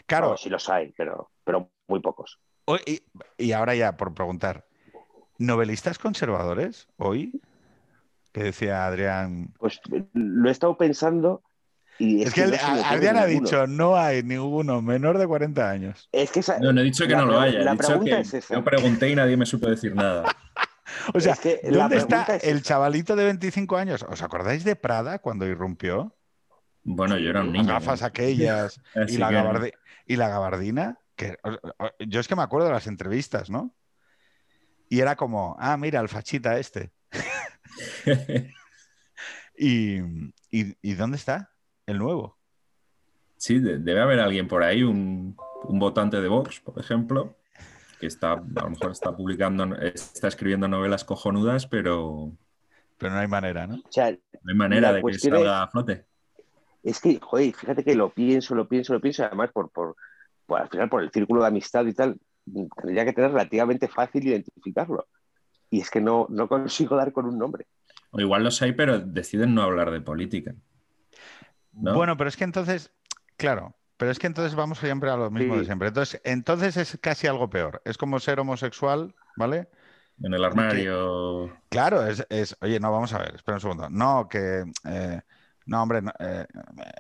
Claro. 0.05 0.37
sí 0.37 0.49
los 0.49 0.69
hay, 0.69 0.93
pero, 0.97 1.31
pero 1.43 1.69
muy 1.87 1.99
pocos. 1.99 2.39
Y, 2.85 3.03
y 3.37 3.51
ahora 3.51 3.75
ya, 3.75 3.95
por 3.97 4.13
preguntar, 4.13 4.65
¿novelistas 5.37 5.99
conservadores 5.99 6.87
hoy? 6.97 7.41
Que 8.33 8.43
decía 8.43 8.85
Adrián. 8.85 9.53
Pues 9.59 9.79
lo 10.13 10.49
he 10.49 10.51
estado 10.51 10.77
pensando 10.77 11.43
es, 11.99 12.33
que, 12.33 12.43
Adrián 12.43 13.17
ha 13.17 13.25
dicho, 13.25 13.65
no 13.65 13.97
hay 13.97 14.21
ninguno 14.21 14.81
menor 14.81 15.17
de 15.17 15.25
40 15.25 15.69
años. 15.69 16.09
Es 16.11 16.31
que 16.31 16.41
no, 16.61 16.71
no 16.71 16.81
he 16.81 16.83
dicho 16.83 17.07
que 17.07 17.15
no 17.15 17.25
lo 17.25 17.39
haya. 17.39 17.59
La 17.61 17.75
pregunta 17.75 18.19
es 18.19 18.33
esa. 18.33 18.53
Yo 18.53 18.63
pregunté 18.63 19.09
y 19.09 19.15
nadie 19.15 19.35
me 19.35 19.45
supo 19.45 19.67
decir 19.67 19.95
nada. 19.95 20.23
o 21.13 21.19
sea, 21.19 21.37
¿dónde 21.63 21.97
está 21.97 22.37
el 22.37 22.61
chavalito 22.63 23.15
de 23.15 23.25
25 23.25 23.77
años? 23.77 24.03
¿Os 24.03 24.21
acordáis 24.21 24.63
de 24.63 24.75
Prada 24.75 25.19
cuando 25.19 25.45
irrumpió? 25.45 26.15
Bueno, 26.83 27.17
yo 27.17 27.29
era 27.29 27.41
un 27.41 27.51
niño. 27.51 27.65
Las 27.65 27.83
gafas 27.83 28.03
aquellas 28.03 28.81
y, 29.07 29.17
la 29.17 29.71
y 30.05 30.15
la 30.15 30.29
gabardina. 30.29 30.99
Que, 31.15 31.37
yo 31.99 32.19
es 32.19 32.27
que 32.27 32.35
me 32.35 32.43
acuerdo 32.43 32.67
de 32.67 32.73
las 32.73 32.87
entrevistas, 32.87 33.49
¿no? 33.49 33.75
Y 34.89 34.99
era 34.99 35.15
como, 35.15 35.57
ah, 35.59 35.75
mira, 35.77 35.99
el 35.99 36.07
fachita 36.07 36.57
este. 36.59 36.91
y, 39.57 39.99
¿Y 40.49 40.93
dónde 40.93 41.17
está? 41.17 41.51
el 41.87 41.97
nuevo. 41.97 42.37
Sí, 43.37 43.59
debe 43.59 44.01
haber 44.01 44.19
alguien 44.19 44.47
por 44.47 44.61
ahí, 44.63 44.83
un, 44.83 45.35
votante 45.69 46.21
de 46.21 46.27
Vox, 46.27 46.59
por 46.59 46.79
ejemplo, 46.79 47.35
que 47.99 48.07
está, 48.07 48.33
a 48.33 48.63
lo 48.63 48.69
mejor 48.69 48.91
está 48.91 49.15
publicando, 49.15 49.75
está 49.75 50.27
escribiendo 50.27 50.67
novelas 50.67 51.03
cojonudas, 51.03 51.67
pero. 51.67 52.31
Pero 52.97 53.13
no 53.13 53.19
hay 53.19 53.27
manera, 53.27 53.67
¿no? 53.67 53.75
O 53.75 53.91
sea, 53.91 54.11
no 54.11 54.17
hay 54.47 54.55
manera 54.55 54.91
de 54.91 55.03
que 55.03 55.19
salga 55.19 55.63
a 55.63 55.67
flote. 55.67 56.05
Es 56.83 56.99
que, 56.99 57.19
joder, 57.19 57.53
fíjate 57.53 57.83
que 57.83 57.95
lo 57.95 58.09
pienso, 58.09 58.55
lo 58.55 58.67
pienso, 58.67 58.93
lo 58.93 59.01
pienso, 59.01 59.23
además 59.23 59.51
por, 59.51 59.69
por, 59.69 59.95
al 60.49 60.69
final 60.69 60.89
por 60.89 61.03
el 61.03 61.11
círculo 61.11 61.41
de 61.41 61.47
amistad 61.47 61.85
y 61.85 61.93
tal, 61.93 62.17
tendría 62.81 63.05
que 63.05 63.13
tener 63.13 63.31
relativamente 63.31 63.87
fácil 63.87 64.25
identificarlo. 64.25 65.07
Y 65.69 65.81
es 65.81 65.91
que 65.91 66.01
no, 66.01 66.27
no 66.29 66.47
consigo 66.47 66.95
dar 66.95 67.11
con 67.11 67.25
un 67.25 67.37
nombre. 67.37 67.67
O 68.11 68.19
igual 68.19 68.43
los 68.43 68.61
hay, 68.61 68.71
pero 68.71 68.99
deciden 68.99 69.53
no 69.53 69.63
hablar 69.63 69.91
de 69.91 70.01
política. 70.01 70.55
Bueno, 71.71 72.17
pero 72.17 72.29
es 72.29 72.37
que 72.37 72.45
entonces, 72.45 72.93
claro, 73.35 73.76
pero 73.97 74.11
es 74.11 74.19
que 74.19 74.27
entonces 74.27 74.55
vamos 74.55 74.79
siempre 74.79 75.09
a 75.09 75.17
lo 75.17 75.29
mismo 75.31 75.57
de 75.57 75.65
siempre. 75.65 75.89
Entonces, 75.89 76.21
entonces 76.23 76.77
es 76.77 76.97
casi 77.01 77.27
algo 77.27 77.49
peor. 77.49 77.81
Es 77.83 77.97
como 77.97 78.19
ser 78.19 78.39
homosexual, 78.39 79.15
¿vale? 79.35 79.67
En 80.21 80.33
el 80.33 80.43
armario. 80.43 81.51
claro, 81.69 82.05
es, 82.05 82.57
Oye, 82.61 82.79
no, 82.79 82.91
vamos 82.91 83.13
a 83.13 83.19
ver, 83.19 83.35
espera 83.35 83.57
un 83.57 83.61
segundo. 83.61 83.89
No, 83.89 84.27
que. 84.29 84.63
Eh, 84.85 85.21
no, 85.65 85.83
hombre, 85.83 86.01
eh, 86.19 86.45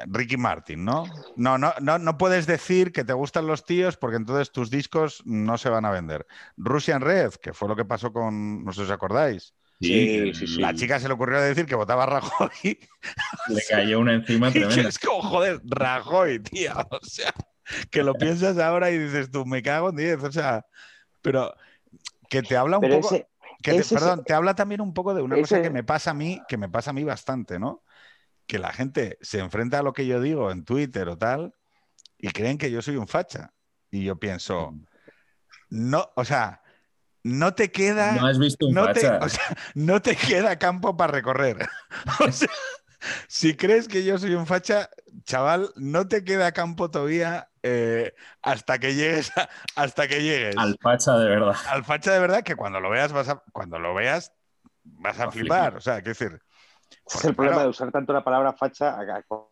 Ricky 0.07 0.35
Martin, 0.35 0.83
¿no? 0.83 1.05
¿no? 1.37 1.57
No, 1.57 1.73
no, 1.79 1.97
no 1.97 2.17
puedes 2.17 2.45
decir 2.47 2.91
que 2.91 3.05
te 3.05 3.13
gustan 3.13 3.47
los 3.47 3.63
tíos 3.63 3.95
porque 3.95 4.17
entonces 4.17 4.51
tus 4.51 4.69
discos 4.69 5.23
no 5.25 5.57
se 5.57 5.69
van 5.69 5.85
a 5.85 5.91
vender. 5.91 6.27
Russian 6.57 7.01
Red, 7.01 7.35
que 7.35 7.53
fue 7.53 7.69
lo 7.69 7.77
que 7.77 7.85
pasó 7.85 8.11
con, 8.11 8.65
no 8.65 8.73
sé 8.73 8.81
si 8.81 8.85
os 8.85 8.91
acordáis. 8.91 9.53
Sí, 9.79 10.33
sí, 10.33 10.47
sí. 10.47 10.59
La 10.59 10.73
chica 10.73 10.99
se 10.99 11.07
le 11.07 11.13
ocurrió 11.13 11.39
decir 11.39 11.65
que 11.65 11.75
votaba 11.75 12.03
a 12.03 12.07
Rajoy. 12.07 12.79
Le 13.49 13.61
cayó 13.69 13.99
una 13.99 14.15
encima 14.15 14.51
tremenda. 14.51 14.89
es 14.89 14.97
como, 14.97 15.21
joder, 15.21 15.61
Rajoy, 15.63 16.39
tía. 16.39 16.73
O 16.91 16.99
sea, 17.03 17.33
que 17.91 18.01
lo 18.01 18.13
piensas 18.13 18.57
ahora 18.57 18.91
y 18.91 18.97
dices 18.97 19.29
tú, 19.29 19.45
me 19.45 19.61
cago 19.61 19.89
en 19.89 19.97
10. 19.97 20.23
O 20.23 20.31
sea, 20.31 20.65
pero 21.21 21.53
que 22.29 22.41
te 22.41 22.55
habla 22.55 22.79
un 22.79 22.89
poco. 22.89 23.09
que 23.61 23.83
perdón, 23.89 24.23
te 24.23 24.33
habla 24.33 24.55
también 24.55 24.81
un 24.81 24.93
poco 24.93 25.13
de 25.13 25.21
una 25.21 25.35
cosa 25.35 25.61
que 25.61 25.69
me 25.69 25.83
pasa 25.83 26.11
a 26.11 26.13
mí, 26.13 26.41
que 26.47 26.57
me 26.57 26.69
pasa 26.69 26.91
a 26.91 26.93
mí 26.93 27.03
bastante, 27.03 27.59
¿no? 27.59 27.83
que 28.47 28.57
la 28.57 28.71
gente 28.71 29.17
se 29.21 29.39
enfrenta 29.39 29.79
a 29.79 29.83
lo 29.83 29.93
que 29.93 30.07
yo 30.07 30.21
digo 30.21 30.49
en 30.51 30.63
Twitter 30.63 31.07
o 31.09 31.17
tal 31.17 31.53
y 32.17 32.29
creen 32.29 32.57
que 32.57 32.71
yo 32.71 32.81
soy 32.81 32.95
un 32.95 33.07
facha. 33.07 33.53
Y 33.91 34.03
yo 34.03 34.17
pienso, 34.17 34.73
no, 35.69 36.09
o 36.15 36.25
sea, 36.25 36.61
no 37.27 37.53
te 37.53 37.71
queda. 37.71 38.13
No 38.13 38.27
has 38.27 38.39
visto 38.39 38.67
un 38.67 38.73
no. 38.73 38.91
Te, 38.91 39.07
o 39.07 39.29
sea, 39.29 39.57
no 39.75 40.01
te 40.01 40.15
queda 40.15 40.57
campo 40.57 40.95
para 40.95 41.11
recorrer. 41.11 41.67
o 42.19 42.31
sea, 42.31 42.49
si 43.27 43.55
crees 43.55 43.87
que 43.87 44.03
yo 44.03 44.17
soy 44.17 44.33
un 44.33 44.47
facha, 44.47 44.89
chaval, 45.23 45.69
no 45.75 46.07
te 46.07 46.23
queda 46.23 46.51
campo 46.51 46.89
todavía 46.89 47.49
eh, 47.63 48.13
hasta 48.41 48.79
que 48.79 48.95
llegues 48.95 49.31
hasta 49.75 50.07
que 50.07 50.23
llegues. 50.23 50.55
Al 50.57 50.77
facha 50.81 51.17
de 51.17 51.27
verdad. 51.27 51.55
Al 51.69 51.83
facha 51.83 52.13
de 52.13 52.19
verdad 52.19 52.43
que 52.43 52.55
cuando 52.55 52.79
lo 52.79 52.89
veas 52.89 53.11
vas 53.11 53.29
a, 53.29 53.43
cuando 53.51 53.79
lo 53.79 53.93
veas 53.93 54.33
vas 54.83 55.19
a 55.19 55.31
flipar. 55.31 55.75
O 55.75 55.81
sea, 55.81 55.95
quiero 56.01 56.09
decir, 56.09 56.41
es 57.05 57.25
el 57.25 57.35
problema 57.35 57.61
de 57.61 57.69
usar 57.69 57.91
tanto 57.91 58.13
la 58.13 58.23
palabra 58.23 58.53
facha. 58.53 58.97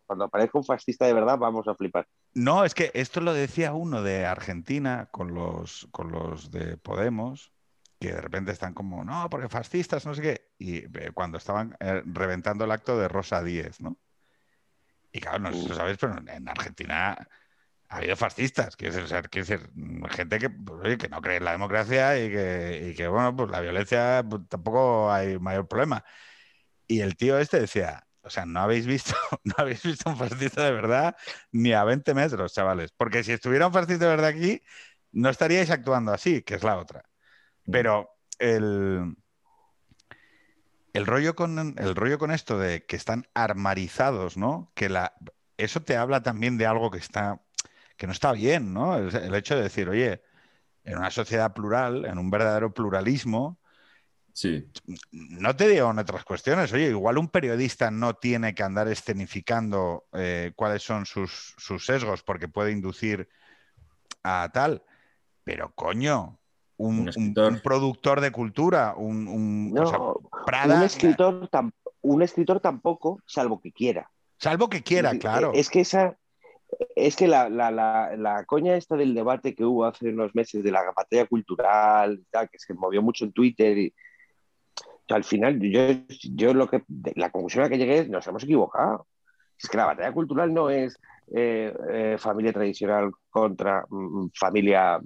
Cuando 0.06 0.24
aparezca 0.24 0.58
un 0.58 0.64
fascista 0.64 1.06
de 1.06 1.12
verdad, 1.12 1.38
vamos 1.38 1.66
a 1.68 1.74
flipar. 1.74 2.06
No, 2.34 2.64
es 2.64 2.74
que 2.74 2.90
esto 2.94 3.20
lo 3.20 3.32
decía 3.32 3.72
uno 3.72 4.02
de 4.02 4.26
Argentina 4.26 5.08
con 5.10 5.34
los, 5.34 5.88
con 5.90 6.12
los 6.12 6.50
de 6.50 6.76
Podemos, 6.76 7.52
que 7.98 8.12
de 8.12 8.20
repente 8.20 8.52
están 8.52 8.74
como, 8.74 9.04
no, 9.04 9.28
porque 9.30 9.48
fascistas, 9.48 10.04
no 10.06 10.14
sé 10.14 10.22
qué. 10.22 10.50
Y 10.58 10.78
eh, 10.78 11.12
cuando 11.14 11.38
estaban 11.38 11.76
eh, 11.80 12.02
reventando 12.04 12.64
el 12.64 12.70
acto 12.70 12.98
de 12.98 13.08
Rosa 13.08 13.42
Díez, 13.42 13.80
¿no? 13.80 13.98
Y 15.12 15.20
claro, 15.20 15.38
no 15.38 15.52
sé 15.52 15.62
si 15.62 15.68
lo 15.68 15.74
sabéis, 15.74 15.96
pero 15.98 16.16
en 16.26 16.48
Argentina 16.48 17.16
ha 17.88 17.96
habido 17.96 18.16
fascistas, 18.16 18.76
quiero 18.76 18.94
decir, 18.96 19.30
decir 19.30 19.70
gente 20.10 20.38
que, 20.38 20.50
pues, 20.50 20.98
que 20.98 21.08
no 21.08 21.22
cree 21.22 21.38
en 21.38 21.44
la 21.44 21.52
democracia 21.52 22.18
y 22.18 22.30
que, 22.30 22.88
y 22.90 22.94
que, 22.94 23.08
bueno, 23.08 23.34
pues 23.34 23.50
la 23.50 23.60
violencia 23.60 24.24
pues, 24.28 24.42
tampoco 24.48 25.10
hay 25.12 25.38
mayor 25.38 25.68
problema. 25.68 26.04
Y 26.86 27.00
el 27.00 27.16
tío 27.16 27.38
este 27.38 27.60
decía, 27.60 28.06
o 28.22 28.30
sea, 28.30 28.46
no 28.46 28.60
habéis 28.60 28.86
visto, 28.86 29.14
no 29.44 29.54
habéis 29.58 29.82
visto 29.82 30.10
un 30.10 30.16
fascista 30.18 30.64
de 30.64 30.72
verdad 30.72 31.16
ni 31.52 31.72
a 31.72 31.84
20 31.84 32.14
metros, 32.14 32.52
chavales. 32.54 32.92
Porque 32.92 33.24
si 33.24 33.32
estuviera 33.32 33.68
un 33.68 33.72
fascista 33.72 34.06
de 34.06 34.10
verdad 34.10 34.30
aquí, 34.30 34.62
no 35.12 35.30
estaríais 35.30 35.70
actuando 35.70 36.12
así, 36.12 36.42
que 36.42 36.56
es 36.56 36.64
la 36.64 36.78
otra. 36.78 37.04
Pero 37.70 38.10
el, 38.38 39.16
el, 40.92 41.06
rollo, 41.06 41.34
con, 41.34 41.74
el 41.78 41.94
rollo 41.94 42.18
con 42.18 42.30
esto 42.30 42.58
de 42.58 42.84
que 42.86 42.96
están 42.96 43.26
armarizados, 43.34 44.36
¿no? 44.36 44.70
Que 44.74 44.88
la, 44.88 45.14
eso 45.56 45.82
te 45.82 45.96
habla 45.96 46.22
también 46.22 46.58
de 46.58 46.66
algo 46.66 46.90
que 46.90 46.98
está 46.98 47.40
que 47.96 48.06
no 48.06 48.12
está 48.12 48.32
bien, 48.32 48.74
¿no? 48.74 48.98
el 48.98 49.34
hecho 49.34 49.56
de 49.56 49.62
decir, 49.62 49.88
oye, 49.88 50.22
en 50.84 50.98
una 50.98 51.10
sociedad 51.10 51.54
plural, 51.54 52.04
en 52.04 52.18
un 52.18 52.30
verdadero 52.30 52.74
pluralismo, 52.74 53.58
Sí. 54.36 54.70
No 55.12 55.56
te 55.56 55.66
digo 55.66 55.90
en 55.90 55.98
otras 55.98 56.22
cuestiones, 56.22 56.70
oye, 56.74 56.90
igual 56.90 57.16
un 57.16 57.28
periodista 57.28 57.90
no 57.90 58.16
tiene 58.16 58.54
que 58.54 58.62
andar 58.62 58.86
escenificando 58.86 60.08
eh, 60.12 60.52
cuáles 60.54 60.82
son 60.82 61.06
sus, 61.06 61.54
sesgos 61.78 62.22
porque 62.22 62.46
puede 62.46 62.70
inducir 62.70 63.30
a 64.22 64.50
tal, 64.52 64.84
pero 65.42 65.74
coño, 65.74 66.38
un, 66.78 67.60
productor 67.62 68.20
de 68.20 68.30
cultura, 68.30 68.94
un, 68.96 69.28
un, 69.28 69.74
escritor, 70.82 71.48
un 72.02 72.22
escritor 72.22 72.60
tampoco, 72.60 73.20
salvo 73.26 73.60
que 73.60 73.72
quiera. 73.72 74.10
Salvo 74.38 74.68
que 74.68 74.82
quiera, 74.82 75.18
claro. 75.18 75.52
Es 75.54 75.70
que 75.70 75.80
esa, 75.80 76.16
es 76.94 77.16
que 77.16 77.26
la, 77.26 77.48
la, 77.48 78.44
coña 78.46 78.76
esta 78.76 78.96
del 78.96 79.14
debate 79.14 79.54
que 79.54 79.64
hubo 79.64 79.84
hace 79.84 80.10
unos 80.10 80.34
meses 80.34 80.62
de 80.62 80.70
la 80.70 80.82
batalla 80.94 81.26
cultural, 81.26 82.22
que 82.30 82.58
se 82.58 82.74
movió 82.74 83.02
mucho 83.02 83.24
en 83.24 83.32
Twitter 83.32 83.78
y, 83.78 83.94
al 85.08 85.24
final, 85.24 85.60
yo, 85.60 85.80
yo 86.34 86.52
lo 86.52 86.68
que, 86.68 86.82
la 87.14 87.30
conclusión 87.30 87.62
a 87.62 87.66
la 87.66 87.70
que 87.70 87.78
llegué 87.78 87.98
es, 88.00 88.08
nos 88.08 88.26
hemos 88.26 88.42
equivocado. 88.42 89.06
Es 89.58 89.68
que 89.68 89.76
la 89.76 89.86
batalla 89.86 90.12
cultural 90.12 90.52
no 90.52 90.68
es 90.68 90.98
eh, 91.34 91.74
eh, 91.90 92.16
familia 92.18 92.52
tradicional 92.52 93.10
contra 93.30 93.86
mm, 93.88 94.28
familia 94.34 95.00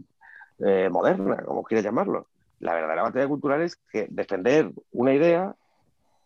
eh, 0.65 0.89
moderna, 0.91 1.43
como 1.45 1.62
quieras 1.62 1.85
llamarlo. 1.85 2.27
La 2.59 2.74
verdadera 2.74 3.03
batalla 3.03 3.28
cultural 3.28 3.62
es 3.62 3.77
que 3.77 4.07
defender 4.11 4.70
una 4.93 5.15
idea 5.15 5.55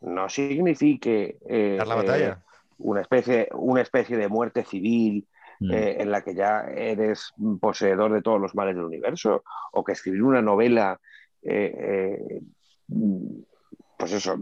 no 0.01 0.29
signifique 0.29 1.39
la 1.49 1.95
batalla. 1.95 2.43
una, 2.79 3.01
especie, 3.01 3.49
una 3.53 3.81
especie 3.81 4.17
de 4.17 4.29
muerte 4.29 4.65
civil 4.65 5.27
mm. 5.61 5.73
en 5.73 6.11
la 6.11 6.23
que 6.23 6.35
ya 6.35 6.63
eres 6.63 7.33
poseedor 7.61 8.13
de 8.13 8.23
todos 8.23 8.41
los 8.41 8.55
males 8.55 8.75
del 8.75 8.85
universo, 8.85 9.45
o 9.73 9.85
que 9.85 9.93
escribir 9.93 10.23
una 10.23 10.43
novela 10.43 11.01
pues 13.97 14.13
eso, 14.13 14.37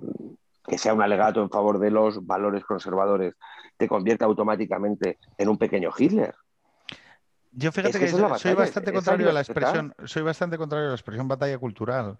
que 0.67 0.79
sea 0.79 0.95
un 0.95 1.03
alegato 1.03 1.43
en 1.43 1.51
favor 1.51 1.79
de 1.79 1.91
los 1.91 2.27
valores 2.27 2.65
conservadores, 2.65 3.35
te 3.77 3.89
convierte 3.89 4.25
automáticamente 4.25 5.19
en 5.39 5.49
un 5.49 5.59
pequeño 5.59 5.91
Hitler. 5.97 6.35
Yo 7.53 7.71
fíjate 7.71 7.99
que, 7.99 8.09
soy 8.09 8.55
bastante 8.55 8.93
contrario 8.93 9.29
a 9.29 9.33
la 9.33 9.41
expresión, 9.41 9.95
soy 10.05 10.23
bastante 10.23 10.57
contrario 10.59 10.87
a 10.87 10.91
la 10.91 10.95
expresión 10.95 11.29
batalla 11.29 11.59
cultural. 11.59 12.19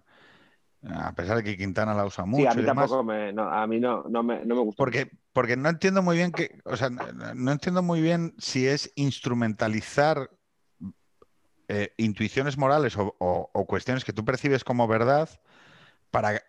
A 0.83 1.13
pesar 1.13 1.37
de 1.37 1.43
que 1.43 1.57
Quintana 1.57 1.93
la 1.93 2.05
usa 2.05 2.25
mucho. 2.25 2.41
Sí, 2.41 2.47
a 2.47 2.53
mí 2.53 2.65
tampoco 2.65 3.03
me, 3.03 3.31
no, 3.31 3.43
a 3.43 3.65
mí 3.65 3.79
no, 3.79 4.03
no, 4.09 4.21
me, 4.21 4.43
no 4.45 4.55
me 4.55 4.61
gusta. 4.61 4.77
Porque, 4.77 5.09
porque 5.31 5.55
no 5.55 5.69
entiendo 5.69 6.01
muy 6.01 6.17
bien 6.17 6.33
que, 6.33 6.59
o 6.65 6.75
sea, 6.75 6.89
no 6.89 7.51
entiendo 7.51 7.81
muy 7.81 8.01
bien 8.01 8.35
si 8.37 8.67
es 8.67 8.91
instrumentalizar 8.95 10.29
eh, 11.69 11.93
intuiciones 11.97 12.57
morales 12.57 12.95
o, 12.97 13.65
cuestiones 13.67 14.03
que 14.03 14.11
tú 14.11 14.25
percibes 14.25 14.65
como 14.65 14.87
verdad 14.87 15.29
para, 16.11 16.41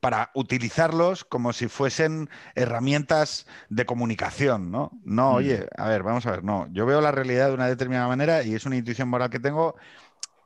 para 0.00 0.30
utilizarlos 0.34 1.24
como 1.24 1.52
si 1.52 1.68
fuesen 1.68 2.30
herramientas 2.54 3.46
de 3.68 3.86
comunicación, 3.86 4.70
¿no? 4.70 4.92
No, 5.04 5.32
mm. 5.32 5.34
oye, 5.34 5.68
a 5.76 5.88
ver, 5.88 6.02
vamos 6.02 6.26
a 6.26 6.30
ver, 6.32 6.44
no, 6.44 6.68
yo 6.72 6.86
veo 6.86 7.00
la 7.00 7.12
realidad 7.12 7.48
de 7.48 7.54
una 7.54 7.66
determinada 7.66 8.08
manera 8.08 8.42
y 8.42 8.54
es 8.54 8.64
una 8.66 8.76
intuición 8.76 9.08
moral 9.08 9.30
que 9.30 9.40
tengo 9.40 9.76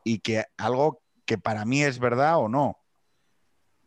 y 0.05 0.21
que 0.21 0.45
algo 0.57 1.03
que 1.25 1.39
para 1.39 1.65
mí 1.65 1.83
es 1.83 1.99
verdad 1.99 2.39
o 2.39 2.49
no. 2.49 2.79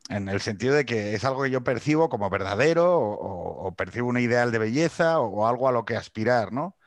En 0.10 0.30
el 0.30 0.40
sentido 0.40 0.76
de 0.76 0.86
que 0.86 1.16
es 1.16 1.26
algo 1.26 1.44
que 1.44 1.50
yo 1.50 1.64
percibo 1.64 2.10
como 2.10 2.30
verdadero 2.30 3.00
o, 3.00 3.74
percibo 3.76 4.10
un 4.10 4.20
ideal 4.20 4.52
de 4.52 4.60
belleza 4.60 5.20
o, 5.20 5.48
algo 5.48 5.68
a 5.68 5.72
lo 5.72 5.84
que 5.84 5.96
aspirar, 5.96 6.54
¿no? 6.54 6.78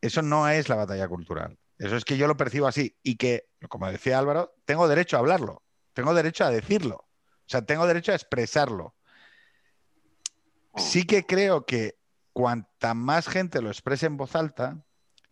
Eso 0.00 0.22
no 0.22 0.48
es 0.48 0.68
la 0.68 0.76
batalla 0.76 1.08
cultural. 1.08 1.58
Eso 1.78 1.96
es 1.96 2.04
que 2.04 2.16
yo 2.16 2.28
lo 2.28 2.36
percibo 2.36 2.68
así 2.68 2.96
y 3.02 3.16
que, 3.16 3.48
como 3.68 3.90
decía 3.90 4.18
Álvaro, 4.18 4.54
tengo 4.64 4.86
derecho 4.86 5.16
a 5.16 5.20
hablarlo, 5.20 5.64
tengo 5.92 6.14
derecho 6.14 6.44
a 6.44 6.50
decirlo. 6.50 7.08
Sea, 7.52 7.66
tengo 7.66 7.86
derecho 7.86 8.12
a 8.12 8.14
expresarlo. 8.14 8.94
Sí 10.74 11.04
que 11.04 11.26
creo 11.26 11.66
que 11.66 11.98
cuanta 12.32 12.94
más 12.94 13.28
gente 13.28 13.60
lo 13.60 13.68
exprese 13.68 14.06
en 14.06 14.16
voz 14.16 14.34
alta, 14.36 14.82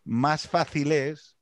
más 0.05 0.47
fácil 0.47 0.93
es 0.93 1.39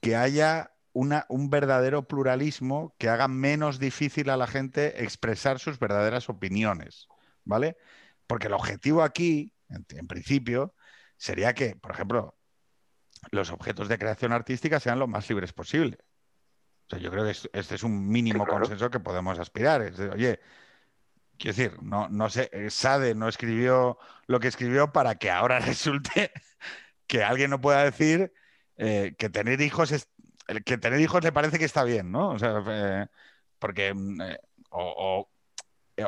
que 0.00 0.16
haya 0.16 0.72
un 0.92 1.48
verdadero 1.48 2.08
pluralismo 2.08 2.96
que 2.98 3.08
haga 3.08 3.28
menos 3.28 3.78
difícil 3.78 4.30
a 4.30 4.36
la 4.36 4.48
gente 4.48 5.04
expresar 5.04 5.60
sus 5.60 5.78
verdaderas 5.78 6.28
opiniones, 6.28 7.06
¿vale? 7.44 7.76
Porque 8.26 8.48
el 8.48 8.54
objetivo 8.54 9.04
aquí, 9.04 9.54
en, 9.68 10.08
principio, 10.08 10.74
sería 11.18 11.54
que, 11.54 11.76
por 11.76 11.92
ejemplo, 11.92 12.36
los 13.30 13.52
objetos 13.52 13.86
de 13.86 13.98
creación 13.98 14.32
artística 14.32 14.80
sean 14.80 14.98
lo 14.98 15.06
más 15.06 15.28
libres 15.28 15.52
posible 15.52 15.98
yo 16.98 17.10
creo 17.10 17.24
que 17.24 17.30
este 17.30 17.74
es 17.74 17.82
un 17.82 18.08
mínimo 18.08 18.46
consenso 18.46 18.90
que 18.90 19.00
podemos 19.00 19.38
aspirar. 19.38 19.82
Es 19.82 19.98
oye, 19.98 20.40
quiero 21.38 21.56
decir, 21.56 21.82
no, 21.82 22.08
no 22.08 22.28
sé, 22.30 22.50
eh, 22.52 22.70
Sade 22.70 23.14
no 23.14 23.28
escribió 23.28 23.98
lo 24.26 24.40
que 24.40 24.48
escribió 24.48 24.92
para 24.92 25.16
que 25.16 25.30
ahora 25.30 25.58
resulte 25.60 26.32
que 27.06 27.24
alguien 27.24 27.50
no 27.50 27.60
pueda 27.60 27.84
decir 27.84 28.32
eh, 28.76 29.14
que 29.18 29.30
tener 29.30 29.60
hijos 29.60 29.92
es, 29.92 30.08
que 30.64 30.78
tener 30.78 31.00
hijos 31.00 31.22
le 31.24 31.32
parece 31.32 31.58
que 31.58 31.64
está 31.64 31.84
bien, 31.84 32.10
¿no? 32.12 32.30
O 32.30 32.38
sea, 32.38 32.62
eh, 32.68 33.06
porque 33.58 33.94
mm, 33.94 34.20
o, 34.70 35.28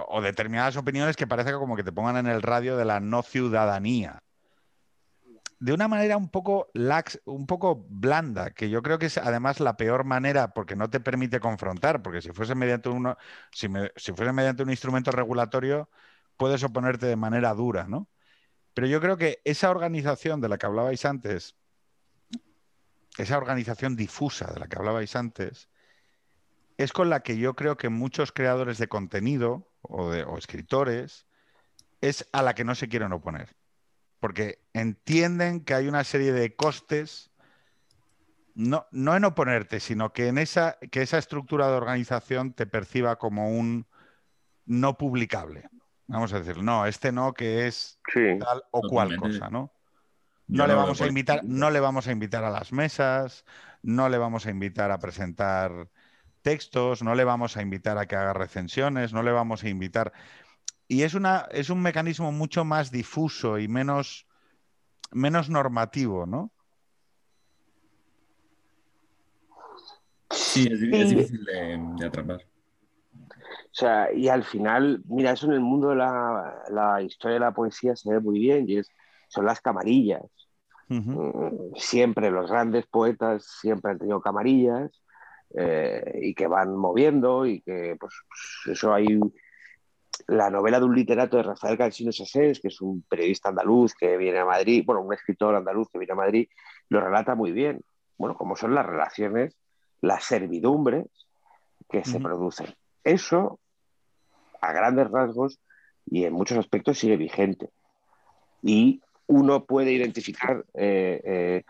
o, 0.09 0.23
determinadas 0.23 0.77
opiniones 0.77 1.17
que 1.17 1.27
parece 1.27 1.53
como 1.53 1.77
que 1.77 1.85
te 1.85 1.93
pongan 1.93 2.17
en 2.17 2.27
el 2.27 2.43
radio 2.43 2.77
de 2.77 2.85
la 2.85 3.01
no 3.01 3.23
ciudadanía. 3.23 4.23
De 5.63 5.73
una 5.73 5.87
manera 5.87 6.17
un 6.17 6.29
poco 6.29 6.71
lax, 6.75 7.21
un 7.25 7.47
poco 7.47 7.87
blanda, 7.89 8.51
que 8.51 8.69
yo 8.69 8.83
creo 8.83 8.99
que 8.99 9.07
es 9.07 9.17
además 9.17 9.61
la 9.61 9.77
peor 9.77 10.03
manera 10.03 10.53
porque 10.55 10.75
no 10.75 10.91
te 10.91 10.99
permite 10.99 11.39
confrontar, 11.39 12.03
porque 12.03 12.21
si 12.21 12.33
fuese 12.33 12.57
mediante 12.57 12.89
uno, 12.89 13.17
si, 13.53 13.69
fuese 13.69 14.33
mediante 14.33 14.65
un 14.65 14.71
instrumento 14.71 15.13
regulatorio, 15.13 15.89
puedes 16.37 16.65
oponerte 16.65 17.07
de 17.07 17.15
manera 17.15 17.55
dura, 17.55 17.87
¿no? 17.87 18.09
Pero 18.75 18.89
yo 18.89 19.01
creo 19.01 19.17
que 19.17 19.41
esa 19.45 19.71
organización 19.71 20.41
de 20.41 20.49
la 20.49 20.59
que 20.59 20.67
hablabais 20.67 21.05
antes, 21.05 21.55
esa 23.17 23.39
organización 23.39 23.95
difusa 23.95 24.53
de 24.53 24.59
la 24.59 24.67
que 24.67 24.79
hablabais 24.79 25.15
antes, 25.15 25.69
es 26.77 26.93
con 26.93 27.09
la 27.09 27.23
que 27.23 27.39
yo 27.39 27.55
creo 27.55 27.77
que 27.77 27.89
muchos 27.89 28.33
creadores 28.33 28.79
de 28.79 28.89
contenido 28.89 29.71
o, 29.83 30.11
de, 30.11 30.27
escritores 30.37 31.29
es 32.01 32.29
a 32.33 32.43
la 32.43 32.57
que 32.57 32.65
no 32.65 32.75
se 32.75 32.89
quieren 32.89 33.13
oponer. 33.13 33.55
Porque 34.23 34.61
entienden 34.73 35.65
que 35.65 35.75
hay 35.75 35.89
una 35.89 36.05
serie 36.05 36.31
de 36.31 36.55
costes, 36.55 37.33
no, 38.55 38.87
no 38.93 39.17
en 39.17 39.25
oponerte, 39.25 39.81
sino 39.81 40.13
que 40.13 40.29
en 40.29 40.39
esa, 40.39 40.79
que 40.93 41.03
esa 41.03 41.19
estructura 41.19 41.67
de 41.67 41.75
organización 41.75 42.53
te 42.53 42.67
perciba 42.67 43.17
como 43.17 43.51
un 43.51 43.85
no 44.65 44.97
publicable. 44.97 45.69
Vamos 46.07 46.33
a 46.33 46.39
decir, 46.39 46.63
no, 46.63 46.87
este 46.87 47.11
no 47.11 47.35
que 47.35 47.67
es 47.67 47.99
tal 48.15 48.63
o 48.71 48.83
cual 48.83 49.17
cosa, 49.17 49.51
¿no? 49.51 49.73
No 50.47 50.69
le, 50.69 50.75
vamos 50.75 51.01
a 51.01 51.09
invitar, 51.09 51.41
no 51.43 51.73
le 51.73 51.81
vamos 51.81 52.07
a 52.07 52.13
invitar 52.13 52.45
a 52.45 52.51
las 52.51 52.71
mesas, 52.71 53.45
no 53.83 54.09
le 54.09 54.19
vamos 54.19 54.47
a 54.47 54.51
invitar 54.51 54.93
a 54.93 55.01
presentar 55.01 55.89
textos, 56.43 57.03
no 57.03 57.17
le 57.17 57.25
vamos 57.25 57.57
a 57.57 57.63
invitar 57.63 57.99
a 57.99 58.07
que 58.07 58.15
haga 58.15 58.35
recensiones, 58.35 59.13
no 59.13 59.25
le 59.25 59.33
vamos 59.33 59.65
a 59.65 59.69
invitar. 59.69 60.13
Y 60.93 61.05
es, 61.05 61.15
una, 61.15 61.47
es 61.51 61.71
un 61.71 61.81
mecanismo 61.81 62.33
mucho 62.33 62.67
más 62.67 62.91
difuso 62.91 63.59
y 63.59 63.67
menos, 63.67 64.27
menos 65.11 65.49
normativo, 65.49 66.27
¿no? 66.27 66.53
Sí, 70.29 70.69
es, 70.71 70.81
difícil 70.83 71.43
de, 71.47 72.07
atrapar. 72.07 72.43
O 72.43 73.75
sea, 73.75 74.13
y 74.13 74.29
al 74.29 74.45
final, 74.45 75.03
mira, 75.07 75.33
eso 75.33 75.47
en 75.47 75.53
el 75.53 75.61
mundo 75.61 75.89
de 75.89 75.97
la, 75.97 76.63
la 76.69 77.01
historia 77.01 77.37
de 77.37 77.41
la 77.41 77.55
poesía 77.55 77.97
se 77.97 78.11
ve 78.11 78.21
muy 78.21 78.39
bien, 78.39 78.69
y 78.69 78.77
es, 78.77 78.91
son 79.29 79.47
las 79.47 79.63
camarillas. 79.63 80.27
Mm, 80.89 81.75
siempre 81.75 82.31
los 82.31 82.51
grandes 82.51 82.85
poetas 82.87 83.47
siempre 83.63 83.93
han 83.93 83.99
tenido 83.99 84.21
camarillas 84.21 84.91
eh, 85.55 86.19
y 86.21 86.35
que 86.35 86.47
van 86.47 86.77
moviendo 86.77 87.47
y 87.47 87.63
que 87.63 87.97
pues, 87.99 88.13
pues, 88.29 88.77
eso 88.77 88.93
hay 88.93 89.19
la 90.27 90.51
novela 90.51 90.79
de 90.79 90.87
un 90.87 90.95
literato 90.95 91.37
de 91.37 91.43
Rafael 91.43 91.79
Cansino 91.79 92.13
Sassés, 92.13 92.61
que 92.61 92.69
es 92.69 92.81
un 92.81 93.03
periodista 93.03 93.49
andaluz 93.49 93.95
que 93.95 94.17
viene 94.17 94.39
a 94.39 94.45
Madrid, 94.45 94.83
bueno, 94.87 95.03
un 95.03 95.13
escritor 95.13 95.55
andaluz 95.55 95.89
que 95.91 95.99
viene 95.99 96.13
a 96.13 96.17
Madrid, 96.17 96.49
lo 96.89 97.01
relata 97.01 97.35
muy 97.35 97.53
bien. 97.53 97.81
Bueno, 98.19 98.37
como 98.37 98.57
son 98.57 98.75
las 98.75 98.87
relaciones, 98.87 99.57
las 100.01 100.25
servidumbres 100.25 101.07
que 101.89 102.05
se 102.05 102.21
producen. 102.21 102.75
Eso, 103.05 103.59
a 104.61 104.73
grandes 104.73 105.11
rasgos 105.11 105.61
y 106.07 106.25
en 106.25 106.33
muchos 106.33 106.59
aspectos, 106.59 106.99
sigue 106.99 107.17
vigente. 107.17 107.71
Y 108.63 109.01
uno 109.27 109.65
puede 109.65 109.93
identificar, 109.93 110.65
eh, 110.75 111.65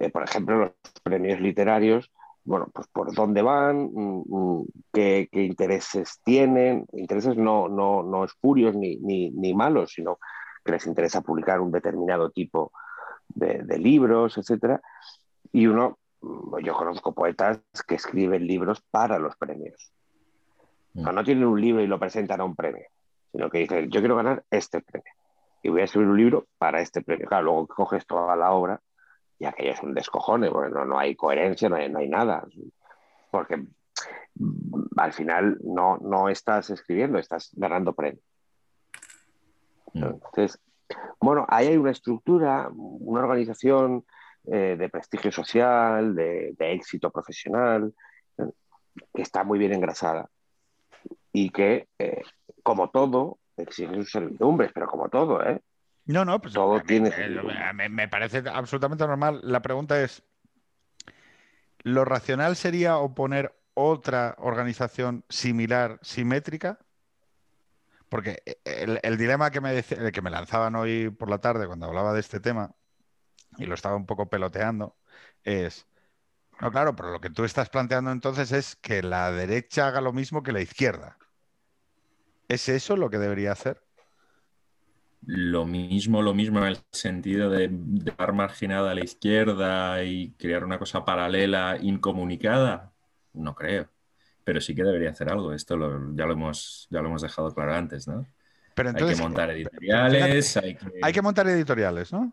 eh, 0.00 0.10
por 0.10 0.22
ejemplo, 0.22 0.58
los 0.58 0.72
premios 1.02 1.40
literarios 1.40 2.10
bueno, 2.48 2.68
pues 2.72 2.88
por 2.88 3.14
dónde 3.14 3.42
van, 3.42 3.90
mm, 3.92 4.22
mm, 4.26 4.66
qué, 4.90 5.28
intereses 5.32 6.18
tienen, 6.24 6.86
intereses 6.92 7.36
no, 7.36 7.68
no, 7.68 8.02
no 8.02 8.24
espurios 8.24 8.74
ni, 8.74 8.96
ni, 8.96 9.54
malos, 9.54 9.92
sino 9.92 10.18
que 10.64 10.72
les 10.72 10.86
interesa 10.86 11.20
publicar 11.20 11.60
un 11.60 11.70
determinado 11.70 12.30
tipo 12.30 12.72
de, 13.28 13.78
libros, 13.78 14.38
etc. 14.38 14.80
Y 15.52 15.66
uno, 15.66 15.98
mm, 16.22 16.60
yo 16.64 16.72
conozco 16.72 17.12
poetas 17.12 17.60
que 17.86 17.96
escriben 17.96 18.46
libros 18.46 18.82
para 18.90 19.18
los 19.18 19.36
premios. 19.36 19.92
no 20.94 21.22
tienen 21.22 21.44
un 21.44 21.60
libro 21.60 21.82
y 21.82 21.86
lo 21.86 21.98
presentan 21.98 22.40
a 22.40 22.44
un 22.44 22.56
premio, 22.56 22.86
sino 23.30 23.50
que 23.50 23.58
dicen, 23.58 23.90
yo 23.90 24.00
quiero 24.00 24.16
ganar 24.16 24.42
este 24.50 24.80
premio 24.80 25.12
y 25.62 25.68
voy 25.68 25.82
a 25.82 25.84
escribir 25.84 26.08
un 26.08 26.16
libro 26.16 26.46
para 26.56 26.80
este 26.80 27.02
premio. 27.02 27.26
Claro, 27.26 27.44
luego 27.44 27.66
coges 27.66 28.06
toda 28.06 28.34
la 28.36 28.52
obra 28.52 28.80
y 29.38 29.44
aquello 29.44 29.72
es 29.72 29.82
un 29.82 29.94
descojone, 29.94 30.50
porque 30.50 30.70
no, 30.70 30.98
hay 30.98 31.14
coherencia, 31.14 31.68
no 31.68 31.76
hay, 31.76 32.08
nada. 32.08 32.44
Porque 33.30 33.64
al 34.96 35.12
final 35.12 35.58
no, 35.62 35.98
no 35.98 36.28
estás 36.28 36.70
escribiendo, 36.70 37.18
estás 37.18 37.50
ganando 37.54 37.92
premio. 37.92 38.20
Mm. 39.94 40.04
Entonces, 40.04 40.60
bueno, 41.20 41.46
ahí 41.48 41.68
hay 41.68 41.76
una 41.76 41.92
estructura, 41.92 42.68
una 42.72 43.20
organización 43.20 44.04
eh, 44.46 44.76
de 44.78 44.88
prestigio 44.88 45.30
social, 45.30 46.14
de, 46.14 46.54
éxito 46.58 47.10
profesional, 47.10 47.92
que 49.14 49.22
está 49.22 49.44
muy 49.44 49.58
bien 49.58 49.72
engrasada 49.72 50.28
y 51.32 51.50
que, 51.50 51.88
eh, 51.98 52.22
como 52.62 52.90
todo, 52.90 53.38
exige 53.56 53.94
sus 53.94 54.10
servidumbres, 54.10 54.72
pero 54.72 54.88
como 54.88 55.08
todo, 55.08 55.42
¿eh? 55.44 55.60
No, 56.08 56.24
no, 56.24 56.40
pues 56.40 56.54
todo 56.54 56.80
tiene. 56.80 57.12
Me, 57.90 58.08
parece 58.08 58.42
absolutamente 58.50 59.06
normal. 59.06 59.40
La 59.42 59.60
pregunta 59.60 60.02
es: 60.02 60.22
¿lo 61.82 62.06
racional 62.06 62.56
sería 62.56 62.96
oponer 62.96 63.54
otra 63.74 64.34
organización 64.38 65.26
similar, 65.28 65.98
simétrica? 66.00 66.78
Porque 68.08 68.42
el, 68.64 69.18
dilema 69.18 69.50
que 69.50 69.60
me, 69.60 69.82
que 69.82 70.22
me 70.22 70.30
lanzaban 70.30 70.76
hoy 70.76 71.10
por 71.10 71.28
la 71.28 71.42
tarde 71.42 71.66
cuando 71.66 71.84
hablaba 71.84 72.14
de 72.14 72.20
este 72.20 72.40
tema, 72.40 72.74
y 73.58 73.66
lo 73.66 73.74
estaba 73.74 73.96
un 73.96 74.06
poco 74.06 74.30
peloteando, 74.30 74.96
es. 75.44 75.86
No, 76.58 76.72
claro, 76.72 76.96
pero 76.96 77.12
lo 77.12 77.20
que 77.20 77.28
tú 77.28 77.44
estás 77.44 77.68
planteando 77.68 78.10
entonces 78.12 78.50
es 78.52 78.76
que 78.76 79.02
la 79.02 79.30
derecha 79.30 79.88
haga 79.88 80.00
lo 80.00 80.14
mismo 80.14 80.42
que 80.42 80.52
la 80.52 80.62
izquierda. 80.62 81.18
¿Es 82.48 82.70
eso 82.70 82.96
lo 82.96 83.10
que 83.10 83.18
debería 83.18 83.52
hacer? 83.52 83.87
Lo 85.26 85.66
mismo, 85.66 86.22
lo 86.22 86.34
mismo 86.34 86.58
en 86.60 86.66
el 86.66 86.78
sentido 86.92 87.50
de 87.50 87.68
dar 87.70 88.32
marginada 88.32 88.92
a 88.92 88.94
la 88.94 89.04
izquierda 89.04 90.02
y 90.04 90.32
crear 90.32 90.64
una 90.64 90.78
cosa 90.78 91.04
paralela, 91.04 91.78
incomunicada, 91.80 92.92
no 93.32 93.54
creo. 93.54 93.88
Pero 94.44 94.60
sí 94.60 94.74
que 94.74 94.84
debería 94.84 95.10
hacer 95.10 95.30
algo. 95.30 95.52
Esto 95.52 95.76
ya, 96.14 96.26
lo 96.26 96.32
hemos, 96.32 96.86
ya 96.90 97.00
lo 97.00 97.08
hemos 97.08 97.22
dejado 97.22 97.52
claro 97.52 97.74
antes, 97.74 98.08
¿no? 98.08 98.26
Pero 98.74 98.90
hay 98.90 98.94
que 98.94 99.16
montar 99.16 99.50
editoriales. 99.50 100.56
hay, 100.56 100.76
que... 101.12 101.20
montar 101.22 101.48
editoriales, 101.48 102.12
¿no? 102.12 102.32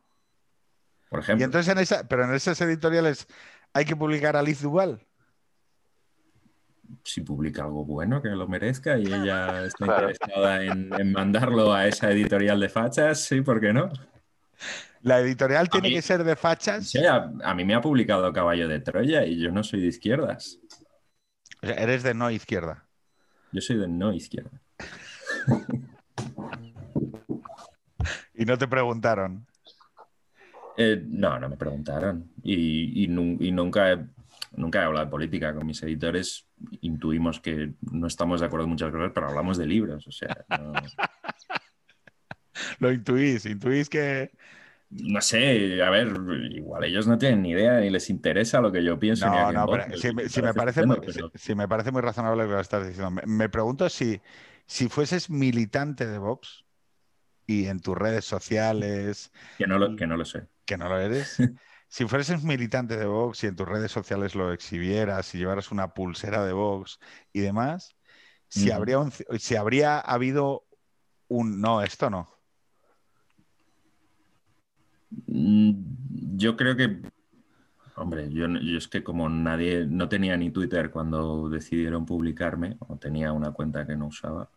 Por 1.10 1.20
ejemplo. 1.20 1.42
Y 1.42 1.44
entonces 1.44 1.72
en 1.72 1.80
esa, 1.80 2.08
pero 2.08 2.24
en 2.24 2.34
esas 2.34 2.60
editoriales 2.62 3.28
hay 3.74 3.84
que 3.84 3.96
publicar 3.96 4.38
a 4.38 4.44
Liz 4.44 4.62
Duval 4.62 5.06
si 7.04 7.22
publica 7.22 7.64
algo 7.64 7.86
bueno 7.86 8.22
que 8.22 8.30
lo 8.30 8.48
merezca 8.48 8.98
y 8.98 9.06
ella 9.06 9.66
está 9.68 9.86
interesada 9.86 10.64
en, 10.64 11.12
mandarlo 11.12 11.74
a 11.74 11.88
esa 11.88 12.12
editorial 12.12 12.60
de 12.60 12.70
fachas, 12.70 13.22
sí, 13.22 13.42
¿por 13.42 13.62
qué 13.62 13.74
no? 13.74 13.92
¿La 15.02 15.20
editorial 15.20 15.70
tiene 15.70 15.92
que 15.92 16.02
ser 16.02 16.24
de 16.24 16.36
fachas? 16.36 16.88
Sí, 16.88 17.06
a, 17.06 17.54
mí 17.54 17.64
me 17.64 17.76
ha 17.76 17.82
publicado 17.82 18.34
Caballo 18.34 18.68
de 18.68 18.80
Troya 18.80 19.24
y 19.26 19.40
yo 19.40 19.52
no 19.52 19.64
soy 19.64 19.82
de 19.82 19.88
izquierdas. 19.88 20.60
eres 21.62 22.02
de 22.02 22.16
no 22.16 22.32
izquierda. 22.32 22.88
Yo 23.52 23.62
soy 23.62 23.78
de 23.78 23.88
no 23.88 24.12
izquierda. 24.14 24.60
¿Y 28.34 28.46
no 28.46 28.58
te 28.58 28.68
preguntaron? 28.68 29.46
Eh, 30.76 31.02
no, 31.08 31.40
no 31.40 31.50
me 31.50 31.56
preguntaron. 31.56 32.32
Y, 32.44 33.04
y 33.04 33.52
nunca 33.52 33.92
he 33.92 34.06
nunca 34.56 34.82
he 34.82 34.86
hablado 34.86 35.06
de 35.06 35.12
política 35.12 35.54
con 35.54 35.66
mis 35.66 35.82
editores. 35.84 36.48
Intuimos 36.82 37.40
que 37.40 37.74
no 37.92 38.08
estamos 38.08 38.40
de 38.40 38.48
acuerdo 38.48 38.66
en 38.66 38.72
muchas 38.72 38.92
cosas, 38.92 39.12
pero 39.14 39.30
hablamos 39.30 39.58
de 39.58 39.66
libros. 39.66 40.08
O 40.08 40.12
sea, 40.12 40.46
Lo 42.80 42.92
intuís, 42.92 43.46
intuís 43.46 43.90
que. 43.90 44.32
No 44.90 45.20
sé, 45.20 45.82
a 45.82 45.90
ver, 45.90 46.14
igual 46.52 46.84
ellos 46.84 47.08
no 47.08 47.18
tienen 47.18 47.42
ni 47.42 47.52
idea 47.52 47.80
ni 47.80 47.90
les 47.90 48.10
interesa 48.10 48.62
lo 48.62 48.72
que 48.72 48.84
yo 48.84 49.00
pienso. 49.00 49.26
No, 49.26 49.52
no, 49.52 49.68
pero 49.68 49.98
si, 49.98 50.42
me 50.42 50.54
parece 50.54 50.86
muy, 50.86 50.98
si, 51.34 51.56
me 51.56 51.68
parece 51.68 51.92
muy 51.92 52.02
razonable 52.02 52.46
lo 52.46 52.56
que 52.56 52.62
estás 52.62 52.88
diciendo. 52.88 53.22
Me, 53.26 53.50
pregunto 53.50 53.90
si, 53.90 54.22
si 54.68 54.88
fueses 54.88 55.30
militante 55.30 56.06
de 56.06 56.18
Vox 56.18 56.66
y 57.48 57.66
en 57.66 57.80
tus 57.80 57.98
redes 57.98 58.26
sociales. 58.26 59.32
Que 59.58 59.68
no 59.68 59.80
lo, 59.80 59.96
que 59.96 60.08
no 60.08 60.18
lo 60.18 60.24
sé. 60.24 60.48
Que 60.66 60.78
no 60.78 60.88
lo 60.88 61.00
eres. 61.00 61.38
si 61.88 62.06
fueses 62.06 62.44
militante 62.44 62.98
de 62.98 63.06
Vox 63.06 63.44
y 63.44 63.48
en 63.48 63.56
tus 63.56 63.68
redes 63.68 63.92
sociales 63.92 64.36
lo 64.36 64.52
exhibieras, 64.52 65.28
si 65.28 65.38
llevaras 65.38 65.72
una 65.72 65.94
pulsera 65.94 66.46
de 66.46 66.54
Vox 66.54 67.00
y 67.32 67.42
demás, 67.42 67.96
si, 68.48 68.72
habría, 68.72 69.00
si 69.38 69.56
habría 69.56 70.00
habido 70.00 70.66
un 71.28 71.62
no, 71.62 71.82
esto 71.82 72.10
no. 72.10 72.30
Mm, 75.28 75.72
yo 76.38 76.56
creo 76.56 76.76
que, 76.76 77.02
hombre, 77.96 78.30
yo, 78.32 78.48
yo, 78.48 78.78
es 78.78 78.88
que 78.88 79.04
como 79.04 79.30
nadie, 79.30 79.86
no 79.86 80.10
tenía 80.10 80.36
ni 80.38 80.52
Twitter 80.52 80.92
cuando 80.92 81.50
decidieron 81.50 82.06
publicarme, 82.06 82.78
o 82.80 82.98
tenía 82.98 83.32
una 83.32 83.52
cuenta 83.52 83.88
que 83.88 83.96
no 83.96 84.08
usaba, 84.08 84.50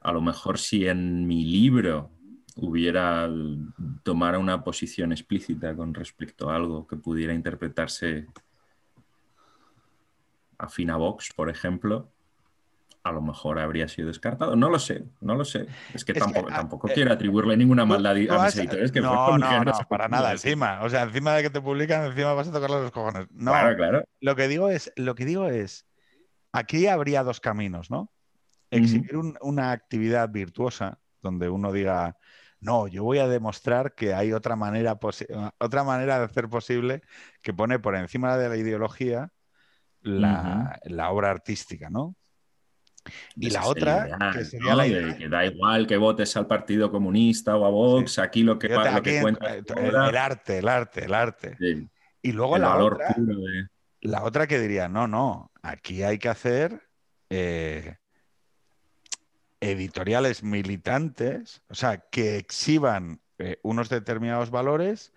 a 0.00 0.12
lo 0.12 0.20
mejor 0.20 0.58
si 0.58 0.86
en 0.86 1.26
mi 1.26 1.44
libro 1.44 2.10
hubiera 2.60 3.28
tomara 4.02 4.38
una 4.38 4.62
posición 4.62 5.12
explícita 5.12 5.74
con 5.74 5.94
respecto 5.94 6.50
a 6.50 6.56
algo 6.56 6.86
que 6.86 6.96
pudiera 6.96 7.34
interpretarse 7.34 8.26
afín 10.58 10.90
a 10.90 10.96
Vox, 10.96 11.32
por 11.34 11.48
ejemplo, 11.48 12.10
a 13.02 13.12
lo 13.12 13.22
mejor 13.22 13.58
habría 13.58 13.88
sido 13.88 14.08
descartado. 14.08 14.56
No 14.56 14.68
lo 14.68 14.78
sé, 14.78 15.04
no 15.20 15.34
lo 15.34 15.44
sé. 15.44 15.66
Es 15.94 16.04
que 16.04 16.12
tampoco, 16.12 16.48
ah, 16.50 16.56
tampoco 16.56 16.88
eh, 16.88 16.92
quiero 16.94 17.12
atribuirle 17.12 17.56
ninguna 17.56 17.86
maldad 17.86 18.12
a 18.12 18.44
mis 18.44 18.56
editores. 18.56 18.92
Que 18.92 19.00
no, 19.00 19.38
no, 19.38 19.64
no, 19.64 19.72
para 19.88 20.08
nada, 20.08 20.32
encima. 20.32 20.82
O 20.82 20.90
sea, 20.90 21.02
encima 21.04 21.34
de 21.34 21.42
que 21.44 21.50
te 21.50 21.60
publican, 21.60 22.06
encima 22.06 22.34
vas 22.34 22.48
a 22.48 22.52
tocarle 22.52 22.82
los 22.82 22.90
cojones. 22.90 23.26
No, 23.30 23.52
claro, 23.52 23.76
claro. 23.76 24.04
Lo 24.20 24.36
que 24.36 24.48
digo 24.48 24.68
es, 24.68 24.92
lo 24.96 25.14
que 25.14 25.24
digo 25.24 25.46
es, 25.46 25.86
aquí 26.52 26.86
habría 26.86 27.24
dos 27.24 27.40
caminos, 27.40 27.90
¿no? 27.90 28.12
Exhibir 28.70 29.16
una 29.16 29.72
actividad 29.72 30.28
virtuosa 30.30 31.00
donde 31.22 31.48
uno 31.48 31.72
diga, 31.72 32.16
no, 32.60 32.86
yo 32.88 33.04
voy 33.04 33.18
a 33.18 33.28
demostrar 33.28 33.94
que 33.94 34.14
hay 34.14 34.32
otra 34.32 34.54
manera, 34.54 34.98
otra 35.58 35.84
manera 35.84 36.18
de 36.18 36.24
hacer 36.24 36.48
posible 36.48 37.02
que 37.42 37.54
pone 37.54 37.78
por 37.78 37.96
encima 37.96 38.36
de 38.36 38.48
la 38.48 38.56
ideología 38.56 39.30
la, 40.02 40.78
la 40.84 41.10
obra 41.10 41.30
artística, 41.30 41.90
¿no? 41.90 42.16
Y 43.34 43.50
la 43.50 43.66
otra, 43.66 44.32
que 44.34 44.44
sería 44.44 44.74
la 44.74 44.86
idea. 44.86 45.16
que 45.16 45.28
da 45.28 45.46
igual 45.46 45.86
que 45.86 45.96
votes 45.96 46.36
al 46.36 46.46
Partido 46.46 46.90
Comunista 46.90 47.56
o 47.56 47.64
a 47.64 47.70
Vox, 47.70 48.18
aquí 48.18 48.42
lo 48.42 48.58
que, 48.58 48.68
lo 48.68 49.02
que 49.02 49.22
cuenta 49.22 49.54
el, 49.54 49.64
el, 49.76 50.16
arte, 50.16 50.58
el 50.58 50.68
arte, 50.68 51.04
el 51.06 51.14
arte. 51.14 51.56
Y 52.22 52.32
luego 52.32 52.58
la 52.58 52.76
otra, 52.76 53.16
la 54.02 54.22
otra 54.22 54.46
que 54.46 54.58
diría, 54.58 54.88
no, 54.88 55.08
no, 55.08 55.50
aquí 55.62 56.02
hay 56.02 56.18
que 56.18 56.28
hacer 56.28 56.82
eh, 57.30 57.96
editoriales 59.60 60.42
militantes, 60.42 61.62
o 61.68 61.74
sea, 61.74 61.98
que 62.10 62.36
exhiban 62.36 63.20
eh, 63.38 63.58
unos 63.62 63.88
determinados 63.88 64.50
valores 64.50 65.12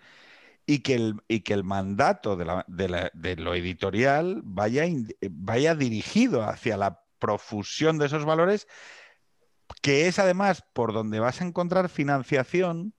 y 0.66 0.80
que 0.80 0.96
el, 0.96 1.16
y 1.28 1.42
que 1.42 1.54
el 1.54 1.64
mandato 1.64 2.36
de, 2.36 2.46
la, 2.46 2.66
de, 2.68 2.90
la, 2.90 3.12
de 3.14 3.36
lo 3.36 3.54
editorial 3.56 4.42
vaya, 4.44 4.86
vaya 5.30 5.76
dirigido 5.76 6.44
hacia 6.44 6.78
la 6.78 7.02
profusión 7.20 7.98
de 7.98 8.06
esos 8.08 8.26
valores, 8.26 8.68
que 9.82 10.08
es 10.08 10.20
además 10.20 10.64
por 10.74 10.94
donde 10.94 11.20
vas 11.20 11.42
a 11.42 11.46
encontrar 11.46 11.90
financiación 11.90 12.94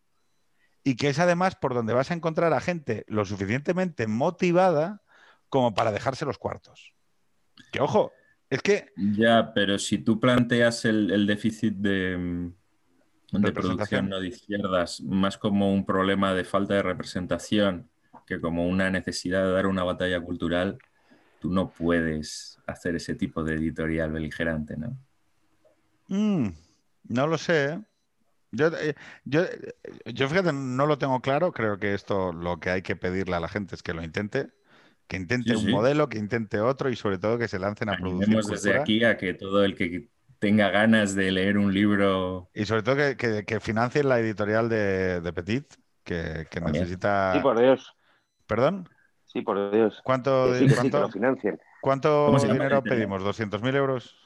y 0.83 0.97
que 0.97 1.09
es 1.09 1.19
además 1.19 1.57
por 1.57 1.75
donde 1.75 1.95
vas 1.95 2.11
a 2.11 2.15
encontrar 2.15 2.53
a 2.53 2.61
gente 2.61 3.05
lo 3.09 3.25
suficientemente 3.25 4.07
motivada 4.07 5.03
como 5.49 5.75
para 5.75 5.93
dejarse 5.93 6.27
los 6.27 6.39
cuartos. 6.39 6.93
Que 7.73 7.81
ojo, 7.81 8.13
es 8.55 8.63
que... 8.63 8.93
Ya, 8.97 9.53
pero 9.55 9.79
si 9.79 9.99
tú 9.99 10.21
planteas 10.21 10.85
el, 10.85 11.27
déficit 11.27 11.75
de, 11.75 12.51
de 13.33 13.53
producción 13.53 14.09
no 14.09 14.21
de 14.21 14.29
izquierdas 14.29 15.01
más 15.01 15.39
como 15.39 15.73
un 15.73 15.85
problema 15.85 16.35
de 16.35 16.45
falta 16.45 16.75
de 16.75 16.83
representación 16.83 17.89
que 18.27 18.41
como 18.41 18.67
una 18.67 18.91
necesidad 18.91 19.45
de 19.45 19.53
dar 19.53 19.67
una 19.67 19.85
batalla 19.85 20.21
cultural, 20.21 20.79
tú 21.41 21.51
no 21.51 21.69
puedes 21.69 22.59
hacer 22.67 22.97
ese 22.97 23.15
tipo 23.15 23.45
de 23.45 23.55
editorial 23.55 24.13
beligerante, 24.13 24.77
¿no? 24.77 24.97
Mm, 26.09 26.49
no 27.09 27.27
lo 27.27 27.37
sé. 27.37 27.73
¿eh? 27.73 27.83
Yo, 28.51 28.69
eh, 28.69 28.95
yo, 29.25 29.43
yo, 30.07 30.29
fíjate, 30.29 30.53
no 30.53 30.87
lo 30.87 30.97
tengo 30.97 31.21
claro. 31.21 31.53
Creo 31.53 31.79
que 31.79 31.93
esto 31.93 32.33
lo 32.33 32.61
que 32.61 32.71
hay 32.71 32.83
que 32.83 32.97
pedirle 32.97 33.37
a 33.37 33.41
la 33.41 33.49
gente 33.49 33.75
es 33.75 33.83
que 33.83 33.95
lo 33.95 34.03
intente. 34.03 34.53
Que 35.15 35.21
intente 35.21 35.57
un 35.57 35.71
modelo, 35.71 36.09
que 36.09 36.19
intente 36.19 36.61
otro 36.61 36.91
y 36.91 36.97
sobre 36.97 37.19
todo 37.19 37.39
que 37.39 37.47
se 37.47 37.61
lancen 37.61 37.89
a 37.89 37.97
producir. 37.97 38.37
desde 38.37 38.77
aquí 38.77 39.05
a 39.05 39.17
que 39.17 39.35
todo 39.35 39.65
el 39.65 39.77
que 39.77 40.09
tenga 40.41 40.71
ganas 40.71 41.15
de 41.15 41.31
leer 41.31 41.57
un 41.57 41.73
libro. 41.73 42.51
Y 42.53 42.65
sobre 42.65 42.83
todo 42.83 42.97
que, 42.97 43.17
que, 43.17 43.45
que 43.45 43.61
financien 43.61 44.09
la 44.09 44.19
editorial 44.19 44.69
de, 44.69 45.33
Petit, 45.33 45.73
que, 46.03 46.47
necesita. 46.61 47.33
Sí, 47.33 47.39
por 47.41 47.61
Dios. 47.61 47.97
¿Perdón? 48.49 48.89
Sí, 49.27 49.43
por 49.43 49.71
Dios. 49.71 50.01
¿Cuánto, 50.03 50.49
¿cuánto, 51.81 52.37
dinero 52.39 52.83
pedimos? 52.83 53.23
¿200.000 53.23 53.77
euros? 53.77 54.17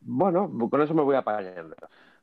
Bueno, 0.00 0.50
con 0.68 0.82
eso 0.82 0.94
me 0.94 1.02
voy 1.02 1.14
a 1.14 1.22
pagar. 1.22 1.64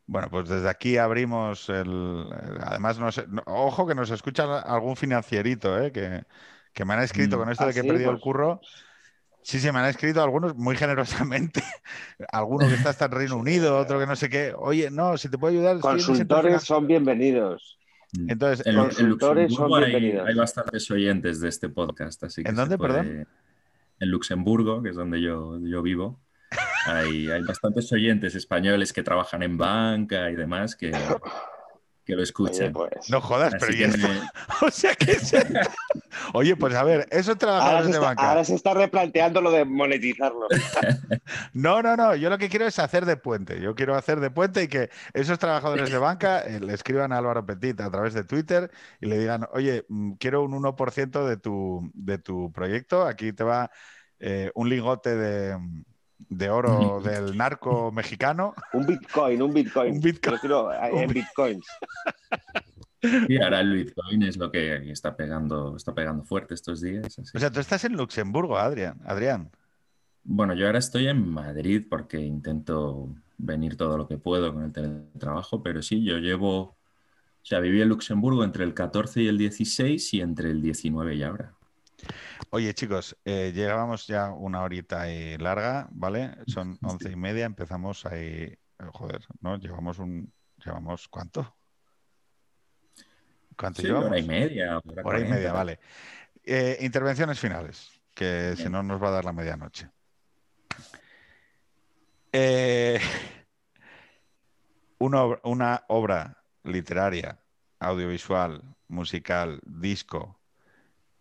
Bueno, 0.05 0.27
pues 0.29 0.49
desde 0.49 0.69
aquí 0.69 0.97
abrimos 0.97 1.69
el. 1.69 2.27
Además, 2.61 2.99
no 2.99 3.09
ojo 3.45 3.87
que 3.87 3.95
nos 3.95 4.11
escucha 4.11 4.59
algún 4.59 4.95
financierito, 4.95 5.81
¿eh? 5.81 5.91
que, 5.91 6.85
me 6.85 6.93
han 6.93 7.03
escrito 7.03 7.37
mm. 7.37 7.39
con 7.39 7.49
esto 7.49 7.63
de 7.63 7.69
ah, 7.69 7.73
que 7.73 7.79
he 7.79 7.83
perdido 7.83 8.09
el 8.09 8.17
pues 8.17 8.23
curro. 8.23 8.61
Sí, 9.43 9.59
sí, 9.59 9.71
me 9.71 9.79
han 9.79 9.85
escrito 9.85 10.23
algunos 10.23 10.55
muy 10.55 10.75
generosamente. 10.75 11.61
Alguno 12.31 12.67
que 12.67 12.75
está 12.75 12.89
hasta 12.89 13.05
en 13.05 13.11
Reino 13.11 13.37
Unido, 13.37 13.77
otro 13.77 13.99
que 13.99 14.07
no 14.07 14.15
sé 14.15 14.29
qué. 14.29 14.53
Oye, 14.57 14.89
no, 14.89 15.17
si 15.17 15.29
te 15.29 15.37
puedo 15.37 15.53
ayudar. 15.53 15.79
Consultores 15.79 16.63
son 16.63 16.87
bienvenidos. 16.87 17.77
Mm. 18.17 18.29
Entonces, 18.29 18.65
en, 18.65 18.75
consultores 18.77 19.53
son 19.53 19.83
hay, 19.83 19.93
hay, 19.93 20.35
bastantes 20.35 20.89
oyentes 20.91 21.41
de 21.41 21.49
este 21.49 21.67
podcast. 21.67 22.23
Así 22.23 22.43
que 22.43 22.49
¿En 22.49 22.55
dónde, 22.55 22.77
perdón? 22.77 23.27
En 23.99 24.09
Luxemburgo, 24.09 24.81
que 24.81 24.89
es 24.89 24.95
donde 24.95 25.21
yo, 25.21 25.59
yo 25.59 25.81
vivo. 25.81 26.19
Hay, 26.85 27.29
hay, 27.29 27.41
bastantes 27.43 27.91
oyentes 27.91 28.35
españoles 28.35 28.91
que 28.91 29.03
trabajan 29.03 29.43
en 29.43 29.57
banca 29.57 30.29
y 30.29 30.35
demás 30.35 30.75
que, 30.75 30.91
que 32.05 32.15
lo 32.15 32.23
escuchen. 32.23 32.73
Pues. 32.73 33.09
No 33.09 33.21
jodas, 33.21 33.55
pero 33.59 33.73
o 34.61 34.71
sea 34.71 34.95
que 34.95 35.17
Oye, 36.33 36.55
pues 36.55 36.75
a 36.75 36.83
ver, 36.83 37.07
esos 37.11 37.37
trabajadores 37.37 37.91
de 37.91 37.99
banca. 37.99 38.29
Ahora 38.29 38.43
se 38.43 38.55
está 38.55 38.73
replanteando 38.73 39.41
lo 39.41 39.51
de 39.51 39.65
monetizarlo. 39.65 40.47
no, 41.53 41.81
no, 41.81 41.95
no. 41.95 42.15
Yo 42.15 42.29
lo 42.29 42.37
que 42.37 42.49
quiero 42.49 42.65
es 42.65 42.79
hacer 42.79 43.05
de 43.05 43.17
puente. 43.17 43.61
Yo 43.61 43.75
quiero 43.75 43.95
hacer 43.95 44.19
de 44.19 44.29
puente 44.29 44.63
y 44.63 44.67
que 44.67 44.89
esos 45.13 45.39
trabajadores 45.39 45.91
de 45.91 45.97
banca 45.97 46.41
eh, 46.41 46.59
le 46.59 46.73
escriban 46.73 47.13
a 47.13 47.17
Álvaro 47.17 47.45
Petit 47.45 47.79
a 47.81 47.89
través 47.89 48.13
de 48.13 48.23
Twitter 48.23 48.71
y 48.99 49.07
le 49.07 49.19
digan, 49.19 49.47
oye, 49.51 49.85
mm, 49.87 50.13
quiero 50.13 50.43
un 50.43 50.53
1% 50.53 51.25
de 51.25 51.37
tu, 51.37 51.91
de 51.93 52.17
tu 52.17 52.51
proyecto. 52.51 53.05
Aquí 53.05 53.33
te 53.33 53.43
va 53.43 53.71
eh, 54.19 54.51
un 54.55 54.69
lingote 54.69 55.15
de 55.15 55.57
de 56.17 56.49
oro 56.49 57.01
del 57.03 57.37
narco 57.37 57.91
mexicano. 57.91 58.53
Un 58.73 58.85
bitcoin, 58.85 59.41
un 59.41 59.53
bitcoin. 59.53 59.93
un 59.95 60.01
bitcoin. 60.01 60.39
en 60.93 61.13
bitcoins. 61.13 61.65
Y 63.27 63.41
ahora 63.41 63.59
el 63.59 63.73
bitcoin 63.73 64.23
es 64.23 64.37
lo 64.37 64.49
que 64.49 64.89
está 64.89 65.15
pegando, 65.15 65.75
está 65.75 65.93
pegando 65.93 66.23
fuerte 66.23 66.53
estos 66.53 66.79
días. 66.79 67.19
O 67.35 67.39
sea, 67.39 67.51
tú 67.51 67.59
estás 67.59 67.83
en 67.83 67.97
Luxemburgo, 67.97 68.57
Adrián. 68.57 69.01
Adrián. 69.03 69.51
Bueno, 70.23 70.53
yo 70.53 70.67
ahora 70.67 70.79
estoy 70.79 71.07
en 71.07 71.27
Madrid 71.27 71.85
porque 71.89 72.17
intento 72.17 73.13
venir 73.37 73.75
todo 73.75 73.97
lo 73.97 74.07
que 74.07 74.17
puedo 74.17 74.53
con 74.53 74.63
el 74.63 74.71
teletrabajo, 74.71 75.61
pero 75.61 75.81
sí, 75.81 76.03
yo 76.03 76.17
llevo, 76.17 76.59
o 76.59 76.75
sea, 77.41 77.59
viví 77.59 77.81
en 77.81 77.89
Luxemburgo 77.89 78.45
entre 78.45 78.63
el 78.63 78.73
14 78.73 79.23
y 79.23 79.27
el 79.27 79.37
16 79.37 80.13
y 80.13 80.21
entre 80.21 80.51
el 80.51 80.61
19 80.61 81.15
y 81.15 81.23
ahora. 81.23 81.53
Oye, 82.49 82.73
chicos, 82.73 83.17
eh, 83.25 83.51
llegábamos 83.53 84.07
ya 84.07 84.31
una 84.31 84.61
horita 84.61 85.11
y 85.11 85.37
larga, 85.37 85.87
¿vale? 85.91 86.35
Son 86.47 86.77
once 86.83 87.11
y 87.11 87.15
media, 87.15 87.45
empezamos 87.45 88.05
ahí. 88.05 88.19
Eh, 88.19 88.57
joder, 88.91 89.25
¿no? 89.41 89.57
Llevamos 89.57 89.99
un. 89.99 90.31
¿Llevamos 90.63 91.07
cuánto? 91.07 91.55
¿Cuánto 93.57 93.81
llevamos? 93.81 94.09
Hora 94.09 94.19
y 94.19 94.23
media. 94.23 94.81
Hora, 95.03 95.19
y 95.19 95.25
media, 95.25 95.51
vale. 95.51 95.79
Eh, 96.43 96.77
intervenciones 96.81 97.39
finales, 97.39 97.89
que 98.13 98.55
si 98.55 98.69
no 98.69 98.83
nos 98.83 99.01
va 99.01 99.09
a 99.09 99.11
dar 99.11 99.25
la 99.25 99.33
medianoche. 99.33 99.89
una, 104.99 105.23
una 105.43 105.83
obra 105.87 106.43
literaria, 106.63 107.39
audiovisual, 107.79 108.63
musical, 108.87 109.59
disco, 109.65 110.39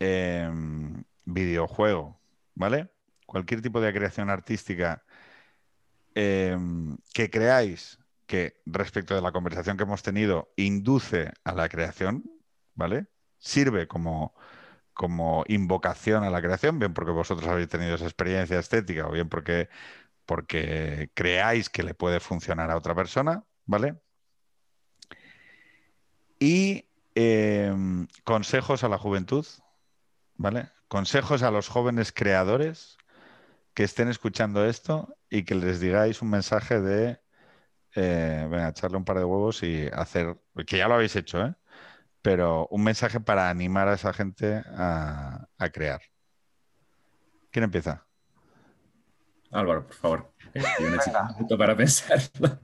Em, 0.04 1.04
videojuego, 1.26 2.20
¿vale? 2.56 2.90
Cualquier 3.24 3.62
tipo 3.62 3.80
de 3.80 3.92
creación 3.92 4.30
artística 4.30 5.04
em, 6.16 6.96
que 7.14 7.30
creáis 7.30 8.00
que 8.26 8.60
respecto 8.66 9.14
de 9.14 9.22
la 9.22 9.30
conversación 9.30 9.76
que 9.76 9.84
hemos 9.84 10.02
tenido 10.02 10.52
induce 10.56 11.30
a 11.44 11.54
la 11.54 11.68
creación, 11.68 12.24
¿vale? 12.74 13.06
Sirve 13.38 13.86
como, 13.86 14.34
como 14.92 15.44
invocación 15.46 16.24
a 16.24 16.30
la 16.30 16.42
creación, 16.42 16.80
bien 16.80 16.94
porque 16.94 17.12
vosotros 17.12 17.48
habéis 17.48 17.68
tenido 17.68 17.94
esa 17.94 18.06
experiencia 18.06 18.58
estética 18.58 19.06
o 19.06 19.12
bien 19.12 19.28
porque, 19.28 19.68
porque 20.26 21.10
creáis 21.14 21.70
que 21.70 21.84
le 21.84 21.94
puede 21.94 22.18
funcionar 22.18 22.72
a 22.72 22.76
otra 22.76 22.96
persona, 22.96 23.44
¿vale? 23.66 24.00
Y 26.40 26.88
em, 27.14 28.08
consejos 28.24 28.82
a 28.82 28.88
la 28.88 28.98
juventud, 28.98 29.46
¿vale? 30.36 30.70
Consejos 30.88 31.42
a 31.42 31.50
los 31.50 31.68
jóvenes 31.68 32.12
creadores 32.12 32.98
que 33.74 33.84
estén 33.84 34.08
escuchando 34.08 34.64
esto 34.66 35.16
y 35.30 35.44
que 35.44 35.54
les 35.54 35.80
digáis 35.80 36.22
un 36.22 36.30
mensaje 36.30 36.80
de, 36.80 37.20
eh, 37.94 38.46
venga, 38.50 38.68
echarle 38.68 38.96
un 38.96 39.04
par 39.04 39.18
de 39.18 39.24
huevos 39.24 39.62
y 39.62 39.88
hacer, 39.92 40.36
que 40.66 40.78
ya 40.78 40.88
lo 40.88 40.94
habéis 40.94 41.16
hecho, 41.16 41.44
¿eh? 41.44 41.54
Pero 42.20 42.68
un 42.68 42.84
mensaje 42.84 43.18
para 43.18 43.50
animar 43.50 43.88
a 43.88 43.94
esa 43.94 44.12
gente 44.12 44.62
a, 44.66 45.48
crear. 45.72 46.00
¿Quién 47.50 47.64
empieza? 47.64 48.06
Álvaro, 49.50 49.86
por 49.86 49.96
favor. 49.96 50.32
Tienes 50.52 51.06
un 51.06 51.34
minuto 51.34 51.58
para 51.58 51.76
pensarlo. 51.76 52.60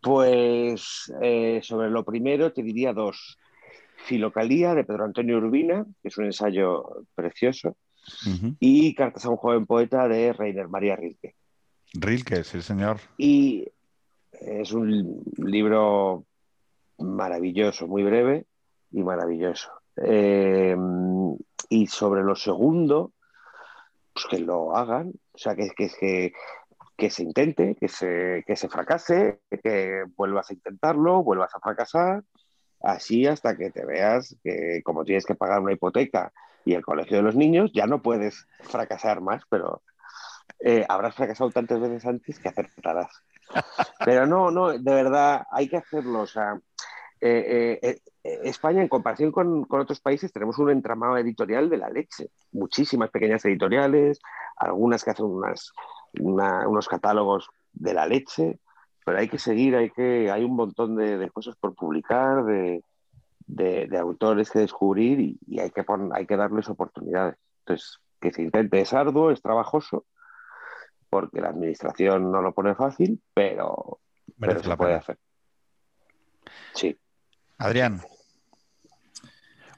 Pues 0.00 1.12
eh, 1.22 1.60
sobre 1.62 1.88
lo 1.88 2.04
primero 2.04 2.52
te 2.52 2.62
diría 2.62 2.92
dos. 2.92 3.38
Filocalía 4.02 4.74
de 4.74 4.84
Pedro 4.84 5.04
Antonio 5.04 5.38
Urbina, 5.38 5.84
que 6.02 6.08
es 6.08 6.18
un 6.18 6.26
ensayo 6.26 7.04
precioso, 7.14 7.76
y 8.58 8.94
Cartas 8.94 9.24
a 9.24 9.30
un 9.30 9.36
joven 9.36 9.64
poeta 9.64 10.08
de 10.08 10.32
Reiner 10.32 10.68
María 10.68 10.96
Rilke. 10.96 11.36
Rilke, 11.94 12.42
sí, 12.42 12.60
señor. 12.62 12.98
Y 13.16 13.68
es 14.32 14.72
un 14.72 15.22
libro 15.36 16.24
maravilloso, 16.98 17.86
muy 17.86 18.02
breve 18.02 18.46
y 18.90 19.02
maravilloso. 19.02 19.70
Eh, 19.96 20.76
y 21.68 21.86
sobre 21.86 22.22
lo 22.22 22.34
segundo, 22.34 23.12
pues 24.12 24.26
que 24.26 24.38
lo 24.40 24.76
hagan, 24.76 25.12
o 25.32 25.38
sea, 25.38 25.54
que, 25.54 25.70
que, 25.70 26.32
que 26.96 27.10
se 27.10 27.22
intente, 27.22 27.76
que 27.76 27.88
se, 27.88 28.42
que 28.46 28.56
se 28.56 28.68
fracase, 28.68 29.40
que 29.62 30.04
vuelvas 30.16 30.50
a 30.50 30.54
intentarlo, 30.54 31.22
vuelvas 31.22 31.54
a 31.54 31.60
fracasar, 31.60 32.24
así 32.82 33.26
hasta 33.26 33.56
que 33.56 33.70
te 33.70 33.84
veas 33.84 34.36
que 34.42 34.82
como 34.84 35.04
tienes 35.04 35.26
que 35.26 35.34
pagar 35.34 35.60
una 35.60 35.72
hipoteca 35.72 36.32
y 36.64 36.74
el 36.74 36.84
colegio 36.84 37.16
de 37.16 37.22
los 37.22 37.36
niños, 37.36 37.70
ya 37.72 37.86
no 37.86 38.02
puedes 38.02 38.46
fracasar 38.62 39.20
más, 39.20 39.42
pero 39.48 39.82
eh, 40.60 40.84
habrás 40.88 41.14
fracasado 41.14 41.50
tantas 41.50 41.80
veces 41.80 42.06
antes 42.06 42.38
que 42.38 42.48
acertarás. 42.48 43.10
Pero 44.04 44.26
no, 44.26 44.50
no, 44.50 44.70
de 44.70 44.94
verdad, 44.94 45.44
hay 45.50 45.68
que 45.68 45.76
hacerlo. 45.76 46.20
O 46.20 46.26
sea, 46.26 46.58
eh, 47.20 47.78
eh, 47.82 48.00
España, 48.44 48.80
en 48.80 48.88
comparación 48.88 49.32
con, 49.32 49.64
con, 49.64 49.80
otros 49.80 50.00
países, 50.00 50.32
tenemos 50.32 50.58
un 50.58 50.70
entramado 50.70 51.18
editorial 51.18 51.68
de 51.68 51.78
la 51.78 51.90
leche. 51.90 52.30
Muchísimas 52.52 53.10
pequeñas 53.10 53.44
editoriales, 53.44 54.20
algunas 54.56 55.02
que 55.02 55.10
hacen 55.10 55.26
unas, 55.26 55.72
unos 56.14 56.88
catálogos 56.88 57.50
de 57.72 57.94
la 57.94 58.06
leche, 58.06 58.60
pero 59.04 59.18
hay 59.18 59.28
que 59.28 59.38
seguir, 59.38 59.76
hay, 59.76 59.90
que, 59.90 60.30
hay 60.30 60.44
un 60.44 60.54
montón 60.54 60.96
de, 60.96 61.18
de 61.18 61.30
cosas 61.30 61.56
por 61.56 61.74
publicar, 61.74 62.44
de, 62.44 62.82
de, 63.46 63.98
autores 63.98 64.50
que 64.50 64.60
descubrir 64.60 65.20
y, 65.20 65.60
hay, 65.60 65.70
que 65.70 65.84
hay 66.12 66.26
que 66.26 66.36
darles 66.36 66.68
oportunidades. 66.68 67.36
Entonces, 67.60 67.98
que 68.20 68.32
se 68.32 68.42
intente, 68.42 68.80
es 68.80 68.92
arduo, 68.92 69.30
es 69.30 69.42
trabajoso, 69.42 70.06
porque 71.10 71.40
la 71.40 71.48
administración 71.48 72.30
no 72.30 72.40
lo 72.40 72.54
pone 72.54 72.74
fácil, 72.74 73.20
pero, 73.34 74.00
pero 74.38 74.62
se 74.62 74.76
puede 74.76 74.94
hacer. 74.94 75.18
Sí. 76.74 76.96
Adrián. 77.58 78.00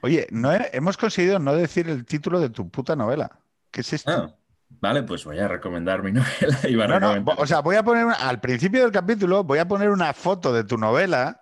Oye, 0.01 0.27
no 0.29 0.51
hemos 0.51 0.97
conseguido 0.97 1.39
no 1.39 1.55
decir 1.55 1.89
el 1.89 2.05
título 2.05 2.39
de 2.39 2.49
tu 2.49 2.69
puta 2.69 2.95
novela. 2.95 3.39
¿Qué 3.71 3.81
es 3.81 3.93
esto? 3.93 4.11
Ah, 4.11 4.35
vale, 4.69 5.03
pues 5.03 5.23
voy 5.25 5.39
a 5.39 5.47
recomendar 5.47 6.03
mi 6.03 6.11
novela. 6.13 7.35
o 7.37 7.47
sea, 7.47 7.61
voy 7.61 7.75
a 7.75 7.83
poner 7.83 8.07
al 8.19 8.39
principio 8.39 8.81
del 8.81 8.91
capítulo, 8.91 9.43
voy 9.43 9.59
a 9.59 9.67
poner 9.67 9.89
una 9.89 10.13
foto 10.13 10.53
de 10.53 10.63
tu 10.63 10.77
novela 10.77 11.41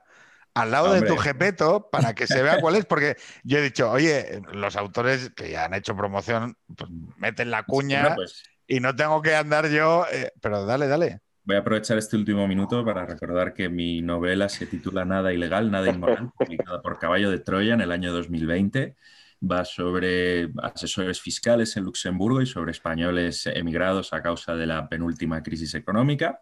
al 0.54 0.72
lado 0.72 0.94
de 0.94 1.02
tu 1.02 1.18
jepeto 1.18 1.90
para 1.92 2.14
que 2.14 2.28
se 2.28 2.44
vea 2.44 2.60
cuál 2.62 2.76
es, 2.76 2.86
porque 2.86 3.16
yo 3.44 3.58
he 3.58 3.62
dicho, 3.62 3.90
oye, 3.90 4.42
los 4.52 4.76
autores 4.76 5.32
que 5.36 5.50
ya 5.50 5.66
han 5.66 5.74
hecho 5.74 5.96
promoción, 5.96 6.56
pues 6.76 6.90
meten 7.18 7.50
la 7.50 7.64
cuña 7.64 8.16
pues 8.16 8.44
y 8.68 8.80
no 8.80 8.96
tengo 8.96 9.22
que 9.22 9.36
andar 9.36 9.70
yo, 9.70 10.06
eh, 10.12 10.32
pero 10.42 10.66
dale, 10.66 10.88
dale. 10.88 11.22
Voy 11.46 11.58
a 11.58 11.60
aprovechar 11.60 11.98
este 11.98 12.16
último 12.16 12.48
minuto 12.48 12.86
para 12.86 13.06
recordar 13.06 13.54
que 13.54 13.68
mi 13.68 14.02
novela 14.02 14.48
se 14.48 14.66
titula 14.66 15.04
Nada 15.04 15.34
ilegal, 15.34 15.70
nada 15.70 15.90
inmoral, 15.90 16.32
publicada 16.38 16.82
por 16.82 17.00
Caballo 17.00 17.30
de 17.30 17.40
Troya 17.40 17.74
en 17.74 17.82
el 17.82 17.92
año 17.92 18.14
2020. 18.14 18.96
Va 19.44 19.66
sobre 19.66 20.52
asesores 20.62 21.20
fiscales 21.20 21.76
en 21.76 21.84
Luxemburgo 21.84 22.42
y 22.42 22.46
sobre 22.46 22.72
españoles 22.72 23.46
emigrados 23.48 24.14
a 24.14 24.22
causa 24.22 24.56
de 24.56 24.66
la 24.66 24.88
penúltima 24.88 25.44
crisis 25.44 25.74
económica 25.74 26.42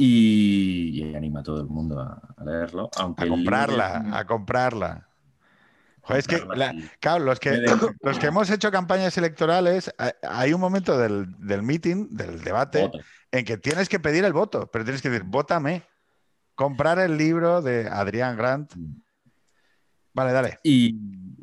y, 0.00 1.12
anima 1.14 1.40
a 1.40 1.42
todo 1.42 1.60
el 1.60 1.66
mundo 1.66 2.00
a, 2.00 2.44
leerlo. 2.44 2.88
Aunque 2.96 3.24
a 3.24 3.28
comprarla, 3.28 4.04
a 4.12 4.24
comprarla. 4.26 5.08
es 6.10 6.28
que, 6.28 6.40
claro, 7.00 7.24
los 7.24 7.40
que, 7.40 7.50
los 8.02 8.18
que 8.18 8.26
hemos 8.26 8.48
hecho 8.50 8.70
campañas 8.70 9.18
electorales, 9.18 9.92
hay 10.22 10.52
un 10.52 10.60
momento 10.60 10.96
del, 10.96 11.26
del 11.38 11.64
meeting, 11.64 12.10
del 12.10 12.42
debate, 12.44 12.90
en 13.32 13.44
que 13.44 13.58
tienes 13.58 13.88
que 13.88 13.98
pedir 13.98 14.24
el 14.24 14.32
voto, 14.32 14.70
pero 14.70 14.84
tienes 14.84 15.02
que 15.02 15.10
decir, 15.10 15.26
vótame. 15.26 15.82
Comprar 16.54 16.98
el 16.98 17.16
libro 17.16 17.62
de 17.62 17.88
Adrián 17.88 18.36
Grant. 18.36 18.74
Mm. 18.74 19.07
Vale, 20.14 20.32
dale. 20.32 20.58
Y, 20.62 20.96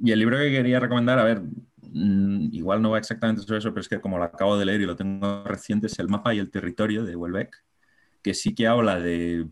y 0.03 0.11
el 0.11 0.19
libro 0.19 0.37
que 0.37 0.51
quería 0.51 0.79
recomendar, 0.79 1.19
a 1.19 1.23
ver, 1.23 1.41
mm, 1.41 2.49
igual 2.51 2.81
no 2.81 2.91
va 2.91 2.97
exactamente 2.97 3.41
sobre 3.41 3.59
eso, 3.59 3.69
pero 3.69 3.81
es 3.81 3.89
que 3.89 4.01
como 4.01 4.17
lo 4.17 4.23
acabo 4.23 4.57
de 4.57 4.65
leer 4.65 4.81
y 4.81 4.85
lo 4.85 4.95
tengo 4.95 5.43
reciente, 5.45 5.87
es 5.87 5.97
El 5.99 6.09
mapa 6.09 6.33
y 6.33 6.39
el 6.39 6.51
territorio 6.51 7.03
de 7.05 7.15
Welbeck 7.15 7.65
que 8.25 8.33
sí 8.33 8.55
que 8.55 8.65
habla 8.65 8.99
de, 8.99 9.47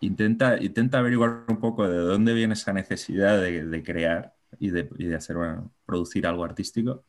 intenta, 0.00 0.56
intenta 0.62 0.98
averiguar 0.98 1.44
un 1.46 1.60
poco 1.60 1.86
de 1.86 1.98
dónde 1.98 2.32
viene 2.32 2.54
esa 2.54 2.72
necesidad 2.72 3.38
de, 3.38 3.82
crear 3.84 4.34
y 4.58 4.70
de, 4.70 5.14
hacer, 5.14 5.36
producir 5.84 6.26
algo 6.26 6.42
artístico 6.42 7.04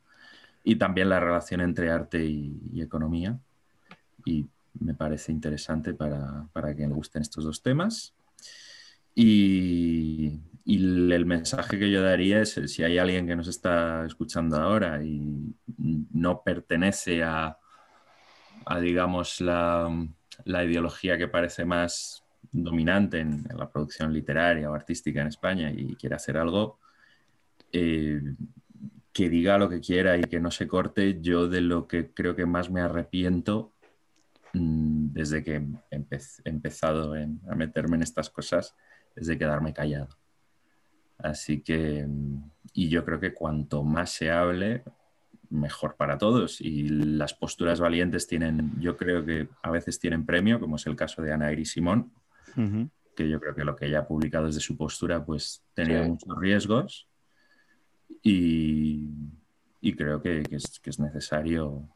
y 0.62 0.76
también 0.76 1.08
la 1.08 1.18
relación 1.18 1.62
entre 1.62 1.90
arte 1.90 2.22
y, 2.22 2.82
economía. 2.82 3.40
Y 4.26 4.46
me 4.78 4.92
parece 4.92 5.32
interesante 5.32 5.94
para, 5.94 6.46
para 6.52 6.74
quien 6.74 6.90
le 6.90 6.96
gusten 6.96 7.22
estos 7.22 7.44
dos 7.44 7.62
temas. 7.62 8.14
Y, 9.14 10.38
y, 10.64 11.12
el 11.12 11.26
mensaje 11.26 11.78
que 11.78 11.90
yo 11.90 12.02
daría 12.02 12.42
es, 12.42 12.60
si 12.66 12.82
hay 12.82 12.98
alguien 12.98 13.26
que 13.26 13.36
nos 13.36 13.48
está 13.48 14.04
escuchando 14.06 14.56
ahora 14.56 15.02
y 15.02 15.54
no 16.12 16.42
pertenece 16.42 17.22
a, 17.22 17.58
digamos, 18.80 19.40
la, 19.40 19.88
la 20.44 20.64
ideología 20.64 21.18
que 21.18 21.28
parece 21.28 21.64
más 21.64 22.24
dominante 22.52 23.20
en, 23.20 23.46
la 23.56 23.70
producción 23.70 24.12
literaria 24.12 24.70
o 24.70 24.74
artística 24.74 25.20
en 25.20 25.28
España 25.28 25.70
y 25.70 25.94
quiere 25.96 26.16
hacer 26.16 26.36
algo, 26.36 26.78
eh, 27.72 28.20
que 29.12 29.28
diga 29.28 29.58
lo 29.58 29.68
que 29.68 29.80
quiera 29.80 30.16
y 30.16 30.22
que 30.22 30.40
no 30.40 30.50
se 30.50 30.68
corte, 30.68 31.20
yo 31.20 31.48
de 31.48 31.60
lo 31.60 31.86
que 31.86 32.12
creo 32.12 32.36
que 32.36 32.46
más 32.46 32.70
me 32.70 32.80
arrepiento 32.80 33.72
mm, 34.52 35.12
desde 35.12 35.42
que 35.42 35.56
he 35.90 36.04
empezado 36.44 37.14
a 37.14 37.54
meterme 37.54 37.96
en 37.96 38.02
estas 38.02 38.30
cosas 38.30 38.76
es 39.16 39.26
de 39.26 39.38
quedarme 39.38 39.72
callado. 39.72 40.19
Así 41.22 41.60
que, 41.60 42.06
mm, 42.06 42.50
y 42.74 42.88
yo 42.88 43.04
creo 43.04 43.20
que 43.20 43.34
cuanto 43.34 43.82
más 43.82 44.10
se 44.10 44.30
hable, 44.30 44.84
mejor 45.50 45.96
para 45.96 46.16
todos. 46.16 46.60
Y 46.60 46.88
las 46.88 47.34
posturas 47.34 47.80
valientes 47.80 48.26
tienen, 48.26 48.80
yo 48.80 48.96
creo 48.96 49.24
que 49.24 49.48
a 49.62 49.70
veces 49.70 49.98
tienen 49.98 50.24
premio, 50.24 50.60
como 50.60 50.76
es 50.76 50.86
el 50.86 50.96
caso 50.96 51.22
de 51.22 51.32
Ana 51.32 51.52
Iris 51.52 51.72
Simón, 51.72 52.12
que 53.14 53.28
yo 53.28 53.40
creo 53.40 53.54
que 53.54 53.64
lo 53.64 53.76
que 53.76 53.86
ella 53.86 54.00
ha 54.00 54.06
publicado 54.06 54.46
desde 54.46 54.60
su 54.60 54.76
postura, 54.76 55.24
pues 55.24 55.62
tenía 55.74 56.02
muchos 56.02 56.38
riesgos. 56.38 57.08
Y, 58.22 59.08
creo 59.96 60.22
que, 60.22 60.42
es, 60.50 60.80
que, 60.80 60.90
es, 60.90 60.98
necesario 60.98 61.88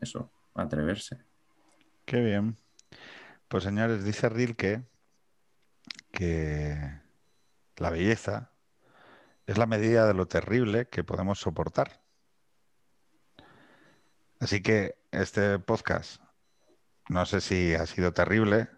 eso, 0.00 0.30
atreverse. 0.54 1.18
Qué 2.04 2.20
bien. 2.20 2.56
Pues 3.48 3.64
señores, 3.64 4.04
dice 4.04 4.28
Rilke 4.28 4.82
que 6.12 7.00
la 7.80 7.90
belleza 7.90 8.52
es 9.46 9.58
la 9.58 9.66
medida 9.66 10.06
de 10.06 10.14
lo 10.14 10.28
terrible 10.28 10.88
que 10.88 11.02
podemos 11.02 11.40
soportar. 11.40 12.04
Así 14.38 14.62
que 14.62 14.96
este 15.10 15.58
podcast, 15.58 16.22
no 17.08 17.26
sé 17.26 17.40
si 17.40 17.74
ha 17.74 17.86
sido 17.86 18.12
terrible, 18.12 18.68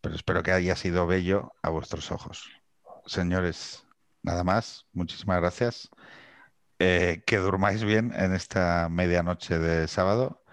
pero 0.00 0.14
espero 0.14 0.42
que 0.42 0.52
haya 0.52 0.76
sido 0.76 1.06
bello 1.06 1.52
a 1.62 1.70
vuestros 1.70 2.12
ojos. 2.12 2.50
Señores, 3.06 3.86
nada 4.22 4.44
más, 4.44 4.86
muchísimas 4.92 5.40
gracias. 5.40 5.88
Eh, 6.78 7.22
que 7.26 7.38
durmáis 7.38 7.82
bien 7.82 8.12
en 8.14 8.34
esta 8.34 8.88
medianoche 8.90 9.58
de 9.58 9.88
sábado 9.88 10.44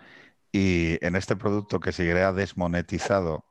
y 0.52 1.04
en 1.06 1.16
este 1.16 1.36
producto 1.36 1.80
que 1.80 1.92
seguirá 1.92 2.32
desmonetizado 2.32 3.46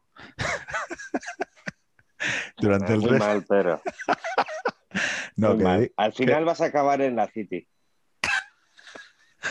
durante 2.60 2.94
el 2.94 3.02
resto. 3.02 3.18
Mal, 3.18 3.44
pero... 3.48 3.80
no, 5.36 5.56
Al 5.96 6.12
final 6.12 6.44
vas 6.44 6.60
a 6.60 6.66
acabar 6.66 7.00
en 7.00 7.16
la 7.16 7.28
City. 7.28 7.68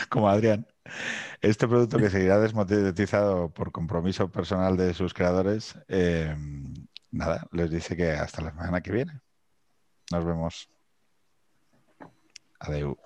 Como 0.08 0.28
Adrián. 0.28 0.66
Este 1.40 1.68
producto 1.68 1.98
que 1.98 2.10
seguirá 2.10 2.38
desmonetizado 2.38 3.50
por 3.50 3.70
compromiso 3.70 4.30
personal 4.30 4.76
de 4.76 4.92
sus 4.94 5.14
creadores, 5.14 5.78
eh, 5.88 6.34
nada, 7.10 7.46
les 7.52 7.70
dice 7.70 7.96
que 7.96 8.10
hasta 8.10 8.42
la 8.42 8.50
semana 8.50 8.80
que 8.80 8.92
viene. 8.92 9.20
Nos 10.10 10.24
vemos. 10.24 10.68
Adeu. 12.58 12.98